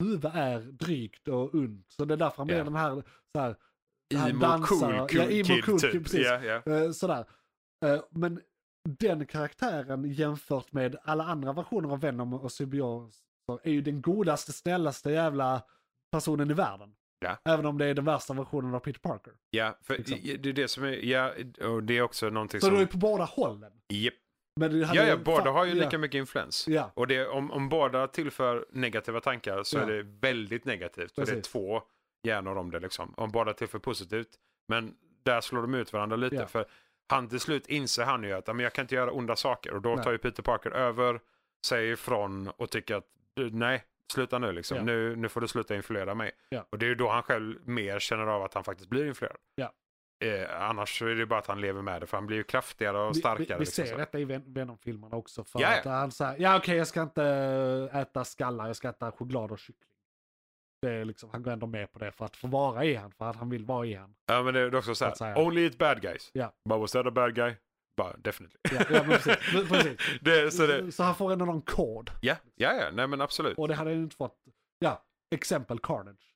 huvud 0.03 0.25
är 0.25 0.59
drygt 0.59 1.27
och 1.27 1.55
ont. 1.55 1.85
Så 1.91 2.05
det 2.05 2.13
är 2.13 2.17
därför 2.17 2.37
han 2.37 2.47
blir 2.47 2.57
Ja. 2.57 2.63
den 2.63 2.75
här, 2.75 3.03
så 3.35 3.39
här 3.41 3.55
han 4.15 4.29
Emo 4.29 4.39
dansar- 4.39 4.67
cool, 4.67 4.95
ja, 4.95 5.07
cool 5.07 5.19
emo 5.31 5.43
kid 5.43 5.65
cool 5.65 5.79
typ. 5.79 5.91
kid, 5.91 6.03
precis. 6.03 6.25
Ja, 6.25 6.43
ja. 6.43 6.61
Eh, 6.73 6.91
sådär. 6.91 7.25
Eh, 7.85 8.01
men 8.09 8.41
den 8.99 9.25
karaktären 9.25 10.03
jämfört 10.11 10.71
med 10.73 10.95
alla 11.03 11.23
andra 11.23 11.53
versioner 11.53 11.89
av 11.89 11.99
Venom 12.01 12.33
och 12.33 12.51
symbioser 12.51 13.26
är 13.63 13.71
ju 13.71 13.81
den 13.81 14.01
godaste, 14.01 14.53
snällaste 14.53 15.11
jävla 15.11 15.61
personen 16.11 16.51
i 16.51 16.53
världen. 16.53 16.93
Ja. 17.19 17.37
Även 17.45 17.65
om 17.65 17.77
det 17.77 17.85
är 17.85 17.93
den 17.93 18.05
värsta 18.05 18.33
versionen 18.33 18.75
av 18.75 18.79
Peter 18.79 18.99
Parker. 18.99 19.33
ja, 19.49 19.77
för 19.83 19.97
Liksom. 19.97 20.17
det 20.23 20.49
är 20.49 20.53
det 20.53 20.67
som 20.67 20.83
är, 20.83 21.05
ja, 21.05 21.31
och 21.67 21.83
det 21.83 21.97
är 21.97 22.01
också 22.01 22.29
någonting 22.29 22.61
Så 22.61 22.67
som... 22.67 22.75
det 22.75 22.81
är 22.81 22.85
på 22.85 22.97
båda 22.97 23.23
hållen. 23.23 23.71
Japp. 23.89 24.13
Men 24.59 24.79
Ja, 24.79 24.93
ja, 24.93 25.17
båda 25.17 25.43
fan- 25.43 25.53
har 25.53 25.65
ju 25.65 25.73
ja, 25.73 25.83
lika 25.85 25.97
mycket 25.97 26.19
influens. 26.19 26.67
Ja, 26.67 26.91
Och 26.93 27.07
det, 27.07 27.27
om, 27.27 27.51
om 27.51 27.69
båda 27.69 28.07
tillför 28.07 28.65
negativa 28.71 29.19
tankar 29.21 29.63
så 29.63 29.77
Ja. 29.77 29.81
är 29.81 29.87
det 29.87 30.03
väldigt 30.03 30.65
negativt. 30.65 31.15
För 31.15 31.21
det 31.25 31.31
är 31.31 31.35
Precis. 31.35 31.51
två 31.51 31.81
hjärnor 32.23 32.57
om 32.57 32.71
det 32.71 32.79
liksom. 32.79 33.13
Om 33.17 33.31
båda 33.31 33.53
tillför 33.53 33.79
positivt. 33.79 34.29
Men 34.67 34.95
där 35.23 35.41
slår 35.41 35.61
de 35.61 35.73
ut 35.73 35.93
varandra 35.93 36.15
lite. 36.17 36.47
För 36.47 36.65
han 37.09 37.29
till 37.29 37.39
slut 37.39 37.67
inser 37.67 38.03
han 38.03 38.23
ju 38.23 38.33
att 38.33 38.47
"Ja, 38.47 38.53
men 38.53 38.63
jag 38.63 38.73
kan 38.73 38.83
inte 38.83 38.95
göra 38.95 39.11
onda 39.11 39.35
saker. 39.35 39.73
Och 39.73 39.81
då 39.81 39.95
Nej. 39.95 40.03
tar 40.03 40.11
ju 40.11 40.17
Peter 40.17 40.43
Parker 40.43 40.71
över, 40.71 41.19
säger 41.65 41.93
ifrån 41.93 42.47
och 42.57 42.69
tycker 42.69 42.95
att 42.95 43.05
"Du, 43.13 43.16
nej, 43.37 43.83
sluta 44.13 44.39
nu 44.39 44.51
liksom. 44.51 44.77
Ja. 44.77 44.83
Nu, 44.83 45.15
nu 45.15 45.29
får 45.29 45.41
du 45.41 45.47
sluta 45.47 45.75
influera 45.75 46.15
mig. 46.15 46.31
Ja. 46.49 46.65
Och 46.69 46.77
det 46.79 46.85
är 46.85 46.87
ju 46.87 46.95
då 46.95 47.09
han 47.09 47.23
själv 47.23 47.55
mer 47.69 47.99
känner 47.99 48.27
av 48.27 48.43
att 48.43 48.53
han 48.53 48.63
faktiskt 48.63 48.89
blir 48.89 49.05
influerad. 49.07 49.37
Ja. 49.55 49.71
Eh, 50.25 50.61
annars 50.61 51.01
är 51.01 51.05
det 51.15 51.25
bara 51.25 51.39
att 51.39 51.47
han 51.47 51.61
lever 51.61 51.81
med 51.81 52.01
det 52.01 52.07
för 52.07 52.17
han 52.17 52.27
blir 52.27 52.37
ju 52.37 52.43
kraftigare 52.43 52.97
och 52.99 53.09
Vi, 53.15 53.19
starkare. 53.19 53.45
vi, 53.47 53.53
vi 53.53 53.59
liksom 53.59 53.85
ser 53.85 53.91
så. 53.91 53.97
detta 53.97 54.19
i 54.19 54.25
Ven- 54.25 54.53
Venom-filmerna 54.53 55.15
också. 55.15 55.43
För 55.43 55.59
Ja, 55.59 55.71
ja. 55.71 55.77
att 55.79 55.85
han 55.85 56.11
säger, 56.11 56.35
ja 56.39 56.57
okej 56.57 56.77
jag 56.77 56.87
ska 56.87 57.01
inte 57.01 57.23
äta 57.93 58.23
skallar, 58.25 58.67
jag 58.67 58.75
ska 58.75 58.89
äta 58.89 59.11
choklad 59.11 59.51
och 59.51 59.59
kyckling. 59.59 59.89
Det 60.81 60.89
är 60.93 61.05
liksom, 61.05 61.29
han 61.29 61.43
går 61.43 61.51
ändå 61.51 61.67
med 61.67 61.91
på 61.91 61.99
det 61.99 62.11
för 62.11 62.25
att 62.25 62.35
få 62.37 62.47
vara 62.47 62.85
i 62.85 62.95
han, 62.95 63.11
för 63.11 63.25
att 63.29 63.35
han 63.35 63.49
vill 63.49 63.65
vara 63.65 63.85
i 63.85 63.93
han. 63.93 64.15
Ja 64.25 64.43
men 64.43 64.53
det 64.53 64.59
är 64.59 64.75
också 64.75 64.95
så 64.95 65.05
här. 65.05 65.37
only 65.37 65.63
eat 65.63 65.77
bad 65.77 66.01
guys. 66.01 66.29
Ja. 66.33 66.53
But 66.69 66.79
was 66.79 66.91
that 66.91 67.05
a 67.07 67.11
bad 67.11 67.35
guy? 67.35 67.53
Bara. 67.97 68.15
Ja, 68.23 68.31
ja 68.89 69.03
precis. 69.03 69.37
Precis. 69.69 69.97
det, 70.21 70.51
så 70.51 70.67
det, 70.67 70.91
Så 70.91 71.03
han 71.03 71.15
får 71.15 71.31
ändå 71.33 71.45
någon 71.45 71.61
kod. 71.61 72.11
ja, 72.21 72.35
ja, 72.55 72.73
ja, 72.73 72.89
nej 72.93 73.07
men 73.07 73.21
absolut. 73.21 73.57
Och 73.57 73.67
det 73.67 73.75
hade 73.75 73.89
han 73.89 73.99
inte 73.99 74.15
fått, 74.15 74.35
ja, 74.79 75.03
exempel 75.35 75.79
Carnage. 75.79 76.33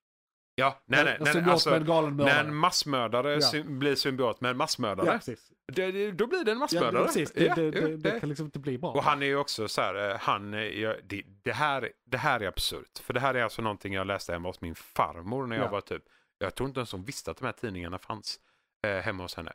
Ja, 0.55 0.81
nej, 0.85 1.03
nej, 1.03 1.15
En 1.19 1.23
nej, 1.23 1.33
nej 1.35 1.51
alltså, 1.51 1.69
när 1.79 2.39
en 2.39 2.55
massmördare 2.55 3.33
Ja. 3.33 3.41
sy- 3.41 3.63
blir 3.63 3.95
symbiot 3.95 4.41
med 4.41 4.51
en 4.51 4.57
massmördare, 4.57 5.05
Ja, 5.07 5.11
precis. 5.13 5.51
det, 5.73 5.91
det, 5.91 6.11
då 6.11 6.27
blir 6.27 6.43
det 6.43 6.51
en 6.51 6.57
Ja, 6.57 6.59
massmördare. 6.59 6.91
det, 7.01 7.05
precis. 7.05 7.31
Det, 7.31 7.43
Ja, 7.45 7.55
det, 7.55 7.97
det, 7.97 8.19
kan 8.19 8.29
liksom 8.29 8.45
inte 8.45 8.59
bli 8.59 8.77
bra. 8.77 8.91
Och 8.91 9.03
han 9.03 9.21
är 9.21 9.25
ju 9.25 9.35
också 9.35 9.67
så 9.67 9.81
här, 9.81 10.09
eh, 10.11 10.17
han, 10.19 10.53
är- 10.53 10.59
ja, 10.59 10.95
det, 11.43 11.51
här, 11.51 11.91
det 12.05 12.17
här 12.17 12.39
är 12.43 12.47
absurt. 12.47 12.99
För 13.01 13.13
det 13.13 13.19
här 13.19 13.33
är 13.33 13.43
alltså 13.43 13.61
någonting 13.61 13.93
jag 13.93 14.07
läste 14.07 14.31
hemma 14.33 14.49
hos 14.49 14.61
min 14.61 14.75
farmor 14.75 15.47
när 15.47 15.55
jag 15.55 15.65
Ja. 15.65 15.69
var 15.71 15.81
typ, 15.81 16.03
jag 16.37 16.55
tror 16.55 16.69
inte 16.69 16.79
ens 16.79 16.91
hon 16.91 17.03
visste 17.03 17.31
att 17.31 17.37
de 17.37 17.45
här 17.45 17.51
tidningarna 17.53 17.97
fanns 17.99 18.39
eh, 18.87 18.97
hemma 18.97 19.23
hos 19.23 19.35
henne. 19.35 19.53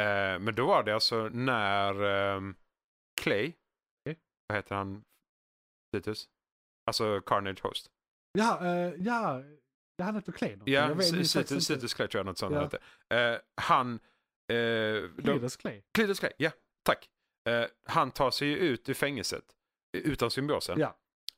Eh, 0.00 0.38
men 0.38 0.54
då 0.54 0.66
var 0.66 0.82
det 0.82 0.94
alltså 0.94 1.28
när 1.28 2.02
ehm, 2.04 2.54
Clay, 3.20 3.52
vad 4.48 4.56
heter 4.58 4.74
han, 4.74 5.04
Titus? 5.96 6.28
Alltså 6.86 7.20
Carnage 7.20 7.62
Host. 7.62 7.90
Ja, 8.38 8.66
eh, 8.66 8.94
ja, 8.98 9.42
ja, 9.96 10.04
han 10.04 10.14
heter 10.14 10.32
Clay. 10.32 10.50
någonting. 10.56 10.74
Ja. 10.74 10.94
Titus 11.62 11.94
Clay 11.94 12.08
tror 12.08 12.18
jag 12.18 12.26
något 12.26 12.38
sånt 12.38 12.54
Ja. 12.54 12.60
hette. 12.60 12.78
Eh, 13.14 13.38
han, 13.62 13.94
eh, 14.52 15.22
Cletus 15.22 15.56
Clay. 15.56 15.82
Cletus 15.94 16.18
Clay, 16.20 16.32
ja, 16.38 16.50
tack. 16.82 17.08
Eh, 17.48 17.66
han 17.84 18.10
tar 18.10 18.30
sig 18.30 18.48
ju 18.48 18.56
ut 18.56 18.88
ur 18.88 18.94
fängelset 18.94 19.44
eh, 19.96 20.00
utan 20.02 20.30
symbiosen. 20.30 20.78
Ja. 20.80 20.96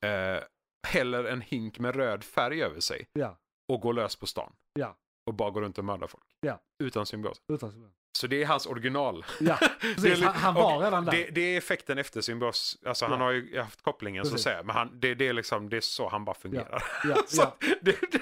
Eh, 0.08 0.42
häller 0.88 1.24
en 1.24 1.40
hink 1.40 1.78
med 1.78 1.96
röd 1.96 2.24
färg 2.24 2.62
över 2.62 2.80
sig 2.80 3.08
Ja, 3.12 3.38
och 3.72 3.80
går 3.80 3.92
lös 3.92 4.16
på 4.16 4.26
stan. 4.26 4.52
Ja. 4.72 4.96
Och 5.26 5.34
bara 5.34 5.50
går 5.50 5.60
runt 5.62 5.78
och 5.78 5.84
mördar 5.84 6.06
folk. 6.06 6.36
Ja. 6.40 6.60
Utan 6.82 7.06
symbios. 7.06 7.42
utan 7.52 7.92
Så 8.12 8.26
det 8.26 8.42
är 8.42 8.46
hans 8.46 8.66
original. 8.66 9.24
Ja, 9.40 9.58
Det 9.80 9.86
är 9.88 9.94
precis. 9.94 10.24
Han, 10.24 10.34
han 10.34 10.54
var 10.54 10.78
redan 10.80 11.04
där. 11.04 11.12
Det, 11.12 11.26
det 11.30 11.40
är 11.40 11.58
effekten 11.58 11.98
efter 11.98 12.20
symbios. 12.20 12.78
Alltså 12.86 13.06
han 13.06 13.18
Ja. 13.20 13.24
har 13.24 13.32
ju 13.32 13.58
haft 13.60 13.82
kopplingen 13.82 14.24
så 14.24 14.28
att 14.28 14.32
Precis. 14.32 14.44
säga. 14.44 14.62
Men 14.62 14.76
han, 14.76 15.00
det, 15.00 15.14
det, 15.14 15.28
är 15.28 15.32
liksom, 15.32 15.68
det 15.68 15.76
är 15.76 15.80
så 15.80 16.08
han 16.08 16.24
bara 16.24 16.34
fungerar. 16.36 16.82
Ja, 17.04 17.16
så, 17.26 17.42
ja. 17.42 17.56
Det, 17.82 17.92
det, 18.12 18.20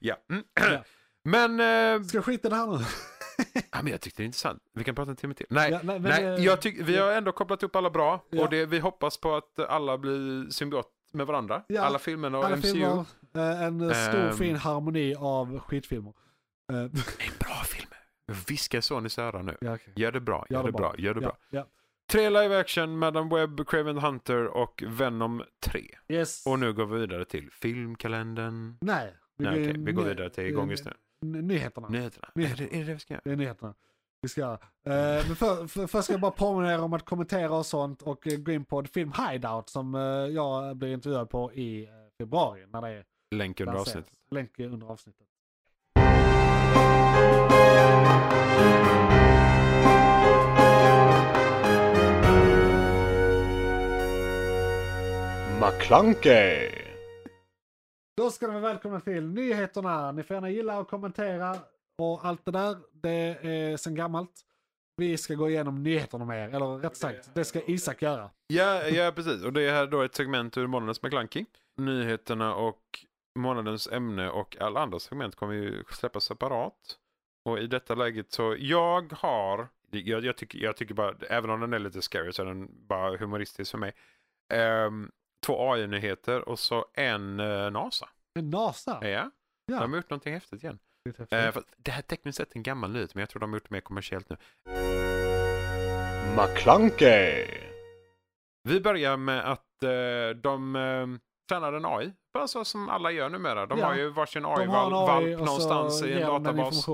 ja. 0.00 0.16
Mm. 0.30 0.42
Ja. 0.60 0.82
Men, 1.24 1.60
eh, 1.60 2.02
Ska 2.06 2.16
jag 2.18 2.24
skita 2.24 2.48
det 2.48 2.56
här 2.56 2.66
nu? 2.66 2.84
ja, 3.70 3.82
men 3.82 3.86
jag 3.92 4.00
tyckte 4.00 4.22
det 4.22 4.24
är 4.24 4.26
intressant. 4.26 4.62
Vi 4.74 4.84
kan 4.84 4.94
prata 4.94 5.10
en 5.10 5.16
timme 5.16 5.34
till. 5.34 5.46
Nej, 5.50 5.70
Ja, 5.70 5.80
nej, 5.82 6.00
men, 6.00 6.10
Nej, 6.10 6.24
eh, 6.24 6.44
jag 6.44 6.60
tyck, 6.62 6.76
vi 6.80 6.96
har 6.96 7.12
ändå 7.12 7.32
kopplat 7.32 7.62
upp 7.62 7.76
alla 7.76 7.90
bra 7.90 8.24
Ja. 8.30 8.42
och 8.44 8.50
det, 8.50 8.66
vi 8.66 8.78
hoppas 8.78 9.16
på 9.20 9.36
att 9.36 9.58
alla 9.68 9.98
blir 9.98 10.50
symbiot 10.50 10.86
med 11.12 11.26
varandra. 11.26 11.62
Ja, 11.68 11.82
Alla 11.82 11.98
filmerna 11.98 12.38
och 12.38 12.44
Alla 12.44 12.56
MCU. 12.56 12.72
filmer, 12.72 13.04
eh, 13.36 13.62
en 13.62 13.78
stor 13.94 14.20
Ehm. 14.28 14.36
fin 14.36 14.56
harmoni 14.56 15.14
av 15.18 15.58
skitfilmer. 15.60 16.12
Eh, 16.72 16.78
En 16.78 16.90
bra 17.38 17.62
film. 17.66 17.88
Viska 18.48 18.82
Sonys 18.82 19.18
öra 19.18 19.42
nu. 19.42 19.56
ja, 19.60 19.74
okej. 19.74 19.92
Gör 19.96 20.12
det 20.12 20.20
bra, 20.20 20.46
gör, 20.50 20.62
det 20.64 20.72
bra, 20.72 20.94
gör 20.98 21.14
det 21.14 21.20
bra. 21.20 21.36
Ja, 21.50 21.66
Tre 22.12 22.30
live 22.30 22.60
action, 22.60 22.98
Madam 22.98 23.28
Web, 23.28 23.68
Craven 23.68 23.98
Hunter 23.98 24.46
och 24.46 24.84
Venom 24.86 25.42
3. 25.60 25.86
ja. 26.06 26.14
Yes. 26.16 26.46
Och 26.46 26.58
nu 26.58 26.72
går 26.72 26.86
vi 26.86 26.98
vidare 27.00 27.24
till 27.24 27.50
filmkalendern. 27.52 28.78
Nej. 28.80 29.14
Nej, 29.36 29.52
går 29.54 29.60
okej, 29.62 29.70
in- 29.74 29.84
vi 29.84 29.92
går 29.92 30.04
vidare 30.04 30.30
till 30.30 30.44
igång 30.44 30.70
just 30.70 30.84
nu. 30.84 30.92
n- 31.22 31.46
Nyheterna. 31.48 31.88
Nyheterna. 31.88 32.28
Är 32.34 32.38
Nyheterna. 32.40 32.68
det, 32.70 32.80
är 32.80 32.84
det 32.84 32.92
vi 32.94 32.98
ska 33.00 33.14
göra? 33.14 33.20
Det 33.24 33.30
är 33.32 33.36
nyheterna. 33.36 33.74
Vi 34.22 34.28
ska 34.28 34.40
göra. 34.40 34.52
Eh, 34.54 35.26
men 35.26 35.36
för, 35.36 35.66
för, 35.66 35.86
först 35.86 36.04
ska 36.04 36.12
jag 36.12 36.20
bara 36.20 36.30
påminna 36.30 36.72
er 36.74 36.80
om 36.80 36.92
att 36.92 37.04
kommentera 37.04 37.52
och 37.54 37.66
sånt 37.66 38.02
och 38.02 38.26
eh, 38.26 38.38
gå 38.38 38.52
in 38.52 38.64
på 38.64 38.84
film 38.84 39.12
Hideout 39.30 39.68
som 39.68 39.94
eh, 39.94 40.00
jag 40.00 40.76
blir 40.76 40.92
intervjuad 40.92 41.30
på 41.30 41.52
i 41.52 41.84
eh, 41.84 41.90
februari 42.18 42.66
när 42.66 42.82
det 42.82 42.88
är 42.88 43.04
Länk 43.30 43.60
under 43.60 43.74
avsnittet. 43.74 44.12
Länk 44.30 44.58
under 44.58 44.86
avsnittet. 44.86 45.26
McClunkey! 55.60 56.70
Då 58.16 58.30
ska 58.30 58.46
ni 58.46 58.52
vara 58.52 58.72
välkomna 58.72 59.00
till 59.00 59.26
nyheterna. 59.26 60.12
Ni 60.12 60.22
får 60.22 60.34
gärna 60.34 60.50
gilla 60.50 60.78
och 60.78 60.88
kommentera 60.88 61.56
och 61.98 62.24
allt 62.24 62.44
det 62.44 62.50
där. 62.50 62.76
Det 62.92 63.38
är 63.42 63.76
sen 63.76 63.94
gammalt. 63.94 64.32
Vi 64.96 65.16
ska 65.16 65.34
gå 65.34 65.50
igenom 65.50 65.82
nyheterna 65.82 66.24
med 66.24 66.48
er, 66.48 66.54
eller 66.54 66.78
rätt 66.78 66.96
sagt, 66.96 67.34
det 67.34 67.44
ska 67.44 67.60
Isak 67.66 68.02
göra. 68.02 68.30
Ja, 68.46 68.82
ja, 68.82 69.12
precis. 69.12 69.44
Och 69.44 69.52
det 69.52 69.62
är 69.62 69.72
här 69.72 69.86
då 69.86 70.02
ett 70.02 70.14
segment 70.14 70.56
ur 70.56 70.66
månadens 70.66 71.02
McKlunky. 71.02 71.44
Nyheterna 71.76 72.54
och 72.54 72.82
månadens 73.38 73.88
ämne 73.88 74.30
och 74.30 74.56
alla 74.60 74.80
andra 74.80 74.98
segment 74.98 75.34
kommer 75.36 75.54
ju 75.54 75.84
släppas 75.90 76.24
separat. 76.24 76.98
Och 77.44 77.58
i 77.58 77.66
detta 77.66 77.94
läget 77.94 78.32
så, 78.32 78.56
jag 78.58 79.12
har, 79.12 79.68
jag, 79.90 80.24
jag, 80.24 80.36
tycker, 80.36 80.58
jag 80.58 80.76
tycker 80.76 80.94
bara, 80.94 81.14
även 81.30 81.50
om 81.50 81.60
den 81.60 81.72
är 81.72 81.78
lite 81.78 82.02
scary 82.02 82.32
så 82.32 82.42
är 82.42 82.46
den 82.46 82.68
bara 82.88 83.16
humoristisk 83.16 83.70
för 83.70 83.78
mig. 83.78 83.94
Ehm, 84.52 85.10
två 85.46 85.72
AI-nyheter 85.72 86.48
och 86.48 86.58
så 86.58 86.86
en 86.94 87.40
eh, 87.40 87.70
NASA. 87.70 88.08
En 88.38 88.50
NASA. 88.50 88.98
Ja, 89.02 89.30
Ja. 89.66 89.80
de 89.80 89.90
har 89.92 89.96
gjort 89.96 90.10
någonting 90.10 90.32
häftigt 90.34 90.62
igen. 90.62 90.78
Lite 91.04 91.22
Eh, 91.36 91.56
det 91.76 91.90
här 91.90 91.98
är 91.98 92.02
tekniskt 92.02 92.38
sett 92.38 92.56
en 92.56 92.62
gammal 92.62 92.90
nyhet, 92.92 93.14
men 93.14 93.20
jag 93.20 93.28
tror 93.30 93.40
de 93.40 93.50
har 93.50 93.56
gjort 93.56 93.68
det 93.68 93.74
mer 93.74 93.80
kommersiellt 93.80 94.28
nu. 94.30 94.36
McClunkey! 96.36 97.46
Vi 98.62 98.80
börjar 98.80 99.16
med 99.16 99.50
att 99.50 99.82
eh, 99.82 100.36
de 100.42 100.76
eh, 100.76 101.06
tränar 101.48 101.72
en 101.72 101.84
AI. 101.86 102.12
Bara 102.34 102.48
så 102.48 102.64
som 102.64 102.88
alla 102.88 103.10
gör 103.10 103.28
numera. 103.28 103.66
De 103.66 103.78
Ja. 103.78 103.86
har 103.86 103.94
ju 103.94 104.08
varsin 104.10 104.44
AI-valp 104.46 105.08
AI 105.10 105.36
någonstans 105.36 106.02
i 106.02 106.12
en 106.12 106.20
databas. 106.26 106.86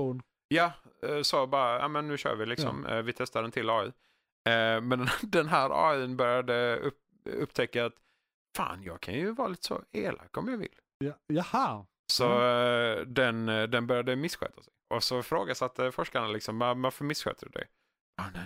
Ja, 0.47 0.71
eh, 1.07 1.21
så 1.21 1.47
bara, 1.47 1.79
ja 1.79 1.87
men 1.87 2.07
nu 2.07 2.17
kör 2.17 2.35
vi 2.35 2.45
liksom. 2.45 2.85
Eh, 2.85 3.01
vi 3.01 3.13
testar 3.13 3.43
en 3.43 3.51
till 3.51 3.69
AI. 3.69 3.87
Eh, 4.49 4.81
men 4.81 5.07
den 5.21 5.47
här 5.47 5.89
AI 5.91 6.07
började 6.07 6.77
upp, 6.77 6.97
upptäcka 7.25 7.85
att 7.85 7.93
fan, 8.55 8.83
jag 8.83 9.01
kan 9.01 9.13
ju 9.13 9.31
vara 9.31 9.47
lite 9.47 9.63
så 9.65 9.81
elak 9.91 10.37
om 10.37 10.47
jag 10.47 10.57
vill. 10.57 10.75
Ja. 10.97 11.13
Jaha. 11.27 11.85
Så 12.11 12.43
eh, 12.47 12.99
den, 13.01 13.49
eh, 13.49 13.63
den 13.63 13.87
började 13.87 14.15
missköta 14.15 14.61
sig. 14.61 14.73
Och 14.93 15.03
så 15.03 15.19
ifrågasatte 15.19 15.91
forskarna 15.91 16.27
liksom, 16.27 16.59
"Va- 16.59 16.73
varför 16.73 17.05
missköter 17.05 17.45
du 17.45 17.51
dig? 17.51 17.67
Ah, 18.21 18.25
nej, 18.33 18.43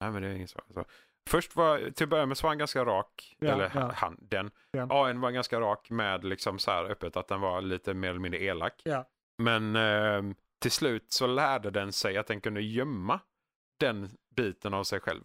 nej, 0.00 0.10
men 0.10 0.22
det 0.22 0.28
är 0.28 0.32
inget 0.32 0.50
svar. 0.50 0.64
Så, 0.74 0.84
först 1.30 1.56
var, 1.56 1.90
till 1.90 2.04
att 2.04 2.10
börja 2.10 2.26
med 2.26 2.36
så 2.38 2.42
var 2.44 2.50
han 2.50 2.58
ganska 2.58 2.84
rak, 2.84 3.36
Ja, 3.38 3.52
eller 3.52 3.70
ja. 3.74 3.92
han, 3.94 4.16
den. 4.20 4.50
Den. 4.72 4.88
AI 4.92 5.12
var 5.12 5.30
ganska 5.30 5.60
rak 5.60 5.90
med 5.90 6.24
liksom 6.24 6.58
så 6.58 6.70
här 6.70 6.84
öppet 6.84 7.16
att 7.16 7.28
den 7.28 7.40
var 7.40 7.60
lite 7.60 7.94
mer 7.94 8.10
eller 8.10 8.20
mindre 8.20 8.40
elak. 8.42 8.80
Ja. 8.84 9.04
Men 9.38 9.76
eh, 9.76 10.22
till 10.62 10.70
slut 10.70 11.12
så 11.12 11.26
lärde 11.26 11.70
den 11.70 11.92
sig 11.92 12.16
att 12.16 12.26
den 12.26 12.40
kunde 12.40 12.60
gömma 12.60 13.20
den 13.80 14.08
biten 14.36 14.74
av 14.74 14.84
sig 14.84 15.00
själv. 15.00 15.24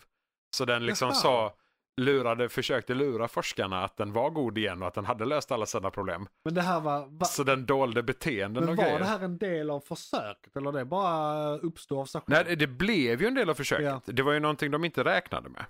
Så 0.55 0.65
den 0.65 0.85
liksom 0.85 1.07
Jaha. 1.07 1.15
sa, 1.15 1.55
lurade, 2.01 2.49
försökte 2.49 2.93
lura 2.93 3.27
forskarna 3.27 3.83
att 3.83 3.97
den 3.97 4.13
var 4.13 4.29
god 4.29 4.57
igen 4.57 4.81
och 4.81 4.87
att 4.87 4.93
den 4.93 5.05
hade 5.05 5.25
löst 5.25 5.51
alla 5.51 5.65
sina 5.65 5.91
problem. 5.91 6.27
Men 6.45 6.53
det 6.53 6.61
här 6.61 6.79
var... 6.79 7.05
Va, 7.07 7.25
Så 7.25 7.43
den 7.43 7.65
dolde 7.65 8.03
beteenden 8.03 8.63
men 8.63 8.69
och 8.71 8.77
var 8.77 8.83
grejer. 8.83 8.99
det 8.99 9.05
här 9.05 9.19
en 9.19 9.37
del 9.37 9.69
av 9.69 9.79
försöket 9.79 10.55
eller 10.55 10.71
det 10.71 10.85
bara 10.85 11.49
uppstod 11.57 11.97
av 11.99 12.05
sig 12.05 12.21
själv? 12.21 12.45
Nej, 12.47 12.55
det- 12.55 12.67
blev 12.67 13.21
ju 13.21 13.27
en 13.27 13.33
del 13.35 13.49
av 13.49 13.53
försöket. 13.53 13.85
Ja. 13.85 14.01
Det 14.13 14.21
var 14.23 14.33
ju 14.33 14.39
någonting 14.39 14.71
de 14.71 14.85
inte 14.85 15.03
räknade 15.03 15.49
med. 15.49 15.65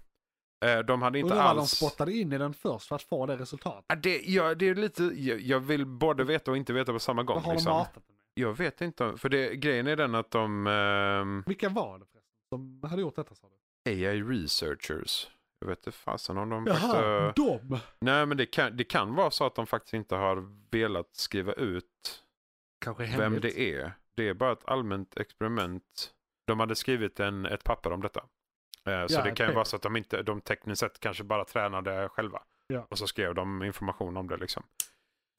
Eh, 0.66 0.80
De 0.86 1.02
hade 1.02 1.20
inte 1.20 1.34
Undrar 1.34 1.46
vad 1.48 1.56
de 1.56 1.60
alls... 1.60 1.72
spottade 1.72 2.14
in 2.14 2.34
i 2.34 2.38
den 2.38 2.54
först 2.54 2.88
för 2.88 2.96
att 2.96 3.04
få 3.04 3.26
det 3.26 3.38
resultatet. 3.38 3.86
Ja, 3.88 3.96
det, 3.96 4.22
ja, 4.26 4.56
det 4.56 4.70
är 4.70 4.76
lite... 4.76 5.04
Jag, 5.04 5.40
jag 5.42 5.60
vill 5.60 5.86
både 5.86 6.24
veta 6.24 6.52
och 6.52 6.58
inte 6.58 6.74
veta 6.74 6.94
på 6.94 7.00
samma 7.00 7.24
gång. 7.24 7.36
Vad 7.36 7.44
har 7.46 7.54
Liksom. 7.54 7.70
de 7.72 7.78
matat 7.78 7.96
med? 7.96 8.16
Jag 8.34 8.58
vet 8.58 8.82
inte. 8.82 9.14
För 9.18 9.30
det, 9.30 9.56
grejen 9.56 9.88
är 9.88 9.96
den 9.96 10.16
att 10.16 10.32
de... 10.32 10.68
ehm, 10.68 11.44
Vilka 11.48 11.70
var 11.70 12.00
det 12.00 12.06
förresten 12.06 12.22
som 12.50 12.90
hade 12.90 13.02
gjort 13.02 13.16
detta 13.16 13.36
sa 13.36 13.48
du? 13.86 13.92
AI 13.92 14.22
researchers. 14.22 15.28
Jag 15.66 15.70
vet 15.70 15.88
inte 15.88 15.92
fasen 15.92 16.38
om 16.38 16.50
de 16.50 16.68
Jaha, 16.68 16.78
faktiskt... 16.78 17.48
de! 17.70 17.80
Nej, 18.00 18.26
men 18.26 18.38
det 18.38 18.46
kan, 18.46 18.78
det 18.78 18.84
kan 18.84 19.16
vara 19.16 19.32
så 19.32 19.46
att 19.46 19.56
de 19.56 19.68
faktiskt 19.68 19.94
inte 19.94 20.16
har 20.16 20.48
velat 20.72 21.16
skriva 21.16 21.54
ut 21.54 22.24
Kanske 22.86 23.18
vem 23.18 23.40
det 23.40 23.60
är. 23.60 23.92
Det 24.16 24.30
är 24.30 24.34
bara 24.34 24.52
ett 24.52 24.66
allmänt 24.66 25.18
experiment. 25.18 26.12
De 26.48 26.60
hade 26.60 26.76
skrivit 26.76 27.20
en, 27.20 27.46
ett 27.46 27.64
papper 27.64 27.92
om 27.92 28.02
detta. 28.02 28.20
Eh, 28.88 29.08
så 29.08 29.20
Ja, 29.20 29.24
det 29.24 29.32
kan 29.32 29.48
ju 29.48 29.54
vara 29.54 29.66
så 29.66 29.76
att 29.76 29.82
de 29.82 29.96
inte, 29.96 30.24
de 30.24 30.42
tekniskt 30.42 30.80
sett 30.80 31.00
kanske 31.00 31.24
bara 31.24 31.46
tränade 31.46 32.10
själva. 32.10 32.42
Ja. 32.68 32.88
Och 32.90 32.98
så 32.98 33.08
skrev 33.08 33.36
de 33.36 33.64
information 33.64 34.18
om 34.18 34.28
det 34.28 34.38
liksom. 34.38 34.64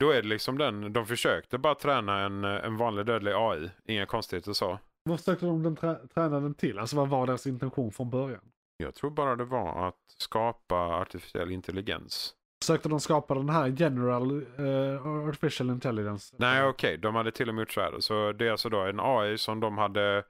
Då 0.00 0.10
är 0.10 0.22
det 0.22 0.28
liksom 0.28 0.58
den, 0.58 0.92
de 0.92 1.06
försökte 1.06 1.58
bara 1.58 1.74
träna 1.74 2.20
en, 2.20 2.44
en 2.44 2.76
vanlig 2.76 3.06
dödlig 3.06 3.32
AI. 3.34 3.70
Inga 3.84 4.06
konstigheter 4.06 4.52
så. 4.52 4.78
Vad 5.04 5.18
försökte 5.18 5.46
de 5.46 5.62
den 5.62 5.76
trä- 5.76 6.08
träna 6.14 6.40
den 6.40 6.54
till? 6.54 6.78
Alltså 6.78 6.96
vad 6.96 7.08
var 7.08 7.26
deras 7.26 7.46
intention 7.46 7.92
från 7.92 8.10
början? 8.10 8.52
Jag 8.76 8.94
tror 8.94 9.10
bara 9.10 9.36
det 9.36 9.44
var 9.44 9.88
att 9.88 10.00
skapa 10.18 10.76
artificiell 10.76 11.50
intelligens. 11.50 12.34
Försökte 12.62 12.88
de 12.88 13.00
skapa 13.00 13.34
den 13.34 13.48
här 13.48 13.68
general 13.68 14.46
eh, 14.58 15.06
artificial 15.28 15.70
intelligence? 15.70 16.36
Nej 16.38 16.64
okej, 16.64 16.98
de 16.98 17.14
hade 17.14 17.32
till 17.32 17.48
och 17.48 17.54
med 17.54 17.62
gjort 17.62 17.72
så 17.72 17.80
här. 17.80 18.00
Så 18.00 18.32
det 18.32 18.46
är 18.46 18.50
alltså 18.50 18.68
då 18.68 18.80
en 18.80 19.00
AI 19.00 19.38
som 19.38 19.60
de 19.60 19.78
hade 19.78 20.24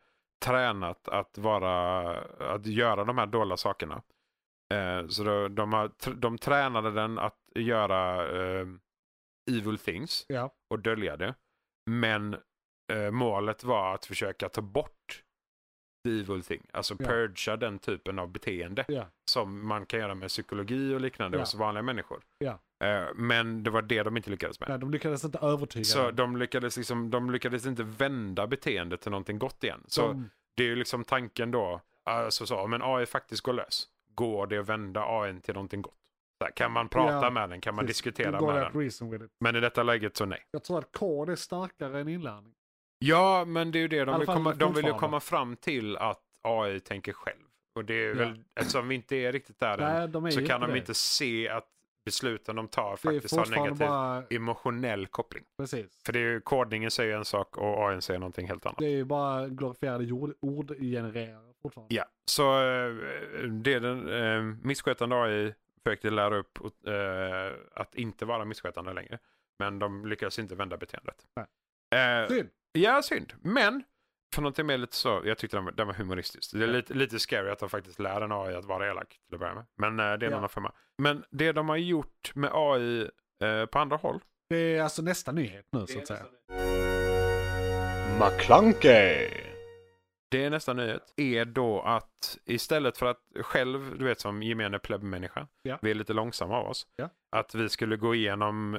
tränat 0.44 1.08
att 1.08 1.38
vara, 1.38 2.10
att 2.54 2.66
göra 2.66 3.04
de 3.04 3.18
här 3.18 3.26
dåliga 3.26 3.56
sakerna. 3.56 4.02
Eh, 4.74 5.06
så 5.08 5.24
då, 5.24 5.48
de, 5.48 5.72
har, 5.72 5.90
de 6.14 6.38
tränade 6.38 6.90
den 6.90 7.18
att 7.18 7.38
göra 7.54 8.22
eh, 8.36 8.66
evil 9.50 9.78
things 9.78 10.24
Ja. 10.28 10.50
och 10.70 10.78
dölja 10.78 11.16
det. 11.16 11.34
Men 11.90 12.36
målet 13.10 13.64
var 13.64 13.94
att 13.94 14.06
försöka 14.06 14.48
ta 14.48 14.60
bort 14.60 15.22
evil 16.06 16.42
thing. 16.42 16.62
Alltså 16.72 16.96
Ja. 16.98 17.06
purga 17.06 17.56
den 17.56 17.78
typen 17.78 18.18
av 18.18 18.28
beteende 18.28 18.84
Ja. 18.88 19.06
som 19.30 19.66
man 19.66 19.86
kan 19.86 20.00
göra 20.00 20.14
med 20.14 20.28
psykologi 20.28 20.94
och 20.94 21.00
liknande 21.00 21.36
Ja. 21.36 21.42
hos 21.42 21.54
vanliga 21.54 21.82
människor. 21.82 22.22
Ja. 22.38 22.58
Eh, 22.86 23.04
men 23.14 23.62
det 23.62 23.70
var 23.70 23.82
det 23.82 24.02
de 24.02 24.16
inte 24.16 24.30
lyckades 24.30 24.60
med. 24.60 24.68
Nej, 24.68 24.78
de 24.78 24.90
lyckades 24.90 25.24
inte 25.24 25.38
övertyga 25.38 25.84
Så 25.84 26.10
de 26.10 26.36
lyckades, 26.36 26.76
liksom, 26.76 27.10
de 27.10 27.30
lyckades 27.30 27.66
inte 27.66 27.82
vända 27.82 28.46
beteendet 28.46 29.00
till 29.00 29.10
någonting 29.10 29.38
gott 29.38 29.64
igen. 29.64 29.84
Så 29.86 30.06
De- 30.08 30.30
det 30.56 30.62
är 30.62 30.68
ju 30.68 30.76
liksom 30.76 31.04
tanken 31.04 31.50
då, 31.50 31.80
alltså 32.04 32.46
så, 32.46 32.56
om 32.56 32.72
en 32.72 32.82
AI 32.82 33.06
faktiskt 33.06 33.42
går 33.42 33.52
lös, 33.52 33.88
går 34.14 34.46
det 34.46 34.58
att 34.58 34.68
vända 34.68 35.04
AI 35.08 35.40
till 35.40 35.54
någonting 35.54 35.82
gott? 35.82 35.92
Kan 36.54 36.72
man 36.72 36.88
prata 36.88 37.12
Ja, 37.26 37.30
med 37.30 37.50
den? 37.50 37.60
Kan 37.60 37.74
man 37.74 37.84
precis. 37.86 37.96
diskutera 37.96 38.40
med 38.40 38.72
den? 38.72 39.28
Men 39.40 39.56
i 39.56 39.60
detta 39.60 39.82
läget 39.82 40.16
så 40.16 40.24
nej. 40.24 40.46
Jag 40.50 40.64
tror 40.64 40.78
att 40.78 40.92
kod 40.92 41.28
är 41.30 41.36
starkare 41.36 42.00
än 42.00 42.08
inlärning. 42.08 42.52
Ja, 42.98 43.44
men 43.44 43.70
det 43.70 43.78
är 43.78 43.80
ju 43.80 43.88
det. 43.88 44.04
De 44.04 44.18
vill, 44.18 44.26
komma, 44.26 44.54
de 44.54 44.74
vill 44.74 44.86
ju 44.86 44.94
komma 44.94 45.20
fram 45.20 45.56
till 45.56 45.96
att 45.96 46.22
AI 46.42 46.80
tänker 46.80 47.12
själv. 47.12 47.42
Och 47.74 47.84
det 47.84 47.94
är 47.94 48.14
väl, 48.14 48.44
eftersom 48.54 48.88
vi 48.88 48.94
inte 48.94 49.16
är 49.16 49.32
riktigt 49.32 49.58
där 49.58 49.78
än, 49.78 50.12
Nej, 50.12 50.26
är 50.26 50.30
så 50.30 50.46
kan 50.46 50.60
de 50.60 50.70
det. 50.70 50.78
inte 50.78 50.94
se 50.94 51.48
att 51.48 51.68
besluten 52.04 52.56
de 52.56 52.68
tar 52.68 52.92
är 52.92 52.96
faktiskt 52.96 53.36
har 53.36 53.46
negativ 53.46 53.78
bara... 53.78 54.24
emotionell 54.30 55.06
koppling. 55.06 55.44
Precis. 55.58 55.86
För 56.06 56.12
det 56.12 56.18
är 56.18 56.22
ju, 56.22 56.40
kodningen 56.40 56.90
säger 56.90 57.16
en 57.16 57.24
sak 57.24 57.56
och 57.56 57.88
AI 57.88 58.02
säger 58.02 58.20
någonting 58.20 58.48
helt 58.48 58.66
annat. 58.66 58.78
Det 58.78 58.86
är 58.86 58.90
ju 58.90 59.04
bara 59.04 59.48
glorifierade 59.48 60.12
ordgenererare 60.40 61.52
fortfarande. 61.62 61.94
Ja, 61.94 62.04
så 62.30 62.62
eh, 62.62 62.94
det 63.42 63.78
den 63.78 64.08
eh, 64.08 64.42
misskötande 64.62 65.16
AI 65.22 65.54
försökte 65.84 66.10
lära 66.10 66.36
upp 66.36 66.58
eh, 66.86 67.58
att 67.74 67.94
inte 67.94 68.24
vara 68.24 68.44
misskötande 68.44 68.92
längre. 68.92 69.18
Men 69.58 69.78
de 69.78 70.06
lyckades 70.06 70.38
inte 70.38 70.54
vända 70.54 70.76
beteendet. 70.76 71.16
Eh, 71.94 72.28
Synd. 72.28 72.48
Ja, 72.76 73.02
synd. 73.02 73.32
Men 73.42 73.84
för 74.34 74.42
någonting 74.42 74.66
mer 74.66 74.78
lite 74.78 74.96
så, 74.96 75.22
jag 75.24 75.38
tyckte 75.38 75.56
den, 75.56 75.64
var- 75.64 75.72
den 75.72 75.86
var 75.86 75.94
humoristisk. 75.94 76.52
Det 76.52 76.62
är 76.64 76.68
lite, 76.68 76.94
lite 76.94 77.18
scary 77.18 77.50
att 77.50 77.58
de 77.58 77.68
faktiskt 77.70 77.98
lär 77.98 78.20
en 78.20 78.32
AI 78.32 78.54
att 78.54 78.64
vara 78.64 78.90
elak 78.90 79.08
till 79.08 79.34
att 79.34 79.40
börja 79.40 79.54
med. 79.54 79.64
Men 79.76 80.00
eh, 80.00 80.04
det 80.04 80.10
är 80.10 80.26
en 80.26 80.30
Ja. 80.30 80.36
annan 80.36 80.48
femma. 80.48 80.72
Men 80.98 81.24
det 81.30 81.52
de 81.52 81.68
har 81.68 81.76
gjort 81.76 82.32
med 82.34 82.50
AI 82.54 83.10
eh, 83.42 83.66
på 83.66 83.78
andra 83.78 83.96
håll. 83.96 84.20
Det 84.48 84.56
är 84.76 84.82
alltså 84.82 85.02
nästa 85.02 85.32
nyhet 85.32 85.66
nu 85.72 85.86
så 85.86 85.98
att 85.98 86.06
säga. 86.06 86.24
McClunkey. 88.20 89.30
Det 90.30 90.44
är 90.44 90.50
nästa 90.50 90.72
nyhet. 90.72 91.12
Är 91.16 91.44
då 91.44 91.80
att 91.82 92.38
istället 92.44 92.98
för 92.98 93.06
att 93.06 93.20
själv, 93.40 93.98
du 93.98 94.04
vet 94.04 94.20
som 94.20 94.42
gemene 94.42 94.78
plebbmänniska, 94.78 95.46
Ja. 95.62 95.78
vi 95.82 95.90
är 95.90 95.94
lite 95.94 96.12
långsamma 96.12 96.56
av 96.56 96.66
oss. 96.66 96.86
Ja. 96.96 97.08
Att 97.36 97.54
vi 97.54 97.68
skulle 97.68 97.96
gå 97.96 98.14
igenom 98.14 98.78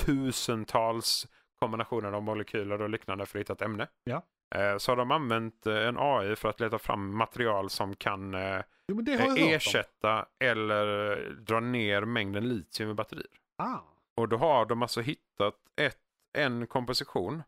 tusentals 0.00 1.26
kombinationer 1.60 2.12
av 2.12 2.22
molekyler 2.22 2.82
och 2.82 2.90
liknande 2.90 3.26
för 3.26 3.38
att 3.38 3.40
hitta 3.40 3.52
ett 3.52 3.62
ämne. 3.62 3.86
Ja. 4.04 4.22
Eh, 4.54 4.76
Så 4.78 4.92
har 4.92 4.96
de 4.96 5.10
använt 5.10 5.66
eh, 5.66 5.76
en 5.88 5.96
AI 5.98 6.36
för 6.36 6.48
att 6.48 6.60
leta 6.60 6.78
fram 6.78 7.16
material 7.16 7.70
som 7.70 7.96
kan 7.96 8.34
eh, 8.34 8.60
Jo 8.88 9.04
ersätta 9.38 10.26
eller 10.38 11.16
dra 11.40 11.60
ner 11.60 12.04
mängden 12.04 12.48
litium 12.48 12.90
i 12.90 12.94
batterier. 12.94 13.26
Ah. 13.58 13.78
Och 14.16 14.28
då 14.28 14.36
har 14.36 14.66
de 14.66 14.82
alltså 14.82 15.00
hittat 15.00 15.54
ett, 15.80 15.98
en 16.38 16.66
komposition 16.66 17.42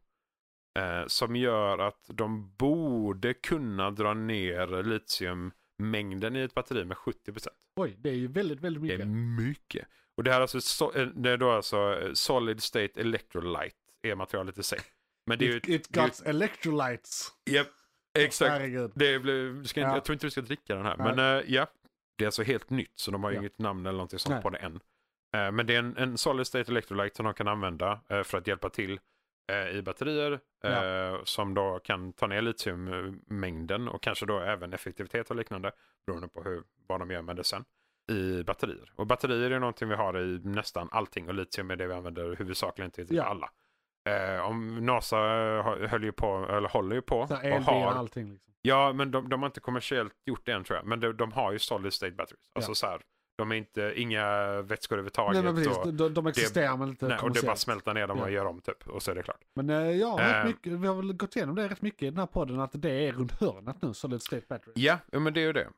eh, 0.78 1.06
som 1.06 1.36
gör 1.36 1.78
att 1.78 2.04
de 2.09 2.54
borde 2.56 3.34
kunna 3.34 3.90
dra 3.90 4.14
ner 4.14 4.82
litiummängden 4.82 6.36
i 6.36 6.40
ett 6.40 6.54
batteri 6.54 6.84
med 6.84 6.96
70%. 6.96 7.48
Oj, 7.76 7.94
det 7.98 8.09
är 8.11 8.14
ju 8.14 8.26
väldigt, 8.28 8.61
väldigt 8.61 8.82
Det 8.82 8.94
är 9.02 9.06
mycket. 9.06 9.46
mycket. 9.48 9.88
Och 10.16 10.24
det 10.24 10.30
här 10.30 10.38
är 10.38 10.42
alltså, 10.42 10.59
so- 10.59 11.12
det 11.14 11.30
är 11.30 11.36
då 11.36 11.50
alltså 11.50 12.11
solid 12.14 12.62
state 12.62 13.00
electrolyte 13.00 13.76
är 14.03 14.14
materialet 14.14 14.59
i 14.59 14.62
sig. 14.62 14.78
Men 15.26 15.38
det 15.38 15.44
är 15.44 15.49
ju... 15.51 15.57
It, 15.57 15.68
it 15.68 15.96
är 15.96 16.01
ju- 16.03 16.07
got 16.09 16.22
electrolytes. 16.26 17.28
Japp, 17.51 17.66
exakt. 18.18 18.51
Herregud. 18.51 18.92
Det 18.94 19.18
du 19.18 19.64
ska 19.64 19.80
inte, 19.80 19.88
Ja. 19.90 19.96
Jag 19.96 20.05
tror 20.05 20.12
inte 20.14 20.26
du 20.26 20.30
ska 20.30 20.40
dricka 20.40 20.74
den 20.74 20.84
här. 20.84 20.96
Nej. 20.96 21.14
Men 21.16 21.38
eh, 21.38 21.44
ja, 21.55 21.66
det 22.18 22.24
är 22.24 22.26
alltså 22.28 22.42
helt 22.42 22.70
nytt 22.70 22.92
så 22.94 23.11
de 23.11 23.24
har 23.24 23.32
Ja. 23.32 23.38
inget 23.40 23.59
namn 23.59 23.86
eller 23.86 23.92
någonting 23.96 24.18
sånt 24.18 24.32
Nej. 24.34 24.42
på 24.42 24.51
det 24.51 24.59
än. 24.59 24.80
Eh, 25.36 25.53
men 25.53 25.66
det 25.66 25.74
är 25.74 25.78
en, 25.78 25.96
en 25.96 26.18
solid 26.18 26.46
state 26.46 26.72
electrolyte 26.72 27.16
som 27.16 27.24
de 27.24 27.34
kan 27.34 27.49
använda 27.49 28.01
eh, 28.09 28.22
för 28.22 28.38
att 28.38 28.46
hjälpa 28.46 28.70
till 28.70 29.01
i 29.72 29.82
batterier. 29.82 30.40
eh, 30.64 31.24
Som 31.24 31.55
då 31.55 31.78
kan 31.84 32.12
ta 32.12 32.26
ner 32.26 32.42
litiummängden 32.42 33.88
och 33.88 34.03
kanske 34.03 34.26
då 34.26 34.40
även 34.40 34.72
effektivitet 34.72 35.30
och 35.30 35.36
liknande. 35.36 35.72
Beroende 36.07 36.28
på 36.28 36.42
hur, 36.42 36.62
vad 36.86 37.01
de 37.01 37.11
gör 37.11 37.22
med 37.22 37.36
det 37.36 37.44
sen. 37.44 37.64
I 38.11 38.42
batterier. 38.42 38.92
Och 38.96 39.07
batterier 39.07 39.51
är 39.51 39.59
någonting 39.59 39.88
vi 39.88 39.94
har 39.94 40.18
i 40.18 40.40
nästan 40.44 40.88
allting 40.92 41.28
och 41.28 41.34
litium 41.34 41.70
är 41.70 41.76
det 41.76 41.86
vi 41.86 41.94
använder 41.94 42.36
huvudsakligen 42.36 42.90
till 42.90 43.09
typ 43.09 43.16
Ja. 43.16 43.24
alla. 43.24 43.51
Eh, 44.09 44.40
om 44.46 44.86
NASA 44.86 45.18
eh, 45.59 45.88
höll 45.88 46.04
ju 46.04 46.12
på, 46.12 46.46
eller 46.50 46.68
håller 46.68 46.96
ju 46.96 47.02
på 47.02 47.26
Så 47.26 47.34
och 47.34 47.40
har 47.62 47.86
och 47.86 47.96
allting 47.96 48.32
liksom. 48.32 48.52
Ja, 48.62 48.92
men 48.92 49.11
de, 49.11 49.28
de 49.28 49.42
har 49.42 49.46
inte 49.46 49.61
kommersiellt 49.61 50.12
gjort 50.26 50.46
det 50.46 50.52
än 50.52 50.64
tror 50.64 50.76
jag. 50.76 50.86
Men 50.86 51.00
de, 51.00 51.12
de 51.16 51.32
har 51.32 51.52
ju 51.52 51.59
solid 51.59 51.92
state 51.92 52.12
batteries. 52.12 52.50
Alltså 52.54 52.70
Ja. 52.70 52.74
så 52.74 52.86
här, 52.86 53.00
de 53.39 53.53
är 53.53 53.57
inte, 53.57 53.93
inga 53.97 54.47
vätskor 54.62 54.95
överhuvudtaget. 54.97 55.34
Nej 55.45 55.53
men 55.53 55.64
precis, 55.64 55.99
de, 55.99 56.14
de 56.14 56.26
existerar 56.26 56.76
men 56.76 56.89
inte 56.89 57.09
nej, 57.09 57.18
och 57.18 57.30
det 57.32 57.47
bara 57.47 57.57
smälter 57.57 57.95
ner 57.95 58.07
dem 58.07 58.20
och 58.20 58.26
Ja. 58.28 58.32
gör 58.32 58.45
om 58.45 58.61
typ. 58.61 58.89
Och 58.89 59.03
så 59.03 59.11
är 59.11 59.14
det 59.14 59.22
klart. 59.22 59.41
Men 59.55 59.70
eh, 59.70 59.76
ja, 59.91 60.20
Eh. 60.20 60.47
mycket, 60.47 60.72
vi 60.72 60.86
har 60.86 60.95
väl 60.95 61.12
gått 61.12 61.36
igenom 61.36 61.55
det 61.55 61.68
rätt 61.68 61.82
mycket 61.82 62.03
i 62.03 62.07
den 62.11 62.18
här 62.18 62.26
podden 62.26 62.61
att 62.61 62.70
det 62.72 62.91
är 62.91 63.12
runt 63.12 63.32
hörnet 63.41 63.82
nu, 63.82 63.95
Solid 63.95 64.22
State 64.22 64.43
Battery. 64.49 64.72
Ja, 64.76 64.99
men 65.12 65.34
det 65.34 65.41
är 65.41 65.47
ju 65.47 65.53
det. 65.53 65.68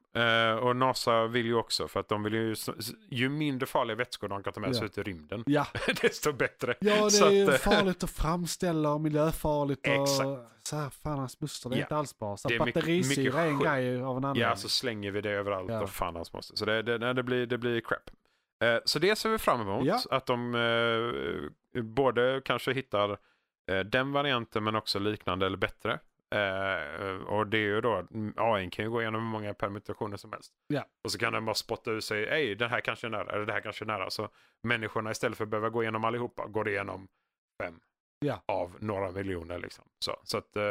Eh, 0.51 0.57
och 0.57 0.77
NASA 0.77 1.27
vill 1.27 1.47
ju 1.47 1.55
också 1.55 1.89
för 1.89 2.01
att 2.01 2.09
de 2.09 2.23
vill 2.23 2.35
ju, 2.35 2.55
ju 3.11 3.29
mindre 3.29 3.67
farliga 3.67 3.97
vätskor 3.97 4.29
de 4.29 4.43
kan 4.43 4.53
ta 4.53 4.61
med 4.61 4.77
sig 4.77 4.83
Ja. 4.83 4.87
ut 4.87 4.99
i 4.99 5.03
rymden, 5.03 5.43
Ja, 5.47 5.67
desto 6.03 6.33
bättre. 6.33 6.75
ja 6.81 7.05
det 7.05 7.11
Så 7.11 7.31
är 7.31 7.49
att, 7.55 7.61
farligt 7.61 8.05
att 8.05 8.11
framställa 8.11 8.91
och 8.91 9.01
miljöfarligt 9.01 9.87
och 9.89 9.93
Exakt. 10.03 10.60
Så 10.69 10.77
här, 10.77 10.91
fan 10.91 11.19
hans 11.19 11.39
buster, 11.39 11.71
det 11.71 11.77
är 11.77 11.79
Ja. 11.79 11.85
inte 11.85 11.97
alls 11.97 12.19
bra. 12.19 12.37
Så 12.37 12.49
Det 12.49 12.55
är 12.55 12.59
batterisyra 12.59 13.41
är 13.41 13.49
en 13.49 13.59
grej 13.59 14.03
av 14.03 14.17
en 14.17 14.25
anledning. 14.25 14.43
Ja, 14.43 14.57
så 14.57 14.69
slänger 14.69 15.11
vi 15.11 15.21
det 15.21 15.31
överallt 15.31 15.71
Ja. 15.71 15.83
och 15.83 15.91
fan 15.91 16.17
hans 16.17 16.33
måste. 16.33 16.57
Så 16.57 16.65
det, 16.65 16.83
det, 16.83 17.13
det, 17.13 17.23
blir, 17.23 17.47
det 17.47 17.59
blir 17.59 17.81
crap. 17.81 18.11
Eh, 18.65 18.79
så 18.85 18.99
det 18.99 19.17
ser 19.17 19.29
vi 19.31 19.39
fram 19.39 19.61
emot. 19.61 19.87
Ja. 19.87 20.01
Att 20.11 20.27
de 20.27 20.55
eh, 21.75 21.83
både 21.83 22.43
kanske 22.45 22.73
hittar 22.73 23.11
eh, 23.71 23.81
den 23.81 24.13
varianten 24.13 24.65
men 24.65 24.77
också 24.77 24.99
liknande 24.99 25.47
eller 25.47 25.57
bättre. 25.57 25.99
Eh, 26.35 27.15
och 27.27 27.47
det 27.47 27.57
är 27.59 27.61
ju 27.61 27.81
då, 27.81 28.07
AI 28.37 28.71
kan 28.71 28.85
ju 28.85 28.91
gå 28.91 29.01
igenom 29.03 29.21
hur 29.23 29.29
många 29.31 29.55
permutationer 29.55 30.17
som 30.17 30.33
helst. 30.33 30.53
Ja. 30.69 30.85
Och 31.05 31.13
så 31.13 31.19
kan 31.19 31.33
den 31.33 31.45
bara 31.45 31.55
spotta 31.55 31.91
ur 31.91 32.01
sig, 32.01 32.27
ej 32.29 32.55
den 32.55 32.71
här 32.71 32.81
kanske 32.81 33.07
är 33.07 33.11
nära, 33.11 33.33
eller 33.33 33.47
det 33.47 33.53
här 33.53 33.61
kanske 33.61 33.85
är 33.85 33.87
nära. 33.87 34.11
Så 34.11 34.29
människorna 34.63 35.11
istället 35.11 35.39
för 35.39 35.45
att 35.45 35.51
behöva 35.51 35.69
gå 35.71 35.83
igenom 35.83 36.05
allihopa, 36.05 36.47
går 36.47 36.69
igenom 36.69 37.09
fem 37.63 37.81
Ja. 38.25 38.43
av 38.47 38.77
några 38.81 39.11
miljoner. 39.11 39.59
Liksom. 39.59 39.85
Så, 40.05 40.17
så 40.25 40.39
att, 40.39 40.57
eh, 40.57 40.63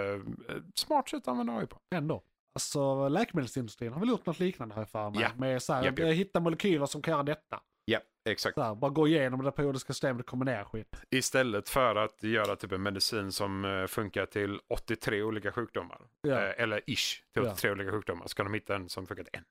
smart 0.76 1.10
sätt 1.10 1.18
att 1.22 1.28
använda 1.28 1.54
AI 1.58 1.66
på. 1.68 1.78
Ändå. 1.96 2.24
Alltså 2.54 3.08
läkemedelsindustrin 3.10 3.94
har 3.94 4.00
väl 4.00 4.10
gjort 4.10 4.26
något 4.26 4.40
liknande 4.40 4.76
här 4.76 4.86
för 4.86 5.10
mig. 5.10 5.22
Ja. 5.22 5.30
Med 5.38 5.62
så 5.62 5.74
här, 5.74 5.84
japp. 5.86 6.00
eh, 6.00 6.06
hitta 6.06 6.40
molekyler 6.40 6.86
som 6.86 7.02
kan 7.02 7.12
göra 7.12 7.24
detta. 7.24 7.60
Ja, 7.86 8.00
exakt. 8.30 8.56
Så 8.56 8.62
här, 8.62 8.76
bara 8.76 8.92
gå 8.92 9.08
igenom 9.08 9.44
det 9.44 9.52
periodiska 9.52 9.94
systemet 9.94 10.20
och 10.20 10.26
kombinera 10.30 10.66
skit. 10.66 10.96
Istället 11.10 11.70
för 11.70 11.96
att 11.96 12.24
göra 12.24 12.56
typ 12.56 12.72
en 12.72 12.82
medicin 12.84 13.32
som 13.32 13.66
eh, 13.66 13.86
funkar 13.88 14.26
till 14.26 14.60
83 14.70 15.24
olika 15.24 15.52
sjukdomar. 15.52 16.02
Ja. 16.22 16.34
Eh, 16.48 16.64
eller 16.64 16.82
ish 16.90 17.24
till 17.34 17.44
Ja. 17.44 17.52
83 17.52 17.72
olika 17.72 17.92
sjukdomar. 17.92 18.28
Ska 18.28 18.44
de 18.44 18.54
hitta 18.54 18.76
en 18.76 18.90
som 18.90 19.08
funkar 19.08 19.24
till 19.24 19.34
en. 19.38 19.44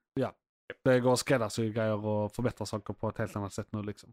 Det 0.85 1.01
går 1.01 1.13
att 1.13 1.19
skräddarsy 1.19 1.73
grejer 1.73 2.07
och 2.07 2.33
förbättra 2.35 2.67
saker 2.67 2.95
på 2.95 3.09
ett 3.09 3.19
helt 3.19 3.37
annat 3.37 3.53
sätt 3.53 3.67
nu 3.71 3.83
liksom. 3.83 4.13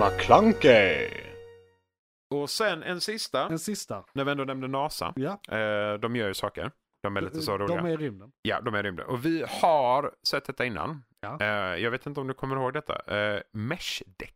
McClunkey. 0.00 1.10
Och 2.42 2.50
sen 2.50 2.82
en 2.82 3.00
sista. 3.00 3.48
En 3.48 3.58
sista. 3.58 4.04
När 4.12 4.24
vi 4.24 4.30
ändå 4.30 4.44
nämnde 4.44 4.68
NASA. 4.68 5.12
Ja, 5.16 5.40
Eh, 5.56 5.94
de 5.98 6.16
gör 6.16 6.28
ju 6.28 6.34
saker. 6.34 6.70
De 7.02 7.16
är 7.16 7.20
lite 7.20 7.42
så 7.42 7.58
roliga. 7.58 7.76
de 7.76 7.86
är 7.86 7.90
i 7.90 7.96
rymden. 7.96 8.32
Ja, 8.42 8.60
de 8.60 8.74
är 8.74 8.82
rymden. 8.82 9.06
Och 9.06 9.24
vi 9.24 9.44
har 9.48 10.14
sett 10.26 10.44
detta 10.44 10.64
innan. 10.64 11.04
Ja. 11.20 11.38
Eh, 11.40 11.46
jag 11.82 11.90
vet 11.90 12.06
inte 12.06 12.20
om 12.20 12.26
du 12.26 12.34
kommer 12.34 12.56
ihåg 12.56 12.72
detta. 12.72 13.16
Eh, 13.16 13.40
Mesh-däck. 13.52 14.34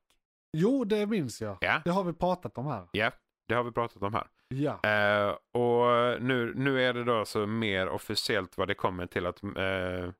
Jo, 0.57 0.85
det 0.85 1.07
minns 1.07 1.43
jag. 1.43 1.59
Ja. 1.61 1.81
Det 1.85 1.91
har 1.91 2.05
vi 2.05 2.13
pratat 2.13 2.59
om 2.59 2.67
här. 2.67 2.89
Ja, 2.93 3.11
det 3.49 3.55
har 3.55 3.65
vi 3.65 3.73
pratat 3.73 4.03
om 4.03 4.15
här. 4.15 4.27
Ja. 4.49 4.81
Eh, 4.91 5.31
och 5.63 6.23
nu, 6.23 6.53
nu 6.57 6.83
är 6.85 6.93
det 6.95 7.05
då 7.05 7.25
så 7.25 7.47
mer 7.47 7.89
officiellt 7.89 8.57
vad 8.59 8.69
det 8.69 8.75
kommer 8.75 9.07
till 9.07 9.27
att... 9.27 9.43
Eh, 9.43 10.13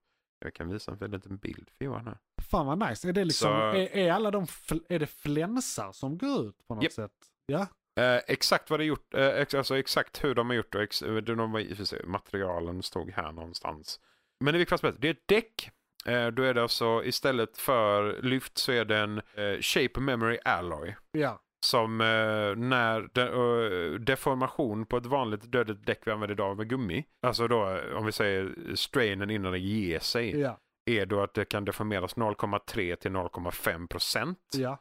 jag 0.45 0.55
kan 0.55 0.69
visa 0.73 0.97
en 1.01 1.11
liten 1.11 1.37
bild 1.37 1.71
för 1.79 1.85
Johan 1.85 2.07
här. 2.07 2.19
Fan 2.51 2.67
vad 2.67 2.89
nice. 2.89 3.09
Är 3.09 3.13
det 3.13 3.25
liksom, 3.25 3.49
Så- 3.51 3.57
är, 3.79 3.97
är 3.97 4.13
alla 4.13 4.31
de, 4.31 4.45
fl- 4.47 4.85
är 4.89 4.99
det 4.99 5.07
flänsar 5.07 5.93
som 5.93 6.19
går 6.19 6.47
ut 6.49 6.67
på 6.69 6.75
något 6.75 6.85
Japp. 6.85 6.93
sätt? 6.93 7.13
Ja. 7.53 7.67
Eh, 8.01 8.21
exakt 8.27 8.71
vad 8.71 8.81
det 8.81 8.85
gjort, 8.85 9.15
eh, 9.15 9.27
ex, 9.27 9.55
alltså 9.55 9.79
exakt 9.79 10.25
hur 10.25 10.35
de 10.35 10.49
har 10.51 10.57
gjort 10.57 10.75
och 10.75 10.83
ex, 10.83 11.03
eh, 11.03 11.15
de 11.17 11.57
i 11.59 11.73
och 11.73 11.77
för 11.77 11.85
sig, 11.85 12.05
materialen 12.07 12.83
stod 12.83 13.11
här 13.11 13.33
någonstans. 13.33 14.01
Men 14.45 14.53
det 14.53 14.59
viktigaste 14.59 14.93
det 14.99 15.09
är 15.09 15.13
ett 15.13 15.29
däck. 15.29 15.71
Eh, 16.07 16.27
då 16.27 16.43
är 16.43 16.55
det 16.55 16.63
alltså 16.63 17.05
istället 17.05 17.59
för 17.59 18.23
lyft 18.23 18.59
så 18.59 18.73
är 18.73 18.85
det 18.85 18.97
en 18.99 19.19
eh, 19.19 19.61
Shape 19.61 20.01
Memory 20.01 20.39
Alloy. 20.45 20.95
Ja. 21.13 21.41
som 21.67 22.01
eh, 22.01 22.07
när 22.57 23.09
de, 23.13 24.05
deformation 24.05 24.87
på 24.87 24.97
ett 24.97 25.07
vanligt 25.07 25.53
dödligt 25.53 25.87
däck 25.87 26.01
vi 26.05 26.11
använder 26.11 26.35
idag 26.35 26.57
med 26.57 26.69
gummi. 26.69 27.05
Alltså 27.23 27.49
då 27.49 27.81
om 27.97 28.07
vi 28.07 28.13
säger 28.13 28.55
strainen 28.75 29.31
innan 29.31 29.53
det 29.53 29.59
ger 29.59 29.99
sig. 29.99 30.41
Ja, 30.41 30.59
Är 30.87 31.07
då 31.07 31.21
att 31.23 31.35
det 31.35 31.45
kan 31.45 31.65
deformeras 31.65 32.17
0,3 32.17 32.97
till 32.97 33.11
0,5 33.11 33.87
procent. 33.89 34.39
ja. 34.55 34.79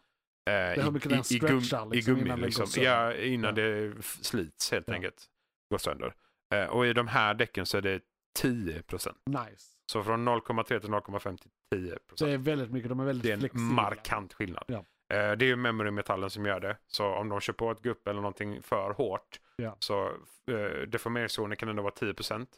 Eh, 0.47 0.53
är 0.53 0.83
hur 0.83 0.91
mycket 0.91 1.09
den 1.09 1.23
stretchar, 1.23 1.57
liksom, 1.59 1.93
i 1.93 2.01
gummi 2.01 2.21
innan 2.21 2.39
det 2.39 2.45
liksom. 2.45 2.83
Ja, 2.83 3.13
innan 3.13 3.55
Ja. 3.57 3.61
det 3.61 3.93
slits 4.03 4.71
helt 4.71 4.87
Ja. 4.87 4.93
enkelt. 4.93 5.25
Går 5.71 5.77
sönder. 5.77 6.13
Eh, 6.53 6.65
och 6.65 6.85
i 6.87 6.93
de 6.93 7.07
här 7.07 7.33
däcken 7.33 7.65
så 7.65 7.77
är 7.77 7.81
det 7.81 8.01
10 8.39 8.81
procent. 8.81 9.17
Nice. 9.25 9.65
Så 9.91 10.03
från 10.03 10.25
0,3 10.25 10.79
till 10.79 10.89
0,5 10.89 11.37
till 11.37 11.49
10% 11.75 11.91
Det 11.93 12.07
procent. 12.07 12.29
är 12.31 12.37
väldigt 12.37 12.71
mycket, 12.71 12.89
de 12.89 12.99
är 12.99 13.05
väldigt 13.05 13.23
Det 13.23 13.29
är 13.29 13.33
en 13.33 13.39
flexibla. 13.39 13.65
markant 13.73 14.33
skillnad. 14.33 14.63
Ja. 14.67 14.77
Eh, 15.15 15.31
det 15.31 15.45
är 15.45 15.47
ju 15.47 15.55
memory-metallen 15.55 16.29
som 16.29 16.45
gör 16.45 16.59
det. 16.59 16.77
Så 16.87 17.05
om 17.07 17.29
de 17.29 17.39
kör 17.39 17.53
på 17.53 17.71
ett 17.71 17.81
gupp 17.81 18.07
eller 18.07 18.21
någonting 18.21 18.61
för 18.61 18.91
hårt 18.93 19.39
Ja. 19.55 19.75
så 19.79 20.05
eh, 20.51 20.87
deformeringszonen 20.87 21.57
kan 21.57 21.69
ändå 21.69 21.83
vara 21.83 21.93
10 21.93 22.13
procent. 22.13 22.49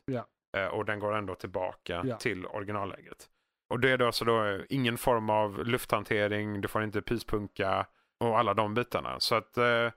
Eh, 0.58 0.66
och 0.66 0.86
den 0.86 1.00
går 1.00 1.16
ändå 1.16 1.36
tillbaka 1.36 2.04
till 2.20 2.46
originalläget. 2.46 3.30
Och 3.70 3.80
det 3.80 3.90
är 3.92 3.98
då 3.98 4.06
alltså 4.06 4.26
då 4.26 4.46
eh, 4.46 4.62
ingen 4.70 4.98
form 4.98 5.30
av 5.30 5.66
lufthantering, 5.66 6.62
du 6.62 6.68
får 6.68 6.84
inte 6.84 7.02
pyspunka 7.02 7.88
och 8.20 8.40
alla 8.40 8.54
de 8.54 8.74
bitarna. 8.74 9.20
Så 9.20 9.36
att 9.36 9.58
eh, 9.58 9.92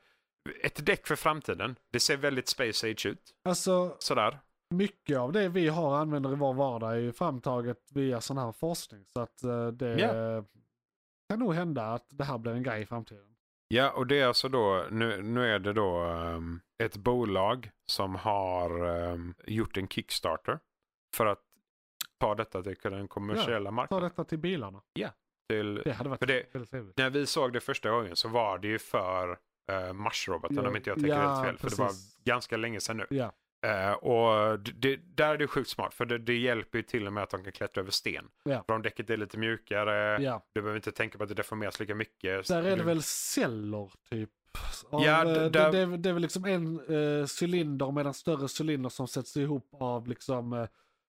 ett 0.62 0.86
däck 0.86 1.06
för 1.06 1.16
framtiden. 1.16 1.76
Det 1.92 2.00
ser 2.00 2.16
väldigt 2.16 2.48
Space 2.48 2.90
Age 2.90 3.06
ut. 3.06 3.34
Alltså, 3.44 3.96
Sådär. 3.98 4.38
mycket 4.74 5.18
av 5.18 5.32
det 5.32 5.48
vi 5.48 5.68
har 5.68 5.96
använder 5.96 6.32
i 6.32 6.36
vår 6.36 6.54
vardag 6.54 6.92
är 6.92 6.96
ju 6.96 7.12
framtaget 7.12 7.78
via 7.90 8.20
sån 8.20 8.38
här 8.38 8.52
forskning. 8.52 9.04
Så 9.06 9.20
att 9.20 9.42
eh, 9.44 9.66
det 9.66 9.98
Ja. 10.00 10.44
kan 11.28 11.38
nog 11.38 11.54
hända 11.54 11.86
att 11.86 12.06
det 12.10 12.24
här 12.24 12.38
blir 12.38 12.52
en 12.52 12.62
grej 12.62 12.82
i 12.82 12.86
framtiden. 12.86 13.24
Ja, 13.68 13.90
och 13.90 14.06
det 14.06 14.20
är 14.20 14.26
alltså 14.26 14.48
då, 14.48 14.86
nu, 14.90 15.22
nu 15.22 15.46
är 15.54 15.58
det 15.58 15.72
då 15.72 15.98
ehm, 15.98 16.60
ett 16.82 16.96
bolag 16.96 17.70
som 17.86 18.14
har 18.14 18.84
ehm, 18.86 19.34
gjort 19.46 19.76
en 19.76 19.88
Kickstarter 19.88 20.58
för 21.16 21.26
att 21.26 21.42
ta 22.26 22.34
detta 22.34 22.62
till 22.62 22.76
den 22.82 23.08
kommersiella 23.08 23.64
Ta 23.70 23.74
marknaden. 23.74 24.08
detta 24.08 24.24
till 24.24 24.38
bilarna. 24.38 24.80
Till, 25.48 25.74
Det 25.84 25.92
hade 25.92 26.10
varit 26.10 26.26
det- 26.26 26.54
när 26.96 27.10
vi 27.10 27.26
såg 27.26 27.52
det 27.52 27.60
första 27.60 27.90
gången 27.90 28.16
så 28.16 28.28
var 28.28 28.58
det 28.58 28.68
ju 28.68 28.78
för 28.78 29.30
uh, 29.30 29.92
Mars-roboten 29.92 30.56
Ja, 30.62 30.68
om 30.68 30.76
inte 30.76 30.90
jag 30.90 30.96
tänker 30.98 31.10
ja, 31.16 31.34
helt 31.34 31.46
fel. 31.46 31.58
För 31.58 31.70
det 31.76 31.78
var 31.82 31.86
precis. 31.88 32.16
ganska 32.24 32.56
länge 32.56 32.80
sedan 32.80 32.96
nu. 32.96 33.06
Ja, 33.10 33.32
Eh, 33.66 33.92
och 33.92 34.58
det, 34.60 34.96
där 34.96 35.34
är 35.34 35.38
det 35.38 35.46
sjukt 35.46 35.70
smart 35.70 35.94
för 35.94 36.04
det, 36.04 36.18
det 36.18 36.36
hjälper 36.38 36.78
ju 36.78 36.82
till 36.82 37.06
och 37.06 37.12
med 37.12 37.22
att 37.22 37.30
de 37.30 37.42
kan 37.44 37.52
klättra 37.52 37.80
över 37.80 37.90
sten. 37.90 38.24
Ja. 38.44 38.64
För 38.66 38.74
om 38.74 38.82
däcket 38.82 39.10
är 39.10 39.16
lite 39.16 39.38
mjukare, 39.38 40.22
ja. 40.22 40.42
du 40.52 40.60
behöver 40.62 40.76
inte 40.76 40.92
tänka 40.92 41.18
på 41.18 41.22
att 41.24 41.28
det 41.28 41.34
deformeras 41.34 41.80
lika 41.80 41.94
mycket. 41.94 42.48
Där 42.48 42.62
är 42.62 42.76
det 42.76 42.82
väl 42.82 43.02
celler 43.02 43.90
typ? 44.10 44.30
Av, 44.90 45.02
Ja, 45.04 45.20
eh, 45.20 45.32
det, 45.32 45.48
det, 45.48 45.78
är- 45.78 45.96
det 45.96 46.08
är 46.08 46.12
väl 46.12 46.22
liksom 46.22 46.44
en 46.44 46.80
eh, 47.20 47.26
cylinder 47.42 47.90
med 47.92 48.06
en 48.06 48.14
större 48.14 48.48
cylinder 48.60 48.88
som 48.90 49.08
sätts 49.08 49.36
ihop 49.36 49.68
av 49.80 50.08
liksom 50.08 50.52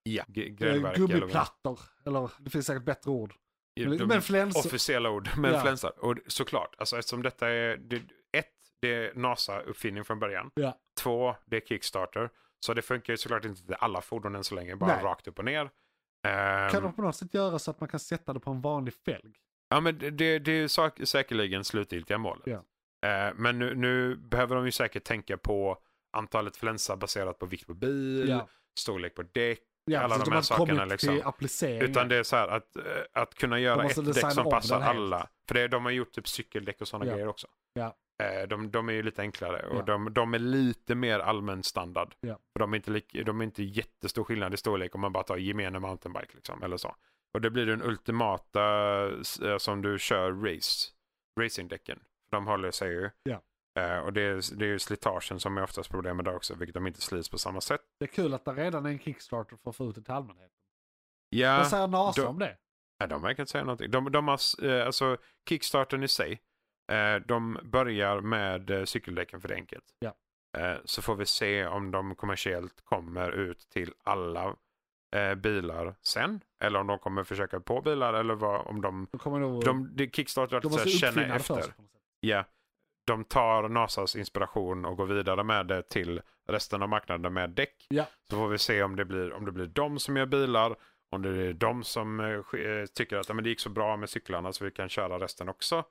Ja, 0.04 0.24
eh, 0.36 0.44
eller 0.68 0.80
vad- 0.80 0.96
gummiplattor. 0.96 1.80
Eller 2.06 2.30
det 2.40 2.50
finns 2.50 2.66
säkert 2.66 2.84
bättre 2.84 3.12
ord. 3.12 3.34
Men, 3.80 3.98
de- 3.98 4.06
men 4.06 4.22
fläns... 4.22 4.66
officiella 4.66 5.10
ord 5.10 5.30
med 5.38 5.52
Ja. 5.52 5.56
influensa. 5.56 5.90
Och 5.90 6.18
såklart, 6.28 6.76
alltså 6.78 6.98
eftersom 6.98 7.22
detta 7.24 7.50
är, 7.50 7.78
det, 7.78 7.96
ett, 8.38 8.52
det 8.82 8.88
är 8.96 9.14
NASA-uppfinning 9.14 10.04
från 10.04 10.20
början. 10.20 10.52
Ja. 10.56 10.78
Två, 11.00 11.36
det 11.46 11.56
är 11.58 11.62
Kickstarter. 11.62 12.30
Så 12.66 12.74
det 12.74 12.82
funkar 12.82 13.14
ju 13.14 13.18
såklart 13.18 13.46
inte 13.46 13.66
till 13.66 13.76
alla 13.80 14.02
fordon 14.02 14.36
än 14.36 14.44
så 14.44 14.56
länge, 14.56 14.76
bara 14.76 14.96
Nej. 14.96 15.04
rakt 15.04 15.28
upp 15.28 15.40
och 15.40 15.46
ner. 15.46 15.70
Ehm, 16.28 16.70
Kan 16.72 16.84
de 16.84 16.94
på 16.96 17.02
något 17.02 17.16
sätt 17.16 17.34
göra 17.34 17.60
så 17.60 17.72
att 17.72 17.80
man 17.80 17.90
kan 17.90 18.00
sätta 18.00 18.34
det 18.34 18.40
på 18.40 18.52
en 18.52 18.62
vanlig 18.62 18.94
fälg? 18.94 19.34
Ja, 19.70 19.80
men 19.80 19.98
det, 19.98 20.40
det, 20.40 20.52
är 20.52 20.56
ju 20.56 20.68
sak, 20.68 21.00
säkerligen 21.04 21.64
slutgiltiga 21.64 22.18
målet. 22.18 22.48
Ja. 22.48 22.64
Eh, 23.10 23.34
men 23.36 23.60
nu, 23.60 23.76
nu 23.76 24.16
behöver 24.16 24.56
de 24.56 24.66
ju 24.66 24.72
säkert 24.72 25.04
tänka 25.04 25.38
på 25.38 25.78
antalet 26.18 26.58
flänsa 26.58 26.96
baserat 26.96 27.40
på 27.40 27.46
vikt 27.46 27.68
på 27.68 27.74
bil, 27.74 28.30
Ja. 28.30 28.48
storlek 28.80 29.16
på 29.16 29.24
däck. 29.24 29.60
Ja, 29.86 30.00
alla 30.00 30.18
de 30.18 30.24
de 30.24 30.32
här 30.34 30.42
sakerna 30.42 30.86
liksom. 30.86 31.22
Utan 31.82 32.08
det 32.08 32.16
är 32.16 32.24
så 32.24 32.36
här 32.36 32.48
att, 32.48 32.76
eh, 32.76 32.84
att 33.14 33.36
kunna 33.36 33.60
göra 33.60 33.84
ett 33.86 34.14
däck 34.14 34.32
som 34.32 34.46
om 34.46 34.52
passar 34.52 34.82
alla. 34.82 35.28
För 35.48 35.54
det, 35.56 35.68
de 35.68 35.86
har 35.86 35.92
gjort 35.92 36.12
typ 36.12 36.28
cykeldäck 36.28 36.82
och 36.82 36.88
sådana 36.88 37.06
Ja. 37.06 37.14
grejer 37.14 37.28
också. 37.28 37.48
Ja. 37.74 37.96
Eh, 38.24 38.48
De, 38.48 38.72
de 38.72 38.90
är 38.90 38.94
ju 38.94 39.04
lite 39.04 39.22
enklare 39.22 39.68
och 39.68 39.78
Ja. 39.80 39.82
de, 39.84 40.14
de 40.14 40.34
är 40.34 40.40
lite 40.40 40.96
mer 40.96 41.20
allmän 41.20 41.64
standard. 41.64 42.16
Ja. 42.22 42.40
För 42.54 42.60
de, 42.60 42.74
är 42.74 42.78
inte 42.78 42.92
lik, 42.92 43.18
de 43.26 43.40
är 43.42 43.44
inte 43.46 43.64
jättestor 43.64 44.24
skillnad 44.24 44.54
i 44.54 44.58
storlek 44.58 44.96
om 44.96 45.02
man 45.02 45.12
bara 45.14 45.24
tar 45.24 45.38
gemene 45.38 45.80
mountainbike. 45.80 46.36
Liksom, 46.36 46.64
eller 46.64 46.78
så. 46.78 46.96
Och 47.34 47.42
det 47.42 47.50
blir 47.50 47.66
den 47.66 47.84
ultimata 47.84 48.64
eh, 49.44 49.58
som 49.58 49.82
du 49.82 50.00
kör 50.00 50.32
race, 50.32 50.90
racingdäcken. 51.40 52.00
De 52.32 52.48
håller 52.48 52.72
sig 52.72 52.90
ju. 52.92 53.10
Ja. 53.24 53.42
Eh, 53.80 53.98
och 53.98 54.14
det 54.14 54.22
är, 54.22 54.56
det 54.58 54.66
är 54.66 54.70
ju 54.70 54.80
slitagen 54.80 55.40
som 55.40 55.58
är 55.58 55.64
oftast 55.64 55.90
problemet 55.92 56.26
där 56.26 56.36
också, 56.36 56.56
vilket 56.56 56.74
de 56.74 56.88
inte 56.88 57.02
slits 57.02 57.30
på 57.30 57.38
samma 57.38 57.62
sätt. 57.62 57.82
Det 58.00 58.06
är 58.06 58.10
kul 58.10 58.34
att 58.34 58.46
det 58.46 58.52
redan 58.52 58.86
är 58.86 58.90
en 58.90 59.00
Kickstarter 59.00 59.58
för 59.58 59.70
att 59.70 59.76
få 59.76 59.90
ut 59.90 59.96
det 59.96 60.02
till 60.02 60.14
allmänheten. 60.14 60.58
Ja, 61.30 61.58
Vad 61.58 61.68
säger 61.68 61.88
NASA 61.88 62.22
då- 62.22 62.28
om 62.28 62.40
det? 62.40 62.58
Nej, 63.00 63.10
de 63.10 63.22
verkar 63.22 63.44
inte 63.44 63.52
säga 63.52 63.64
någonting. 63.64 63.92
De, 63.92 64.12
de 64.12 64.28
har, 64.28 64.66
eh, 64.66 64.86
alltså 64.86 65.18
Kickstarten 65.50 66.04
i 66.04 66.08
sig, 66.08 66.42
eh, 66.92 67.16
de 67.16 67.60
börjar 67.64 68.22
med 68.22 68.70
eh, 68.70 68.84
cykeldäcken 68.84 69.42
för 69.42 69.48
det 69.48 69.56
enkelt. 69.56 69.86
Ja. 70.00 70.16
Så 70.86 71.02
får 71.02 71.16
vi 71.16 71.26
se 71.26 71.66
om 71.68 71.92
de 71.92 72.16
kommersiellt 72.16 72.82
kommer 72.86 73.32
ut 73.32 73.60
till 73.70 73.94
alla 74.04 74.56
bilar 75.38 75.96
sen. 76.02 76.42
Eller 76.64 76.80
om 76.80 76.88
de 76.88 77.00
kommer 77.00 77.24
försöka 77.24 77.60
på 77.60 77.82
bilar 77.82 78.14
eller 78.14 78.36
vad, 78.36 78.68
om 78.68 78.82
de... 78.82 79.08
De 79.12 79.18
kommer 79.18 79.40
nog... 79.40 79.66
de 79.66 79.96
det 79.96 80.16
Kickstarter 80.16 80.62
de 80.62 80.72
måste 80.72 80.90
känna 80.90 81.36
efter. 81.36 81.74
Ja. 82.20 82.46
De 83.06 83.24
tar 83.24 83.70
NASAs 83.70 84.16
inspiration 84.16 84.86
och 84.86 84.98
går 84.98 85.06
vidare 85.06 85.44
med 85.44 85.68
det 85.68 85.90
till 85.90 86.22
resten 86.48 86.82
av 86.82 86.90
marknaden 86.90 87.34
med 87.34 87.50
däck. 87.50 87.88
Ja. 87.90 88.06
Så 88.30 88.36
får 88.36 88.48
vi 88.48 88.58
se 88.58 88.84
om 88.84 88.96
det 88.96 89.06
blir, 89.06 89.34
om 89.34 89.46
det 89.46 89.52
blir 89.52 89.68
de 89.68 90.00
som 90.00 90.18
gör 90.18 90.26
bilar, 90.26 90.76
om 91.12 91.22
det 91.22 91.30
är 91.30 91.54
de 91.54 91.84
som 91.84 92.20
eh, 92.20 92.86
tycker 92.96 93.18
att 93.18 93.28
ja, 93.30 93.34
men 93.36 93.44
det 93.44 93.50
gick 93.50 93.60
så 93.60 93.70
bra 93.70 93.98
med 93.98 94.10
cyklarna 94.10 94.54
så 94.54 94.66
vi 94.66 94.72
kan 94.72 94.90
köra 94.90 95.20
resten 95.20 95.50
också. 95.50 95.84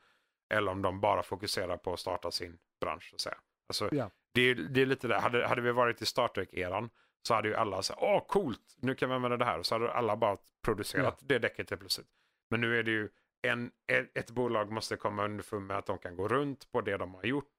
Eller 0.55 0.73
om 0.73 0.83
de 0.83 1.01
bara 1.01 1.23
fokuserar 1.23 1.77
på 1.77 1.93
att 1.93 2.01
starta 2.01 2.31
sin 2.31 2.59
bransch. 2.81 3.09
Så 3.11 3.15
att 3.15 3.21
säga. 3.21 3.37
Alltså, 3.69 3.89
Ja. 3.93 4.11
det, 4.35 4.55
det 4.55 4.83
är 4.83 4.87
lite 4.87 5.09
det, 5.09 5.19
hade, 5.21 5.47
hade 5.47 5.61
vi 5.63 5.73
varit 5.73 6.03
i 6.03 6.07
Star 6.07 6.29
Trek-eran 6.29 6.91
så 7.29 7.35
hade 7.35 7.49
ju 7.49 7.55
alla 7.55 7.83
sagt 7.83 7.99
åh 8.03 8.27
coolt, 8.27 8.77
nu 8.81 8.95
kan 8.95 9.09
vi 9.09 9.15
använda 9.15 9.37
det 9.37 9.45
här. 9.45 9.59
Och 9.59 9.67
så 9.67 9.75
hade 9.75 9.93
alla 9.93 10.17
bara 10.17 10.37
producerat 10.65 11.19
det 11.23 11.39
däcket 11.39 11.71
helt 11.71 11.81
plötsligt. 11.81 12.07
Men 12.51 12.61
nu 12.61 12.79
är 12.79 12.83
det 12.83 12.91
ju 12.91 13.09
en, 13.43 13.71
ett, 14.15 14.31
bolag 14.31 14.71
måste 14.73 14.97
komma 14.97 15.25
underfund 15.25 15.67
med 15.67 15.79
att 15.79 15.87
de 15.87 15.99
kan 15.99 16.17
gå 16.17 16.29
runt 16.29 16.73
på 16.73 16.81
det 16.81 16.97
de 16.97 17.15
har 17.15 17.25
gjort. 17.25 17.51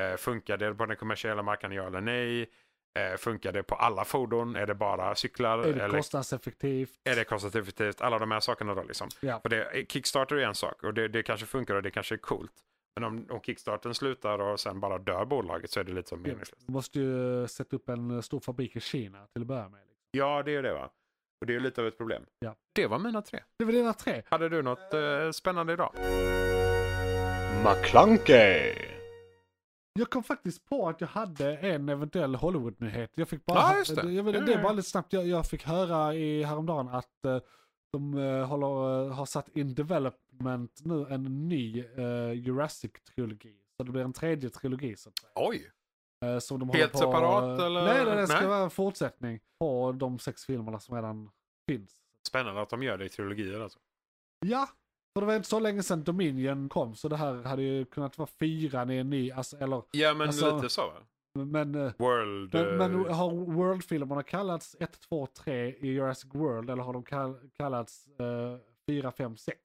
Eh, 0.00 0.16
funkar 0.16 0.56
det 0.56 0.74
på 0.74 0.86
den 0.86 0.96
kommersiella 0.96 1.42
marknaden, 1.42 1.76
ja 1.76 1.86
eller 1.86 2.00
nej? 2.00 2.50
Eh, 2.98 3.16
funkar 3.16 3.52
det 3.52 3.62
på 3.62 3.74
alla 3.74 4.04
fordon? 4.04 4.56
Är 4.56 4.66
det 4.66 4.74
bara 4.74 5.14
cyklar? 5.14 5.58
Är 5.58 5.72
det 5.72 5.84
eller 5.84 5.96
kostnadseffektivt? 5.96 7.00
är 7.04 7.16
det 7.16 7.24
kostnadseffektivt? 7.24 8.00
Alla 8.00 8.18
de 8.18 8.30
här 8.30 8.40
sakerna 8.40 8.74
då 8.74 8.82
liksom. 8.82 9.08
Ja. 9.20 9.40
För 9.40 9.48
det, 9.48 9.92
Kickstarter 9.92 10.36
är 10.36 10.46
en 10.46 10.54
sak 10.54 10.82
och 10.82 10.94
det, 10.94 11.08
det 11.08 11.22
kanske 11.22 11.46
funkar 11.46 11.74
och 11.74 11.82
det 11.82 11.90
kanske 11.90 12.14
är 12.14 12.18
coolt. 12.18 12.52
Men 12.96 13.04
om, 13.04 13.26
om 13.30 13.40
Kickstarten 13.40 13.94
slutar 13.94 14.38
och 14.38 14.60
sen 14.60 14.80
bara 14.80 14.98
dör 14.98 15.24
bolaget 15.24 15.70
så 15.70 15.80
är 15.80 15.84
det 15.84 15.92
lite 15.92 16.08
så 16.08 16.16
meningslöst. 16.16 16.66
Du 16.66 16.72
måste 16.72 17.00
ju 17.00 17.48
sätta 17.48 17.76
upp 17.76 17.88
en 17.88 18.22
stor 18.22 18.40
fabrik 18.40 18.76
i 18.76 18.80
Kina 18.80 19.26
till 19.26 19.42
att 19.42 19.48
börja 19.48 19.68
med. 19.68 19.80
liksom. 19.80 20.08
Ja, 20.10 20.42
det 20.42 20.54
är 20.54 20.62
det 20.62 20.72
va. 20.72 20.90
Och 21.40 21.46
det 21.46 21.54
är 21.54 21.60
lite 21.60 21.80
av 21.80 21.86
ett 21.86 21.98
problem. 21.98 22.26
Ja. 22.38 22.56
Det 22.72 22.86
var 22.86 22.98
mina 22.98 23.22
tre. 23.22 23.40
Det 23.58 23.64
var 23.64 23.72
dina 23.72 23.92
tre. 23.92 24.22
Hade 24.26 24.48
du 24.48 24.62
något 24.62 24.94
eh, 24.94 25.30
spännande 25.30 25.72
idag? 25.72 25.92
McClunkey. 27.64 28.74
Jag 29.98 30.10
kom 30.10 30.24
faktiskt 30.24 30.64
på 30.64 30.88
att 30.88 31.00
jag 31.00 31.08
hade 31.08 31.56
en 31.56 31.88
eventuell 31.88 32.34
Hollywood-nyhet. 32.34 33.10
Jag 33.14 33.28
fick 33.28 33.44
bara, 33.46 33.58
Ja, 33.58 33.78
just 33.78 33.96
det. 33.96 34.12
Jag, 34.12 34.26
det 34.26 34.40
bara 34.46 34.62
ja. 34.62 34.72
lite 34.72 34.88
snabbt. 34.88 35.12
Jag, 35.12 35.26
jag 35.26 35.46
fick 35.46 35.64
höra 35.64 36.14
i 36.14 36.42
häromdagen 36.42 36.88
att 36.88 37.24
eh, 37.24 37.38
de 37.92 38.18
eh, 38.18 38.46
håller, 38.46 39.06
eh, 39.06 39.14
har 39.14 39.26
satt 39.26 39.48
in 39.56 39.74
development 39.74 40.80
nu 40.84 41.06
en 41.10 41.48
ny 41.48 41.84
uh, 41.98 42.32
Jurassic-trilogi. 42.32 43.54
Så 43.76 43.82
det 43.82 43.92
blir 43.92 44.02
en 44.02 44.12
tredje 44.12 44.50
trilogi 44.50 44.96
så 44.96 45.08
att 45.08 45.18
säga. 45.18 45.32
Oj! 45.34 45.70
Eh, 46.24 46.38
som 46.38 46.58
de 46.58 46.70
Helt 46.70 46.92
på, 46.92 46.98
separat, 46.98 47.60
eller? 47.60 47.84
Nej, 47.84 48.04
nej, 48.04 48.16
det 48.16 48.26
ska 48.26 48.38
Nej. 48.38 48.46
vara 48.48 48.58
en 48.64 48.70
fortsättning 48.70 49.40
på 49.58 49.92
de 49.92 50.18
sex 50.18 50.44
filmerna 50.46 50.80
som 50.80 50.94
redan 50.96 51.30
finns. 51.68 51.90
Spännande 52.26 52.60
att 52.62 52.70
de 52.70 52.82
gör 52.82 52.98
det 52.98 53.04
i 53.04 53.08
trilogier 53.08 53.60
alltså. 53.60 53.78
Ja, 54.46 54.68
för 55.14 55.20
det 55.20 55.26
var 55.26 55.36
inte 55.36 55.48
så 55.48 55.60
länge 55.60 55.82
sedan 55.82 56.04
Dominion 56.04 56.68
kom 56.68 56.94
så 56.94 57.08
det 57.08 57.16
här 57.16 57.42
hade 57.42 57.62
ju 57.62 57.84
kunnat 57.84 58.18
vara 58.18 58.28
fyran 58.40 58.90
i 58.90 58.96
en 58.96 59.10
ny, 59.10 59.30
alltså, 59.30 59.56
eller, 59.56 59.82
Ja, 59.90 60.14
men 60.14 60.26
Alltså- 60.26 60.56
lite 60.56 60.68
så 60.68 60.86
va? 60.86 60.92
men 61.44 61.74
eh, 61.74 61.92
World... 61.98 62.54
Men, 62.54 62.80
eh, 62.80 62.88
men 62.88 63.14
har 63.14 63.30
World-filmerna 63.30 64.22
kallats 64.22 64.76
1, 64.80 65.00
2, 65.00 65.26
3 65.26 65.68
i 65.68 65.86
Jurassic 65.86 66.34
World 66.34 66.70
eller 66.70 66.82
har 66.82 66.92
de 66.92 67.02
kall, 67.02 67.50
kallats 67.56 68.06
uh, 68.20 68.56
4, 68.86 69.12
5, 69.12 69.36
6? 69.36 69.58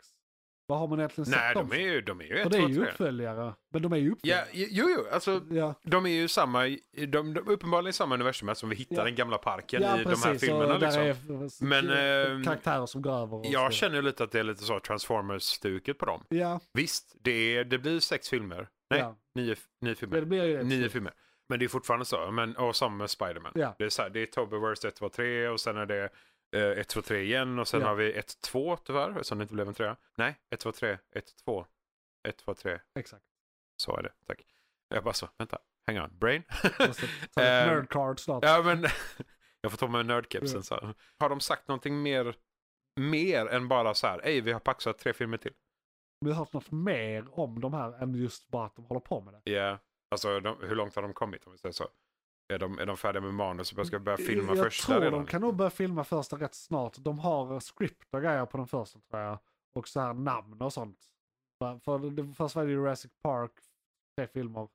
Vad 0.70 0.80
har 0.80 0.88
man 0.88 1.00
egentligen 1.00 1.30
nej, 1.32 1.40
sett 1.40 1.54
dem 1.54 1.70
de 1.70 1.76
är 1.76 1.82
ju, 1.94 2.02
de 2.02 2.22
är 2.22 2.26
ju 2.26 2.38
ett, 2.40 2.52
det 2.52 2.58
är 2.58 2.62
två, 2.62 2.70
ju 2.70 2.76
tre. 2.76 2.84
uppföljare. 2.86 3.54
Men 3.74 3.82
de 3.82 3.94
är 3.94 3.98
ju 3.98 4.16
Ja, 4.22 4.42
uppföljare. 4.42 4.48
jo, 4.72 4.86
jo, 4.98 5.06
alltså 5.12 5.42
Ja, 5.50 5.74
de 5.84 6.06
är 6.06 6.10
ju 6.10 6.28
samma, 6.28 6.64
de, 7.08 7.08
de 7.34 7.38
uppenbarligen 7.48 7.94
samma 7.94 8.16
universum 8.16 8.56
som 8.56 8.70
vi 8.70 8.76
hittar 8.76 8.96
Ja. 8.96 9.04
den 9.04 9.16
gamla 9.16 9.38
parken 9.38 9.82
i 9.84 10.04
de 10.04 10.16
här 10.24 10.38
filmerna 10.38 10.74
och 10.74 10.80
där 10.80 11.08
liksom. 11.42 11.72
är 11.72 11.82
Men, 11.82 11.90
ehm, 12.38 12.44
karaktärer 12.44 12.86
som 12.86 13.02
går 13.02 13.12
över. 13.12 13.38
Och 13.38 13.46
så 13.46 13.52
Jag 13.52 13.74
känner 13.74 13.96
ju 13.96 14.02
lite 14.02 14.24
att 14.24 14.32
det 14.32 14.40
är 14.40 14.44
lite 14.44 14.64
så 14.64 14.80
Transformers-stuket 14.80 15.94
på 15.98 16.06
dem. 16.06 16.24
Ja, 16.30 16.60
Visst, 16.74 17.16
det, 17.22 17.56
är, 17.58 17.64
det 17.64 17.78
blir 17.78 18.00
sex 18.00 18.30
filmer. 18.30 18.68
Nej, 18.90 19.00
Ja. 19.00 19.16
nio, 19.36 19.46
nio 19.46 19.56
Men 19.82 19.96
filmer. 19.96 20.20
det 20.20 20.26
blir 20.26 20.44
ju. 20.44 20.64
Nio 20.64 20.90
filmer. 20.90 21.14
Men 21.50 21.60
det 21.60 21.66
är 21.66 21.70
fortfarande 21.70 22.06
så. 22.06 22.32
Men, 22.32 22.56
och 22.56 22.76
samma 22.76 22.96
med 22.96 23.10
Spiderman. 23.10 23.52
Ja. 23.56 23.76
Det 23.78 23.84
är, 23.84 23.90
så 23.90 24.02
här, 24.02 24.10
det 24.10 24.22
är 24.22 24.26
Tobyverse 24.26 24.88
1, 24.88 24.96
2, 24.96 25.10
3 25.10 25.48
och 25.48 25.60
sen 25.60 25.78
är 25.78 25.86
det 25.86 26.10
1, 26.52 26.88
2, 26.88 27.02
3 27.02 27.22
igen 27.22 27.60
och 27.60 27.68
sen 27.68 27.82
Ja. 27.82 27.88
har 27.88 27.96
vi 27.96 28.14
1, 28.14 28.42
2 28.42 28.78
tyvärr 28.78 29.10
eftersom 29.12 29.38
det 29.38 29.42
inte 29.42 29.54
blev 29.54 29.68
en 29.68 29.74
trea. 29.74 29.98
Nej, 30.18 30.40
1, 30.50 30.60
2, 30.60 30.72
3, 30.72 30.98
1, 31.16 31.36
2, 31.46 31.66
1, 32.28 32.38
2, 32.38 32.54
3. 32.54 32.80
Exakt. 33.00 33.24
Så 33.78 33.98
är 33.98 34.04
det, 34.04 34.12
tack. 34.28 34.42
Jag 34.90 35.04
bara 35.04 35.14
så, 35.14 35.30
vänta, 35.38 35.58
hang 35.88 36.00
on, 36.00 36.18
brain. 36.20 36.44
Måste 36.88 37.08
ta 37.34 37.42
Ehm, 37.42 37.68
nerd 37.70 37.90
card 37.90 38.20
snart. 38.20 38.44
ja 38.46 38.62
men, 38.66 38.86
jag 39.62 39.72
får 39.72 39.78
ta 39.78 39.88
med 39.88 40.06
nördkepsen 40.06 40.64
så. 40.64 40.94
Har 41.20 41.30
de 41.30 41.40
sagt 41.40 41.68
någonting 41.68 42.02
mer, 42.02 42.36
mer 43.00 43.46
än 43.46 43.68
bara 43.68 43.94
så 43.94 44.08
här, 44.08 44.20
ej 44.24 44.42
vi 44.42 44.52
har 44.52 44.60
paxat 44.60 44.98
tre 44.98 45.14
filmer 45.14 45.38
till? 45.38 45.54
Vi 46.26 46.32
har 46.32 46.38
hört 46.38 46.54
något 46.54 46.72
mer 46.72 47.40
om 47.40 47.62
de 47.62 47.74
här 47.74 48.04
än 48.04 48.16
just 48.16 48.48
bara 48.48 48.66
att 48.66 48.76
de 48.76 48.86
håller 48.86 49.00
på 49.02 49.22
med 49.22 49.34
det. 49.34 49.52
Ja, 49.52 49.80
alltså 50.12 50.40
de, 50.40 50.58
hur 50.62 50.76
långt 50.76 50.96
har 50.96 51.02
de 51.02 51.14
kommit 51.14 51.46
om 51.46 51.52
vi 51.52 51.58
säger 51.58 51.74
så? 51.74 51.88
Är 52.54 52.60
de, 52.60 52.80
är 52.80 52.86
de 52.86 52.98
färdiga 52.98 53.22
med 53.22 53.34
manus 53.34 53.74
och 53.74 53.88
ska 53.88 54.00
börja 54.00 54.18
filma 54.18 54.56
jag 54.56 54.66
första 54.66 54.86
tror 54.94 55.02
redan? 55.02 55.20
de 55.20 55.26
kan 55.26 55.42
nog 55.42 55.56
börja 55.56 55.70
filma 55.70 56.04
första 56.04 56.36
rätt 56.36 56.54
snart. 56.56 56.96
De 56.98 57.20
har 57.20 57.60
script 57.60 58.14
och 58.14 58.22
grejer 58.22 58.46
på 58.46 58.58
den 58.58 58.68
första 58.68 59.00
tror 59.00 59.22
jag. 59.22 59.40
Och 59.74 59.88
så 59.88 60.00
här 60.00 60.14
namn 60.14 60.62
och 60.62 60.74
sånt. 60.74 60.98
För 61.84 62.10
det, 62.10 62.34
först 62.34 62.56
var 62.56 62.66
det 62.66 62.72
Jurassic 62.72 63.12
Park, 63.22 63.52
tre 64.18 64.28
filmer. 64.28 64.68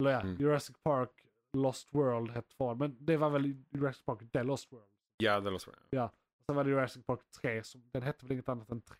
Eller 0.00 0.10
ja, 0.10 0.20
Mm. 0.20 0.36
Jurassic 0.40 0.76
Park, 0.84 1.10
Lost 1.56 1.88
World 1.94 2.30
hette 2.30 2.48
två. 2.56 2.74
Men 2.74 2.96
det 3.00 3.16
var 3.16 3.30
väl 3.30 3.54
Jurassic 3.70 4.04
Park, 4.04 4.18
The 4.32 4.42
Lost 4.42 4.72
World. 4.72 4.84
Ja, 5.16 5.40
det 5.40 5.50
låter 5.50 5.72
bra. 5.90 6.10
Sen 6.46 6.56
var 6.56 6.64
det 6.64 6.70
Jurassic 6.70 7.06
Park 7.06 7.20
3, 7.40 7.64
som, 7.64 7.82
den 7.92 8.02
hette 8.02 8.24
väl 8.24 8.32
inget 8.32 8.48
annat 8.48 8.70
än 8.70 8.80
3. 8.80 8.96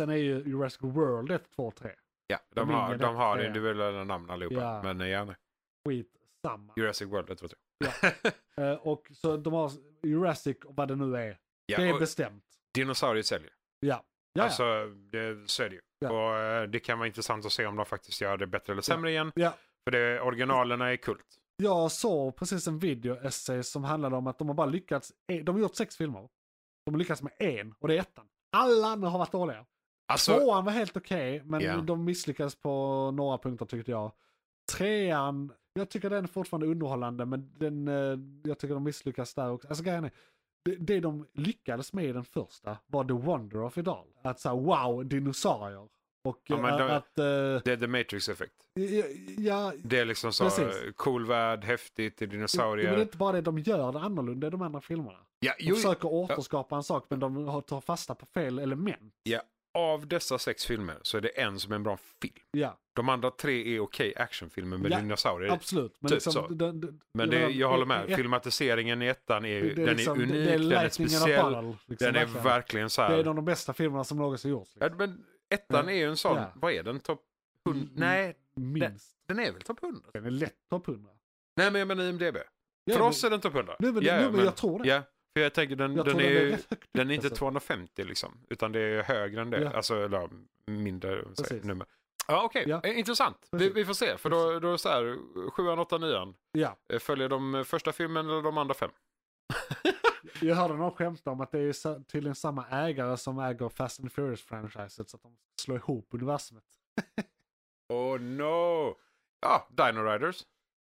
Sen 0.00 0.10
är 0.10 0.14
ju 0.16 0.42
Jurassic 0.46 0.82
World 0.82 1.30
1, 1.30 1.50
2, 1.50 1.70
3. 1.70 1.92
Ja, 2.26 2.38
de 2.48 2.60
De 2.68 2.74
har, 2.74 2.96
de 2.96 3.16
har 3.16 3.38
ja. 3.38 3.46
individuella 3.46 4.04
namn 4.04 4.30
allihopa. 4.30 4.54
Ja. 4.56 4.82
Men 4.82 5.08
ja, 5.10 5.24
nej. 5.24 5.36
Skit 5.88 6.25
samma. 6.42 6.72
Jurassic 6.76 7.08
World 7.08 7.30
1, 7.30 7.38
2, 7.38 7.46
3. 7.48 8.10
Eh, 8.56 8.72
och 8.74 9.06
så 9.14 9.36
de 9.36 9.52
har 9.52 9.70
Jurassic 10.02 10.56
och 10.64 10.76
vad 10.76 10.88
det 10.88 10.96
nu 10.96 11.16
är. 11.16 11.38
Ja, 11.66 11.78
det 11.78 11.88
är 11.88 11.98
bestämt. 11.98 12.44
dinosaurier 12.74 13.22
säljer. 13.22 13.52
Ja. 13.80 14.04
Ja, 14.32 14.42
Alltså, 14.44 14.64
det, 14.86 15.50
så 15.50 15.62
är 15.62 15.68
det 15.68 15.74
ju. 15.74 15.80
Ja. 15.98 16.10
Och 16.10 16.38
eh, 16.38 16.62
det 16.62 16.80
kan 16.80 16.98
vara 16.98 17.06
intressant 17.06 17.46
att 17.46 17.52
se 17.52 17.66
om 17.66 17.76
de 17.76 17.86
faktiskt 17.86 18.20
gör 18.20 18.36
det 18.36 18.46
bättre 18.46 18.72
eller 18.72 18.82
sämre 18.82 19.10
igen. 19.10 19.32
ja. 19.34 19.54
För 19.84 19.90
det, 19.90 20.20
originalerna 20.20 20.92
är 20.92 20.96
kult. 20.96 21.26
Jag 21.56 21.92
såg 21.92 22.36
precis 22.36 22.66
en 22.66 22.78
video-essay 22.78 23.62
som 23.62 23.84
handlade 23.84 24.16
om 24.16 24.26
att 24.26 24.38
de 24.38 24.48
har 24.48 24.54
bara 24.54 24.66
lyckats, 24.66 25.12
de 25.42 25.48
har 25.54 25.58
gjort 25.60 25.74
sex 25.76 25.96
filmer. 25.96 26.28
De 26.86 26.94
har 26.94 26.98
lyckats 26.98 27.22
med 27.22 27.32
en 27.38 27.74
och 27.78 27.88
det 27.88 27.94
är 27.96 28.00
ettan. 28.00 28.28
Alla 28.56 28.86
andra 28.86 29.08
har 29.08 29.18
varit 29.18 29.32
dåliga. 29.32 29.66
Alltså, 30.12 30.38
Tvåan 30.38 30.64
var 30.64 30.72
helt 30.72 30.96
okej, 30.96 31.42
men 31.44 31.60
Ja. 31.60 31.76
de 31.76 32.04
misslyckades 32.04 32.54
på 32.54 33.10
några 33.10 33.38
punkter 33.38 33.66
tyckte 33.66 33.90
jag. 33.90 34.12
Trean, 34.72 35.52
jag 35.76 35.88
tycker 35.88 36.10
den 36.10 36.24
är 36.24 36.28
fortfarande 36.28 36.66
underhållande, 36.66 37.26
men 37.26 37.50
den, 37.58 37.88
eh, 37.88 38.18
jag 38.50 38.58
tycker 38.58 38.74
de 38.74 38.84
misslyckas 38.84 39.34
där 39.34 39.50
också. 39.50 39.68
Alltså 39.68 39.84
grejen 39.84 40.04
är, 40.04 40.10
det, 40.64 40.76
det 40.76 41.00
de 41.00 41.26
lyckades 41.32 41.92
med 41.92 42.04
i 42.04 42.12
den 42.12 42.24
första 42.24 42.78
var 42.86 43.04
the 43.04 43.12
wonder 43.12 43.62
of 43.62 43.78
it 43.78 43.88
all. 43.88 44.06
Att 44.22 44.40
säga 44.40 44.54
wow, 44.54 45.06
dinosaurier. 45.06 45.88
Och 46.24 46.42
Ja, 46.46 46.56
men 46.62 46.72
eh, 46.72 46.78
de- 46.78 46.90
att, 46.96 47.18
eh, 47.18 47.24
det 47.64 47.72
är 47.72 47.76
the 47.76 47.86
matrix 47.86 48.28
effect. 48.28 48.52
ja, 48.74 49.04
ja, 49.38 49.72
Det 49.84 49.98
är 49.98 50.04
liksom 50.04 50.32
så 50.32 50.44
Precis. 50.44 50.94
cool 50.96 51.26
värld, 51.26 51.64
häftigt, 51.64 52.16
det 52.18 52.24
är 52.24 52.26
men 52.26 52.30
det 52.30 52.36
dinosaurier. 52.36 52.92
är 52.92 53.02
inte 53.02 53.16
bara 53.16 53.32
det, 53.32 53.40
de 53.40 53.58
gör 53.58 53.92
det 53.92 53.98
annorlunda 54.00 54.46
i 54.46 54.50
de 54.50 54.62
andra 54.62 54.80
filmerna. 54.80 55.18
Ja, 55.40 55.52
De 55.58 55.64
jo, 55.64 55.74
försöker 55.74 56.08
återskapa 56.12 56.76
en 56.76 56.82
sak 56.82 57.06
men 57.08 57.20
de 57.20 57.62
tar 57.66 57.80
fasta 57.80 58.14
på 58.14 58.26
fel 58.26 58.58
element. 58.58 59.14
ja, 59.22 59.40
av 59.76 60.06
dessa 60.06 60.38
sex 60.38 60.66
filmer 60.66 60.96
så 61.02 61.16
är 61.16 61.20
det 61.20 61.28
en 61.28 61.60
som 61.60 61.72
är 61.72 61.76
en 61.76 61.82
bra 61.82 61.96
film. 62.22 62.34
Ja, 62.50 62.78
De 62.92 63.08
andra 63.08 63.30
tre 63.30 63.74
är 63.76 63.80
okej 63.80 64.14
actionfilmer 64.16 64.76
med 64.78 64.90
Ja, 64.92 64.96
dinosaurier 65.00 65.52
absolut. 65.52 65.96
Men, 66.00 66.08
Typ 66.08 66.16
liksom, 66.26 66.58
den- 66.58 66.80
den- 66.80 67.00
Men 67.14 67.30
det, 67.30 67.48
jag 67.50 67.68
håller 67.68 67.86
med, 67.86 68.10
ett- 68.10 68.16
filmatiseringen 68.16 69.02
i 69.02 69.06
ettan 69.06 69.44
är, 69.44 69.62
det 69.62 69.70
är 69.82 69.86
den 69.86 69.96
liksom- 69.96 70.18
är 70.18 70.22
unik, 70.22 70.34
det- 70.34 70.44
det 70.44 70.52
är 70.54 70.58
den 70.58 70.72
är 70.72 70.86
a 70.86 70.90
speciell. 70.90 71.42
bottle, 71.54 71.76
liksom, 71.86 72.04
den 72.06 72.14
är 72.16 72.20
verkligen. 72.20 72.44
verkligen 72.44 72.90
så 72.90 73.00
Det 73.00 73.06
är 73.06 73.10
här. 73.10 73.18
en 73.18 73.28
av 73.28 73.34
de 73.34 73.44
bästa 73.44 73.72
filmerna 73.72 74.04
som 74.04 74.18
någonsin 74.18 74.50
gjorts. 74.50 74.70
Ja, 74.80 74.84
Liksom. 74.86 74.98
men 74.98 75.24
ettan 75.50 75.84
Ja. 75.88 75.92
är 75.92 75.96
ju 75.96 76.04
en 76.08 76.16
sån, 76.16 76.36
Ja. 76.36 76.52
vad 76.54 76.72
är 76.72 76.82
den? 76.82 77.00
Topp 77.00 77.22
100? 77.66 77.80
Mm, 77.82 77.92
Nej, 77.94 78.36
Minst. 78.54 79.16
den 79.26 79.38
är 79.38 79.52
väl 79.52 79.62
topp 79.62 79.78
100? 79.82 80.00
Den 80.12 80.26
är 80.26 80.30
lätt 80.30 80.68
topp 80.70 80.86
100. 80.88 81.10
Nej 81.56 81.70
men 81.70 81.78
jag 81.78 81.88
menar 81.88 82.04
IMDB. 82.04 82.36
Ja, 82.84 82.92
För 82.94 83.00
men- 83.00 83.08
oss 83.08 83.24
är 83.24 83.30
den 83.30 83.40
topp 83.40 83.54
100. 83.54 83.76
Nu, 83.78 83.92
men, 83.92 84.04
Ja, 84.04 84.16
nu, 84.16 84.22
ja, 84.22 84.30
men 84.30 84.44
jag 84.44 84.56
tror 84.56 84.82
det. 84.82 85.02
För 85.36 85.40
jag 85.40 85.54
tänker 85.54 85.76
den, 85.76 85.96
jag 85.96 86.04
den 86.04 86.20
är 86.20 86.34
den 86.34 86.36
är 86.36 86.40
ju... 86.40 86.58
Den 86.92 87.10
är 87.10 87.14
inte 87.14 87.26
alltså. 87.26 87.38
250 87.38 88.04
liksom, 88.04 88.38
utan 88.48 88.72
det 88.72 88.80
är 88.80 89.02
högre 89.02 89.40
än 89.40 89.50
det. 89.50 89.60
Ja. 89.60 89.72
Alltså, 89.72 90.04
eller 90.04 90.30
mindre 90.66 91.24
säg, 91.34 91.60
nummer. 91.60 91.86
Ja, 92.28 92.44
okej. 92.44 92.64
Ja. 92.66 92.80
Eh, 92.84 92.98
Intressant. 92.98 93.48
Vi, 93.50 93.70
vi 93.70 93.84
får 93.84 93.94
se. 93.94 94.16
För 94.16 94.30
då, 94.30 94.58
då 94.58 94.68
är 94.68 94.72
det 94.72 94.78
så 94.78 94.88
här, 94.88 95.18
7, 95.50 95.68
8, 95.68 95.98
9. 95.98 96.34
Ja, 96.52 96.76
Följer 97.00 97.28
de 97.28 97.54
eh, 97.54 97.62
första 97.62 97.92
filmen 97.92 98.26
eller 98.26 98.42
de 98.42 98.58
andra 98.58 98.74
fem? 98.74 98.90
jag 100.40 100.56
hörde 100.56 100.74
någon 100.74 100.92
skämta 100.92 101.30
om 101.30 101.40
att 101.40 101.50
det 101.50 101.58
är 101.58 102.04
tydligen 102.04 102.34
samma 102.34 102.66
ägare 102.68 103.16
som 103.16 103.38
äger 103.38 103.68
Fast 103.68 104.00
and 104.00 104.12
Furious-franchiset 104.12 105.10
så 105.10 105.16
att 105.16 105.22
de 105.22 105.36
slår 105.62 105.76
ihop 105.76 106.08
universumet. 106.10 106.64
Oh 107.88 108.20
no! 108.20 108.96
Ja, 109.40 109.68
Dino 109.70 110.02
Riders. 110.02 110.42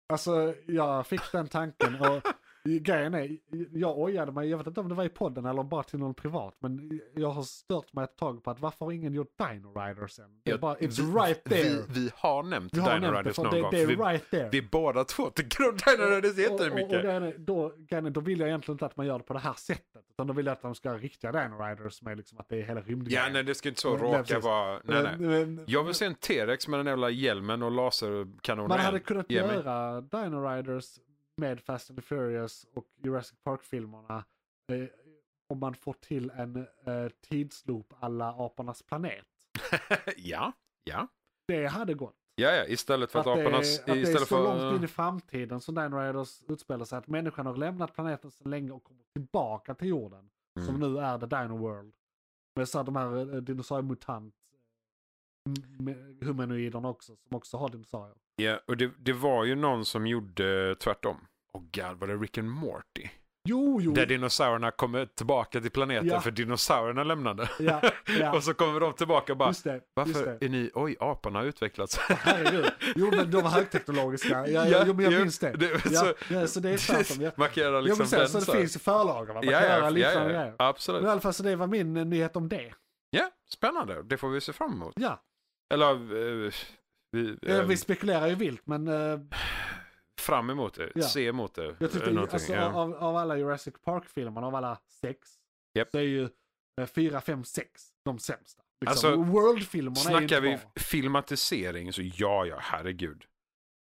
Alltså, 0.09 0.55
jag 0.67 1.07
fick 1.07 1.33
den 1.33 1.49
tanken 1.49 2.01
och 2.01 2.23
grejen 2.65 3.15
är, 3.15 3.37
jag 3.73 3.99
ojade 3.99 4.33
mig, 4.33 4.49
jag 4.49 4.59
vet 4.59 4.67
inte 4.67 4.81
om 4.81 4.89
det 4.89 4.95
var 4.95 5.05
i 5.05 5.09
podden 5.09 5.47
eller 5.47 5.63
bara 5.63 5.83
till 5.83 5.99
någon 5.99 6.15
privat, 6.15 6.55
men 6.59 7.01
jag 7.15 7.31
har 7.31 7.43
stört 7.43 7.93
mig 7.93 8.05
ett 8.05 8.17
tag 8.17 8.45
på 8.45 8.51
att 8.51 8.61
varför 8.61 8.85
har 8.85 8.93
ingen 8.93 9.15
gjort 9.15 9.33
Dino 9.39 9.81
Riders 9.81 10.19
än? 10.19 10.41
Det 10.43 10.51
är 10.51 10.59
bara, 10.59 10.75
it's 10.77 11.03
vi, 11.03 11.21
right 11.21 11.45
there. 11.45 11.63
Vi, 11.63 11.83
vi 11.89 12.11
har 12.15 12.43
nämnt 12.43 12.77
Vi 12.77 12.81
har 12.81 13.01
Dino 13.01 13.13
Riders 13.13 13.39
någon 13.39 13.51
det, 13.55 13.61
gång. 13.61 13.71
det 13.71 13.83
är 13.83 13.87
vi, 13.87 13.97
right 13.97 14.31
there. 14.31 14.49
vi 14.53 14.63
båda 14.63 15.05
två 15.05 15.31
tycker 15.31 15.69
om 15.69 15.77
Dino 15.77 16.05
Riders 16.17 16.39
Och- 16.39 16.45
och, 16.55 16.55
och 16.61 16.65
jättemycket. 16.67 17.03
grejen 17.03 17.23
är, 17.23 17.35
då, 17.39 17.73
är, 17.91 18.11
då 18.11 18.21
vill 18.21 18.41
jag 18.41 18.49
egentligen 18.49 18.75
inte 18.75 18.87
att 18.87 18.97
man 18.97 19.07
gör 19.07 19.19
det 19.19 19.25
på 19.25 19.33
det 19.33 19.39
här 19.41 19.55
sättet. 19.55 20.05
Utan 20.11 20.27
då 20.27 20.33
vill 20.33 20.47
jag 20.47 20.53
att 20.53 20.63
de 20.63 20.75
ska 20.75 20.91
ha 20.91 20.99
riktiga 20.99 21.33
Dino 21.33 21.63
Riders 21.63 22.03
med 22.03 22.17
liksom 22.17 22.39
att 22.39 22.49
det 22.49 22.57
är 22.59 22.63
hela 22.63 22.81
rymdgrejen. 22.81 23.25
Ja, 23.27 23.33
nej 23.33 23.43
det 23.45 23.55
ska 23.55 23.69
inte 23.69 23.81
så 23.81 23.91
Nej, 23.97 24.03
råka 24.03 24.19
precis. 24.19 24.45
vara. 24.45 24.81
Nej, 24.85 25.03
nej. 25.03 25.17
Men- 25.47 25.65
Jag 25.67 25.85
vill 25.85 25.95
se 25.95 26.05
en 26.05 26.15
T-Rex 26.15 26.69
med 26.69 26.79
den 26.81 26.87
jävla 26.87 27.11
hjälmen 27.11 27.63
och 27.63 27.71
laserkanonen. 27.73 28.69
Man 28.69 28.79
hade 28.79 29.01
kunnat 29.01 29.27
Ge 29.31 29.47
mig. 29.47 29.55
göra 29.57 30.01
Dino 30.01 30.49
Riders 30.49 30.85
med 31.43 31.61
Fast 31.61 31.91
and 31.91 31.99
the 31.99 32.03
Furious 32.03 32.67
och 32.75 32.87
Jurassic 33.05 33.39
Park-filmerna 33.45 34.25
eh, 34.73 34.89
om 35.49 35.59
man 35.59 35.75
får 35.75 35.93
till 35.93 36.31
en 36.31 36.57
eh, 36.57 37.09
tidsloop 37.21 37.95
alla 38.01 38.29
apornas 38.47 38.83
planet. 38.83 39.27
ja, 40.17 40.53
ja. 40.85 41.09
Det 41.47 41.67
hade 41.67 41.95
gått. 41.95 42.17
Ja, 42.35 42.51
ja, 42.51 42.67
istället 42.67 43.13
för 43.13 43.19
att, 43.21 43.27
Att, 43.27 43.37
det, 43.37 43.43
apornas... 43.43 43.79
att 43.81 43.87
det 43.87 43.93
är 43.93 43.97
istället 43.97 44.29
så 44.29 44.37
för, 44.37 44.63
långt 44.63 44.77
in 44.79 44.85
i 44.85 44.89
framtiden 44.89 45.61
som 45.61 45.75
Dino 45.75 45.97
Riders 45.97 46.43
utspelar 46.49 46.85
sig 46.85 46.99
att 46.99 47.09
människan 47.09 47.47
har 47.47 47.57
lämnat 47.57 47.95
planeten 47.95 48.31
så 48.31 48.49
länge 48.49 48.71
och 48.73 48.85
kommer 48.85 49.03
tillbaka 49.13 49.75
till 49.75 49.89
jorden. 49.89 50.31
Mm. 50.57 50.67
Som 50.67 50.81
nu 50.81 50.99
är 50.99 51.19
The 51.19 51.27
Dino 51.27 51.57
World. 51.57 51.95
Med 52.57 52.69
så 52.69 52.79
här, 52.79 52.85
de 52.85 52.97
här 52.97 53.35
eh, 53.35 53.41
dinosauriemutant 53.43 54.35
m- 55.49 55.77
med 55.85 56.19
humanoiderna 56.25 56.89
också 56.89 57.17
som 57.17 57.37
också 57.37 57.57
har 57.57 57.69
dinosaurier. 57.69 58.17
Ja, 58.37 58.61
och 58.67 58.77
det, 58.77 58.93
det 58.99 59.13
var 59.13 59.45
ju 59.45 59.55
någon 59.55 59.85
som 59.85 60.07
gjorde 60.07 60.75
tvärtom. 60.75 61.27
Oh 61.59 61.63
god, 61.63 61.99
var 62.01 62.07
det 62.09 62.17
Rick 62.17 62.39
and 62.39 62.49
Morty? 62.51 63.09
Jo, 63.49 63.81
jo. 63.81 63.93
Där 63.93 64.07
dinosaurierna 64.07 64.71
kommer 64.71 65.07
tillbaka 65.07 65.61
till 65.61 65.71
planeten 65.71 66.07
Ja. 66.09 66.21
för 66.21 66.31
dinosaurierna 66.31 67.05
lämnade. 67.05 67.51
Ja, 67.59 67.83
ja. 68.21 68.33
och 68.37 68.45
så 68.45 68.55
kommer 68.55 68.81
de 68.81 68.93
tillbaka 68.93 69.33
och 69.33 69.37
bara, 69.39 69.49
just 69.49 69.65
det. 69.65 69.73
Just 69.75 69.85
varför 69.95 70.37
det. 70.41 70.47
är 70.47 70.49
ni, 70.49 70.71
oj, 70.75 70.97
aporna 71.01 71.39
har 71.39 71.47
utvecklats. 71.47 71.99
Herregud. 71.99 72.67
Jo 72.97 73.11
men 73.11 73.31
de 73.31 73.43
var 73.43 73.51
högteknologiska. 73.51 74.47
Ja, 74.49 74.67
ja, 74.69 74.85
jo 74.87 74.95
men 74.95 75.05
jag 75.05 75.13
jo, 75.13 75.19
minns 75.21 75.39
det. 75.39 75.53
det- 75.53 75.71
ja, 75.91 76.01
så- 76.01 76.15
ja, 76.35 76.47
så 76.47 76.61
det 76.61 76.71
är. 76.71 77.23
Ja. 77.23 77.31
Markera 77.37 77.75
Jo 77.75 77.81
liksom 77.81 78.07
men 78.11 78.19
den 78.21 78.29
så 78.29 78.39
det 78.53 78.59
finns 78.59 78.77
ju 78.77 78.81
förlagen. 78.81 79.35
Man 79.35 79.45
ja, 79.45 79.51
kan 79.53 79.63
göra 79.63 79.79
ja, 79.79 79.85
ja, 79.85 79.91
liknande 79.91 80.21
ja, 80.33 80.39
grejer. 80.41 80.55
absolut. 80.59 81.03
Men 81.03 81.09
i 81.09 81.13
alla 81.13 81.21
fall 81.21 81.35
så 81.35 81.43
det 81.43 81.57
var 81.57 81.67
min 81.67 81.97
eh, 81.97 82.05
nyhet 82.05 82.37
om 82.37 82.49
det. 82.49 82.75
Ja, 83.11 83.31
spännande. 83.51 84.03
Det 84.03 84.17
får 84.17 84.29
vi 84.29 84.41
se 84.41 84.53
fram 84.53 84.73
emot. 84.73 84.93
Ja, 84.97 85.23
Eller, 85.75 85.91
eh, 86.47 86.53
vi, 87.13 87.37
eh, 87.43 87.63
vi 87.63 87.77
spekulerar 87.77 88.27
ju 88.27 88.35
vilt 88.35 88.67
men 88.67 88.89
eh, 88.89 89.19
fram 90.21 90.51
emot 90.51 90.75
det, 90.75 90.93
Ja. 90.95 91.03
se 91.03 91.27
emot 91.27 91.55
det. 91.55 91.77
jag 91.79 91.93
tyckte 91.93 92.11
eh, 92.11 92.21
alltså, 92.21 92.53
ja. 92.53 92.73
av, 92.73 92.95
av 92.95 93.17
alla 93.17 93.37
Jurassic 93.39 93.75
Park-filmerna, 93.85 94.47
av 94.47 94.55
alla 94.55 94.79
sex, 94.89 95.29
Japp. 95.75 95.91
så 95.91 95.99
är 95.99 96.03
ju 96.03 96.29
eh, 96.81 96.87
fyra, 96.87 97.21
fem, 97.21 97.45
sex 97.45 97.89
de 98.05 98.19
sämsta. 98.19 98.63
Liksom. 98.81 98.91
Alltså, 98.91 99.17
World-filmerna 99.33 99.97
Snackar 99.97 100.41
vi 100.41 100.49
bra. 100.49 100.73
filmatisering 100.77 101.93
så 101.93 102.03
ja, 102.03 102.47
ja, 102.47 102.59
herregud. 102.61 103.25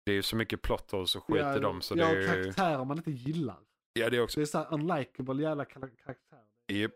Det 0.06 0.12
är 0.12 0.16
ju 0.16 0.22
så 0.24 0.36
mycket 0.36 0.62
plot 0.62 0.94
och 0.94 1.10
skit 1.10 1.38
ja, 1.38 1.56
i 1.56 1.60
dem 1.60 1.82
så 1.82 1.96
ja, 1.98 2.06
det 2.08 2.12
är 2.12 2.20
ju... 2.38 2.44
karaktärer 2.44 2.86
man 2.86 2.98
inte 2.98 3.12
gillar. 3.12 3.58
Ja, 3.94 4.10
det 4.10 4.18
är 4.18 4.22
också. 4.22 4.40
Det 4.40 4.44
är 4.44 4.46
så 4.46 4.58
här 4.58 4.74
unlikable 4.74 5.44
jävla 5.44 5.64
kar- 5.66 5.96
karaktärer. 6.04 6.44
Yep. 6.72 6.92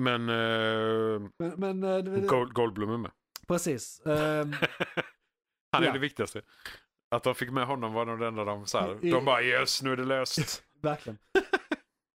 Men 0.00 0.28
uh, 0.28 1.28
Men, 1.38 1.60
men 1.60 1.80
det- 1.80 2.26
Gold, 2.28 2.52
Goldblum 2.52 2.90
är 2.90 2.96
med. 2.98 3.10
precis. 3.48 4.00
Ehm, 4.06 4.52
Han 5.72 5.82
är 5.82 5.86
Ja. 5.86 5.92
det 5.92 5.98
viktigaste. 5.98 6.42
Att 7.10 7.22
de 7.22 7.34
fick 7.34 7.50
med 7.50 7.66
honom 7.66 7.92
var 7.92 8.06
nog 8.06 8.18
det 8.20 8.26
enda 8.26 8.44
de 8.44 8.66
så 8.66 8.78
här, 8.78 8.96
I- 9.04 9.10
De 9.10 9.24
bara 9.24 9.42
yes, 9.42 9.82
nu 9.82 9.92
är 9.92 9.96
det 9.96 10.04
löst. 10.04 10.62
verkligen. 10.82 11.18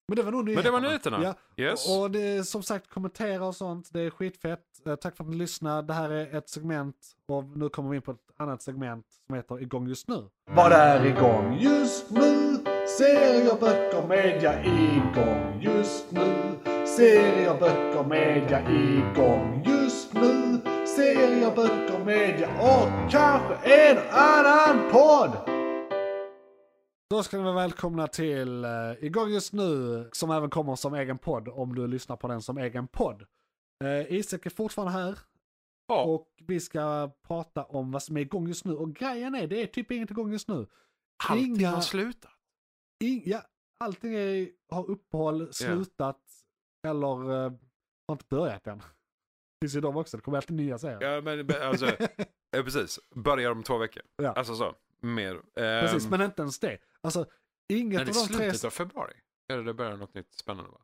Men 0.09 0.17
det 0.17 0.23
var 0.23 0.33
nog 0.33 0.45
Men 0.45 0.55
nyheterna. 0.55 0.63
det 0.77 0.83
var 0.83 0.89
nyheterna. 0.89 1.23
Ja. 1.57 1.65
Yes. 1.65 1.97
Och 1.99 2.11
det 2.11 2.21
är 2.37 2.43
som 2.43 2.63
sagt 2.63 2.91
kommentera 2.91 3.45
och 3.47 3.57
sånt, 3.57 3.89
det 3.93 4.01
är 4.01 4.11
skitfett. 4.11 4.61
Eh, 4.87 4.95
Tack 4.97 5.17
för 5.17 5.25
att 5.25 5.31
ni 5.31 5.37
lyssnar. 5.37 5.83
Det 5.83 5.95
här 5.95 6.11
är 6.11 6.37
ett 6.39 6.49
segment 6.49 6.97
och 7.29 7.45
nu 7.45 7.69
kommer 7.69 7.91
vi 7.91 7.97
in 7.97 8.03
på 8.03 8.11
ett 8.11 8.19
annat 8.37 8.63
segment 8.63 9.07
som 9.27 9.35
heter 9.35 9.63
Igång 9.63 9.89
just 9.89 10.09
nu. 10.09 10.29
Vad 10.51 10.73
är 10.73 11.07
igång 11.07 11.59
just 11.61 12.11
nu? 12.11 12.59
Serier, 12.99 13.61
böcker, 13.61 14.07
media 14.09 14.65
igång 14.65 15.61
just 15.63 16.11
nu. 16.13 16.55
Serier, 16.87 17.59
böcker, 17.61 18.05
media 18.05 18.71
igång 18.71 19.63
just 19.67 20.15
nu. 20.15 20.56
Serier, 20.97 21.57
böcker, 21.57 22.05
media 22.05 22.49
och 22.49 23.11
kanske 23.11 23.55
en 23.55 23.99
annan 24.11 24.91
podd. 24.93 25.51
Då 27.11 27.23
ska 27.23 27.37
ni 27.37 27.43
vara 27.43 27.55
välkomna 27.55 28.07
till 28.07 28.65
uh, 28.65 29.05
Igång 29.05 29.29
just 29.31 29.53
nu, 29.53 30.09
som 30.13 30.31
även 30.31 30.51
kommer 30.51 30.77
som 30.77 30.95
egen 30.95 31.19
podd 31.19 31.49
om 31.49 31.75
du 31.75 31.87
lyssnar 31.87 32.17
på 32.17 32.29
den 32.29 32.43
som 32.43 32.59
egen 32.59 32.89
podd. 32.89 33.23
Uh, 33.85 34.13
Isak 34.13 34.47
är 34.47 34.51
fortfarande 34.51 34.93
här 34.93 35.19
Ja. 35.89 36.05
och 36.05 36.29
vi 36.47 36.61
ska 36.61 37.11
prata 37.27 37.65
om 37.65 37.93
vad 37.93 38.03
som 38.03 38.17
är 38.17 38.21
igång 38.21 38.49
just 38.49 38.65
nu. 38.65 38.75
Och 38.75 38.95
grejen 38.95 39.35
är, 39.35 39.47
det 39.47 39.63
är 39.63 39.67
typ 39.67 39.91
inget 39.91 40.11
igång 40.11 40.33
just 40.33 40.49
nu. 40.49 40.67
Allting 41.29 41.57
inga- 41.57 41.71
har 41.71 41.81
slutat. 41.81 42.33
In, 43.05 43.23
ja, 43.27 43.43
allting 43.85 44.15
är, 44.15 44.49
har 44.71 44.91
uppehåll, 44.91 45.53
slutat 45.53 46.21
eller 46.87 47.31
uh, 47.31 47.53
har 48.09 48.13
inte 48.13 48.25
börjat 48.29 48.67
än. 48.67 48.83
Finns 49.63 49.77
ju 49.77 49.81
de 49.81 49.97
också, 49.97 50.17
det 50.17 50.23
kommer 50.23 50.39
alltid 50.39 50.57
nya 50.57 50.79
serier. 50.79 51.13
Ja, 51.15 51.21
men 51.21 51.51
alltså, 51.63 51.87
ja, 52.51 52.63
precis. 52.63 52.99
Börjar 53.15 53.51
om 53.51 53.63
två 53.63 53.79
veckor. 53.79 54.03
Ja. 54.17 54.33
Alltså 54.33 54.55
så, 54.55 54.75
mer. 55.01 55.41
Precis, 55.81 56.05
Ehm, 56.05 56.11
men 56.11 56.23
inte 56.23 56.43
ens 56.43 56.59
det. 56.59 56.79
Alltså, 57.01 57.27
inget 57.69 57.93
nej, 57.93 58.01
av 58.01 58.07
det 58.07 58.11
är 58.11 58.15
de 58.15 58.27
tre... 58.35 58.37
slutet 58.51 58.65
av 58.65 58.71
februari. 58.71 59.13
Är 59.49 59.57
det 59.57 59.63
det 59.63 59.75
börjar 59.75 59.97
något 59.97 60.15
nytt 60.15 60.35
spännande 60.35 60.71
va? 60.71 60.79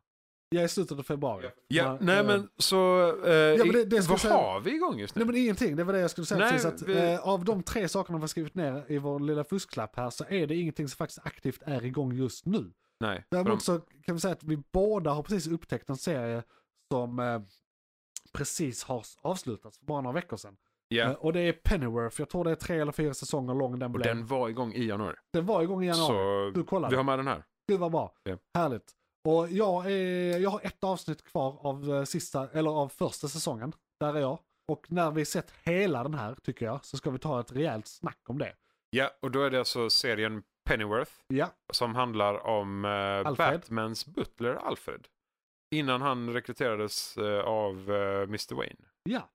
Jag 0.49 0.61
är 0.61 0.65
i 0.65 0.69
slutet 0.69 0.99
av 0.99 1.03
februari. 1.03 1.51
Ja, 1.69 1.85
Man- 1.89 1.99
nej 2.01 2.19
eh, 2.19 2.27
men 2.27 2.49
så, 2.57 3.09
eh, 3.27 3.59
men 3.59 3.69
det- 3.73 3.85
det 3.85 4.03
ska 4.03 4.13
vad 4.13 4.21
säga- 4.21 4.35
har 4.35 4.61
vi 4.61 4.75
igång 4.75 4.99
just 4.99 5.15
nu? 5.15 5.19
Nej 5.25 5.27
men 5.27 5.43
ingenting, 5.43 5.77
det 5.77 5.85
var 5.85 5.93
det 5.93 5.99
jag 6.01 6.11
skulle 6.11 6.27
säga 6.27 6.39
Nej, 6.39 6.51
precis. 6.53 6.67
Att, 6.67 6.83
vi- 6.83 7.13
eh, 7.13 7.21
av 7.29 7.45
de 7.45 7.63
tre 7.63 7.89
sakerna 7.89 8.19
vi 8.19 8.23
har 8.23 8.29
skrivit 8.29 8.55
ner 8.55 8.85
i 8.89 8.99
vår 8.99 9.21
lilla 9.21 9.45
fusklapp 9.45 9.97
här 9.97 10.11
så 10.11 10.25
är 10.29 10.47
det 10.47 10.55
ingenting 10.57 10.89
som 10.89 10.97
faktiskt 10.97 11.27
aktivt 11.27 11.63
är 11.63 11.85
igång 11.85 12.13
just 12.13 12.47
nu. 12.47 12.73
nej. 13.01 13.17
för 13.17 13.37
de- 13.37 13.45
Däremot 13.45 13.63
så 13.63 13.81
kan 13.81 14.15
vi 14.15 14.21
säga 14.21 14.33
att 14.33 14.43
vi 14.45 14.63
båda 14.73 15.11
har 15.11 15.23
precis 15.23 15.47
upptäckt 15.53 15.89
en 15.91 15.97
serie 15.97 16.43
som 16.93 17.19
eh, 17.19 17.41
precis 18.33 18.85
har 18.85 19.05
avslutats 19.23 19.79
för 19.79 19.87
bara 19.87 20.01
några 20.01 20.15
veckor 20.15 20.37
sedan. 20.37 20.57
Eh, 20.95 21.13
och 21.13 21.33
det 21.33 21.41
är 21.41 21.53
Pennyworth, 21.53 22.21
jag 22.21 22.29
tror 22.29 22.45
det 22.45 22.51
är 22.51 22.55
tre 22.55 22.79
eller 22.79 22.93
fyra 22.93 23.15
säsonger 23.15 23.55
lång 23.55 23.79
den 23.79 23.87
Och 23.91 23.91
blev. 23.91 24.07
den 24.17 24.27
var 24.27 24.49
igång 24.49 24.73
i 24.73 24.85
januari. 24.85 25.17
Den 25.33 25.47
var 25.47 25.63
igång 25.63 25.85
i 25.85 25.87
januari. 25.87 26.53
Så 26.55 26.59
Du 26.61 26.65
kollade? 26.65 26.91
vi 26.93 26.97
har 26.97 27.05
med 27.05 27.19
den 27.19 27.27
här. 27.27 27.45
Gud 27.69 27.81
vad 27.81 27.93
bra. 27.93 28.15
Ja. 28.23 28.37
Härligt. 28.55 28.93
Och 29.29 29.49
jag, 29.51 29.87
är, 29.93 30.39
jag 30.39 30.51
har 30.51 30.61
ett 30.63 30.85
avsnitt 30.85 31.25
kvar 31.25 31.59
av, 31.67 31.95
eh, 31.95 32.05
sista, 32.05 32.49
eller 32.53 32.71
av 32.71 32.89
första 32.89 33.29
säsongen. 33.29 33.73
Där 34.01 34.15
är 34.15 34.21
jag. 34.21 34.39
Och 34.69 34.87
när 34.93 35.11
vi 35.11 35.25
sett 35.25 35.53
hela 35.63 36.03
den 36.03 36.15
här, 36.15 36.35
tycker 36.43 36.67
jag, 36.67 36.85
så 36.85 36.97
ska 36.97 37.11
vi 37.11 37.19
ta 37.19 37.41
ett 37.41 37.53
rejält 37.53 37.87
snack 37.87 38.21
om 38.29 38.39
det. 38.39 38.53
Ja, 38.91 39.11
och 39.23 39.31
då 39.31 39.43
är 39.43 39.51
det 39.51 39.59
alltså 39.59 39.91
serien 39.91 40.43
Pennyworth 40.65 41.13
Ja, 41.29 41.47
som 41.73 41.95
handlar 41.95 42.47
om 42.47 42.85
eh. 42.85 43.35
Batmans 43.37 44.07
butler 44.07 44.55
Alfred. 44.55 45.09
Innan 45.73 46.01
han 46.03 46.33
rekryterades 46.33 47.17
eh, 47.17 47.41
av 47.41 47.91
eh, 47.91 48.23
Mr. 48.23 48.55
Wayne. 48.55 48.85
ja, 49.03 49.31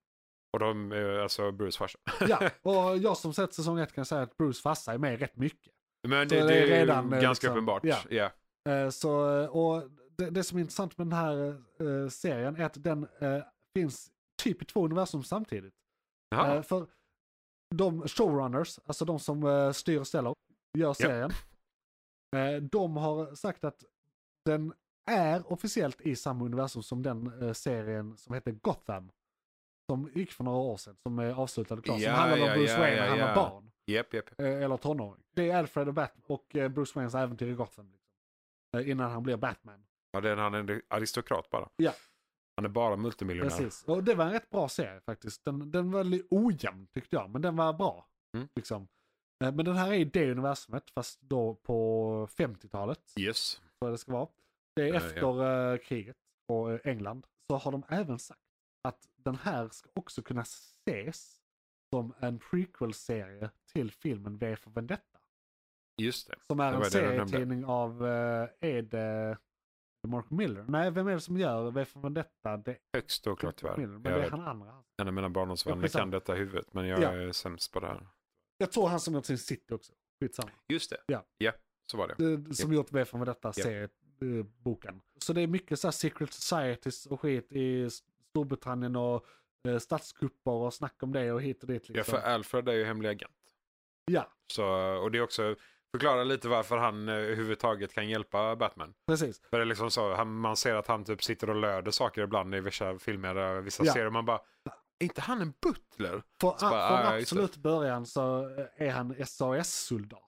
Och 0.54 0.60
de, 0.60 0.92
eh, 0.92 1.24
alltså 1.24 1.52
Bruce 1.52 1.78
farsa. 1.78 2.00
ja. 2.28 2.50
Och 2.62 2.98
jag 2.98 3.18
som 3.18 3.34
sett 3.34 3.54
säsong 3.54 3.80
ett 3.80 3.94
kan 3.94 4.06
säga 4.06 4.22
att 4.22 4.38
Bruce 4.38 4.62
farsa 4.62 4.94
är 4.94 4.98
med 4.98 5.20
rätt 5.20 5.36
mycket. 5.36 5.74
Men 6.08 6.28
det, 6.28 6.36
det 6.40 6.48
det 6.48 6.54
är 6.58 6.62
är 6.64 6.68
redan, 6.68 7.10
ganska 7.10 7.28
liksom, 7.30 7.50
uppenbart. 7.52 7.84
ja. 7.84 7.98
Ja. 8.10 8.32
Eh, 8.72 8.90
Så, 8.90 9.12
och 9.50 9.90
det, 10.18 10.30
det 10.30 10.44
som 10.44 10.58
är 10.58 10.62
intressant 10.62 10.98
med 10.98 11.08
den 11.08 11.14
här 11.14 11.62
serien 12.10 12.56
är 12.56 12.64
att 12.66 12.84
den 12.84 13.08
finns 13.78 14.12
typ 14.44 14.62
i 14.62 14.66
två 14.66 14.86
universum 14.86 15.24
samtidigt. 15.24 15.74
Jaha. 16.30 16.64
För 16.64 16.88
de 17.76 18.08
showrunners, 18.08 18.80
alltså 18.86 19.06
de 19.06 19.20
som 19.20 19.72
styr 19.74 20.00
och 20.00 20.08
ställer, 20.08 20.34
gör 20.78 20.94
serien. 20.94 21.32
eh, 22.36 22.62
de 22.62 22.98
har 22.98 23.36
sagt 23.36 23.64
att 23.64 23.84
den 24.46 24.74
är 25.08 25.52
officiellt 25.52 26.02
i 26.02 26.16
samma 26.16 26.46
universum 26.46 26.84
som 26.84 27.04
den 27.04 27.44
eh, 27.44 27.54
serien 27.54 28.18
som 28.18 28.34
heter 28.36 28.52
Gotham. 28.52 29.12
Som 29.92 30.12
gick 30.16 30.32
för 30.32 30.44
några 30.44 30.58
år 30.58 30.78
sedan, 30.78 30.96
som 31.04 31.20
är 31.20 31.34
avslutad 31.34 31.76
och 31.76 31.84
klar. 31.86 31.98
Ja, 32.00 32.10
som 32.10 32.20
handlar 32.20 32.38
om 32.42 32.48
ja, 32.48 32.56
Bruce 32.56 32.72
ja, 32.74 32.80
Wayne 32.80 32.96
när 33.02 33.08
han 33.10 33.20
var 33.20 33.36
barn. 33.36 33.72
Japp, 33.86 34.14
japp. 34.14 34.40
Eh, 34.40 34.46
eller 34.64 34.78
tonåring. 34.78 35.24
Det 35.36 35.50
är 35.50 35.58
Alfred 35.58 35.88
och, 35.88 35.94
Bat- 35.94 36.16
och 36.28 36.56
eh, 36.56 36.70
Bruce 36.70 36.92
Waynes 36.96 37.16
äventyr 37.16 37.48
i 37.48 37.54
Gotham. 37.54 37.92
Liksom. 37.92 38.10
Eh, 38.78 38.90
innan 38.90 39.12
han 39.12 39.24
blir 39.24 39.38
Batman. 39.38 39.86
Ja, 40.12 40.22
det 40.22 40.30
är, 40.30 40.36
han 40.36 40.54
är 40.54 40.82
aristokrat 40.88 41.50
bara. 41.50 41.70
Ja. 41.76 41.92
Han 42.56 42.66
är 42.66 42.70
bara 42.70 42.96
multimiljonär. 42.96 43.50
Precis. 43.50 43.84
Och 43.84 44.04
det 44.04 44.16
var 44.16 44.26
en 44.26 44.32
rätt 44.32 44.50
bra 44.50 44.70
serie 44.70 45.02
faktiskt. 45.02 45.46
Den, 45.46 45.72
den 45.72 45.92
var 45.92 46.04
lite 46.04 46.28
ojämn 46.32 46.88
tyckte 46.94 47.16
jag, 47.16 47.30
men 47.30 47.42
den 47.42 47.56
var 47.56 47.74
bra. 47.74 48.08
Mm. 48.38 48.48
Liksom. 48.56 48.88
Eh, 49.44 49.52
Men 49.52 49.66
den 49.66 49.76
här 49.76 49.88
är 49.88 49.94
i 49.94 50.06
det 50.06 50.32
universumet, 50.32 50.90
fast 50.90 51.22
då 51.22 51.56
på 51.56 52.28
50-talet. 52.32 53.14
Yes. 53.20 53.62
Så 53.80 53.90
det 53.90 53.98
ska 53.98 54.12
vara. 54.12 54.28
Det 54.78 54.84
är 54.84 54.94
Ja, 54.94 54.96
efter 54.96 55.72
eh, 55.74 55.78
kriget 55.78 56.18
och 56.48 56.72
eh, 56.74 56.80
England. 56.84 57.28
Så 57.52 57.58
har 57.58 57.72
de 57.72 57.84
även 57.90 58.20
sagt 58.20 58.42
att 58.84 59.08
den 59.16 59.36
här 59.36 59.70
ska 59.70 59.90
också 59.96 60.22
kunna 60.22 60.42
ses 60.42 61.40
som 61.94 62.14
en 62.20 62.40
prequel-serie 62.40 63.50
till 63.74 63.92
filmen 63.92 64.38
V 64.38 64.56
för 64.56 64.72
Vendetta. 64.72 65.20
Just 66.02 66.28
det. 66.28 66.36
Som 66.48 66.60
är 66.60 66.72
Det 66.72 66.78
en 66.78 66.92
serietidning 66.92 67.66
av, 67.66 68.06
eh, 68.08 68.50
är 68.60 68.82
det 68.82 69.38
Mark 70.08 70.30
Miller? 70.30 70.66
Nej, 70.68 70.92
vem 70.92 71.08
är 71.08 71.12
det 71.14 71.20
som 71.22 71.38
gör 71.38 71.72
V 71.72 71.86
för 71.86 72.00
Vendetta? 72.00 72.58
Det 72.58 72.78
Högst 72.94 73.28
oklart 73.28 73.56
tyvärr. 73.58 73.78
Miller, 73.78 73.94
men 74.00 74.04
Jag 74.12 74.14
det 74.14 74.18
är 74.18 74.22
vet. 74.22 74.32
han 74.32 74.48
andra. 74.48 74.84
En 75.02 75.08
av 75.08 75.14
mina 75.14 75.30
barndomsvänner 75.30 75.82
Skitsamma. 75.82 76.02
kan 76.02 76.12
detta 76.12 76.36
i 76.36 76.40
huvudet, 76.40 76.74
men 76.74 76.88
jag 76.88 77.02
Ja. 77.04 77.12
är 77.12 77.32
sämst 77.32 77.74
på 77.74 77.80
det 77.80 77.88
här. 77.88 78.08
Jag 78.58 78.72
tror 78.72 78.88
han 78.88 79.00
som 79.00 79.14
gjort 79.14 79.26
sin 79.26 79.38
City 79.38 79.74
också. 79.74 79.94
Skitsamma. 80.20 80.52
Just 80.74 80.90
det. 80.90 80.98
Ja. 81.06 81.26
Ja, 81.38 81.52
så 81.92 81.98
var 81.98 82.08
det. 82.08 82.54
Som 82.56 82.74
gjort 82.74 82.92
V 82.92 83.06
för 83.06 83.18
Vendetta 84.20 84.50
serieboken. 84.54 85.02
Så 85.18 85.34
det 85.34 85.42
är 85.42 85.48
mycket 85.48 85.80
så 85.80 85.92
secret 85.92 86.34
societies 86.34 87.06
och 87.06 87.22
skit 87.22 87.52
i 87.52 87.90
Storbritannien 88.30 88.96
och 88.96 89.26
eh, 89.68 89.78
statskupper 89.80 90.52
och 90.52 90.74
snack 90.74 91.04
om 91.04 91.14
det 91.14 91.32
och 91.32 91.42
hit 91.42 91.62
och 91.62 91.68
dit. 91.68 91.84
Ja, 91.90 91.94
Liksom. 91.96 92.12
för 92.12 92.28
Alfred 92.28 92.70
är 92.70 92.74
ju 92.74 92.84
hemlig 92.86 93.10
agent. 93.10 93.32
Ja, 94.06 94.28
Så, 94.54 94.66
och 95.04 95.12
det 95.12 95.18
är 95.18 95.22
också, 95.22 95.56
förklara 95.92 96.24
lite 96.24 96.48
varför 96.48 96.78
han 96.78 97.10
eh, 97.10 97.16
överhuvudtaget 97.16 97.94
kan 97.94 98.10
hjälpa 98.10 98.56
Batman. 98.56 98.94
precis. 99.08 99.42
För 99.50 99.58
det 99.58 99.64
är 99.64 99.66
liksom 99.66 99.92
så, 99.92 100.14
han, 100.16 100.34
man 100.40 100.58
ser 100.58 100.76
att 100.76 100.88
han 100.88 101.04
typ 101.04 101.24
sitter 101.24 101.50
och 101.50 101.56
löder 101.56 101.92
saker 101.92 102.22
ibland 102.22 102.56
i 102.56 102.60
vissa 102.60 103.00
filmer, 103.00 103.36
där 103.36 103.62
vissa 103.62 103.86
Ja. 103.86 103.94
serier. 103.94 104.10
Man 104.10 104.26
bara, 104.26 104.40
är 105.00 105.04
inte 105.04 105.22
han 105.22 105.42
en 105.42 105.54
butler? 105.62 106.24
För, 106.42 106.58
Så 106.58 106.70
bara, 106.70 106.88
från 106.88 107.14
ah, 107.14 107.18
absolut 107.20 107.58
början 107.58 108.06
så 108.06 108.44
är 108.76 108.90
han 108.92 109.26
SAS-soldat. 109.26 110.24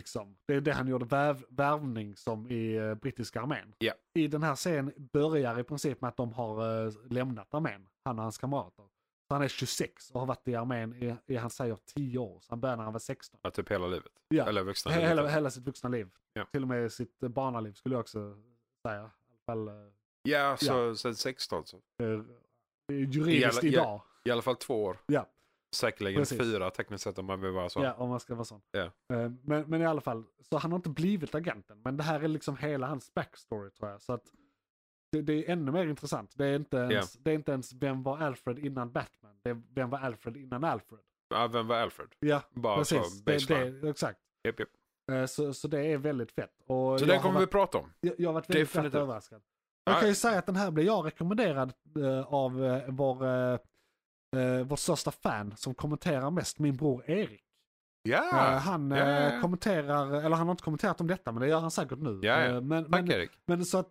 Liksom. 0.00 0.36
Det 0.46 0.54
är 0.54 0.60
det 0.60 0.72
han 0.72 0.88
gjorde 0.88 1.04
väv, 1.04 1.44
värvning 1.48 2.16
som 2.16 2.50
i 2.50 2.74
eh, 2.76 2.94
brittiska 2.94 3.40
armén. 3.40 3.74
Ja. 3.78 3.92
I 4.14 4.26
den 4.28 4.42
här 4.42 4.54
serien 4.54 4.92
börjar 5.12 5.58
i 5.60 5.64
princip 5.64 6.00
med 6.00 6.08
att 6.08 6.16
de 6.16 6.32
har 6.32 6.86
eh, 6.86 6.92
lämnat 7.10 7.54
armén, 7.54 7.88
han 8.04 8.18
och 8.18 8.22
hans 8.22 8.38
kamrater. 8.38 8.84
Så 9.28 9.34
han 9.34 9.42
är 9.42 9.48
26 9.48 10.10
och 10.10 10.20
har 10.20 10.26
varit 10.26 10.48
i 10.48 10.54
armén 10.54 10.94
i, 10.94 11.16
i 11.26 11.36
han 11.36 11.50
säger 11.50 11.76
10 11.94 12.18
år, 12.18 12.40
så 12.40 12.46
han 12.52 12.60
började 12.60 12.76
när 12.76 12.84
han 12.84 12.92
var 12.92 13.00
16. 13.00 13.40
Ja, 13.42 13.50
typ 13.50 13.70
hela 13.70 13.86
livet. 13.86 14.12
Ja. 14.28 14.46
Eller 14.48 14.62
vuxna 14.62 14.90
livet. 14.90 15.08
Hela, 15.10 15.28
hela 15.28 15.50
sitt 15.50 15.66
vuxna 15.66 15.88
liv. 15.88 16.10
Ja. 16.32 16.44
Till 16.52 16.62
och 16.62 16.68
med 16.68 16.92
sitt 16.92 17.22
eh, 17.22 17.28
barnaliv 17.28 17.72
skulle 17.72 17.94
jag 17.94 18.00
också 18.00 18.36
säga. 18.88 18.96
I 18.96 19.02
alla 19.02 19.10
fall 19.46 19.70
Ja, 20.22 20.56
så, 20.56 20.94
så 20.96 21.14
16 21.14 21.66
så. 21.66 21.80
juridiskt 22.88 23.64
I 23.64 23.68
alla- 23.68 23.82
idag. 23.82 24.02
I 24.24 24.30
alla 24.30 24.42
fall 24.42 24.56
två 24.56 24.84
år. 24.84 24.96
Ja. 25.06 25.26
Säkerligen 25.74 26.20
Precis. 26.20 26.38
fyra 26.38 26.70
tekniskt 26.70 27.04
sett 27.04 27.18
om 27.18 27.26
man 27.26 27.40
vill 27.40 27.50
vara 27.52 27.68
så. 27.68 27.82
Ja, 27.82 27.92
om 27.92 28.08
man 28.08 28.20
ska 28.20 28.34
vara 28.34 28.44
sån. 28.44 28.60
Eh, 28.76 28.88
Men, 29.42 29.64
men 29.66 29.82
i 29.82 29.86
alla 29.86 30.00
fall, 30.00 30.24
så 30.40 30.58
han 30.58 30.72
har 30.72 30.76
inte 30.78 30.90
blivit 30.90 31.34
agenten. 31.34 31.80
Men 31.84 31.96
det 31.96 32.02
här 32.02 32.20
är 32.20 32.28
liksom 32.28 32.56
hela 32.56 32.86
hans 32.86 33.14
backstory 33.14 33.70
tror 33.70 33.90
jag. 33.90 34.00
Så 34.02 34.12
att 34.12 34.24
det, 35.12 35.22
det 35.22 35.32
är 35.48 35.52
ännu 35.52 35.72
mer 35.72 35.86
intressant. 35.86 36.32
Det 36.36 36.46
är, 36.46 36.56
inte 36.56 36.76
ens, 36.76 37.12
det 37.12 37.30
är 37.30 37.34
inte 37.34 37.52
ens 37.52 37.72
vem 37.72 38.02
var 38.02 38.18
Alfred 38.18 38.58
innan 38.58 38.92
Batman. 38.92 39.40
Det 39.42 39.50
är 39.50 39.62
vem 39.74 39.90
var 39.90 39.98
Alfred 39.98 40.36
innan 40.36 40.64
Alfred. 40.64 41.00
Ja, 41.28 41.46
vem 41.46 41.66
var 41.66 41.76
Alfred? 41.76 42.08
Ja, 42.20 42.42
Bara 42.50 42.76
precis. 42.78 43.18
så, 43.18 43.24
Det, 43.24 43.80
det, 43.80 43.88
exakt. 43.90 44.20
Japp, 44.44 44.60
japp. 44.60 44.68
Eh, 45.12 45.26
Så, 45.26 45.54
så 45.54 45.68
det 45.68 45.80
är 45.86 45.98
väldigt 45.98 46.32
fett. 46.32 46.50
Och 46.66 47.00
Så 47.00 47.06
den 47.06 47.20
kommer 47.20 47.32
vi 47.34 47.44
varit, 47.44 47.50
prata 47.50 47.78
om. 47.78 47.92
jag, 48.00 48.14
jag 48.18 48.28
har 48.28 48.34
varit 48.34 48.50
väldigt 48.50 48.68
definitivt. 48.72 48.94
överraskad. 48.94 49.42
Jag 49.84 49.94
Ja. 49.96 50.00
kan 50.00 50.08
ju 50.08 50.14
säga 50.14 50.38
att 50.38 50.46
den 50.46 50.56
här 50.56 50.70
blev 50.70 50.86
jag 50.86 51.06
rekommenderad 51.06 51.72
eh, 52.04 52.34
av 52.34 52.64
eh, 52.64 52.82
vår, 52.88 53.24
eh, 54.36 54.42
eh, 54.42 54.64
vår 54.66 54.76
största 54.76 55.10
fan 55.10 55.54
som 55.56 55.74
kommenterar 55.74 56.30
mest, 56.30 56.58
min 56.58 56.76
bror 56.76 57.10
Erik. 57.10 57.42
Ja, 58.02 58.24
Eh, 58.52 58.58
han 58.58 58.90
ja. 58.90 59.40
kommenterar, 59.40 60.06
eller 60.24 60.36
han 60.36 60.46
har 60.46 60.50
inte 60.50 60.62
kommenterat 60.62 61.00
om 61.00 61.06
detta 61.06 61.32
men 61.32 61.40
det 61.42 61.48
gör 61.48 61.60
han 61.60 61.70
säkert 61.70 61.98
nu. 61.98 62.20
Eh, 62.28 62.60
men, 62.60 62.84
Tack 62.84 62.90
men, 62.90 63.10
Erik. 63.10 63.30
men 63.46 63.64
så 63.64 63.78
att 63.78 63.90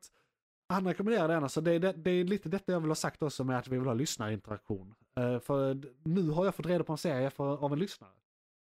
han 0.70 0.88
rekommenderar 0.88 1.28
den, 1.28 1.50
så 1.50 1.62
det 1.62 1.72
är, 1.72 1.80
det, 1.80 1.92
det 1.94 2.12
är 2.12 2.24
lite 2.24 2.50
detta 2.50 2.72
jag 2.72 2.80
vill 2.80 2.90
ha 2.90 2.96
sagt 2.96 3.24
också 3.24 3.44
med 3.44 3.58
att 3.58 3.68
vi 3.68 3.78
vill 3.78 3.88
ha 3.88 3.94
lyssnarinteraktion. 3.94 4.96
Eh, 5.18 5.40
för 5.40 5.78
nu 6.04 6.30
har 6.30 6.46
jag 6.46 6.56
fått 6.56 6.66
reda 6.66 6.84
på 6.84 6.92
en 6.92 6.98
serie 6.98 7.30
för, 7.30 7.64
av 7.66 7.74
en 7.74 7.80
lyssnare. 7.80 8.12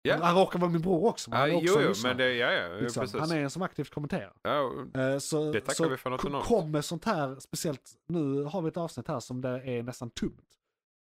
Ja. 0.02 0.18
Han 0.22 0.36
råkar 0.36 0.60
vara 0.60 0.72
min 0.72 0.82
bror 0.82 1.06
också, 1.10 1.30
men 1.30 1.40
han 1.40 1.50
är 1.50 1.56
också 1.56 1.82
jo, 1.82 1.88
lyssnare. 1.90 2.14
men 2.14 2.18
det, 2.18 2.34
ja, 2.34 2.52
ja, 2.52 2.68
liksom. 2.82 3.08
Han 3.20 3.32
är 3.32 3.40
en 3.42 3.50
som 3.50 3.62
aktivt 3.62 3.90
kommenterar. 3.94 4.34
Ja, 4.42 4.72
Eh, 5.02 5.18
Så, 5.18 5.52
Det 5.52 5.60
tackar 5.62 5.74
så 5.74 5.90
vi 5.90 5.98
för 5.98 6.10
något 6.10 6.26
enormt. 6.26 6.46
kommer 6.46 6.82
sånt 6.82 7.06
här, 7.06 7.36
speciellt 7.40 7.92
nu 8.08 8.44
har 8.44 8.62
vi 8.62 8.68
ett 8.68 8.78
avsnitt 8.78 9.08
här 9.08 9.20
som 9.20 9.42
det 9.42 9.50
är 9.50 9.84
nästan 9.84 10.10
tomt. 10.10 10.42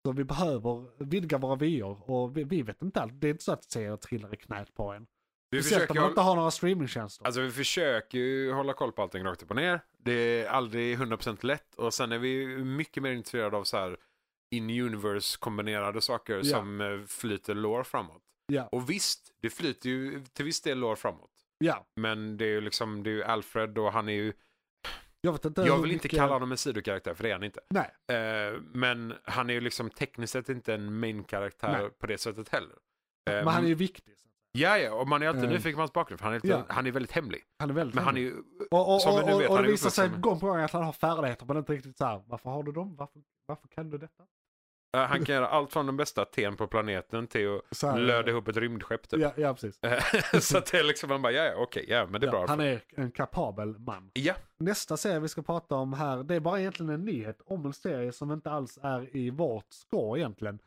Så 0.06 0.12
vi 0.12 0.24
behöver 0.24 1.04
vidga 1.04 1.38
våra 1.38 1.56
vyer 1.56 2.10
och 2.12 2.38
vi, 2.38 2.44
vi 2.44 2.62
vet 2.62 2.82
inte 2.82 3.02
allt. 3.02 3.22
Det 3.22 3.28
är 3.28 3.32
inte 3.32 3.44
så 3.44 3.52
att 3.52 3.64
serier 3.72 3.98
trillar 3.98 4.34
i 4.34 4.38
knät 4.38 4.74
på 4.76 4.92
en. 4.94 5.08
vi 5.50 5.62
Speciellt 5.62 5.82
om 5.82 5.88
försöker, 5.88 6.02
man 6.02 6.10
inte 6.10 6.22
har 6.22 6.36
några 6.36 6.52
streamingtjänster. 6.52 7.26
alltså, 7.26 7.42
vi 7.42 7.52
försöker 7.52 8.18
ju 8.18 8.52
hålla 8.52 8.74
koll 8.74 8.92
på 8.92 9.02
allting 9.02 9.24
rakt 9.24 9.44
upp 9.44 9.50
och 9.50 9.56
ner. 9.56 9.82
Det 9.98 10.14
är 10.14 10.48
aldrig 10.50 10.98
100% 10.98 11.46
lätt 11.46 11.76
och 11.76 11.94
sen 11.94 12.12
är 12.12 12.18
vi 12.18 12.48
mycket 12.64 13.04
mer 13.04 13.12
intresserade 13.12 13.58
av 13.58 13.64
så 13.64 13.78
här 13.78 13.98
in-universe 14.52 15.38
kombinerade 15.40 16.02
saker 16.02 16.36
Ja. 16.38 16.44
som 16.44 16.82
eh, 16.82 17.02
flyter 17.08 17.56
lore 17.56 17.84
framåt. 17.84 18.22
ja, 18.48 18.68
Och 18.72 18.90
visst, 18.90 19.32
det 19.42 19.50
flyter 19.50 19.90
ju 19.90 20.24
till 20.34 20.46
viss 20.46 20.62
del 20.62 20.78
lore 20.80 20.96
framåt. 20.96 21.32
ja, 21.58 21.86
Men 21.96 22.38
det 22.38 22.46
är 22.46 22.50
ju 22.50 22.62
liksom, 22.62 23.04
det 23.04 23.10
är 23.10 23.14
ju 23.14 23.24
Alfred 23.24 23.78
och 23.78 23.94
han 23.94 24.10
är 24.10 24.14
ju, 24.14 24.34
jag 25.26 25.46
inte 25.46 25.62
jag 25.62 25.82
vill 25.82 25.92
inte 25.92 26.06
mycket- 26.06 26.20
kalla 26.20 26.34
honom 26.34 26.52
en 26.52 26.58
sidokaraktär 26.58 27.14
för 27.14 27.24
det 27.24 27.30
är 27.30 27.34
han 27.34 27.44
inte. 27.44 27.60
Nej, 27.70 27.92
Eh, 28.18 28.60
men 28.74 29.14
han 29.24 29.50
är 29.50 29.54
ju 29.54 29.62
liksom 29.62 29.90
tekniskt 29.90 30.34
sett 30.34 30.50
inte 30.50 30.74
en 30.74 31.00
main-karaktär 31.00 31.90
på 32.00 32.08
det 32.08 32.18
sättet 32.18 32.50
heller. 32.50 32.76
Eh, 33.30 33.34
men 33.36 33.48
han 33.48 33.64
är 33.64 33.68
ju 33.68 33.76
viktig. 33.76 34.14
Ja, 34.52 34.78
ja, 34.78 34.94
och 34.94 35.08
man 35.08 35.24
är 35.24 35.28
alltid 35.28 35.44
Eh. 35.44 35.50
nyfiken 35.50 35.74
på 35.76 35.82
hans 35.82 35.94
bakgrund 35.94 36.20
för 36.20 36.26
han 36.26 36.34
är, 36.34 36.38
lite, 36.38 36.48
Ja. 36.48 36.66
han 36.70 36.88
är 36.88 36.92
väldigt 36.92 37.12
hemlig. 37.12 37.42
Han 37.60 37.70
är 37.70 37.74
väldigt 37.74 37.96
Men 37.96 38.04
han 38.04 38.18
är 38.18 38.22
hemlig. 38.22 38.38
ju, 38.60 38.66
och, 38.72 38.94
och, 38.96 39.02
som 39.02 39.16
vi 39.16 39.22
och, 39.22 39.26
nu 39.28 39.34
och, 39.34 39.42
vet, 39.42 39.50
och 39.50 39.56
han 39.56 39.66
det 39.66 39.72
visar 39.72 39.90
sig 39.90 40.10
gång 40.10 40.40
på 40.40 40.46
gång 40.48 40.58
att 40.60 40.72
han 40.72 40.84
har 40.84 40.94
färdigheter 40.94 41.46
men 41.46 41.58
inte 41.58 41.74
riktigt 41.74 41.98
så 41.98 42.06
här. 42.06 42.24
varför 42.28 42.50
har 42.50 42.64
du 42.64 42.72
dem? 42.72 42.96
Varför, 42.96 43.22
varför 43.46 43.68
kan 43.68 43.90
du 43.90 43.98
detta? 43.98 44.24
Eh, 44.94 45.00
han 45.00 45.26
kan 45.26 45.36
göra 45.36 45.48
allt 45.48 45.74
från 45.74 45.86
den 45.86 45.98
bästa 45.98 46.26
ten 46.26 46.56
på 46.58 46.68
planeten 46.68 47.28
till 47.28 47.60
att 47.84 48.00
löda 48.00 48.32
ihop 48.32 48.48
ett 48.48 48.58
rymdskepp 48.58 49.10
typ. 49.10 49.20
Ja, 49.22 49.34
ja 49.38 49.54
precis. 49.54 49.80
så 50.50 50.58
att 50.58 50.72
det 50.72 50.80
är 50.80 50.84
liksom, 50.84 51.10
man 51.10 51.22
bara, 51.22 51.32
ja, 51.34 51.44
ja, 51.44 51.54
okej, 51.58 51.86
ja, 51.88 52.08
men 52.10 52.22
det 52.22 52.28
är 52.28 52.32
bra. 52.32 52.40
Ja, 52.42 52.46
han 52.48 52.60
är 52.60 52.82
en 52.96 53.12
kapabel 53.12 53.80
man. 53.80 54.12
Ja, 54.14 54.34
Nästa 54.58 54.98
serie 54.98 55.20
vi 55.20 55.28
ska 55.28 55.42
prata 55.42 55.76
om 55.76 55.94
här, 55.94 56.24
det 56.24 56.36
är 56.36 56.40
bara 56.40 56.60
egentligen 56.60 56.90
en 56.94 57.06
nyhet 57.06 57.42
om 57.46 57.66
en 57.66 57.74
serie 57.74 58.12
som 58.12 58.32
inte 58.32 58.52
alls 58.52 58.80
är 58.82 59.16
i 59.18 59.30
vårt 59.30 59.74
skå 59.74 60.18
egentligen. 60.18 60.60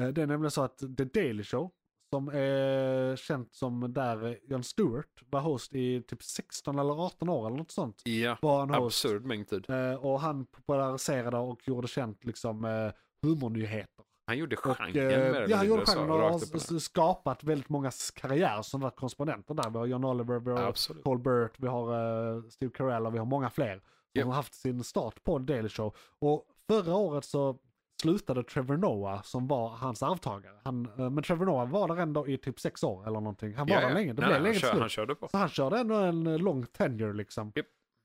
Eh, 0.00 0.08
Det 0.08 0.22
är 0.22 0.26
nämligen 0.26 0.50
så 0.50 0.62
att 0.62 0.78
The 0.78 1.04
Daily 1.04 1.44
Show, 1.44 1.70
som 2.12 2.28
är 2.28 3.16
känt 3.16 3.54
som 3.54 3.92
där 3.92 4.38
Jon 4.50 4.64
Stewart 4.64 5.22
var 5.30 5.40
host 5.40 5.74
i 5.74 6.02
typ 6.02 6.22
16 6.22 6.78
eller 6.78 7.06
18 7.06 7.28
år 7.28 7.46
eller 7.46 7.56
något 7.56 7.70
sånt. 7.70 8.02
ja. 8.04 8.36
Var 8.42 8.58
han 8.60 8.70
host. 8.74 9.04
Absurd 9.04 9.24
mängd 9.24 9.48
tid. 9.48 9.70
Eh, 9.70 9.94
Och 9.94 10.20
han 10.20 10.46
populariserade 10.46 11.36
och 11.38 11.68
gjorde 11.68 11.88
känt 11.88 12.24
liksom 12.24 12.64
eh, 12.64 12.92
humornyheter. 13.22 14.04
Han 14.26 14.38
gjorde 14.38 14.56
Och, 14.56 14.76
genren 14.76 15.34
eh, 15.34 15.42
ja, 15.48 15.56
han 15.56 15.66
gjorde 15.66 15.86
genren 15.86 16.10
och 16.10 16.18
har 16.18 16.78
skapat 16.78 17.44
väldigt 17.44 17.68
många 17.68 17.90
karriärer 18.14 18.62
som 18.62 18.80
varit 18.80 18.96
korrespondenter 18.96 19.54
där. 19.54 19.70
Vi 19.70 19.78
har 19.78 19.86
John 19.86 20.04
Oliver, 20.04 20.38
vi 20.38 20.50
har 20.50 20.58
Absolut. 20.68 21.04
Paul 21.04 21.18
Burt, 21.18 21.52
vi 21.56 21.66
har 21.68 21.92
eh, 22.36 22.42
Steve 22.50 22.70
Carell 22.74 23.06
och 23.06 23.14
vi 23.14 23.18
har 23.18 23.26
många 23.26 23.50
fler 23.50 23.74
som 23.74 23.82
Japp. 24.14 24.26
har 24.26 24.34
haft 24.34 24.54
sin 24.54 24.84
start 24.84 25.24
på 25.24 25.38
The 25.38 25.44
Daily 25.44 25.68
Show. 25.68 25.96
Och 26.20 26.44
förra 26.68 26.94
året 26.94 27.24
så 27.24 27.58
slutade 28.02 28.42
Trevor 28.44 28.76
Noah 28.76 29.22
som 29.22 29.48
var 29.48 29.68
hans 29.68 30.02
arvtagare. 30.02 30.54
Han, 30.64 30.88
eh, 30.98 31.10
men 31.10 31.22
Trevor 31.22 31.46
Noah 31.46 31.68
var 31.70 31.88
där 31.88 31.96
ändå 31.96 32.28
i 32.28 32.38
typ 32.38 32.60
sex 32.60 32.82
år 32.82 33.02
eller 33.06 33.20
någonting. 33.20 33.54
Han 33.54 33.66
var 33.66 33.74
Ja, 33.74 33.80
där 33.80 33.88
ja. 33.88 33.94
länge, 33.94 34.12
det 34.12 34.20
Nej, 34.22 34.28
blev 34.30 34.42
nej, 34.42 34.52
länge 34.52 34.64
han, 34.64 34.72
kör, 34.72 34.80
han 34.80 34.88
körde 34.88 35.14
på. 35.14 35.28
Så 35.28 35.36
han 35.36 35.48
körde 35.48 35.78
ändå 35.78 35.94
en 35.94 36.36
lång 36.36 36.66
tenure 36.66 37.12
liksom. 37.12 37.52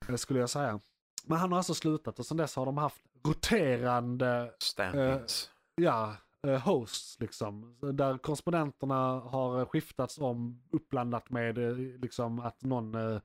Eh, 0.09 0.15
Skulle 0.15 0.39
jag 0.39 0.49
säga. 0.49 0.79
Men 1.27 1.37
han 1.37 1.51
har 1.51 1.57
alltså 1.57 1.73
slutat 1.73 2.19
och 2.19 2.25
sen 2.25 2.37
dess 2.37 2.55
har 2.55 2.65
de 2.65 2.77
haft 2.77 3.03
roterande 3.27 4.53
Stand-ins. 4.59 5.49
ja, 5.75 6.15
eh, 6.47 6.59
hosts 6.59 7.19
liksom. 7.19 7.77
Där 7.93 8.17
korrespondenterna 8.17 9.19
har 9.19 9.65
skiftats 9.65 10.17
om 10.17 10.63
uppblandat 10.71 11.29
med 11.29 11.57
eh, 11.57 11.77
liksom 11.77 12.39
att 12.39 12.61
någon 12.61 12.95
eh, 12.95 13.21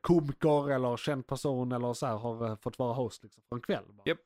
komiker 0.00 0.70
eller 0.70 0.96
känd 0.96 1.26
person 1.26 1.72
eller 1.72 1.92
så 1.92 2.06
här 2.06 2.16
har 2.16 2.48
eh, 2.48 2.56
fått 2.56 2.78
vara 2.78 2.92
host 2.92 3.22
liksom 3.22 3.42
för 3.48 3.56
en 3.56 3.62
kväll. 3.62 3.84
Japp. 4.04 4.18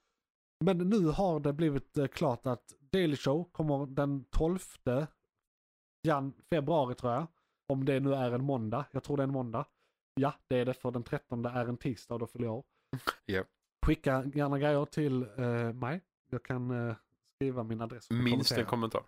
Men 0.65 0.79
nu 0.79 1.07
har 1.07 1.41
det 1.41 1.53
blivit 1.53 1.97
eh, 1.97 2.07
klart 2.07 2.47
att 2.47 2.73
Daily 2.81 3.17
Show 3.17 3.45
kommer 3.53 3.87
den 3.87 4.25
12 4.31 4.59
jan 6.03 6.33
februari 6.51 6.95
tror 6.95 7.13
jag. 7.13 7.27
Om 7.69 7.85
det 7.85 8.01
nu 8.01 8.15
är 8.15 8.33
en 8.33 8.45
måndag. 8.45 8.85
Jag 8.91 9.03
tror 9.03 9.17
det 9.17 9.23
är 9.23 9.27
en 9.27 9.33
måndag. 9.33 9.67
Ja, 10.15 10.35
det 10.49 10.57
är 10.57 10.65
det 10.65 10.75
för 10.75 10.91
den 10.91 11.03
13 11.03 11.45
är 11.45 11.67
en 11.69 11.77
tisdag 11.77 12.15
och 12.15 12.21
då 12.21 12.27
fyller 12.27 12.47
jag 12.47 12.65
Japp. 13.27 13.47
Skicka 13.87 14.25
gärna 14.35 14.59
grejer 14.59 14.85
till 14.85 15.23
eh, 15.23 15.73
mig. 15.73 16.01
Jag 16.31 16.45
kan 16.45 16.89
eh, 16.89 16.97
skriva 17.35 17.63
min 17.63 17.81
adress. 17.81 18.11
Minst 18.11 18.53
en 18.53 18.65
kommentar. 18.67 19.03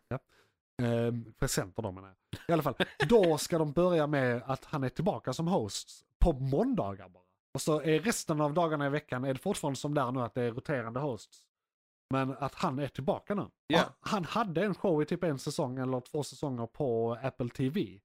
Eh, 0.83 1.15
presenter 1.39 1.83
då 1.83 1.93
menar 1.93 2.09
jag. 2.09 2.41
I 2.49 2.53
alla 2.53 2.63
fall, 2.63 2.75
då 3.09 3.39
ska 3.39 3.59
de 3.59 3.73
börja 3.73 4.07
med 4.07 4.43
att 4.47 4.65
han 4.65 4.85
är 4.85 4.89
tillbaka 4.89 5.33
som 5.33 5.49
host 5.49 6.05
på 6.19 6.33
måndagar 6.33 7.09
bara. 7.09 7.23
Och 7.55 7.61
så 7.61 7.81
är 7.81 8.01
resten 8.01 8.41
av 8.41 8.55
dagarna 8.55 8.87
i 8.87 8.91
veckan 8.91 9.25
är 9.25 9.35
det 9.35 9.41
fortfarande 9.41 9.79
som 9.79 9.95
där 9.95 10.13
nu 10.13 10.21
att 10.21 10.35
det 10.35 10.43
är 10.43 10.51
roterande 10.53 11.01
hosts. 11.01 11.39
Men 12.11 12.37
att 12.39 12.55
han 12.55 12.79
är 12.79 12.89
tillbaka 12.89 13.35
nu. 13.35 13.47
Ja. 13.67 13.85
Och 13.85 14.09
Han 14.09 14.25
hade 14.25 14.65
en 14.65 14.75
show 14.75 15.03
i 15.03 15.07
typ 15.07 15.25
en 15.25 15.39
säsong 15.39 15.79
eller 15.79 16.01
två 16.01 16.23
säsonger 16.23 16.67
på 16.67 17.19
Apple 17.23 17.49
TV. 17.49 18.01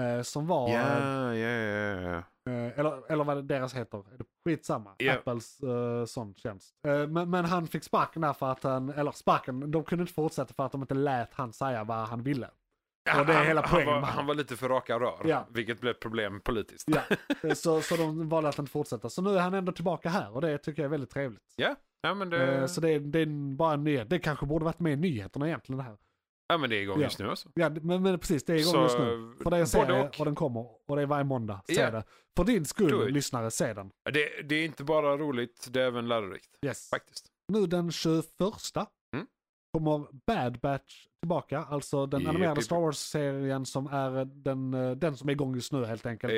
Eh, 0.00 0.22
som 0.22 0.46
var, 0.46 0.68
Ja, 0.68 1.34
ja, 1.34 1.48
ja, 1.48 2.00
ja. 2.00 2.52
eh, 2.52 2.78
eller, 2.78 3.12
eller 3.12 3.24
vad 3.24 3.44
deras 3.44 3.74
heter, 3.74 4.04
skitsamma. 4.44 4.94
Ja. 4.98 5.12
Apples 5.12 5.60
eh, 5.60 6.04
sån 6.04 6.34
tjänst. 6.34 6.74
Eh, 6.88 7.06
men, 7.06 7.30
men 7.30 7.44
han 7.44 7.66
fick 7.66 7.84
sparken 7.84 8.22
där 8.22 8.32
för 8.32 8.52
att 8.52 8.62
han, 8.64 8.88
eller 8.88 9.10
sparken, 9.12 9.70
de 9.70 9.84
kunde 9.84 10.02
inte 10.02 10.14
fortsätta 10.14 10.54
för 10.54 10.66
att 10.66 10.72
de 10.72 10.80
inte 10.80 10.94
lät 10.94 11.34
han 11.34 11.52
säga 11.52 11.84
vad 11.84 11.96
han 12.08 12.22
ville. 12.22 12.46
Och 13.20 13.26
det 13.26 13.32
är 13.32 13.36
han, 13.36 13.46
hela 13.46 13.60
han, 13.60 13.70
poängen 13.70 13.92
var, 13.92 14.00
med 14.00 14.08
han. 14.08 14.16
han 14.16 14.26
var 14.26 14.34
lite 14.34 14.56
för 14.56 14.68
raka 14.68 14.98
rör, 15.00 15.20
Ja. 15.24 15.46
vilket 15.50 15.80
blev 15.80 15.90
ett 15.90 16.00
problem 16.00 16.40
politiskt. 16.40 16.88
Ja, 16.88 17.00
eh, 17.48 17.54
så, 17.54 17.80
så 17.80 17.96
de 17.96 18.28
valde 18.28 18.48
att 18.48 18.58
inte 18.58 18.70
fortsätta. 18.72 19.08
Så 19.08 19.22
nu 19.22 19.36
är 19.36 19.40
han 19.40 19.54
ändå 19.54 19.72
tillbaka 19.72 20.08
här 20.08 20.34
och 20.34 20.40
det 20.40 20.58
tycker 20.58 20.82
jag 20.82 20.86
är 20.86 20.90
väldigt 20.90 21.10
trevligt. 21.10 21.42
Ja, 21.56 21.74
ja 22.02 22.14
men, 22.14 22.30
det, 22.30 22.68
Så 22.68 22.80
det 22.80 22.98
det 22.98 23.18
är 23.20 23.56
bara 23.56 23.72
en 23.74 23.84
nyhet. 23.84 24.10
Det 24.10 24.18
kanske 24.18 24.46
borde 24.46 24.64
varit 24.64 24.80
med 24.80 24.92
i 24.92 24.96
nyheterna 24.96 25.46
egentligen 25.46 25.78
det 25.78 25.84
här. 25.84 25.96
Ja, 26.52 26.58
men 26.58 26.70
det 26.70 26.76
är 26.76 26.82
igång 26.82 26.98
Ja. 27.00 27.04
just 27.04 27.18
nu 27.18 27.30
också. 27.30 27.48
Ja, 27.54 27.70
men, 27.82 28.02
men 28.02 28.18
precis, 28.18 28.44
det 28.44 28.52
är 28.52 28.56
igång 28.56 28.72
Så, 28.72 28.82
just 28.82 28.98
nu. 28.98 29.34
För 29.42 29.50
det 29.50 29.56
är 29.56 29.60
en 29.60 29.66
serie 29.66 30.02
och. 30.02 30.18
och. 30.20 30.24
den 30.26 30.34
kommer 30.34 30.66
och 30.90 30.96
det 30.96 31.02
är 31.02 31.06
varje 31.06 31.24
måndag. 31.24 31.62
Se 31.66 31.74
Ja. 31.80 31.90
det. 31.90 32.04
För 32.36 32.44
din 32.44 32.64
skull, 32.64 33.12
lyssnare, 33.12 33.50
se 33.50 33.72
den. 33.74 33.90
Det, 34.12 34.42
det 34.48 34.54
är 34.54 34.64
inte 34.64 34.84
bara 34.84 35.16
roligt, 35.16 35.68
det 35.70 35.82
är 35.82 35.86
även 35.86 36.08
lärorikt. 36.08 36.50
Yes. 36.66 36.90
Faktiskt. 36.90 37.26
Nu 37.52 37.66
den 37.66 37.92
21 37.92 38.24
Mm. 39.14 39.26
kommer 39.72 40.06
Bad 40.26 40.58
Batch 40.60 41.06
tillbaka. 41.22 41.58
Alltså 41.64 42.06
den 42.06 42.20
Japp, 42.20 42.28
animerade 42.30 42.60
japp, 42.60 42.64
Star 42.64 42.80
Wars-serien 42.80 43.66
som 43.66 43.86
är 43.86 44.24
den, 44.24 44.70
den 44.98 45.16
som 45.16 45.28
är 45.28 45.32
igång 45.32 45.54
just 45.54 45.72
nu 45.72 45.84
helt 45.84 46.06
enkelt. 46.06 46.32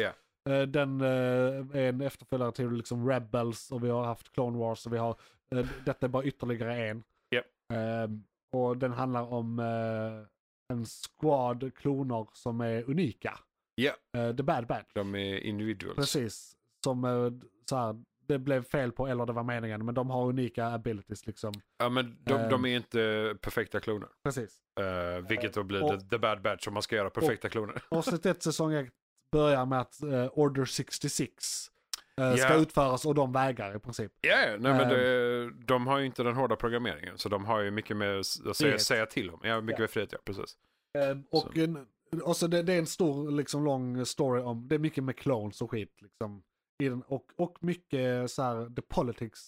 Eh, 0.49 0.62
Den 0.62 1.01
eh, 1.01 1.07
är 1.07 1.77
en 1.89 2.01
efterföljare 2.01 2.53
till 2.53 2.70
liksom 2.70 3.09
Rebels 3.09 3.73
och 3.73 3.85
vi 3.85 3.89
har 3.91 4.05
haft 4.05 4.32
Clone 4.32 4.59
Wars 4.59 4.86
och 4.86 4.93
vi 4.93 4.99
har, 4.99 5.16
eh, 5.55 5.66
detta 5.85 6.07
är 6.07 6.11
bara 6.11 6.24
ytterligare 6.24 6.89
en. 6.89 7.03
Japp. 7.31 7.45
Ehm, 7.73 8.24
och 8.55 8.77
den 8.77 8.93
handlar 8.93 9.33
om 9.33 9.59
eh, 9.59 10.75
en 10.77 10.87
squad 10.87 11.75
kloner 11.77 12.27
som 12.33 12.61
är 12.61 12.91
unika. 12.91 13.39
Ja. 13.75 13.93
Eh, 14.17 14.37
The 14.37 14.43
Bad 14.43 14.67
Batch. 14.67 14.91
De 14.95 15.15
är 15.15 15.39
individuals. 15.39 15.97
Precis. 15.97 16.57
Som 16.85 17.05
eh, 17.05 17.33
så 17.69 17.77
här, 17.77 18.05
det 18.27 18.39
blev 18.39 18.63
fel 18.63 18.93
på 18.93 19.07
eller 19.07 19.27
det 19.27 19.33
var 19.33 19.43
meningen 19.43 19.85
men 19.85 19.95
de 19.95 20.11
har 20.11 20.27
unika 20.27 20.67
abilities 20.67 21.27
liksom. 21.27 21.53
Ja, 21.79 21.89
men 21.89 22.17
de, 22.25 22.49
de 22.49 22.65
är 22.65 22.77
inte 22.77 23.35
perfekta 23.41 23.81
kloner. 23.81 24.09
Precis. 24.23 24.59
Uh, 24.81 25.29
vilket 25.29 25.55
då 25.55 25.63
blir 25.63 25.83
och- 25.85 26.01
the, 26.01 26.07
the 26.07 26.19
bad 26.19 26.43
batch 26.43 26.69
om 26.69 26.75
man 26.75 26.83
ska 26.83 26.97
göra 26.97 27.11
perfekta 27.11 27.49
kloner. 27.49 27.83
Avsnitt 27.89 28.27
1 28.27 28.43
säsong 28.43 28.73
1 28.73 28.89
börjar 29.31 29.67
med 29.67 29.81
att 29.81 30.03
eh, 30.03 30.27
Order 30.33 30.65
66 30.65 31.69
eh, 31.69 31.74
ska 32.15 32.49
Ja. 32.49 32.55
utföras 32.55 33.05
och 33.07 33.15
de 33.15 33.32
vägrar 33.32 33.77
i 33.77 33.78
princip. 33.78 34.12
Ja, 34.20 34.31
ja, 34.41 34.57
nej 34.59 34.73
men 34.73 34.81
Ehm. 34.81 34.89
det, 34.89 35.51
de 35.65 35.86
har 35.86 35.99
ju 35.99 36.07
inte 36.07 36.23
den 36.23 36.35
hårda 36.35 36.57
programmeringen. 36.57 37.19
Så 37.19 37.28
de 37.28 37.45
har 37.45 37.61
ju 37.61 37.70
mycket 37.70 37.97
mer 37.97 38.15
att 38.51 38.57
säga, 38.57 38.78
säga 38.78 39.07
till 39.07 39.31
om. 39.31 39.41
Ja, 39.43 39.61
mycket 39.61 39.78
Ja. 39.78 39.82
mer 39.82 39.86
frihet, 39.89 40.12
ja 40.12 40.19
precis. 40.24 40.57
Eh, 40.99 41.19
och 41.31 41.57
en, 41.57 41.86
och 42.23 42.36
så 42.36 42.47
det, 42.47 42.62
det 42.62 42.73
är 42.73 42.78
en 42.78 42.86
stor, 42.86 43.31
liksom 43.31 43.65
lång 43.65 44.07
story 44.07 44.43
om, 44.43 44.69
det 44.69 44.74
är 44.74 44.78
mycket 44.78 45.05
med 45.05 45.16
clones 45.19 45.62
och 45.62 45.70
skit 45.70 46.03
liksom. 46.03 46.43
I 46.82 46.89
den, 46.89 47.03
och, 47.03 47.27
och 47.36 47.57
mycket 47.61 48.31
så 48.31 48.43
här, 48.43 48.74
the 48.74 48.82
politics 48.82 49.41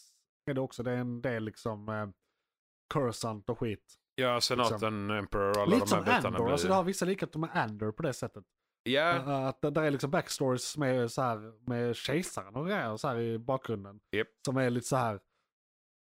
är 0.50 0.54
det 0.54 0.60
också, 0.60 0.82
det 0.82 0.90
är 0.90 0.96
en 0.96 1.22
del 1.22 1.44
liksom 1.44 1.88
eh, 1.88 2.08
Coruscant 2.94 3.50
och 3.50 3.58
skit. 3.58 3.94
Ja, 4.14 4.40
senaten, 4.40 5.10
Emperor 5.10 5.50
och 5.50 5.56
alla 5.56 5.64
Lite 5.66 5.78
de 5.80 5.86
som 5.88 5.98
här 5.98 6.04
bitarna 6.04 6.26
Andor, 6.28 6.44
blir... 6.44 6.52
alltså 6.52 6.68
det 6.68 6.74
har 6.74 6.84
vissa 6.84 7.04
likheter 7.04 7.38
med 7.38 7.50
Andor 7.52 7.92
på 7.92 8.02
det 8.02 8.12
sättet. 8.12 8.44
Eh, 9.16 9.46
Att 9.46 9.60
det 9.60 9.70
där 9.70 9.82
är 9.82 9.90
liksom 9.90 10.10
backstories 10.10 10.76
med, 10.76 11.10
så 11.10 11.22
här, 11.22 11.52
med 11.70 11.96
kejsaren 11.96 12.54
och 12.56 12.66
grejer 12.66 12.96
så 12.96 13.08
här 13.08 13.18
i 13.20 13.38
bakgrunden. 13.38 14.00
Japp. 14.12 14.28
Som 14.44 14.56
är 14.56 14.70
lite 14.70 14.86
så 14.86 14.96
här 14.96 15.20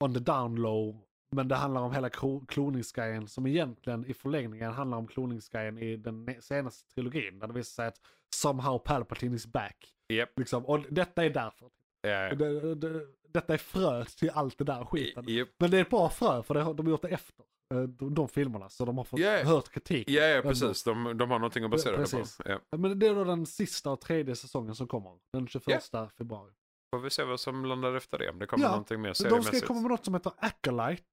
on 0.03 0.13
the 0.13 0.19
down 0.19 0.55
low. 0.55 1.01
Men 1.35 1.47
det 1.47 1.55
handlar 1.55 1.81
om 1.81 1.93
hela 1.93 2.09
klo- 2.09 2.45
kloningsgrejen 2.47 3.27
som 3.27 3.47
egentligen 3.47 4.05
i 4.05 4.13
förlängningen 4.13 4.71
handlar 4.71 4.97
om 4.97 5.07
kloningsgrejen 5.07 5.77
i 5.77 5.95
den 5.97 6.35
senaste 6.41 6.93
trilogin. 6.93 7.39
Där 7.39 7.47
det 7.47 7.53
visar 7.53 7.71
sig 7.83 7.87
att 7.87 8.01
somehow 8.35 8.79
Palpatine 8.79 9.35
is 9.35 9.45
back. 9.47 9.93
Japp. 10.09 10.39
Liksom. 10.39 10.65
Och 10.65 10.79
detta 10.89 11.25
är 11.25 11.29
därför. 11.29 11.69
ja, 12.01 12.33
Det, 12.35 12.75
det, 12.75 13.07
detta 13.27 13.53
är 13.53 13.57
fröet 13.57 14.07
till 14.17 14.29
allt 14.29 14.57
det 14.57 14.63
där 14.63 14.85
skiten. 14.85 15.25
Japp. 15.27 15.49
Men 15.59 15.71
det 15.71 15.77
är 15.77 15.81
ett 15.81 15.89
bra 15.89 16.09
frö 16.09 16.43
för 16.43 16.53
det 16.53 16.59
de 16.59 16.85
har 16.85 16.89
gjort 16.91 17.01
det 17.01 17.07
efter. 17.09 17.45
Eh, 17.71 17.81
de, 17.81 18.13
de 18.15 18.27
filmerna. 18.27 18.69
Så 18.69 18.85
de 18.85 18.97
har 18.97 19.03
fått 19.05 19.19
Ja. 19.19 19.43
hört 19.43 19.69
kritik. 19.69 20.09
Ja, 20.09 20.23
Ändå. 20.23 20.49
precis. 20.49 20.83
De, 20.83 21.17
de 21.17 21.31
har 21.31 21.39
någonting 21.39 21.63
att 21.63 21.71
basera 21.71 21.91
det 21.91 21.97
Precis. 21.97 22.37
på. 22.37 22.43
Ja. 22.49 22.77
Men 22.77 22.99
det 22.99 23.07
är 23.07 23.15
då 23.15 23.23
den 23.23 23.45
sista 23.45 23.91
och 23.91 24.01
tredje 24.01 24.35
säsongen 24.35 24.75
som 24.75 24.87
kommer. 24.87 25.17
Den 25.33 25.47
21 25.47 25.83
februari. 26.17 26.51
Får 26.95 26.99
vi 27.01 27.09
se 27.09 27.23
vad 27.23 27.39
som 27.39 27.65
landar 27.65 27.93
efter 27.95 28.17
det. 28.17 28.29
Om 28.29 28.39
det 28.39 28.45
kommer 28.47 28.65
Ja, 28.65 28.69
någonting 28.69 29.01
mer 29.01 29.09
De 29.09 29.15
ska 29.15 29.23
seriemässigt. 29.29 29.65
komma 29.67 29.81
med 29.81 29.91
något 29.91 30.05
som 30.05 30.13
heter 30.13 30.31
Acolyte. 30.37 31.03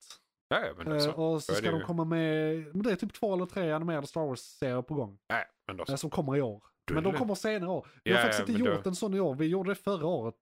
Ja, 0.48 0.60
ja, 0.66 0.72
men 0.76 0.86
Eh, 0.86 0.92
alltså. 0.94 1.10
och 1.10 1.42
så 1.42 1.52
ska 1.54 1.70
det 1.70 1.78
de 1.78 1.84
komma 1.84 2.04
med, 2.04 2.56
men 2.74 2.82
det 2.82 2.90
är 2.92 2.96
typ 2.96 3.12
två 3.12 3.34
eller 3.34 3.46
tre 3.46 3.72
animerade 3.72 4.06
Star 4.06 4.20
Wars-serier 4.26 4.82
på 4.82 4.94
gång. 4.94 5.18
Nej, 5.32 5.44
men 5.66 5.76
då 5.76 5.82
eh, 5.82 5.86
så. 5.86 5.96
Som 5.96 6.10
kommer 6.10 6.36
i 6.36 6.42
år. 6.42 6.62
Är 6.90 6.94
Men 6.94 7.04
det 7.04 7.10
de 7.12 7.18
kommer 7.18 7.34
senare 7.34 7.70
år. 7.70 7.86
Vi 8.04 8.12
har 8.12 8.18
faktiskt 8.22 8.48
inte 8.48 8.52
gjort 8.62 8.84
då- 8.84 8.90
en 8.90 8.94
sån 8.96 9.14
i 9.14 9.20
år. 9.20 9.34
Vi 9.34 9.46
gjorde 9.46 9.70
det 9.70 9.74
förra 9.74 10.06
året. 10.06 10.34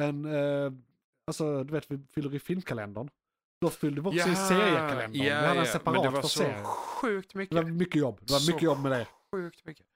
En, 0.00 0.24
eh, 0.24 0.72
alltså 1.26 1.64
du 1.64 1.72
vet 1.72 1.90
vi 1.90 1.98
fyller 2.14 2.34
i 2.34 2.38
filmkalendern. 2.38 3.08
Då 3.62 3.70
fyllde 3.70 4.00
vi 4.00 4.08
också 4.08 4.28
i 4.28 4.34
seriekalendern. 4.36 5.12
vi 5.12 5.30
hade 5.30 5.60
en 5.60 5.66
separat 5.66 6.02
men 6.02 6.12
det 6.12 6.20
var 6.20 6.22
så 6.28 6.44
sjukt 6.64 7.30
Det 7.32 7.38
mycket. 7.38 7.56
var 7.56 7.62
mycket 7.64 7.96
jobb. 7.96 8.18
Det 8.22 8.32
var 8.32 8.40
Så 8.40 8.50
mycket 8.50 8.62
jobb 8.62 8.78
med 8.82 8.92
det. 8.92 9.06
Sjukt 9.36 9.64
mycket. 9.64 9.86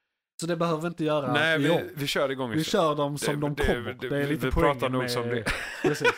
Så 0.40 0.46
det 0.46 0.56
behöver 0.56 0.80
vi 0.82 0.86
inte 0.88 1.04
göra 1.04 1.32
Nej, 1.32 1.58
vi, 1.58 1.90
vi 1.94 2.06
kör 2.06 2.30
igång 2.30 2.50
Vi 2.50 2.64
kör 2.64 2.94
dem 2.94 3.18
som 3.18 3.40
de 3.40 3.54
kommer. 3.56 3.96
Det, 4.00 4.06
är 4.06 4.10
vi- 4.10 4.26
lite 4.26 4.46
vi 4.46 4.52
poängen 4.52 4.74
pratar 4.74 4.88
nog 4.88 5.02
med, 5.02 5.10
som 5.10 5.28
det. 5.28 5.44
Precis. 5.82 6.08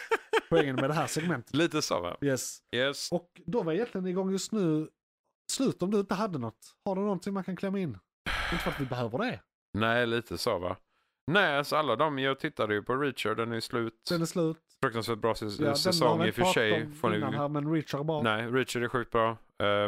Poängen 0.50 0.76
med 0.76 0.90
det 0.90 0.94
här 0.94 1.06
segmentet. 1.06 1.54
Lite 1.54 1.82
så 1.82 2.00
va? 2.00 2.16
Yes. 2.20 2.58
Yes. 2.76 3.12
Och 3.12 3.28
då 3.46 3.62
var 3.62 3.72
egentligen 3.72 4.06
igång 4.06 4.30
just 4.30 4.52
nu 4.52 4.88
slut 5.52 5.82
om 5.82 5.90
du 5.90 6.00
inte 6.00 6.14
hade 6.14 6.38
något. 6.38 6.74
Har 6.84 6.94
du 6.96 7.00
någonting 7.02 7.34
man 7.34 7.44
kan 7.44 7.56
klämma 7.56 7.78
in? 7.78 7.98
Inte 8.52 8.64
för 8.64 8.70
att 8.70 8.80
vi 8.80 8.84
behöver 8.86 9.18
det. 9.18 9.40
Nej, 9.74 10.06
lite 10.06 10.38
så 10.38 10.58
va? 10.58 10.76
Nej, 11.28 11.58
alltså 11.58 11.76
alla 11.76 11.96
de, 11.96 12.18
jag 12.18 12.38
tittade 12.40 12.74
ju 12.74 12.82
på 12.82 12.96
Reacher, 12.96 13.34
den 13.34 13.52
är 13.52 13.60
slut. 13.60 13.92
Den 14.10 14.22
är 14.22 14.26
slut. 14.26 14.56
Fruktansvärt 14.82 15.18
bra 15.18 15.32
säs- 15.34 15.60
Ja, 15.64 15.74
säsong 15.74 16.24
i 16.24 16.30
och 16.30 16.34
för 16.34 16.44
sig. 16.44 16.88
Får 17.00 17.10
ni... 17.10 17.20
här, 17.20 17.48
men 17.48 17.72
Reacher 17.74 17.98
är 17.98 18.04
bra. 18.04 18.22
Nej, 18.22 18.46
Reacher 18.46 18.80
är 18.80 18.88
sjukt 18.88 19.10
bra. 19.12 19.28
eh, 19.30 19.36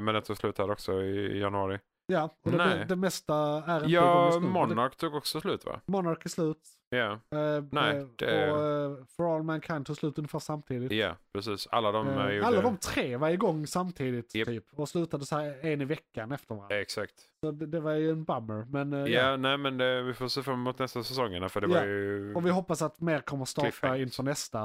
men 0.00 0.04
den 0.06 0.22
tog 0.22 0.36
slut 0.36 0.58
här 0.58 0.70
också 0.70 1.02
i, 1.02 1.16
i 1.36 1.40
januari. 1.40 1.78
Ja, 2.10 2.30
och 2.44 2.52
det, 2.52 2.84
det, 2.88 2.96
mesta 2.96 3.34
är 3.66 3.76
inte 3.76 3.90
Ja. 3.90 4.38
Men 4.40 4.50
Monarch 4.50 4.96
tog 4.96 5.14
också 5.14 5.40
slut 5.40 5.64
va? 5.66 5.80
Monarch 5.86 6.20
är 6.24 6.28
slut. 6.28 6.58
Ja, 6.88 7.12
Eh, 7.12 7.64
Nej, 7.70 7.96
eh, 7.96 8.06
det- 8.16 8.52
Och 8.52 8.58
eh, 8.98 9.04
For 9.16 9.34
All 9.36 9.42
Mankind 9.42 9.86
tog 9.86 9.96
slut 9.96 10.18
ungefär 10.18 10.38
samtidigt. 10.38 10.92
ja 10.92 11.16
precis. 11.32 11.66
Alla 11.70 11.92
de 11.92 12.08
uh, 12.08 12.32
gjorde... 12.32 12.46
Alla 12.46 12.62
de 12.62 12.76
tre 12.76 13.16
var 13.16 13.28
igång 13.28 13.66
samtidigt 13.66 14.34
Japp. 14.34 14.48
typ. 14.48 14.64
Och 14.72 14.88
slutade 14.88 15.26
så 15.26 15.36
här 15.36 15.64
en 15.66 15.80
i 15.80 15.84
veckan 15.84 16.32
efter 16.32 16.54
varandra. 16.54 16.80
Exakt. 16.80 17.14
Så 17.44 17.50
det, 17.50 17.66
det 17.66 17.80
var 17.80 17.92
ju 17.92 18.10
en 18.10 18.24
bummer. 18.24 18.66
Men 18.70 19.06
Ja, 19.06 19.36
nej 19.36 19.56
men 19.58 19.78
det, 19.78 20.02
vi 20.02 20.14
får 20.14 20.28
se 20.28 20.42
fram 20.42 20.54
emot 20.54 20.78
nästa 20.78 21.02
säsongerna 21.02 21.48
för 21.48 21.60
det 21.60 21.66
var 21.66 21.84
ju... 21.84 22.34
Och 22.34 22.46
vi 22.46 22.50
hoppas 22.50 22.82
att 22.82 23.00
mer 23.00 23.20
kommer 23.20 23.44
starta 23.44 23.96
inför 23.96 24.22
nästa. 24.22 24.58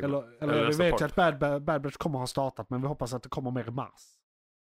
Eller, 0.00 0.08
eller, 0.40 0.54
eller 0.54 0.66
vi 0.70 0.76
vet 0.76 1.00
ju 1.00 1.04
att 1.04 1.14
Bad, 1.14 1.38
Bad, 1.38 1.62
Bad 1.62 1.82
Batch 1.82 1.96
kommer 1.96 2.18
ha 2.18 2.26
startat 2.26 2.70
men 2.70 2.82
vi 2.82 2.88
hoppas 2.88 3.14
att 3.14 3.22
det 3.22 3.28
kommer 3.28 3.50
mer 3.50 3.68
i 3.68 3.70
mars. 3.70 4.02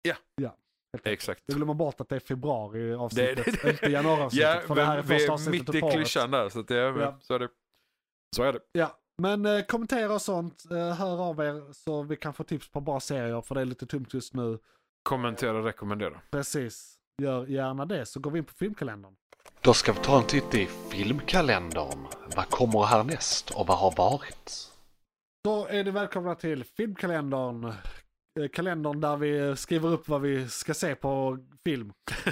Ja. 0.02 0.16
Ja. 0.36 0.56
Exakt. 1.04 1.42
Vi 1.46 1.54
glömmer 1.54 1.74
bort 1.74 2.02
att 2.02 2.10
det 2.10 2.16
är 2.16 2.20
februari 2.20 2.94
avsnittet, 2.94 3.46
Det- 3.46 3.62
det- 3.64 3.70
inte 3.72 3.86
januari 3.86 4.22
avsnittet. 4.22 4.50
Ja, 4.62 4.68
för 4.68 4.76
det 4.76 4.86
här 4.86 4.98
är 4.98 5.02
vi 5.02 5.08
första 5.08 5.32
är 5.32 5.34
avsnittet 5.34 5.74
mitt 5.76 5.84
i 5.84 5.92
klyschan 5.92 6.32
där 6.32 6.50
så 6.50 6.60
att 6.60 6.68
det, 6.68 6.76
Ja. 6.76 7.18
så 7.22 7.34
är 7.34 7.40
det. 7.40 7.50
Så 8.36 8.44
är 8.44 8.54
det. 8.54 8.60
Ja, 8.72 8.98
men 9.22 9.46
eh, 9.46 9.62
kommentera 9.62 10.14
och 10.14 10.22
sånt. 10.22 10.64
Eh, 10.72 10.94
hör 10.96 11.22
av 11.30 11.40
er 11.40 11.74
så 11.74 12.04
vi 12.04 12.16
kan 12.16 12.34
få 12.34 12.44
tips 12.44 12.72
på 12.72 12.82
bra 12.82 13.00
serier 13.00 13.42
för 13.42 13.56
det 13.56 13.62
är 13.62 13.66
lite 13.66 13.86
tungt 13.86 14.14
just 14.14 14.34
nu. 14.34 14.60
Kommentera 15.04 15.58
och 15.58 15.64
rekommendera. 15.66 16.22
Precis. 16.32 16.96
Gör 17.22 17.46
gärna 17.46 17.86
det 17.86 18.06
så 18.06 18.20
går 18.20 18.32
vi 18.32 18.40
in 18.40 18.46
på 18.46 18.54
filmkalendern. 18.54 19.16
Då 19.62 19.74
ska 19.74 19.94
vi 19.94 20.00
ta 20.00 20.18
en 20.22 20.28
titt 20.28 20.56
i 20.56 20.66
filmkalendern. 20.66 22.06
Vad 22.36 22.50
kommer 22.50 22.84
härnäst 22.84 23.50
och 23.52 23.68
vad 23.68 23.78
har 23.78 23.92
varit? 23.98 24.72
Då 25.44 25.66
är 25.68 25.84
ni 25.84 25.92
välkomna 25.92 26.36
till 26.36 26.64
filmkalendern. 26.64 27.74
Eh, 28.40 28.48
Kalendern 28.50 29.02
där 29.02 29.18
vi 29.18 29.56
skriver 29.56 29.90
upp 29.90 30.08
vad 30.08 30.22
vi 30.22 30.50
ska 30.50 30.74
se 30.74 30.96
på 30.96 31.38
film. 31.66 31.94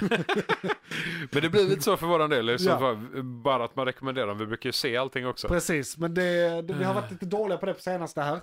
Men 1.32 1.42
det 1.42 1.48
blir 1.50 1.64
lite 1.68 1.82
så 1.82 1.96
för 1.96 2.06
våran 2.06 2.30
del. 2.30 2.46
Liksom 2.46 2.68
Ja. 2.72 2.78
bara- 2.80 3.22
Bara 3.22 3.64
att 3.64 3.76
man 3.76 3.86
rekommenderar. 3.86 4.34
Vi 4.34 4.46
brukar 4.46 4.68
ju 4.68 4.72
se 4.72 4.96
allting 4.96 5.26
också. 5.26 5.48
Precis, 5.48 5.98
men 5.98 6.14
det, 6.14 6.62
det, 6.62 6.74
vi 6.74 6.84
har 6.84 6.94
varit 6.94 7.10
lite 7.10 7.26
dåliga 7.26 7.58
på 7.58 7.66
det 7.66 7.74
på 7.74 7.80
senaste 7.80 8.20
här. 8.22 8.40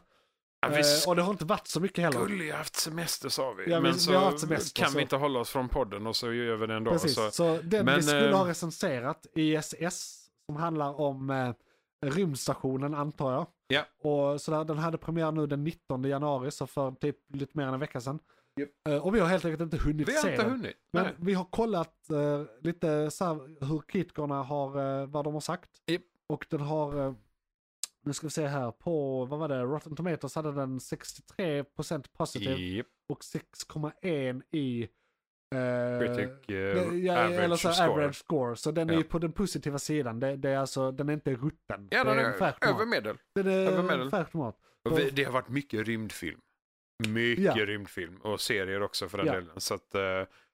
Ja, 0.61 0.69
vi 0.69 0.75
Eh, 0.77 0.81
och 1.09 1.15
det 1.15 1.21
har 1.21 1.31
inte 1.31 1.45
varit 1.45 1.67
så 1.67 1.79
mycket 1.79 2.03
heller. 2.03 2.19
skulle 2.25 2.43
ju 2.43 2.51
haft 2.53 2.75
semester 2.75 3.29
sa 3.29 3.53
vi. 3.53 3.71
Ja, 3.71 3.77
vi- 3.77 3.83
men 3.83 3.91
vi 3.93 3.99
så 3.99 4.13
har 4.13 4.25
haft 4.25 4.39
semester, 4.39 4.81
kan 4.81 4.91
så- 4.91 4.97
vi 4.97 5.01
inte 5.01 5.15
hålla 5.15 5.39
oss 5.39 5.49
från 5.49 5.69
podden 5.69 6.07
och 6.07 6.15
så 6.15 6.33
gör 6.33 6.55
vi 6.55 6.67
det 6.67 6.73
ändå. 6.75 6.91
Precis, 6.91 7.15
Så, 7.15 7.31
så, 7.31 7.59
den 7.63 7.85
men, 7.85 7.95
vi 7.95 8.01
skulle 8.03 8.29
eh, 8.29 8.37
ha 8.37 8.49
recenserat, 8.49 9.25
ISS, 9.35 10.25
som 10.45 10.55
handlar 10.55 11.01
om 11.01 11.29
eh, 11.29 11.49
rymdstationen 12.01 12.93
antar 12.93 13.31
jag. 13.33 13.47
Ja. 13.67 13.85
Och 14.09 14.41
sådär, 14.41 14.63
den 14.63 14.77
hade 14.77 14.97
premiär 14.97 15.31
nu 15.31 15.47
den 15.47 15.63
19 15.63 16.03
januari, 16.03 16.51
så 16.51 16.67
för 16.67 16.91
typ 16.91 17.17
lite 17.35 17.57
mer 17.57 17.65
än 17.67 17.73
en 17.73 17.79
vecka 17.79 18.01
sedan. 18.01 18.19
Eh, 18.89 19.05
och 19.05 19.15
vi 19.15 19.19
har 19.19 19.27
helt 19.27 19.45
enkelt 19.45 19.61
inte 19.61 19.77
hunnit 19.85 20.09
vi 20.09 20.15
har 20.15 20.21
se 20.21 20.31
inte 20.31 20.43
den. 20.43 20.51
hunnit. 20.51 20.75
Men 20.91 21.03
Nej. 21.03 21.13
vi 21.17 21.33
har 21.33 21.45
kollat 21.45 22.09
eh, 22.09 22.43
lite 22.61 23.11
så 23.11 23.25
här, 23.25 23.65
hur 23.65 23.81
kritikerna 23.87 24.43
har, 24.43 25.01
eh, 25.01 25.07
vad 25.07 25.23
de 25.23 25.33
har 25.33 25.41
sagt. 25.41 25.69
Japp. 25.85 26.01
Och 26.27 26.45
den 26.49 26.61
har, 26.61 27.07
eh, 27.07 27.13
nu 28.01 28.13
ska 28.13 28.27
vi 28.27 28.31
se 28.31 28.47
här, 28.47 28.71
på, 28.71 29.25
vad 29.25 29.39
var 29.39 29.47
det, 29.47 29.61
Rotten 29.61 29.95
Tomatoes 29.95 30.35
hade 30.35 30.51
den 30.51 30.79
63% 30.79 32.07
positiv 32.13 32.59
Japp. 32.59 32.87
och 33.09 33.23
6,1 33.23 34.41
i 34.51 34.87
eh, 35.55 35.99
Critic 35.99 36.29
eh, 36.29 36.89
det- 36.91 36.97
ja, 36.97 37.13
average, 37.25 37.39
eller 37.43 37.55
så 37.55 37.71
score. 37.73 37.89
average 37.89 38.15
score. 38.15 38.55
Så 38.55 38.71
den 38.71 38.89
är 38.89 38.93
Ja. 38.93 38.99
ju 38.99 39.05
på 39.05 39.19
den 39.19 39.31
positiva 39.31 39.79
sidan. 39.79 40.19
Det, 40.19 40.35
det 40.35 40.49
är 40.49 40.57
alltså, 40.57 40.91
den 40.91 41.09
är 41.09 41.13
inte 41.13 41.31
rutten. 41.35 41.87
Ja, 41.91 42.03
det 42.03 42.09
den 42.09 42.19
är 42.19 42.23
är 42.29 42.37
färsk 42.37 42.65
över 42.65 42.73
mat. 42.79 42.87
medel. 42.87 43.17
Den 43.35 43.47
är 43.47 45.11
det 45.11 45.23
har 45.23 45.31
varit 45.31 45.49
mycket 45.49 45.87
rymdfilm. 45.87 46.39
Mycket 47.07 47.43
Ja. 47.57 47.65
rymdfilm. 47.65 48.17
Och 48.21 48.41
serier 48.41 48.81
också 48.83 49.09
för 49.09 49.17
den 49.17 49.27
Ja. 49.27 49.33
delen. 49.33 49.61
Så 49.61 49.73
att 49.73 49.95
eh, 49.95 50.01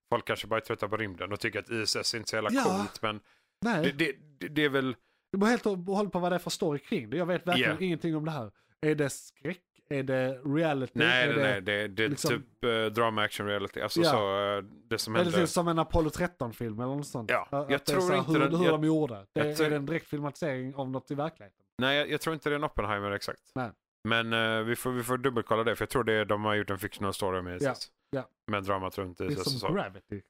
folk 0.10 0.26
kanske 0.26 0.48
bara 0.48 0.56
är 0.60 0.62
trötta 0.62 0.88
på 0.90 0.98
rymden 0.98 1.32
och 1.34 1.40
tycker 1.40 1.60
att 1.60 1.70
ISS 1.70 2.14
inte 2.14 2.28
är 2.28 2.30
så 2.30 2.36
jävla 2.36 2.50
Ja. 2.52 2.64
coolt. 2.64 3.02
Men 3.02 3.20
Nej, 3.66 3.94
det, 3.98 4.12
det, 4.38 4.48
det, 4.48 4.66
är 4.66 4.70
väl... 4.70 4.96
det 5.32 5.38
beror 5.38 5.50
helt 5.50 5.66
och 5.66 5.78
hållet 5.78 6.14
på 6.14 6.20
vad 6.20 6.32
det 6.32 6.36
är 6.36 6.40
för 6.40 6.50
story 6.50 6.80
kring 6.80 7.10
det. 7.10 7.18
Jag 7.18 7.26
vet 7.26 7.48
verkligen 7.48 7.72
Ja. 7.80 7.86
ingenting 7.86 8.16
om 8.16 8.26
det 8.26 8.32
här. 8.32 8.52
Är 8.82 8.96
det 8.96 9.10
skräck? 9.10 9.62
Är 9.92 10.04
det 10.04 10.40
reality? 10.46 10.92
Nej, 11.00 11.24
är 11.24 11.28
nej, 11.28 11.36
det, 11.36 11.44
nej. 11.44 11.62
Det, 11.62 11.88
det 11.88 12.04
är 12.04 12.10
liksom- 12.10 12.30
typ 12.30 12.64
eh, 12.64 12.86
drama 12.86 13.24
action 13.24 13.48
reality. 13.48 13.82
Alltså 13.82 14.02
Ja. 14.02 14.12
så, 14.12 14.58
eh, 14.58 14.64
det 14.88 14.98
som 14.98 15.16
Är 15.16 15.20
det 15.20 15.24
hände. 15.24 15.38
typ 15.40 15.50
som 15.50 15.68
en 15.68 15.80
Apollo 15.80 16.10
13-film 16.10 16.80
eller 16.80 16.96
något 16.96 17.08
sånt? 17.08 17.30
Ja, 17.32 17.42
Att 17.52 17.52
jag 17.52 17.72
är 17.72 17.78
tror 17.78 18.02
så 18.02 18.16
inte 18.16 18.32
hur, 18.32 18.40
den- 18.40 18.56
hur 18.56 18.66
jag- 18.66 18.82
de 18.82 18.88
gjorde. 18.88 19.14
Det, 19.34 19.48
jag 19.48 19.48
Är 19.60 19.70
det 19.70 19.76
en 19.76 19.86
direkt 19.86 20.08
filmatisering 20.08 20.76
av 20.76 20.90
något 20.90 21.12
i 21.12 21.16
verkligheten? 21.16 21.66
Nej, 21.78 21.98
jag, 21.98 22.10
jag 22.10 22.22
tror 22.22 22.34
inte 22.34 22.50
det 22.50 22.54
är 22.54 22.58
en 22.58 22.64
Oppenheimer 22.64 23.12
exakt. 23.12 23.42
Nej. 23.56 23.70
Men 24.04 24.34
eh, 24.34 24.64
vi, 24.64 24.76
får, 24.76 24.92
vi 24.92 25.04
får 25.04 25.18
dubbelkolla 25.18 25.64
det. 25.64 25.76
För 25.76 25.84
jag 25.84 25.90
tror 25.90 26.04
det 26.04 26.14
är, 26.14 26.26
de 26.26 26.46
har 26.46 26.56
gjort 26.56 26.70
en 26.70 26.80
fictional 26.80 27.14
story 27.14 27.42
med 27.42 27.62
Ja, 27.62 27.74
ja. 28.10 28.28
Med 28.48 28.64
dramat 28.64 28.98
runt 28.98 29.18
Det 29.18 29.26
är 29.26 29.30
som 29.30 29.44
så. 29.44 29.74
Gravity, 29.74 30.22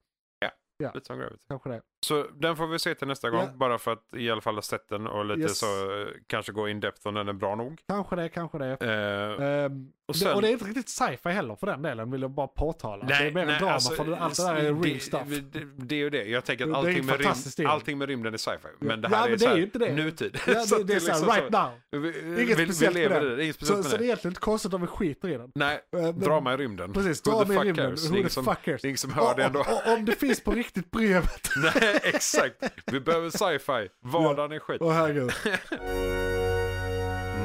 Lite 0.94 1.06
som 1.06 1.20
Gravity. 1.20 1.44
kanske 1.50 1.70
det. 1.70 1.82
Så 2.06 2.26
den 2.34 2.56
får 2.56 2.68
vi 2.68 2.80
se 2.80 2.96
till 2.96 3.08
nästa 3.08 3.30
gång. 3.30 3.40
Ja. 3.42 3.50
Bara 3.56 3.78
för 3.78 3.92
att 3.94 4.04
i 4.18 4.32
alla 4.32 4.42
fall 4.42 4.56
ha 4.56 4.62
sett 4.62 4.90
den 4.90 5.08
och 5.08 5.26
lite 5.26 5.42
Yes. 5.42 5.58
så 5.60 5.66
eh, 6.02 6.08
kanske 6.28 6.52
gå 6.52 6.70
in 6.70 6.80
depth 6.80 7.08
om 7.08 7.14
den 7.14 7.28
är 7.28 7.34
bra 7.34 7.56
nog. 7.56 7.80
Kanske 7.88 8.16
det, 8.16 8.30
kanske 8.30 8.58
det. 8.58 8.66
Ehm, 8.76 9.92
Och 10.08 10.14
det, 10.14 10.20
sen- 10.20 10.34
och 10.36 10.42
det 10.42 10.48
är 10.48 10.52
inte 10.52 10.66
riktigt 10.66 10.90
sci-fi 10.90 11.30
heller 11.30 11.56
för 11.56 11.68
den 11.68 11.82
delen, 11.82 12.12
vill 12.12 12.22
jag 12.22 12.32
bara 12.32 12.48
påtala. 12.48 13.06
det 13.06 13.14
är 13.14 13.32
mer 13.32 13.42
en 13.42 13.60
drama 13.60 13.74
alltså, 13.74 13.94
för 13.94 14.06
det, 14.06 14.18
allt 14.18 14.38
det 14.38 14.44
där 14.44 14.56
är 14.56 14.64
det- 14.74 14.90
real 14.90 15.00
stuff. 15.00 15.22
Det, 15.28 15.60
det, 15.60 15.66
det 15.78 15.96
är 15.96 16.00
ju 16.00 16.10
det. 16.10 16.24
Jag 16.24 16.46
tänker 16.46 16.66
Det 16.66 16.72
att 16.72 16.78
allting 16.78 17.06
med, 17.06 17.20
rym, 17.20 17.32
det. 17.58 17.66
allting 17.66 17.98
med 17.98 18.08
rymden 18.08 18.34
är 18.34 18.38
sci-fi. 18.38 18.68
Men 18.80 19.02
det 19.02 19.08
Ja, 19.12 19.18
här 19.18 19.24
men 19.24 19.34
är, 19.34 19.38
det 19.38 19.44
så 19.44 19.50
är 19.50 19.58
ju 19.58 19.64
inte 19.64 19.80
det. 19.80 19.94
nutid. 19.94 20.40
Ja, 20.48 20.54
Så 20.66 20.78
det, 20.78 20.84
det 20.84 20.94
är 20.94 21.00
såhär, 21.00 21.20
liksom 21.20 21.36
right 21.36 21.52
now. 21.52 22.02
Vi, 22.02 22.44
Inget 22.44 22.60
vi, 22.60 22.66
vi 22.66 22.74
speciellt 22.74 22.94
med 22.96 23.04
lever 23.04 23.22
det. 23.22 23.30
det. 23.30 23.36
Det 23.36 23.44
inget 23.44 23.56
Så, 23.60 23.66
speciellt 23.66 23.86
så 23.86 23.92
med 23.92 23.94
det 23.94 23.96
är 23.96 24.00
det. 24.00 24.06
egentligen 24.06 24.32
inte 24.32 24.42
konstigt 24.42 24.74
om 24.74 24.82
vi 24.82 24.88
skiter 24.88 25.30
i 25.30 25.38
den. 25.38 25.52
Nej, 25.56 25.76
Eh, 25.96 26.02
men- 26.02 26.20
drama 26.20 26.54
i 26.54 26.58
rymden. 26.58 26.94
Precis, 26.94 27.22
drama 27.22 27.54
i 27.54 27.58
rymden. 27.58 27.96
Det 27.96 28.10
Who 28.10 28.24
the 28.24 28.30
fuck 28.30 28.62
cares? 28.64 28.82
det 28.82 28.86
är 28.86 28.90
ingen 28.90 28.98
som 28.98 29.14
hör 29.14 29.36
det 29.36 29.44
ändå. 29.44 29.66
Om 29.98 30.06
det 30.06 30.16
finns 30.16 30.44
på 30.44 30.52
riktigt 30.52 30.92
brevet. 30.92 31.50
Exakt. 32.04 32.56
Vi 32.86 33.00
behöver 33.00 33.30
sci-fi. 33.30 33.90
Vardagen 34.00 34.52
är 34.52 34.60
skit. 34.60 34.78
Åh 34.82 34.92
herregud. 34.94 35.32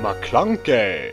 McClunkey. 0.02 1.12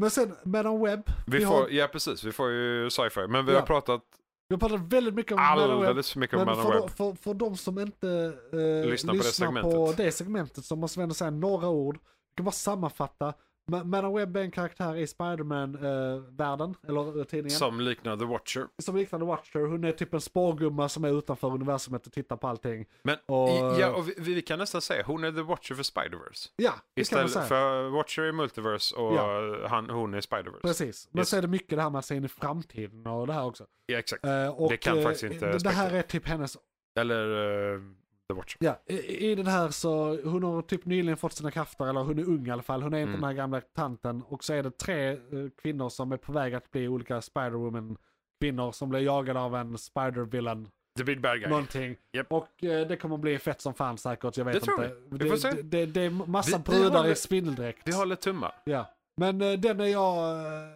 Men 0.00 0.10
sen 0.10 0.36
Madam 0.44 0.82
Web. 0.84 1.00
Vi, 1.26 1.44
har, 1.44 1.60
får, 1.62 1.72
ja, 1.72 1.88
precis. 1.92 2.24
Vi 2.24 2.32
får 2.32 2.50
ju 2.50 2.90
sci-fi. 2.90 3.26
Men 3.28 3.46
vi 3.46 3.52
Ja. 3.52 3.58
har 3.58 3.66
pratat 3.66 4.00
vi 4.48 4.54
har 4.54 4.60
pratat 4.60 4.80
väldigt 4.92 5.14
mycket 5.14 5.32
om 5.32 5.38
alldeles 5.40 6.12
för 6.12 6.20
mycket 6.20 6.38
om 6.38 6.44
Men 6.46 6.56
Madam 6.56 6.72
för, 6.72 6.80
Web. 6.80 6.90
för, 6.90 7.14
för 7.22 7.34
de 7.34 7.56
som 7.56 7.78
inte 7.78 8.08
eh, 8.52 8.90
Lyssnar 8.90 9.14
lyssnar, 9.14 9.46
på 9.46 9.52
det 9.54 9.62
på, 9.62 9.70
segmentet. 9.86 9.96
det 9.96 10.12
segmentet 10.12 10.64
så 10.64 10.76
måste 10.76 10.98
vi 10.98 11.02
ändå 11.02 11.14
säga 11.14 11.30
några 11.30 11.68
ord. 11.68 11.94
Vi 11.96 12.36
kan 12.36 12.44
bara 12.44 12.52
sammanfatta. 12.52 13.34
Ma- 13.72 13.84
Madam 13.84 14.14
Web 14.14 14.36
är 14.36 14.40
en 14.40 14.50
karaktär 14.50 14.96
i 14.96 15.06
Spiderman-världen, 15.06 16.74
eller 16.88 17.18
eh, 17.18 17.24
tidningen. 17.24 17.50
Som 17.58 17.80
liknar 17.80 18.16
The 18.16 18.24
Watcher. 18.24 18.66
som 18.78 18.96
liknar 18.96 19.18
The 19.18 19.24
Watcher. 19.24 19.58
Hon 19.66 19.84
är 19.84 19.92
typ 19.92 20.14
en 20.14 20.20
spårgumma 20.20 20.88
som 20.88 21.04
är 21.04 21.18
utanför 21.18 21.48
universumet 21.54 22.06
och 22.06 22.12
tittar 22.12 22.36
på 22.36 22.48
allting. 22.48 22.86
Men 23.02 23.16
Och- 23.26 23.48
i, 23.48 23.80
ja, 23.80 23.94
och 23.96 24.08
vi, 24.08 24.14
vi 24.18 24.42
kan 24.42 24.58
nästan 24.58 24.80
säga 24.80 25.02
hon 25.06 25.24
är 25.24 25.32
The 25.32 25.42
Watcher 25.42 25.74
för 25.74 25.82
Spider-Verse. 25.82 26.48
Ja, 26.56 26.72
det 26.94 27.08
kan 27.10 27.18
man 27.18 27.26
Istället 27.26 27.30
säga. 27.32 27.44
för 27.44 27.88
Watcher 27.88 28.22
är 28.22 28.32
Multiverse 28.32 28.96
och 28.96 29.14
Ja. 29.14 29.68
han, 29.68 29.90
hon 29.90 30.14
är 30.14 30.20
Spider-Verse. 30.20 30.60
Precis. 30.62 31.08
Men 31.12 31.20
Yes. 31.20 31.28
så 31.28 31.36
är 31.36 31.42
det 31.42 31.48
mycket 31.48 31.76
det 31.76 31.82
här 31.82 31.90
med 31.90 31.98
att 31.98 32.04
se 32.04 32.14
in 32.14 32.24
i 32.24 32.28
framtiden 32.28 33.06
och 33.06 33.26
det 33.26 33.32
här 33.32 33.44
också. 33.44 33.66
Ja, 33.86 33.98
exakt. 33.98 34.24
Eh, 34.24 34.48
och, 34.48 34.70
Det 34.70 34.76
kan 34.76 34.98
eh, 34.98 35.04
faktiskt 35.04 35.24
inte 35.24 35.46
det, 35.52 35.58
det 35.58 35.70
här 35.70 35.94
är 35.94 36.02
typ 36.02 36.26
hennes, 36.28 36.56
Eller 36.98 37.26
uh, 37.74 37.82
The 38.28 38.34
Watcher. 38.34 38.56
Ja, 38.60 38.80
i, 38.86 39.30
i 39.30 39.34
den 39.34 39.46
här 39.46 39.68
så, 39.70 40.20
hon 40.24 40.42
har 40.42 40.62
typ 40.62 40.84
nyligen 40.84 41.16
fått 41.16 41.32
sina 41.32 41.50
krafter, 41.50 41.86
eller 41.86 42.00
hon 42.00 42.18
är 42.18 42.22
ung 42.24 42.46
i 42.46 42.50
alla 42.50 42.62
fall, 42.62 42.82
hon 42.82 42.94
är 42.94 42.98
inte 42.98 43.08
Mm. 43.08 43.20
den 43.20 43.28
här 43.28 43.34
gamla 43.34 43.60
tanten. 43.60 44.22
Och 44.22 44.44
så 44.44 44.52
är 44.54 44.62
det 44.62 44.70
tre 44.78 45.08
eh, 45.10 45.16
kvinnor 45.62 45.88
som 45.88 46.12
är 46.12 46.16
på 46.16 46.32
väg 46.32 46.54
att 46.54 46.70
bli 46.70 46.88
olika 46.88 47.20
Spider-Woman 47.20 47.96
kvinnor 48.40 48.72
som 48.72 48.88
blir 48.88 49.00
jagade 49.00 49.40
av 49.40 49.56
en 49.56 49.76
Spider-Villain, 49.76 50.68
The 50.98 51.04
Big 51.04 51.20
Bad 51.20 51.40
Guy. 51.40 51.48
någonting. 51.48 51.96
Japp. 52.12 52.32
Och 52.32 52.64
eh, 52.64 52.86
det 52.88 52.96
kommer 52.96 53.16
bli 53.16 53.38
fett 53.38 53.60
som 53.60 53.74
fan 53.74 53.98
säkert, 53.98 54.36
jag 54.36 54.44
vet 54.44 54.54
Det 54.54 54.60
tror 54.60 54.84
inte. 54.84 54.96
vi. 55.10 55.18
Det, 55.18 55.24
Vi 55.24 55.30
får 55.30 55.36
se. 55.36 55.50
det, 55.50 55.62
det, 55.62 55.86
det 55.86 56.00
är 56.00 56.10
massa 56.10 56.56
Vi- 56.58 56.62
brudar 56.64 56.96
håller- 56.98 57.12
i 57.12 57.16
spindeldräkt. 57.16 57.82
Vi 57.88 57.92
håller 57.96 58.16
tummar. 58.16 58.52
Ja, 58.64 58.86
men 59.16 59.40
eh, 59.42 59.52
den 59.52 59.80
är 59.80 59.84
jag 59.86 60.36
eh, 60.46 60.68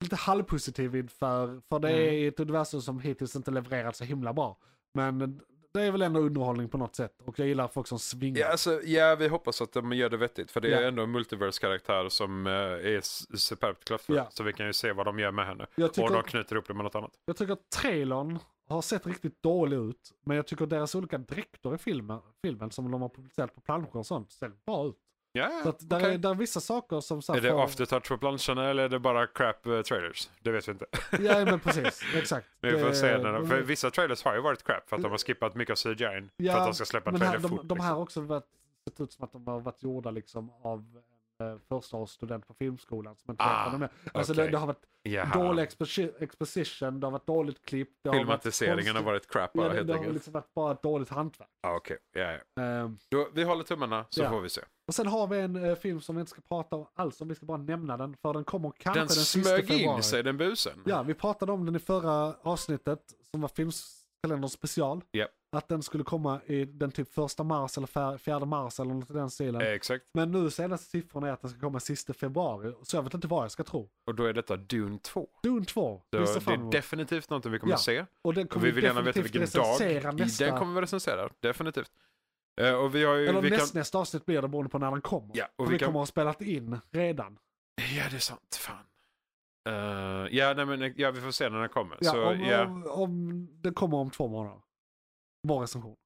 lite 0.00 0.16
halvpositiv 0.16 0.96
inför. 0.96 1.60
För 1.68 1.78
det 1.78 1.88
Mm. 1.88 2.14
är 2.24 2.28
ett 2.28 2.40
universum 2.40 2.80
som 2.80 3.00
hittills 3.00 3.36
inte 3.36 3.50
levererat 3.50 3.96
så 3.96 4.04
himla 4.04 4.32
bra. 4.32 4.58
Men 4.94 5.40
det 5.74 5.82
är 5.82 5.90
väl 5.92 6.02
ändå 6.02 6.20
underhållning 6.20 6.68
på 6.68 6.78
något 6.78 6.96
sätt. 6.96 7.22
Och 7.24 7.38
jag 7.38 7.48
gillar 7.48 7.68
folk 7.68 7.86
som 7.86 7.98
svingar. 7.98 8.40
Ja, 8.40 8.48
alltså, 8.48 8.80
ja, 8.82 9.16
vi 9.18 9.28
hoppas 9.28 9.62
att 9.62 9.72
de 9.72 9.92
gör 9.92 10.10
det 10.10 10.16
vettigt. 10.16 10.50
För 10.50 10.60
det 10.60 10.74
är 10.74 10.82
Ja. 10.82 10.88
ändå 10.88 11.02
en 11.02 11.10
multiverse-karaktär 11.10 12.08
som 12.08 12.46
eh, 12.46 12.52
är 12.52 13.00
superbt 13.36 13.84
kraftfull. 13.84 14.16
Ja. 14.16 14.26
Så 14.30 14.42
vi 14.42 14.52
kan 14.52 14.66
ju 14.66 14.72
se 14.72 14.92
vad 14.92 15.06
de 15.06 15.18
gör 15.18 15.30
med 15.30 15.46
henne. 15.46 15.66
Och 15.76 16.10
de 16.12 16.22
knyter 16.22 16.56
upp 16.56 16.66
det 16.68 16.74
med 16.74 16.84
något 16.84 16.94
annat. 16.94 17.12
jag 17.24 17.36
tycker 17.36 17.52
att 17.52 17.70
trailern 17.70 18.38
har 18.68 18.82
sett 18.82 19.06
riktigt 19.06 19.42
dålig 19.42 19.76
ut. 19.76 20.12
Men 20.24 20.36
jag 20.36 20.46
tycker 20.46 20.66
deras 20.66 20.94
olika 20.94 21.18
dräkter 21.18 21.74
i 21.74 21.78
filmen, 21.78 22.20
filmen 22.42 22.70
som 22.70 22.90
de 22.90 23.02
har 23.02 23.08
publicerat 23.08 23.54
på 23.54 23.60
planscher 23.60 23.96
och 23.96 24.06
sånt 24.06 24.32
ser 24.32 24.52
bra 24.66 24.86
ut. 24.86 24.96
Ja, 25.38 25.60
Så 25.62 25.68
att 25.68 25.88
där, 25.88 25.96
okej. 25.96 26.14
är, 26.14 26.18
där 26.18 26.30
är 26.30 26.34
vissa 26.34 26.60
saker 26.60 27.00
som... 27.00 27.22
Så 27.22 27.34
Är 27.34 27.40
det 27.40 27.50
får- 27.50 27.64
aftertouch 27.64 28.08
på 28.08 28.18
planscherna 28.18 28.70
eller 28.70 28.82
är 28.82 28.88
det 28.88 28.98
bara 28.98 29.26
crap 29.26 29.66
eh, 29.66 29.80
trailers? 29.80 30.30
Det 30.42 30.50
vet 30.50 30.68
vi 30.68 30.72
inte. 30.72 30.86
Ja 31.20 31.44
men 31.44 31.60
precis, 31.60 32.02
exakt. 32.14 32.46
Men 32.60 32.72
vi 32.74 32.78
får 32.80 32.88
Det- 32.88 32.94
se. 32.94 33.18
När 33.18 33.32
de, 33.32 33.48
för 33.48 33.60
vissa 33.62 33.90
trailers 33.90 34.24
har 34.24 34.34
ju 34.34 34.40
varit 34.40 34.64
crap 34.64 34.88
för 34.88 34.96
att 34.96 35.02
de 35.02 35.10
har 35.10 35.18
skippat 35.18 35.54
mycket 35.54 35.72
av 35.86 35.94
CGI 35.94 36.28
Ja, 36.36 36.52
för 36.52 36.60
att 36.60 36.66
de 36.66 36.74
ska 36.74 36.84
släppa 36.84 37.10
men 37.10 37.20
trailer 37.20 37.36
här, 37.38 37.42
de, 37.42 37.48
fort. 37.48 37.60
de 37.64 37.68
här 37.68 37.76
liksom. 37.76 37.94
har 37.96 38.02
också 38.02 38.20
varit, 38.20 38.44
sett 38.88 39.00
ut 39.00 39.12
som 39.12 39.24
att 39.24 39.32
de 39.32 39.46
har 39.46 39.60
varit 39.60 39.82
gjorda 39.82 40.10
liksom 40.10 40.50
av 40.62 41.02
en 41.40 41.52
eh, 41.52 41.58
förstaårsstudent 41.68 42.46
på 42.48 42.54
filmskolan 42.54 43.16
som 43.16 43.30
inte 43.30 43.44
vet 43.44 43.52
Ah, 43.52 43.62
vad 43.64 43.80
de 43.80 43.82
är. 43.82 43.90
Alltså 44.14 44.32
okej. 44.32 44.44
det, 44.44 44.50
det 44.50 44.58
har 44.58 44.66
varit 44.66 44.84
Jaha. 45.02 45.42
dålig 45.46 45.62
exposi- 45.68 46.12
exposition, 46.22 47.00
det 47.00 47.06
har 47.06 47.12
varit 47.12 47.26
dåligt 47.26 47.64
klipp. 47.64 47.88
Det 48.02 48.08
har 48.08 48.14
varit 48.16 48.22
Filmatiseringen 48.26 48.76
har 48.96 49.02
konstigt- 49.02 49.04
varit 49.06 49.28
crap 49.30 49.50
Ja, 49.54 49.60
bara 49.60 49.68
det, 49.68 49.74
helt 49.74 49.86
det 49.86 49.92
har 49.92 49.98
enkelt. 49.98 50.14
liksom 50.14 50.32
varit 50.32 50.54
bara 50.54 50.72
ett 50.72 50.82
dåligt 50.82 51.08
hantverk. 51.08 51.48
Ah, 51.62 51.74
Okej, 51.76 51.98
ja, 52.12 52.20
ja. 52.54 52.62
Ehm, 52.62 52.98
Då, 53.10 53.28
vi 53.34 53.42
håller 53.44 53.64
tummarna 53.64 54.04
så 54.10 54.22
Ja. 54.22 54.30
får 54.30 54.40
vi 54.40 54.48
se. 54.48 54.60
Och 54.88 54.94
sen 54.94 55.06
har 55.06 55.26
vi 55.26 55.40
en 55.40 55.64
eh, 55.64 55.74
film 55.74 56.00
som 56.00 56.16
vi 56.16 56.20
inte 56.20 56.30
ska 56.30 56.40
prata 56.40 56.76
om 56.76 56.86
alls 56.94 57.20
om, 57.20 57.28
vi 57.28 57.34
ska 57.34 57.46
bara 57.46 57.58
nämna 57.58 57.96
den. 57.96 58.16
För 58.22 58.32
den 58.32 58.44
kommer 58.44 58.72
kanske 58.78 59.00
Den 59.00 59.06
den, 59.06 59.16
sista 59.16 59.40
smög 59.48 59.68
februari. 59.68 59.96
in 59.96 60.02
sig 60.02 60.22
den 60.22 60.36
busen. 60.36 60.82
Ja, 60.86 61.02
vi 61.02 61.14
pratade 61.14 61.52
om 61.52 61.66
den 61.66 61.76
i 61.76 61.78
förra 61.78 62.34
avsnittet 62.42 63.00
som 63.30 63.40
var 63.40 63.48
filmkalender 63.48 64.48
special. 64.48 65.04
Japp. 65.12 65.30
Att 65.56 65.68
den 65.68 65.82
skulle 65.82 66.04
komma 66.04 66.40
i 66.46 66.64
den 66.64 66.90
typ 66.92 67.14
första 67.14 67.42
mars 67.44 67.76
eller 67.76 68.18
fjärde 68.18 68.46
mars 68.46 68.80
eller 68.80 68.94
något 68.94 69.10
i 69.10 69.12
den 69.12 69.30
stilen. 69.30 69.60
Eh, 69.60 69.68
exakt. 69.68 70.04
Men 70.14 70.30
nu 70.30 70.50
senaste 70.50 70.90
siffrorna 70.90 71.28
är 71.28 71.32
att 71.32 71.40
den 71.40 71.50
ska 71.50 71.60
komma 71.60 71.80
sista 71.80 72.14
februari. 72.14 72.72
Så 72.82 72.96
jag 72.96 73.02
vet 73.02 73.14
inte 73.14 73.26
vad 73.28 73.44
jag 73.44 73.50
ska 73.50 73.64
tro. 73.64 73.88
Och 74.06 74.14
då 74.14 74.24
är 74.24 74.32
detta 74.32 74.56
Dune 74.56 74.98
2. 74.98 75.28
Dune 75.42 75.64
2. 75.64 76.02
Så 76.10 76.16
det 76.16 76.52
är 76.52 76.70
definitivt 76.70 77.30
någonting 77.30 77.52
vi 77.52 77.58
kommer 77.58 77.72
Ja. 77.72 77.76
att 77.76 77.82
se. 77.82 78.04
Och 78.24 78.34
den 78.34 78.44
Och 78.44 78.50
kommer 78.50 78.66
vi 78.66 78.72
vill 78.72 78.84
gärna 78.84 79.00
veta 79.02 79.20
vilken 79.22 79.40
dag 79.40 79.80
nästa. 80.14 80.44
den 80.44 80.58
kommer 80.58 80.74
vi 80.74 80.80
recensera. 80.80 81.28
Definitivt. 81.40 81.90
Eh, 82.60 82.74
och 82.74 82.94
vi 82.94 83.04
har 83.04 83.14
ju... 83.14 83.26
Eller 83.26 83.40
vi 83.42 83.50
näst, 83.50 83.74
nästa 83.74 83.98
avsnitt 83.98 84.26
blir 84.26 84.42
det 84.42 84.48
beroende 84.48 84.70
på 84.70 84.78
när 84.78 84.90
den 84.90 85.00
kommer. 85.00 85.30
Ja, 85.34 85.48
och 85.56 85.66
vi 85.68 85.72
vi 85.72 85.78
kan- 85.78 85.86
kommer 85.86 85.98
att 85.98 86.02
ha 86.02 86.06
spelat 86.06 86.42
in 86.42 86.80
redan. 86.90 87.38
Ja, 87.96 88.04
det 88.10 88.16
är 88.16 88.20
sant. 88.20 88.58
Fan. 88.60 88.84
Eh, 89.68 90.36
ja, 90.36 90.54
nej, 90.54 90.66
men, 90.66 90.94
ja, 90.96 91.10
vi 91.10 91.20
får 91.20 91.30
se 91.30 91.48
när 91.48 91.60
den 91.60 91.68
kommer. 91.68 91.96
Ja, 92.00 92.10
så, 92.12 92.24
om, 92.28 92.40
ja, 92.40 92.64
om, 92.66 92.86
om 92.86 93.48
den 93.62 93.74
kommer 93.74 93.96
om 93.96 94.10
två 94.10 94.28
månader. 94.28 94.60
Vår 95.48 95.60
recension. 95.60 95.96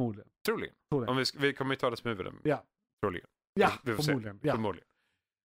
Förmodligen. 0.00 0.28
troligen. 0.46 0.74
Troligen. 0.90 1.08
Om 1.10 1.16
vi, 1.16 1.24
vi 1.38 1.52
kommer 1.52 1.74
ju 1.74 1.76
ta 1.78 1.90
det 1.90 1.96
som 1.96 2.08
huvuden. 2.10 2.40
Ja. 2.44 2.64
Troligen. 3.04 3.28
Ja, 3.60 3.72
vi 3.84 3.92
får 3.94 4.02
se. 4.02 4.06
förmodligen. 4.06 4.40
Ja. 4.42 4.52
Förmodligen. 4.52 4.86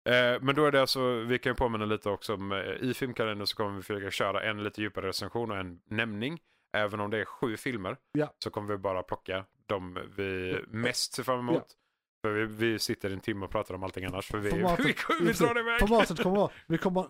Eh, 0.09 0.41
men 0.41 0.55
då 0.55 0.65
är 0.65 0.71
det 0.71 0.81
alltså, 0.81 1.11
vi 1.19 1.39
kan 1.39 1.51
ju 1.51 1.55
påminna 1.55 1.85
lite 1.85 2.09
också 2.09 2.33
om, 2.33 2.51
eh, 2.51 2.57
i 2.59 2.93
filmkalendern 2.93 3.47
så 3.47 3.55
kommer 3.55 3.71
vi 3.75 3.81
försöka 3.81 4.11
köra 4.11 4.43
en 4.43 4.63
lite 4.63 4.81
djupare 4.81 5.07
recension 5.07 5.51
och 5.51 5.57
en 5.57 5.81
nämning. 5.85 6.41
Även 6.77 6.99
om 6.99 7.09
det 7.09 7.17
är 7.17 7.25
sju 7.25 7.57
filmer 7.57 7.97
Ja. 8.11 8.33
så 8.43 8.49
kommer 8.49 8.67
vi 8.67 8.77
bara 8.77 9.03
plocka 9.03 9.45
de 9.73 9.99
vi 10.15 10.57
mest 10.67 11.13
ser 11.13 11.23
fram 11.23 11.39
emot. 11.39 11.65
För 12.25 12.33
vi, 12.33 12.45
vi 12.45 12.79
sitter 12.79 13.09
en 13.11 13.19
timme 13.19 13.45
och 13.45 13.51
pratar 13.51 13.75
om 13.75 13.83
allting 13.83 14.05
annars. 14.05 14.27
För 14.27 14.37
vi, 14.37 14.49
Formatet- 14.51 14.85
vi, 14.85 14.95
vi, 15.19 15.25
vi 15.25 15.31
drar 15.33 15.59
iväg. 15.59 15.79
Formatet 15.79 16.23
kommer 16.23 16.35
vara, 16.37 16.51
vi 16.67 16.77
kommer, 16.77 17.05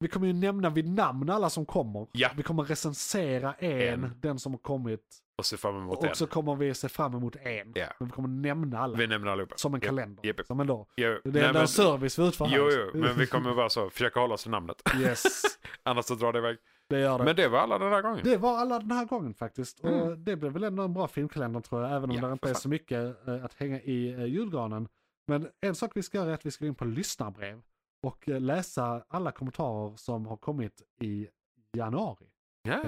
vi 0.00 0.08
kommer 0.08 0.26
ju 0.26 0.32
nämna 0.32 0.70
vid 0.70 0.88
namn 0.88 1.30
alla 1.30 1.50
som 1.50 1.66
kommer. 1.66 2.06
Ja. 2.12 2.30
Vi 2.36 2.42
kommer 2.42 2.62
recensera 2.64 3.54
en, 3.54 4.04
En. 4.04 4.12
den 4.20 4.38
som 4.38 4.52
har 4.52 4.58
kommit. 4.58 5.20
Och 5.38 5.46
ser 5.46 5.56
fram 5.56 5.76
emot 5.76 5.98
Och 5.98 6.04
en. 6.06 6.14
så 6.14 6.26
kommer 6.26 6.54
vi 6.56 6.74
se 6.74 6.88
fram 6.88 7.14
emot 7.14 7.36
en. 7.36 7.72
Ja. 7.74 7.86
Men 7.98 8.08
vi 8.08 8.12
kommer 8.14 8.28
nämna 8.28 8.78
alla. 8.78 8.98
Vi 8.98 9.06
nämner 9.06 9.30
allihopa. 9.30 9.56
som 9.56 9.74
en 9.74 9.80
Japp, 9.80 9.86
kalender. 9.86 10.26
japp. 10.26 10.46
Som 10.46 10.60
ändå. 10.60 10.86
Jo, 10.96 11.08
Det 11.24 11.28
är 11.28 11.32
nej, 11.32 11.42
ändå 11.42 11.52
men- 11.52 11.62
en 11.62 11.68
service 11.68 12.18
vi 12.18 12.26
utför. 12.28 12.48
Jo, 12.50 12.68
jo, 12.72 12.90
men 13.00 13.18
vi 13.18 13.26
kommer 13.26 13.54
bara 13.54 13.68
så, 13.68 13.90
försöka 13.90 14.20
hålla 14.20 14.34
oss 14.34 14.42
till 14.42 14.50
namnet. 14.50 14.82
Yes, 15.00 15.22
Annars 15.82 16.04
så 16.04 16.14
drar 16.14 16.32
det 16.32 16.38
iväg. 16.38 16.56
Det 16.88 17.00
gör 17.00 17.18
det. 17.18 17.24
Men 17.24 17.36
det 17.36 17.48
var 17.48 17.58
alla 17.58 17.78
den 17.78 17.92
här 17.92 18.02
gången. 18.02 18.20
Det 18.24 18.36
var 18.36 18.58
alla 18.58 18.78
den 18.78 18.90
här 18.90 19.04
gången 19.04 19.34
faktiskt. 19.34 19.80
Och 19.80 19.88
Mm. 19.88 20.24
det 20.24 20.36
blev 20.36 20.52
väl 20.52 20.64
ändå 20.64 20.82
en 20.82 20.94
bra 20.94 21.08
filmkalender 21.08 21.60
tror 21.60 21.82
jag, 21.82 21.90
även 21.92 22.10
om 22.10 22.16
Ja, 22.16 22.26
det 22.26 22.32
inte 22.32 22.50
är 22.50 22.54
så 22.54 22.68
mycket 22.68 23.28
eh, 23.28 23.44
att 23.44 23.54
hänga 23.54 23.80
i 23.80 24.12
eh, 24.12 24.24
julgranen. 24.24 24.88
Men 25.26 25.48
en 25.60 25.74
sak 25.74 25.90
vi 25.94 26.02
ska 26.02 26.18
göra 26.18 26.30
är 26.30 26.34
att 26.34 26.46
vi 26.46 26.50
ska 26.50 26.64
gå 26.64 26.68
in 26.68 26.74
på 26.74 26.84
lyssnarbrev 26.84 27.62
och 28.06 28.28
eh, 28.28 28.40
läsa 28.40 29.04
alla 29.08 29.32
kommentarer 29.32 29.96
som 29.96 30.26
har 30.26 30.36
kommit 30.36 30.82
i 31.00 31.28
januari. 31.76 32.26
Ja, 32.68 32.82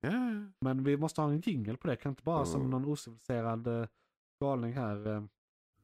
ja. 0.00 0.10
Men 0.60 0.84
vi 0.84 0.96
måste 0.96 1.20
ha 1.20 1.28
en 1.28 1.40
jingle 1.40 1.76
på 1.76 1.86
det, 1.86 1.96
kan 1.96 2.10
inte 2.12 2.22
bara 2.22 2.44
som 2.44 2.60
Mm. 2.60 2.70
någon 2.70 2.84
ociviliserad 2.84 3.66
eh, 3.66 3.86
galning 4.44 4.72
här. 4.72 5.28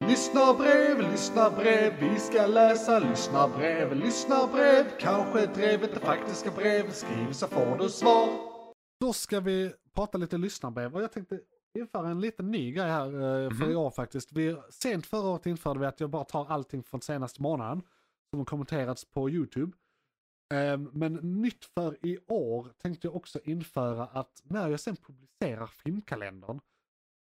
Eh. 0.01 0.07
Lyssnarbrev, 0.07 1.11
lyssnarbrev, 1.11 1.93
vi 1.99 2.19
ska 2.19 2.47
läsa 2.47 2.99
lyssnarbrev, 2.99 3.95
lyssnarbrev. 3.95 4.85
Kanske 4.99 5.45
drevet 5.45 5.93
det 5.93 5.99
faktiska 5.99 6.51
brev, 6.51 6.91
skriv 6.91 7.31
så 7.31 7.47
får 7.47 7.77
du 7.77 7.89
svar. 7.89 8.29
Då 8.99 9.13
ska 9.13 9.39
vi 9.39 9.73
prata 9.95 10.17
lite 10.17 10.37
lyssnarbrev 10.37 10.95
och 10.95 11.03
jag 11.03 11.11
tänkte 11.11 11.39
införa 11.79 12.09
en 12.09 12.21
liten 12.21 12.51
ny 12.51 12.71
grej 12.71 12.89
här 12.89 13.05
eh, 13.05 13.49
för 13.49 13.63
Mhm. 13.65 13.71
i 13.71 13.75
år 13.75 13.91
faktiskt. 13.91 14.31
Vi, 14.31 14.57
sent 14.69 15.05
förra 15.05 15.27
året 15.29 15.45
införde 15.45 15.79
vi 15.79 15.85
att 15.85 15.99
jag 15.99 16.09
bara 16.09 16.23
tar 16.23 16.45
allting 16.45 16.83
från 16.83 17.01
senaste 17.01 17.41
månaden 17.41 17.81
som 18.29 18.39
har 18.39 18.45
kommenterats 18.45 19.05
på 19.05 19.29
YouTube. 19.29 19.71
Ehm, 20.53 20.89
men 20.93 21.13
nytt 21.13 21.65
för 21.65 22.05
i 22.05 22.17
år 22.27 22.67
tänkte 22.81 23.07
jag 23.07 23.15
också 23.15 23.39
införa 23.43 24.05
att 24.05 24.41
när 24.43 24.69
jag 24.69 24.79
sen 24.79 24.95
publicerar 24.95 25.67
filmkalendern 25.67 26.59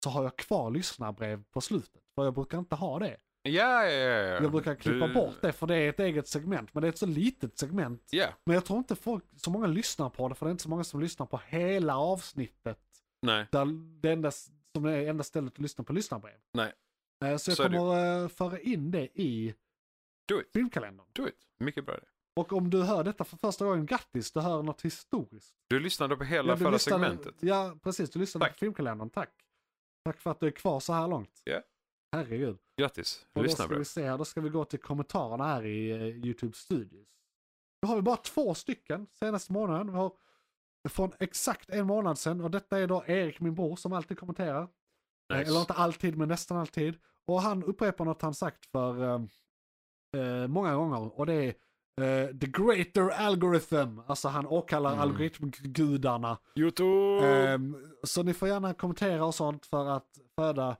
så 0.05 0.11
har 0.11 0.23
jag 0.23 0.37
kvar 0.37 0.71
lyssnarbrev 0.71 1.45
på 1.51 1.61
slutet. 1.61 2.03
För 2.17 2.25
jag 2.25 2.35
brukar 2.35 2.59
inte 2.59 2.75
ha 2.75 2.99
det. 2.99 3.17
Ja, 3.43 3.85
ja, 3.85 3.91
ja, 3.91 4.09
ja. 4.23 4.43
Jag 4.43 4.51
brukar 4.53 4.75
klippa 4.75 5.07
Du- 5.07 5.15
bort 5.15 5.35
det 5.43 5.53
för 5.53 5.67
det 5.67 5.77
är 5.77 5.89
ett 5.89 6.01
eget 6.01 6.29
segment. 6.29 6.75
Men 6.75 6.81
det 6.81 6.87
är 6.87 6.93
ett 6.93 6.99
så 6.99 7.07
litet 7.07 7.59
segment. 7.59 8.09
Ja, 8.11 8.27
Men 8.45 8.55
jag 8.55 8.65
tror 8.65 8.79
inte 8.79 8.97
folk, 8.97 9.25
så 9.37 9.51
många 9.51 9.67
lyssnar 9.67 10.11
på 10.11 10.29
det 10.29 10.35
för 10.35 10.47
det 10.47 10.51
är 10.51 10.53
inte 10.53 10.63
så 10.63 10.69
många 10.69 10.85
som 10.85 11.01
lyssnar 11.01 11.27
på 11.27 11.41
hela 11.47 11.97
avsnittet. 11.99 12.79
nej. 13.23 13.47
Där 13.53 13.67
det 14.01 14.13
enda, 14.13 14.31
som 14.75 14.85
är 14.85 15.09
enda 15.09 15.25
stället 15.25 15.53
att 15.53 15.59
lyssna 15.59 15.85
på 15.85 15.93
lyssnarbrev. 15.93 16.37
Nej. 16.55 16.73
Eh, 17.25 17.37
Så 17.37 17.51
jag 17.51 17.57
Så 17.57 17.69
det. 17.69 17.77
kommer 17.79 18.23
eh, 18.23 18.29
föra 18.29 18.61
in 18.61 18.91
det 18.91 19.21
i 19.21 19.55
Do 20.29 20.41
it. 20.41 20.51
filmkalendern. 20.53 21.07
Do 21.13 21.29
it. 21.29 21.35
Mycket 21.59 21.87
bra 21.87 21.95
idé. 21.97 22.07
Och 22.37 22.53
om 22.53 22.71
du 22.71 22.83
hör 22.83 23.05
detta 23.05 23.25
för 23.25 23.37
första 23.37 23.65
gången, 23.65 23.87
grattis, 23.87 24.33
du 24.33 24.41
hör 24.41 24.63
något 24.63 24.83
historiskt. 24.83 25.55
Du 25.69 25.81
lyssnade 25.81 26.17
på 26.17 26.25
hela 26.25 26.49
Ja, 26.49 26.55
du 26.55 26.61
förra 26.65 26.71
lyssnade- 26.71 27.05
segmentet. 27.09 27.35
Ja, 27.41 27.75
precis. 27.83 28.11
Du 28.11 28.19
lyssnade 28.19 28.45
Tack. 28.45 28.53
på 28.55 28.59
filmkalendern, 28.59 29.11
tack. 29.11 29.31
Tack 30.05 30.21
för 30.21 30.31
att 30.31 30.41
du 30.41 30.47
är 30.47 30.51
kvar 30.51 30.81
så 30.81 30.93
här 30.93 31.09
långt. 31.09 31.41
Ja. 31.45 31.63
Herregud. 32.17 32.59
Grattis. 32.81 33.27
Och 33.33 33.35
då 33.35 33.43
Lyssna 33.43 33.57
ska 33.65 33.69
bra. 33.69 33.79
vi 33.79 33.85
se 33.85 34.09
då 34.17 34.25
ska 34.25 34.41
vi 34.41 34.49
gå 34.49 34.65
till 34.65 34.79
kommentarerna 34.81 35.45
här 35.47 35.67
i 35.67 35.91
eh, 35.91 36.03
YouTube 36.03 36.53
Studios. 36.57 37.09
Då 37.83 37.89
har 37.89 37.97
vi 37.97 38.03
bara 38.03 38.17
två 38.17 38.55
stycken 38.55 39.07
senaste 39.13 39.53
månaden. 39.53 39.87
Vi 39.87 39.93
har 39.99 40.13
från 40.89 41.13
exakt 41.21 41.71
en 41.71 41.87
månad 41.87 42.19
sedan 42.19 42.41
och 42.41 42.51
detta 42.51 42.79
är 42.79 42.87
då 42.87 43.05
Erik, 43.07 43.41
min 43.41 43.55
bror, 43.55 43.77
som 43.77 43.93
alltid 43.93 44.19
kommenterar. 44.19 44.63
Eh, 44.63 44.69
Nice. 45.39 45.51
Eller 45.51 45.61
inte 45.61 45.73
alltid, 45.73 46.19
men 46.19 46.29
nästan 46.29 46.57
alltid. 46.59 46.95
Och 47.27 47.41
han 47.43 47.65
upprepar 47.65 48.05
något 48.05 48.23
han 48.23 48.35
sagt 48.35 48.67
för 48.67 49.05
eh, 49.05 49.21
eh, 50.23 50.47
många 50.49 50.75
gånger 50.75 51.19
och 51.21 51.27
det 51.27 51.35
är 51.35 51.49
eh, 52.01 52.29
the 52.39 52.47
greater 52.47 53.09
algorithm. 53.11 54.01
Alltså 54.07 54.29
han 54.29 54.47
åkallar 54.47 54.91
Mm. 54.93 55.03
algoritmgudarna. 55.03 56.39
Youtube! 56.57 57.27
Ehm, 57.27 57.77
så 58.03 58.23
ni 58.23 58.35
får 58.35 58.49
gärna 58.49 58.75
kommentera 58.75 59.25
och 59.25 59.35
sånt 59.35 59.67
för 59.67 59.87
att 59.89 60.19
föda 60.37 60.77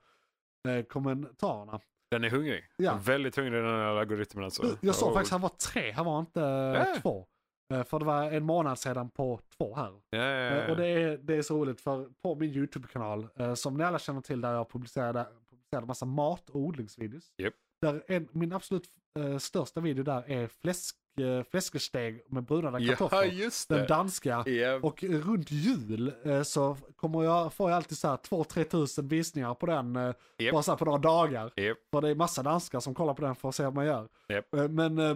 eh, 0.69 0.83
kommentarerna. 0.85 1.81
Den 2.11 2.25
är 2.25 2.31
hungrig. 2.31 2.65
Ja. 2.77 3.01
Väldigt 3.05 3.37
hungrig 3.37 3.55
den 3.63 3.71
här 3.71 3.79
algoritmen 3.97 4.45
alltså. 4.45 4.77
Jag 4.81 4.95
sa 4.95 5.07
Oh. 5.07 5.13
faktiskt 5.15 5.33
han 5.33 5.41
var 5.41 5.49
tre, 5.49 5.91
han 5.91 6.07
var 6.07 6.19
inte 6.21 6.43
Äh. 6.95 7.01
två. 7.03 7.27
Eh, 7.75 7.85
För 7.85 7.99
det 7.99 8.05
var 8.05 8.23
en 8.31 8.45
månad 8.45 8.79
sedan 8.79 9.11
på 9.11 9.41
två 9.57 9.75
här. 9.75 10.01
Ja, 10.11 10.19
ja, 10.19 10.25
Eh, 10.25 10.57
ja. 10.57 10.71
Och 10.71 10.77
det 10.77 10.87
är, 10.87 11.19
det 11.19 11.35
är 11.37 11.43
så 11.43 11.57
roligt 11.59 11.81
för 11.81 12.09
på 12.23 12.35
min 12.35 12.51
YouTube-kanal, 12.55 13.29
eh, 13.37 13.55
som 13.55 13.77
ni 13.77 13.85
alla 13.85 13.99
känner 13.99 14.21
till 14.21 14.41
där 14.41 14.53
jag 14.53 14.71
publicerade, 14.71 15.27
publicerade 15.51 15.87
massa 15.87 16.07
mat 16.07 16.51
och 16.51 16.61
odlingsvideos. 16.61 17.33
Japp. 17.37 17.55
Där 17.81 18.03
en, 18.07 18.29
min 18.33 18.53
absolut 18.53 18.89
eh, 19.19 19.39
största 19.39 19.81
video 19.81 20.05
där 20.05 20.31
är 20.31 20.47
eh, 21.21 21.43
fläskesteg 21.51 22.23
med 22.29 22.43
brunade 22.45 22.79
Ja, 22.85 22.97
kartoffler. 22.97 23.75
Den 23.79 23.87
danska. 23.87 24.45
Ja. 24.47 24.75
Och 24.83 25.03
runt 25.03 25.51
jul 25.51 26.13
eh, 26.25 26.43
så 26.43 26.77
kommer 26.97 27.25
jag, 27.25 27.53
får 27.55 27.71
jag 27.71 27.77
alltid 27.77 27.99
så 27.99 28.09
här 28.09 28.17
2-3 28.17 28.65
tusen 28.65 29.09
visningar 29.09 29.55
på 29.55 29.67
den 29.67 29.97
eh, 29.97 30.15
Japp. 30.39 30.53
bara 30.53 30.63
så 30.63 30.71
här 30.73 30.77
på 30.79 30.85
några 30.85 30.99
dagar. 30.99 31.53
Japp. 31.57 31.79
För 31.93 32.01
det 32.01 32.09
är 32.09 32.15
massa 32.15 32.43
danskar 32.43 32.81
som 32.81 32.95
kollar 32.95 33.15
på 33.15 33.23
den 33.23 33.35
för 33.37 33.49
att 33.49 33.55
se 33.55 33.63
hur 33.65 33.71
man 33.71 33.87
gör. 33.87 34.09
Japp. 34.29 34.55
Eh, 34.55 34.69
Men 34.69 34.99
eh, 34.99 35.11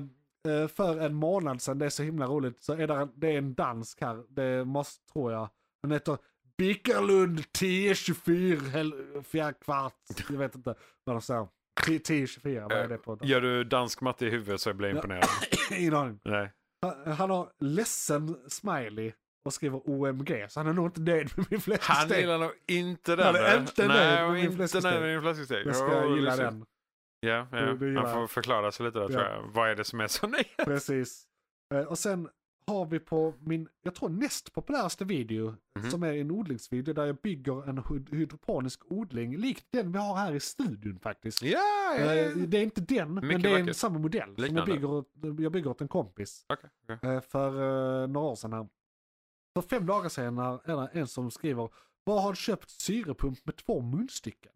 eh, 0.54 0.68
för 0.68 1.00
en 1.00 1.14
månad 1.14 1.62
sedan, 1.62 1.78
det 1.78 1.86
är 1.86 1.90
så 1.90 2.02
himla 2.02 2.26
roligt, 2.26 2.62
så 2.62 2.72
är 2.72 2.86
det, 2.86 2.94
en- 2.94 3.12
det 3.14 3.28
är 3.28 3.38
en 3.38 3.54
dansk 3.54 4.00
här, 4.00 4.22
det 4.28 4.64
måste, 4.64 5.12
tror 5.12 5.32
jag, 5.32 5.48
den 5.82 5.92
heter 5.92 6.18
Bickerlund 6.58 7.38
1024 7.38 8.60
hel- 8.68 9.22
fjär 9.24 9.52
kvart, 9.64 9.94
jag 10.30 10.36
vet 10.38 10.54
inte 10.54 10.74
vad 11.04 11.16
de 11.16 11.22
säger. 11.22 11.48
1024, 11.88 12.62
vad 12.62 12.72
är 12.72 12.88
det 12.88 12.96
på? 12.98 13.18
Gör 13.22 13.40
du 13.40 13.64
dansk 13.64 14.00
matte 14.00 14.26
i 14.26 14.30
huvudet 14.30 14.60
så 14.60 14.74
blir 14.74 14.88
jag 14.88 14.96
imponerad. 14.96 15.24
Ingen 15.80 15.94
aning. 15.94 16.20
Nej. 16.24 16.52
Han, 16.82 17.12
han 17.12 17.30
har 17.30 17.52
ledsen 17.58 18.36
smiley 18.48 19.12
och 19.44 19.52
skriver 19.52 19.80
OMG, 19.90 20.46
så 20.48 20.60
han 20.60 20.66
är 20.66 20.72
nog 20.72 20.86
inte 20.86 21.00
nöjd 21.00 21.30
med 21.36 21.46
min 21.50 21.60
fläskesteg. 21.60 22.10
Han 22.10 22.20
gillar 22.20 22.38
nog 22.38 22.50
inte 22.68 23.16
den. 23.16 23.26
Han 23.26 23.36
är 23.36 23.42
där. 23.42 23.60
inte 23.60 23.86
Nej, 23.88 23.96
nöjd 24.06 24.20
med 24.20 24.32
min 24.32 24.44
nöjd 24.44 24.56
fläskesteg. 25.22 25.66
Jag 25.66 25.76
ska 25.76 26.04
Oh, 26.04 26.14
gilla 26.16 26.36
den. 26.36 26.64
Ja, 27.20 27.46
ja. 27.52 27.58
Han 28.06 28.12
får 28.14 28.26
förklara 28.26 28.72
sig 28.72 28.86
lite 28.86 28.98
där 28.98 29.08
tror 29.08 29.20
Ja. 29.22 29.28
jag. 29.34 29.42
Vad 29.42 29.70
är 29.70 29.74
det 29.74 29.84
som 29.84 30.00
är 30.00 30.06
så 30.06 30.26
nej? 30.26 30.44
Precis. 30.64 31.24
Eh, 31.74 31.80
Och 31.80 31.98
sen 31.98 32.28
har 32.70 32.86
vi 32.86 32.98
på 33.00 33.34
min, 33.40 33.68
jag 33.82 33.94
tror 33.94 34.08
näst 34.08 34.52
populäraste 34.52 35.04
video, 35.04 35.54
Mhm. 35.78 35.90
som 35.90 36.02
är 36.02 36.12
en 36.12 36.30
odlingsvideo 36.30 36.94
där 36.94 37.06
jag 37.06 37.16
bygger 37.16 37.68
en 37.68 37.78
hyd- 37.78 38.14
hydroponisk 38.14 38.92
odling, 38.92 39.36
likt 39.36 39.66
den 39.70 39.92
vi 39.92 39.98
har 39.98 40.16
här 40.16 40.32
i 40.34 40.40
studion 40.40 40.98
faktiskt. 40.98 41.42
Ja. 41.42 41.94
Eh, 41.98 42.36
Det 42.36 42.58
är 42.58 42.62
inte 42.62 42.80
den, 42.80 43.14
men 43.14 43.26
Mycket 43.26 43.42
det 43.42 43.50
är 43.50 43.58
en 43.58 43.74
samma 43.74 43.98
modell. 43.98 44.36
Som 44.46 44.56
jag, 44.56 44.66
bygger, 44.66 45.04
jag 45.42 45.52
bygger 45.52 45.70
åt 45.70 45.80
en 45.80 45.88
kompis 45.88 46.44
Okej, 46.48 46.70
okej. 46.88 47.10
eh, 47.10 47.20
för 47.20 47.48
eh, 48.02 48.08
några 48.08 48.26
år 48.26 48.34
sedan. 48.36 48.52
Här. 48.52 48.68
För 49.54 49.62
fem 49.62 49.86
dagar 49.86 50.08
sedan 50.08 50.38
är 50.38 50.76
det 50.76 50.88
en 51.00 51.06
som 51.06 51.30
skriver, 51.30 51.68
vad 52.04 52.22
har 52.22 52.30
du 52.32 52.36
köpt 52.36 52.70
syrepump 52.70 53.46
med 53.46 53.56
två 53.56 53.80
munstycken? 53.80 54.52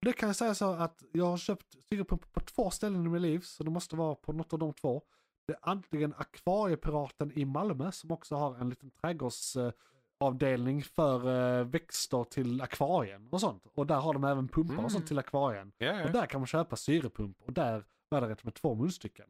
Det 0.00 0.12
kan 0.12 0.28
jag 0.28 0.36
säga 0.36 0.54
så 0.54 0.70
att 0.72 1.02
jag 1.12 1.24
har 1.24 1.36
köpt 1.36 1.66
syrepump 1.88 2.32
på 2.32 2.40
två 2.40 2.70
ställen 2.70 3.06
i 3.06 3.08
mitt 3.08 3.22
liv, 3.22 3.40
så 3.40 3.64
det 3.64 3.70
måste 3.70 3.96
vara 3.96 4.14
på 4.14 4.32
något 4.32 4.52
av 4.52 4.58
de 4.58 4.72
två. 4.72 5.02
Det 5.48 5.54
är 5.54 5.58
antingen 5.62 6.14
Akvariepiraten 6.18 7.32
i 7.38 7.44
Malmö 7.44 7.92
som 7.92 8.10
också 8.12 8.34
har 8.36 8.56
en 8.56 8.68
liten 8.70 8.90
trädgårdsavdelning 8.90 10.82
för 10.82 11.16
eh, 11.60 11.64
växter 11.64 12.24
till 12.24 12.60
akvarien 12.62 13.28
och 13.30 13.40
sånt. 13.40 13.66
Och 13.74 13.86
där 13.86 13.94
har 14.00 14.12
de 14.12 14.24
även 14.24 14.48
pumpar 14.48 14.74
och 14.74 14.78
Mm. 14.78 14.90
sånt 14.90 15.06
till 15.06 15.18
akvarien. 15.18 15.72
Ja, 15.78 16.04
Och 16.04 16.10
där 16.10 16.26
kan 16.26 16.40
man 16.40 16.46
köpa 16.46 16.76
syrepump 16.76 17.36
och 17.46 17.52
där 17.52 17.84
var 18.08 18.20
det 18.20 18.28
rätt 18.28 18.44
med 18.44 18.54
två 18.54 18.74
munstycken. 18.74 19.26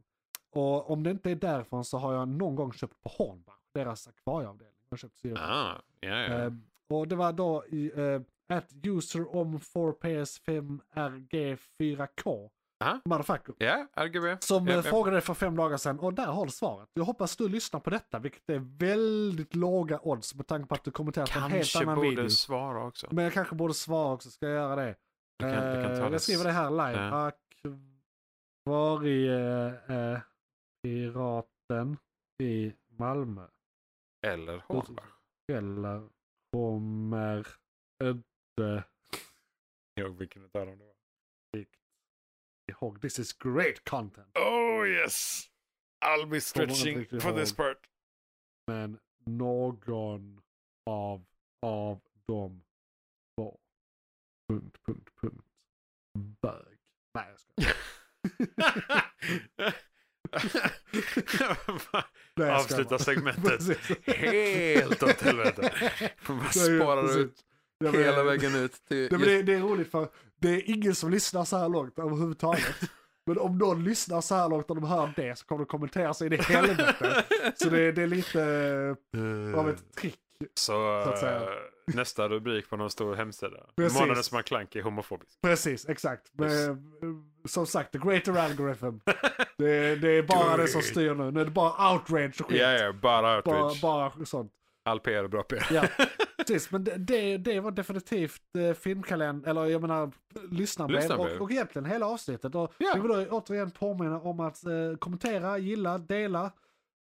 Och 0.51 0.91
om 0.91 1.03
det 1.03 1.11
inte 1.11 1.31
är 1.31 1.35
därifrån 1.37 1.85
så 1.85 1.99
har 1.99 2.15
jag 2.15 2.29
någon 2.29 2.55
gång 2.57 2.73
köpt 2.73 3.01
på 3.03 3.09
Hornbach, 3.09 3.55
deras 3.75 4.09
akvarieavdelning. 4.09 4.77
Jag 4.85 4.91
har 4.93 4.97
köpt 4.97 5.17
syrepump. 5.17 5.49
Ah, 5.51 5.83
ja. 6.01 6.09
Eh, 6.25 6.53
och 6.89 7.09
det 7.09 7.17
var 7.17 7.33
då 7.33 7.65
i 7.67 7.93
eh, 8.01 8.21
at 8.57 8.73
user 8.83 9.37
om 9.37 9.59
4PS5 9.59 10.81
RG4K. 10.95 12.51
Aha. 12.85 13.01
Motherfucker. 13.05 13.55
Ja, 13.59 13.87
RGB. 13.95 14.37
Som 14.41 14.67
Ja, 14.67 14.75
eh, 14.77 14.83
frågade 14.83 15.21
för 15.21 15.35
fem 15.35 15.57
dagar 15.57 15.77
sedan 15.77 15.99
och 15.99 16.15
där 16.15 16.27
har 16.27 16.47
du 16.47 16.53
svaret. 16.53 16.89
Jag 16.95 17.05
hoppas 17.05 17.37
du 17.37 17.49
lyssnar 17.49 17.81
på 17.81 17.91
detta, 17.91 18.19
vilket 18.19 18.51
är 18.51 18.59
väldigt 18.79 19.55
låga 19.55 20.01
odds 20.03 20.35
med 20.35 20.47
tanke 20.47 20.69
på 20.69 20.75
att 20.75 20.85
du 20.85 20.91
kommenterat 20.91 21.33
på 21.33 21.39
en 21.39 21.43
helt 21.43 21.53
Kanske 21.55 21.79
annan 21.79 21.95
borde 21.97 22.09
video. 22.11 22.31
svara 22.31 22.85
också. 22.87 23.09
Men 23.11 23.25
jag 23.25 23.33
kanske 23.33 23.55
borde 23.55 23.75
svara 23.75 24.13
också, 24.15 24.31
ska 24.31 24.47
jag 24.47 24.55
göra 24.55 24.77
det? 24.77 24.97
Du 25.39 25.45
kan, 25.45 25.51
du 25.77 25.83
kan 25.83 25.97
ta 25.97 26.03
Eh, 26.03 26.05
det. 26.07 26.13
jag 26.15 26.23
skriver 26.23 26.45
det 26.45 26.51
här 26.53 26.71
live. 26.71 27.03
Ja. 27.07 27.33
Akvariepiraten 30.83 31.97
i 32.43 32.73
Malmö. 32.99 33.47
Eller 34.27 34.63
Hornbach. 34.69 35.05
Eller 35.53 36.09
kommer 36.53 37.47
inte 38.03 38.85
Jag 39.95 40.09
vilken 40.19 40.45
utav 40.45 40.67
dem 40.67 40.79
det 40.79 40.85
var. 40.85 40.95
Ihåg. 42.69 43.01
This 43.01 43.19
is 43.19 43.33
great 43.33 43.85
content. 43.85 44.29
Oh 44.35 44.89
yes! 44.89 45.49
I'll 46.05 46.27
be 46.27 46.41
stretching 46.41 47.07
for 47.21 47.33
this 47.33 47.51
ihåg. 47.51 47.57
part. 47.57 47.89
Men 48.67 48.99
någon 49.27 50.41
av, 50.87 51.25
av 51.63 52.01
dem 52.27 52.63
var... 53.35 53.57
Punkt, 54.49 54.79
punkt, 54.87 55.09
punkt. 55.21 55.45
Bög. 56.43 56.79
Nej 57.15 57.27
jag 57.31 57.41
skojar. 57.41 57.75
Avsluta 62.59 62.99
segmentet 62.99 63.79
helt 64.07 65.03
åt 65.03 65.21
helvete. 65.21 65.73
Man 66.27 66.53
sparar 66.53 67.19
ut 67.19 67.45
Ja, 67.79 67.93
men- 67.93 68.01
hela 68.03 68.23
vägen 68.23 68.55
ut 68.55 68.73
till... 68.89 69.09
Men 69.11 69.21
det, 69.21 69.43
det 69.43 69.55
är 69.55 69.61
roligt 69.61 69.91
för 69.91 70.09
det 70.41 70.49
är 70.49 70.71
ingen 70.71 70.95
som 70.95 71.11
lyssnar 71.11 71.45
så 71.45 71.57
här 71.57 71.69
långt 71.69 71.99
överhuvudtaget. 71.99 72.75
Men 73.27 73.39
om 73.39 73.59
någon 73.59 73.85
lyssnar 73.85 74.21
så 74.21 74.35
här 74.35 74.49
långt 74.49 74.71
och 74.71 74.77
de 74.77 74.85
hör 74.89 75.13
det 75.17 75.39
så 75.39 75.47
kommer 75.47 75.59
de 75.65 75.67
kommentera 75.67 76.15
sig 76.15 76.27
in 76.27 76.33
i 76.33 76.37
helvete. 76.37 77.25
Så 77.57 77.69
det, 77.71 77.93
det 77.93 78.03
är 78.03 78.07
lite 78.07 78.43
eh, 79.53 79.59
av 79.61 79.71
ett 79.71 79.95
trick. 79.97 80.19
Så, 80.55 80.73
så 81.05 81.11
att 81.11 81.19
säga. 81.19 81.41
eh, 81.43 81.49
nästa 81.87 82.29
rubrik 82.29 82.71
på 82.71 82.77
någon 82.77 82.91
stor 82.91 83.15
hemsida. 83.15 83.57
Precis. 83.77 84.01
Månadens 84.01 84.33
är 84.77 84.83
homofobisk. 84.83 85.41
Precis, 85.43 85.89
exakt. 85.89 86.23
Men, 86.33 86.51
Yes. 86.51 86.69
eh, 86.69 86.77
som 87.45 87.67
sagt, 87.67 87.93
the 87.93 87.99
greater 87.99 88.37
algorithm. 88.39 89.01
Det, 89.59 89.97
det 89.97 90.09
är 90.11 90.23
bara 90.23 90.57
det 90.57 90.69
som 90.69 90.83
styr 90.83 91.15
nu. 91.15 91.31
Nu 91.31 91.41
är 91.41 91.45
det 91.45 91.51
bara 91.51 91.93
outrage 91.93 92.41
och 92.41 92.49
skit. 92.49 92.61
Ja, 92.61 92.73
ja, 92.73 92.93
bara 92.93 93.23
bara, 93.23 93.37
outrage. 93.65 93.81
bara 93.83 94.25
sånt. 94.25 94.53
All 94.85 95.01
PR 95.01 95.25
är 95.25 95.29
bra 95.29 95.43
PR. 95.43 95.67
Ja, 95.71 95.85
precis. 96.49 96.71
Men 96.71 96.85
det, 96.85 97.37
det, 97.37 97.61
var 97.61 97.71
definitivt 97.71 98.57
eh, 98.57 98.73
filmkalender, 98.75 99.51
eller 99.51 99.65
jag 99.65 99.81
menar 99.81 100.13
lyssnarbrev 100.51 101.01
Lyssnarbrev. 101.01 101.37
och, 101.37 101.43
och 101.43 101.51
egentligen 101.51 101.87
hela 101.87 102.07
avsnittet. 102.07 102.55
Och 102.55 102.75
Ja. 102.79 102.93
Jag 102.95 103.03
vill 103.03 103.11
då 103.11 103.37
återigen 103.37 103.71
påminna 103.71 104.21
om 104.21 104.41
att 104.41 104.65
eh, 104.65 104.97
kommentera, 104.99 105.59
gilla, 105.59 105.99
dela, 105.99 106.53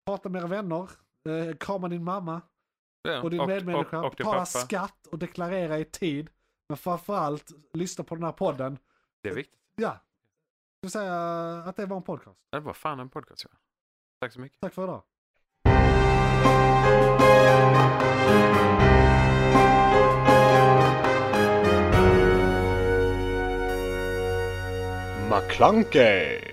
prata 0.05 0.29
med 0.29 0.39
era 0.39 0.47
vänner, 0.47 0.89
eh, 1.29 1.55
krama 1.57 1.87
din 1.87 2.03
mamma 2.03 2.41
Ja, 3.01 3.21
och 3.21 3.29
din 3.29 3.47
medmänniska, 3.47 3.99
och, 3.99 4.05
och 4.05 4.15
betala 4.17 4.45
skatt 4.45 5.07
och 5.11 5.19
deklarera 5.19 5.79
i 5.79 5.85
tid. 5.85 6.29
Men 6.69 6.77
framförallt 6.77 7.51
lyssna 7.73 8.03
på 8.03 8.15
den 8.15 8.23
här 8.23 8.31
podden. 8.31 8.77
Det 9.23 9.29
är 9.29 9.35
viktigt. 9.35 9.59
Ja, 9.75 9.87
jag 9.87 9.99
vill 10.81 10.91
säga 10.91 11.13
att 11.65 11.75
det 11.75 11.85
var 11.85 11.97
en 11.97 12.03
podcast. 12.03 12.39
Det 12.51 12.59
var 12.59 12.73
fan 12.73 12.99
en 12.99 13.09
podcast. 13.09 13.45
Ja. 13.49 13.57
Tack 14.19 14.33
så 14.33 14.39
mycket. 14.39 14.59
Tack 14.59 14.73
för 14.73 14.83
idag. 14.83 15.03
McClunkey! 25.27 26.46